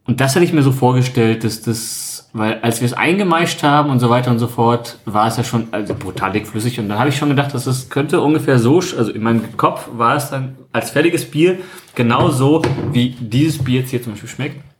[0.07, 3.91] Und das hatte ich mir so vorgestellt, dass das, weil als wir es eingemeischt haben
[3.91, 6.79] und so weiter und so fort, war es ja schon also brutal dickflüssig.
[6.79, 9.87] Und dann habe ich schon gedacht, dass es könnte ungefähr so, also in meinem Kopf
[9.93, 11.59] war es dann als fertiges Bier
[11.93, 14.70] genau so, wie dieses Bier jetzt hier zum Beispiel schmeckt.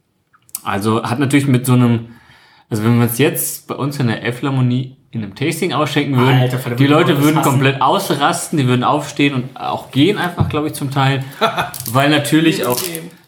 [0.63, 2.09] Also hat natürlich mit so einem,
[2.69, 6.39] also wenn wir es jetzt bei uns in der Elflamonie in einem Tasting ausschenken würden,
[6.39, 7.49] Alter, die Leute würden hassen.
[7.49, 11.23] komplett ausrasten, die würden aufstehen und auch gehen einfach, glaube ich, zum Teil.
[11.91, 12.79] weil natürlich auch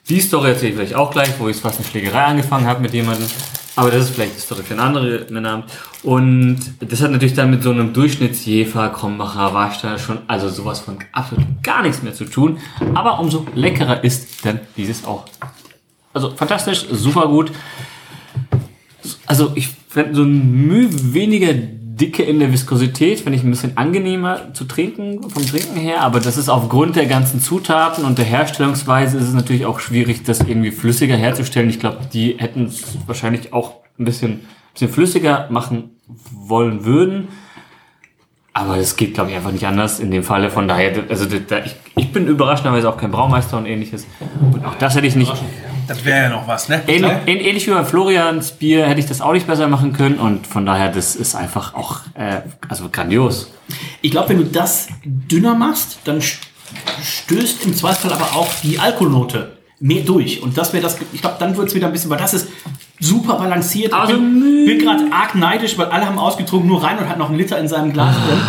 [0.10, 2.94] die Story erzähle ich vielleicht auch gleich, wo ich fast eine Schlägerei angefangen habe mit
[2.94, 3.28] jemandem.
[3.76, 5.66] Aber das ist vielleicht eine Story für einen anderen Abend.
[6.04, 11.00] Und das hat natürlich dann mit so einem Durchschnittsjefer, Krombacher, Warsteiner schon, also sowas von
[11.12, 12.60] absolut gar nichts mehr zu tun.
[12.94, 15.26] Aber umso leckerer ist dann dieses auch.
[16.14, 17.52] Also fantastisch, super gut.
[19.26, 23.78] Also ich fände so ein Mühe weniger Dicke in der Viskosität, finde ich ein bisschen
[23.78, 28.26] angenehmer zu trinken, vom Trinken her, aber das ist aufgrund der ganzen Zutaten und der
[28.26, 31.70] Herstellungsweise ist es natürlich auch schwierig, das irgendwie flüssiger herzustellen.
[31.70, 34.42] Ich glaube, die hätten es wahrscheinlich auch ein bisschen
[34.74, 35.92] bisschen flüssiger machen
[36.32, 37.30] wollen würden.
[38.54, 40.52] Aber es geht, glaube ich, einfach nicht anders in dem Falle.
[40.52, 44.06] Von daher, also da, ich, ich bin überraschenderweise auch kein Braumeister und ähnliches.
[44.54, 45.34] Und auch das hätte ich nicht.
[45.88, 46.82] Das wäre ja noch was, ne?
[46.88, 50.16] Ähnlich, ähnlich wie bei Florians Bier hätte ich das auch nicht besser machen können.
[50.16, 53.52] Und von daher, das ist einfach auch äh, also grandios.
[54.02, 56.38] Ich glaube, wenn du das dünner machst, dann st-
[57.04, 60.42] stößt im Zweifelsfall aber auch die Alkoholnote mehr durch.
[60.42, 62.48] Und das wäre das, ich glaube, dann wird es wieder ein bisschen, weil das ist
[63.00, 63.94] super balanciert.
[63.94, 67.18] Also ich bin, bin gerade arg neidisch, weil alle haben ausgetrunken, nur rein und hat
[67.18, 68.40] noch einen Liter in seinem Glas drin.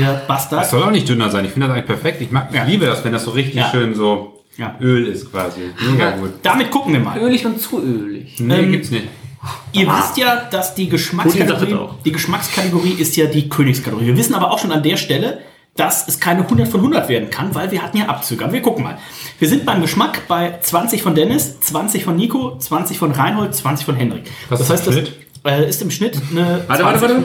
[0.00, 0.66] Der Das Bastard.
[0.70, 1.44] soll auch nicht dünner sein.
[1.44, 2.20] Ich finde das eigentlich perfekt.
[2.20, 3.70] Ich mag, ich liebe das, wenn das so richtig Ja.
[3.70, 4.76] schön so Ja.
[4.80, 5.60] Öl ist quasi.
[5.90, 6.30] Mega gut.
[6.42, 7.18] Damit gucken wir mal.
[7.18, 8.36] Ölig und zu ölig.
[8.40, 9.06] Nee, Ähm, gibt's nicht.
[9.72, 14.06] Ihr wisst ja, dass die Geschmackskategorie, die Geschmackskategorie ist ja die Königskategorie.
[14.06, 15.40] Wir wissen aber auch schon an der Stelle,
[15.76, 18.42] dass es keine 100 von 100 werden kann, weil wir hatten ja Abzüge.
[18.44, 18.98] Aber wir gucken mal.
[19.38, 23.84] Wir sind beim Geschmack bei 20 von Dennis, 20 von Nico, 20 von Reinhold, 20
[23.84, 24.24] von Hendrik.
[24.48, 25.26] Was das ist heißt, im das Schnitt?
[25.44, 27.20] äh, ist im Schnitt eine Warte, warte, 20.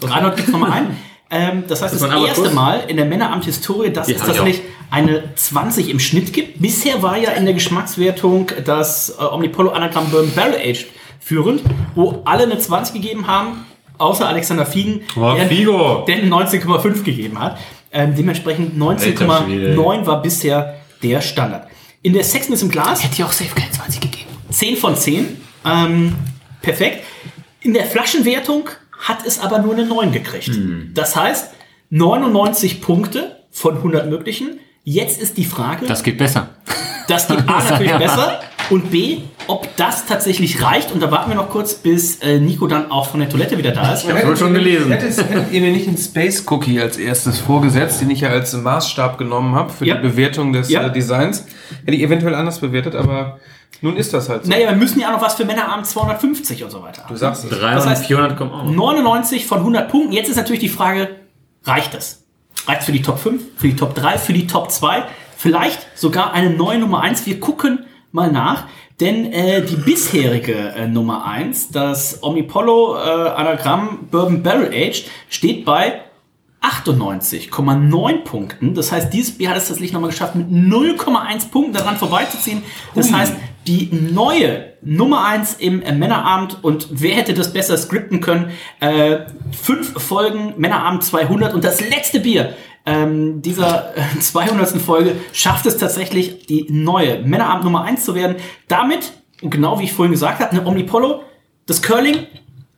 [0.00, 0.14] warte.
[0.14, 0.96] Reinhold gibt's nochmal ein.
[1.34, 2.52] Ähm, das heißt, das, Das erste Abakus?
[2.54, 6.60] Mal in der Männeramt-Historie, dass es tatsächlich eine 20 im Schnitt gibt.
[6.62, 10.86] Bisher war ja in der Geschmackswertung das äh, Omnipollo Anagramm Bourbon Barrel Aged
[11.20, 11.62] führend,
[11.94, 13.64] wo alle eine 20 gegeben haben,
[13.98, 16.04] außer Alexander Fiegen, Oh, der, Figo.
[16.06, 17.58] der eine 19,5 gegeben hat.
[17.92, 19.74] Ähm, dementsprechend Alter Schwede.
[19.74, 21.68] 19,9 war bisher der Standard.
[22.02, 24.30] In der Sexiness im Glas Hätte ich auch safe keine 20 gegeben.
[24.50, 25.40] 10 von 10.
[25.64, 26.14] Ähm,
[26.60, 27.04] perfekt.
[27.60, 30.50] In der Flaschenwertung hat es aber nur eine 9 gekriegt.
[30.94, 31.50] Das heißt,
[31.90, 34.58] 99 Punkte von 100 möglichen.
[34.82, 36.48] Jetzt ist die Frage, Das geht besser.
[37.08, 37.98] das geht A natürlich Ja.
[37.98, 38.40] besser
[38.70, 40.90] und B, ob das tatsächlich reicht.
[40.92, 43.72] Und da warten wir noch kurz, bis äh, Nico dann auch von der Toilette wieder
[43.72, 44.08] da ist.
[44.08, 44.90] Das wurde schon gelesen.
[44.90, 48.52] Hättet, hättet ihr mir nicht den Space Cookie als erstes vorgesetzt, den ich ja als
[48.54, 49.96] Maßstab genommen habe für Ja.
[49.96, 50.86] die Bewertung des Ja.
[50.86, 51.46] äh, Designs?
[51.84, 53.38] Hätte ich eventuell anders bewertet, aber
[53.80, 54.50] nun ist das halt so.
[54.50, 57.04] Naja, wir müssen ja auch noch was für Männerabend 250 und so weiter.
[57.08, 57.50] Du sagst es.
[57.50, 58.64] 300 Das heißt- und 400 kommen auch.
[58.64, 58.72] noch.
[58.72, 60.12] 99 von 100 Punkten.
[60.12, 61.08] Jetzt ist natürlich die Frage,
[61.64, 62.24] reicht das?
[62.66, 65.04] Reicht es für die Top 5, für die Top 3, für die Top 2?
[65.36, 67.26] Vielleicht sogar eine neue Nummer 1.
[67.26, 68.64] Wir gucken mal nach.
[69.00, 75.64] Denn äh, die bisherige äh, Nummer 1, das Omnipollo äh, Anagramm Bourbon Barrel Aged, steht
[75.64, 76.00] bei
[76.62, 78.74] 98,9 Punkten.
[78.74, 82.62] Das heißt, dieses Bier hat es tatsächlich nochmal geschafft, mit 0,1 Punkten daran vorbeizuziehen.
[82.94, 83.34] Das heißt,
[83.66, 88.50] die neue Nummer 1 im äh, Männerabend und wer hätte das besser skripten können?
[88.80, 89.20] Äh,
[89.52, 92.54] fünf Folgen Männerabend 200 und das letzte Bier
[92.86, 94.80] ähm, dieser äh, 200.
[94.80, 98.36] Folge schafft es tatsächlich, die neue Männerabend Nummer 1 zu werden.
[98.68, 101.22] Damit, und genau wie ich vorhin gesagt habe, eine Omnipollo,
[101.66, 102.26] das Curling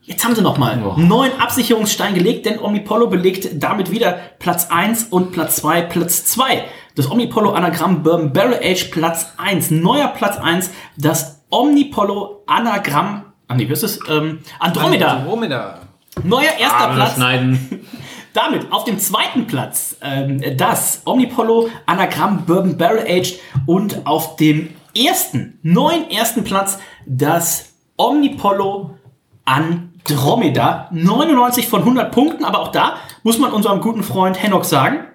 [0.06, 5.06] Jetzt haben sie nochmal einen neuen Absicherungsstein gelegt, denn Omnipollo belegt damit wieder Platz 1
[5.06, 6.64] und Platz 2, Platz 2.
[6.96, 9.70] Das Omnipollo Anagramm Bourbon Barrel Age Platz 1.
[9.70, 14.00] Neuer Platz 1, das Omnipollo Anagramm, ah nee, wie ist es?
[14.08, 15.18] Ähm, Andromeda.
[15.18, 15.80] Andromeda.
[16.24, 17.14] Neuer erster Ah, Platz.
[17.16, 17.86] schneiden.
[18.32, 24.70] Damit auf dem zweiten Platz ähm, das Omnipollo Anagramm Bourbon Barrel Aged und auf dem
[24.96, 28.96] ersten, neuen ersten Platz das Omnipollo
[29.44, 30.88] Andromeda.
[30.92, 35.06] 99 von 100 Punkten, aber auch da muss man unserem guten Freund Hennock sagen,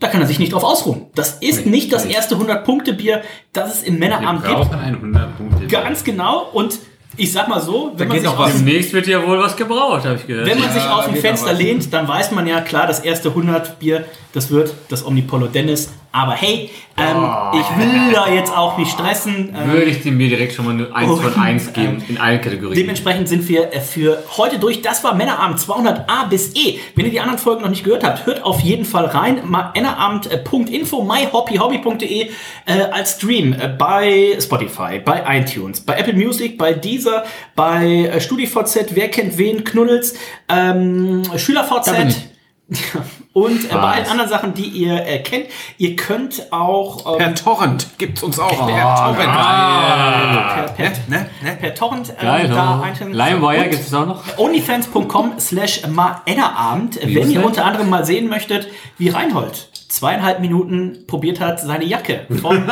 [0.00, 1.06] da kann er sich nicht drauf ausruhen.
[1.14, 3.22] Das ist nicht das erste 100-Punkte-Bier,
[3.52, 4.70] das es im Männerabend Wir gibt.
[4.70, 5.66] brauchen 100 Punkte.
[5.66, 6.48] Ganz genau.
[6.52, 6.78] Und
[7.18, 10.16] ich sag mal so, wenn man sich aus Demnächst wird ja wohl was gebraucht, habe
[10.16, 10.46] ich gehört.
[10.46, 13.30] wenn man sich Ja, aus dem Fenster lehnt, dann weiß man ja klar, das erste
[13.30, 15.90] 100 Bier, das wird das Omnipollo Dennis.
[16.16, 19.54] Aber hey, ähm, ich will da jetzt auch nicht stressen.
[19.54, 22.16] Ähm, Würde ich dem mir direkt schon mal eine 1 Und, von 1 geben, in
[22.16, 22.74] allen Kategorien.
[22.74, 24.80] Dementsprechend sind wir äh, für heute durch.
[24.80, 26.78] Das war Männerabend 200a bis E.
[26.94, 29.42] Wenn ihr die anderen Folgen noch nicht gehört habt, hört auf jeden Fall rein.
[29.46, 32.30] Männerabend.info, myhobbyhobby.de
[32.64, 37.24] äh, als Stream äh, bei Spotify, bei iTunes, bei Apple Music, bei Deezer,
[37.54, 40.14] bei äh, StudiVZ, wer kennt wen, Knuddels,
[40.48, 42.30] ähm, SchülerVZ.
[43.36, 45.48] Und äh, bei allen anderen Sachen, die ihr äh, kennt.
[45.76, 48.66] Ihr könnt auch ähm, Per Torrent gibt's uns auch.
[48.66, 50.74] Per per Torrent.
[50.74, 51.26] per, per, Ne?
[51.42, 51.56] Ne?
[51.60, 53.04] per Torrent ähm, Geil, da oh.
[53.04, 54.22] LimeWire gibt es auch noch.
[54.38, 61.38] onlyfans.com slash Männerabend, wenn ihr unter anderem mal sehen möchtet, wie Reinhold zweieinhalb Minuten probiert
[61.40, 62.62] hat, seine Jacke vom,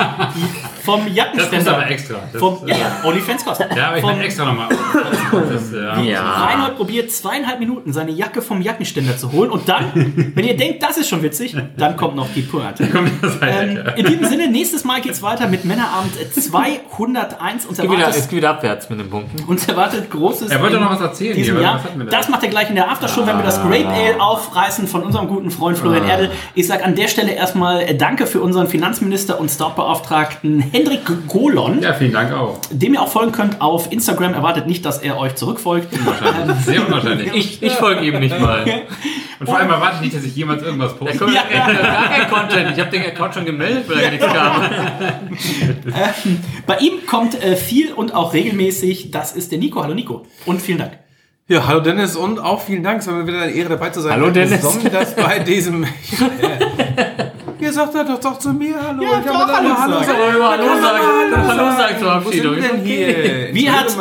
[0.84, 1.88] vom Jackenständer.
[1.88, 2.16] extra.
[2.32, 3.74] Das, Vom, ja, ja, Onlyfans kostet.
[3.76, 4.68] ja, aber ich bin extra nochmal.
[4.68, 6.22] Das, äh, Ja.
[6.44, 10.82] Reinhold probiert zweieinhalb Minuten seine Jacke vom Jackenständer zu holen und dann, wenn ihr denkt,
[10.82, 12.84] das ist schon witzig, dann kommt noch die Pointe.
[13.42, 18.20] Ähm, in diesem Sinne, nächstes Mal geht's weiter mit Männerabend 201 und Geht wieder, erwartet,
[18.20, 19.44] es geht wieder abwärts mit den Punkten.
[19.44, 20.50] uns erwartet großes.
[20.50, 21.80] Er wollte noch was erzählen Diesem hier, Jahr.
[21.96, 22.06] was?
[22.10, 25.28] Das macht er gleich in der Aftershow, wenn wir das Grape Ale aufreißen von unserem
[25.28, 26.30] guten Freund Florian Erdel.
[26.54, 31.02] Ich sag an der der Stelle erstmal äh, Danke für unseren Finanzminister und Startbeauftragten Hendrik
[31.28, 32.58] Golon, Ja, vielen Dank auch.
[32.70, 34.32] dem ihr auch folgen könnt auf Instagram.
[34.32, 35.88] Erwartet nicht, dass er euch zurückfolgt.
[36.06, 36.56] Wahrscheinlich.
[36.64, 37.30] Sehr unwahrscheinlich.
[37.34, 38.64] Ich, ich folge ihm nicht mal.
[39.38, 41.18] Und vor allem erwarte ich nicht, dass ich jemals irgendwas poste.
[41.18, 42.70] Da kommt gar kein Content.
[42.72, 44.62] Ich habe den Account schon gemeldet, weil er nichts kam.
[46.66, 49.10] Bei ihm kommt äh, viel und auch regelmäßig.
[49.10, 49.82] Das ist der Nico.
[49.82, 50.24] Hallo Nico.
[50.46, 50.92] Und vielen Dank.
[51.46, 53.00] Ja, hallo Dennis und auch vielen Dank.
[53.00, 54.12] Es war mir wieder eine Ehre dabei zu sein.
[54.12, 54.62] Hallo, Dennis.
[54.62, 55.84] Besonders bei diesem.
[57.74, 59.02] Sagt doch doch zu mir Hallo.
[59.02, 60.18] Ja, Ich doch, Hallo mal sagen.
[60.28, 61.48] Hallo Hallo sagen.
[61.48, 63.54] Hallo sagen zur Wo sind wir denn hier?
[63.54, 63.96] Wie hat-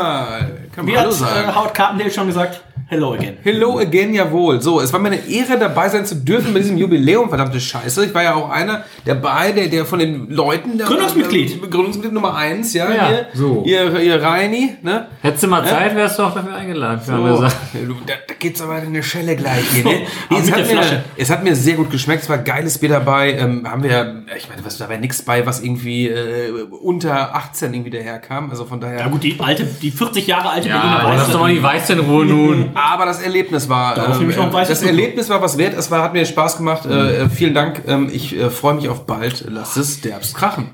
[0.83, 2.61] Wie Hallo hat äh, Haut Carpendale schon gesagt?
[2.87, 3.37] Hello again.
[3.43, 4.61] Hello again, jawohl.
[4.61, 8.05] So, es war mir eine Ehre, dabei sein zu dürfen bei diesem Jubiläum, verdammte Scheiße.
[8.05, 10.77] Ich war ja auch einer dabei, der, der von den Leuten...
[10.77, 11.61] Der, Gründungsmitglied.
[11.71, 12.91] Gründungsmitglied Nummer eins, ja.
[12.91, 13.63] Ja, ihr, so.
[13.65, 15.07] Ihr, ihr Reini, ne?
[15.21, 16.99] Hättest du mal Zeit, wärst du auch dafür eingeladen.
[17.01, 19.91] Für So, da, da geht's aber in eine Schelle gleich hier, ne?
[20.29, 23.33] Nee, es, hat mir, es hat mir sehr gut geschmeckt, es war geiles Bier dabei.
[23.33, 26.51] Ähm, haben wir, ich meine, was da war nichts bei, was irgendwie äh,
[26.81, 28.49] unter 18 irgendwie daherkam.
[28.49, 28.99] Also von daher.
[28.99, 31.31] Ja gut, die alte, die 40 Jahre alte Ja, Berliner lass Weiße.
[31.31, 32.69] doch mal die Weiße in Ruhe nun.
[32.75, 34.91] Aber das Erlebnis war, Darauf ähm, ich weißes das Blut.
[34.91, 35.73] Erlebnis war was wert.
[35.75, 36.85] Es war, hat mir Spaß gemacht.
[36.85, 37.83] Äh, vielen Dank.
[37.87, 39.45] Ähm, ich äh, freue mich auf bald.
[39.49, 40.71] Lasst es derbst krachen.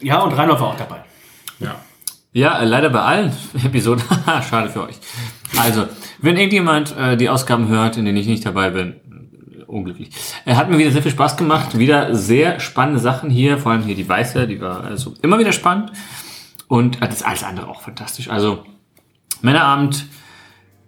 [0.00, 1.06] Ja, und Reinhold war auch dabei.
[2.36, 3.32] Ja, äh, leider bei allen
[3.64, 4.04] Episoden.
[4.50, 4.96] Schade für euch.
[5.56, 5.86] Also,
[6.20, 8.96] wenn irgendjemand äh, die Ausgaben hört, in denen ich nicht dabei bin,
[9.58, 10.10] äh, unglücklich.
[10.44, 11.78] Er hat mir wieder sehr viel Spaß gemacht.
[11.78, 13.56] Wieder sehr spannende Sachen hier.
[13.56, 15.92] Vor allem hier die Weiße, die war also immer wieder spannend.
[16.68, 18.28] Und äh, das alles andere auch fantastisch.
[18.28, 18.64] Also,
[19.40, 20.04] Männerabend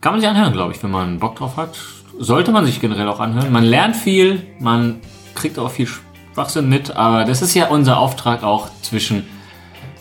[0.00, 1.76] kann man sich anhören, glaube ich, wenn man Bock drauf hat.
[2.18, 3.52] Sollte man sich generell auch anhören.
[3.52, 5.00] Man lernt viel, man
[5.34, 5.88] kriegt auch viel
[6.34, 9.26] Schwachsinn mit, aber das ist ja unser Auftrag auch zwischen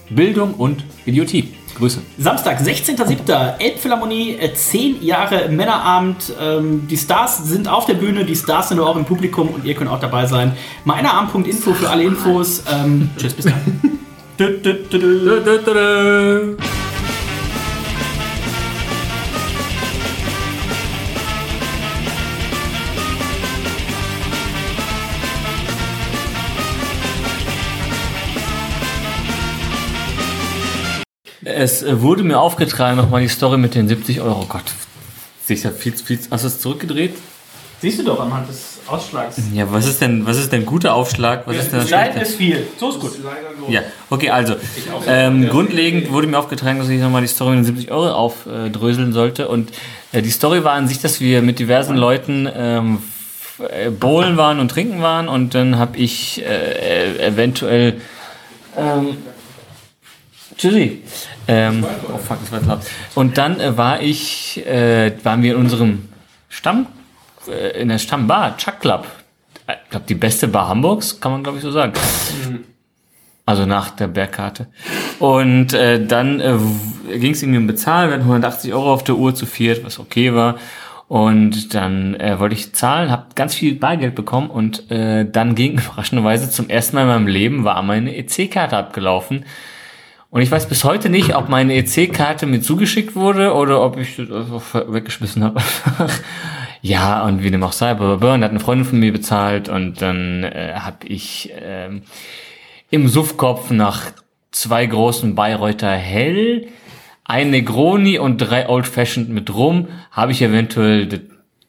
[0.10, 1.54] Bildung und Idiotie.
[1.78, 2.02] Grüße.
[2.18, 3.60] Samstag, 16.07.
[3.60, 6.34] Elbphilharmonie, äh, 10 Jahre Männerabend.
[6.42, 9.76] Ähm, die Stars sind auf der Bühne, die Stars sind auch im Publikum und ihr
[9.76, 10.54] könnt auch dabei sein.
[10.86, 12.64] Meinerabend.info für alle Infos.
[12.72, 13.54] Ähm, tschüss, bis dann.
[31.58, 34.46] Es äh, wurde mir aufgetragen, nochmal die Story mit den 70 Euro.
[34.48, 34.64] Gott,
[35.44, 37.16] sich da viel, viel, hast du es zurückgedreht?
[37.82, 39.38] Siehst du doch anhand des Ausschlags.
[39.54, 41.48] Ja, was ist denn, was ist denn guter Aufschlag?
[41.48, 42.20] Was ist denn das schlechte?
[42.20, 42.68] ist viel.
[42.78, 43.12] So ist gut.
[43.70, 44.56] Ja, okay, also,
[45.08, 49.12] ähm, grundlegend wurde mir aufgetragen, dass ich nochmal die Story mit den 70 Euro aufdröseln
[49.12, 49.48] sollte.
[49.48, 49.72] Und
[50.12, 53.02] äh, die Story war an sich, dass wir mit diversen Leuten ähm,
[53.60, 55.28] äh, bowlen waren und trinken waren.
[55.28, 58.00] Und dann habe ich äh, äh, eventuell...
[58.78, 59.18] Ähm,
[60.56, 61.04] Tschüssi.
[61.48, 62.86] Ähm, oh fuck, das war laut.
[63.16, 66.10] Und dann äh, war ich, äh, waren wir in unserem
[66.50, 66.88] Stamm,
[67.48, 69.08] äh, in der Stammbar, Chuck Club.
[69.68, 71.94] Äh, Ich glaube, die beste Bar Hamburgs, kann man glaube ich so sagen.
[73.46, 74.68] Also nach der Bergkarte.
[75.20, 76.58] Und äh, dann äh,
[77.18, 80.00] ging es irgendwie um Bezahlen, wir hatten 180 Euro auf der Uhr zu viert, was
[80.00, 80.58] okay war.
[81.08, 85.80] Und dann äh, wollte ich zahlen, habe ganz viel Bargeld bekommen und äh, dann ging
[85.80, 89.46] überraschenderweise zum ersten Mal in meinem Leben war meine EC-Karte abgelaufen.
[90.30, 94.18] Und ich weiß bis heute nicht, ob meine EC-Karte mir zugeschickt wurde oder ob ich
[94.18, 95.62] das einfach weggeschmissen habe.
[96.82, 98.34] ja, und wie dem auch sei, blablabla.
[98.34, 102.02] und hat eine Freundin von mir bezahlt und dann äh, habe ich ähm,
[102.90, 104.02] im Suffkopf nach
[104.52, 106.68] zwei großen Bayreuther Hell,
[107.24, 111.22] ein Negroni und drei Old Fashioned mit Rum, habe ich eventuell das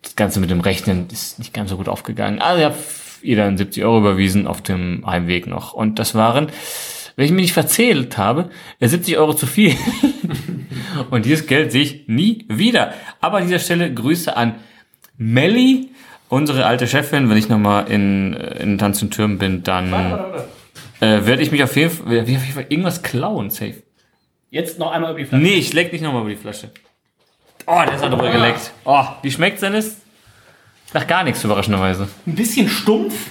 [0.02, 2.40] das Ganze mit dem Rechnen ist nicht ganz so gut aufgegangen.
[2.40, 2.76] Also ich habe
[3.22, 5.72] ihr dann 70 Euro überwiesen auf dem Heimweg noch.
[5.72, 6.48] Und das waren,
[7.18, 9.74] wenn ich mich nicht verzählt habe, äh, 70 Euro zu viel.
[11.10, 12.94] und dieses Geld sehe ich nie wieder.
[13.20, 14.54] Aber an dieser Stelle Grüße an
[15.16, 15.88] Melli,
[16.28, 17.28] unsere alte Chefin.
[17.28, 19.92] Wenn ich nochmal in, äh, in Tanz und Türmen bin, dann
[21.00, 23.82] äh, werde ich mich auf jeden, Fall, auf jeden Fall irgendwas klauen, safe.
[24.50, 25.42] Jetzt noch einmal über die Flasche.
[25.42, 26.70] Nee, ich leck nicht nochmal über die Flasche.
[27.66, 28.70] Oh, der ist hat drüber geleckt.
[28.84, 29.96] Oh, wie schmeckt's denn ist?
[30.94, 32.06] Nach gar nichts, überraschenderweise.
[32.28, 33.26] Ein bisschen stumpf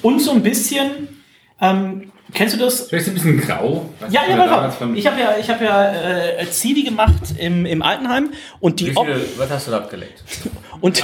[0.00, 1.17] und so ein bisschen.
[1.60, 2.88] Ähm, kennst du das?
[2.88, 3.88] Vielleicht ein bisschen grau.
[4.00, 7.82] Was Ja, ja, beim- Ich habe ja, ich hab ja äh, Zivi gemacht im, im
[7.82, 8.30] Altenheim
[8.60, 10.22] und die, Om was hast du da abgeleckt?
[10.80, 11.02] und,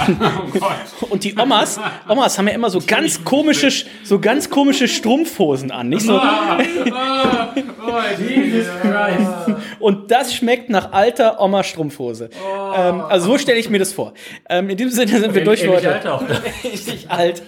[1.09, 3.69] und die Omas, Omas haben ja immer so ganz komische,
[4.03, 6.21] so ganz komische Strumpfhosen an, nicht so.
[8.19, 9.59] Jesus Christ.
[9.79, 12.29] Und das schmeckt nach alter Oma Strumpfhose.
[12.75, 14.13] Ähm, also so stelle ich mir das vor.
[14.49, 15.93] Ähm, in diesem Sinne sind wir durch für heute.
[15.93, 16.23] alt auch.
[16.63, 17.43] Richtig alt.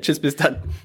[0.00, 0.56] Tschüss, bis dann.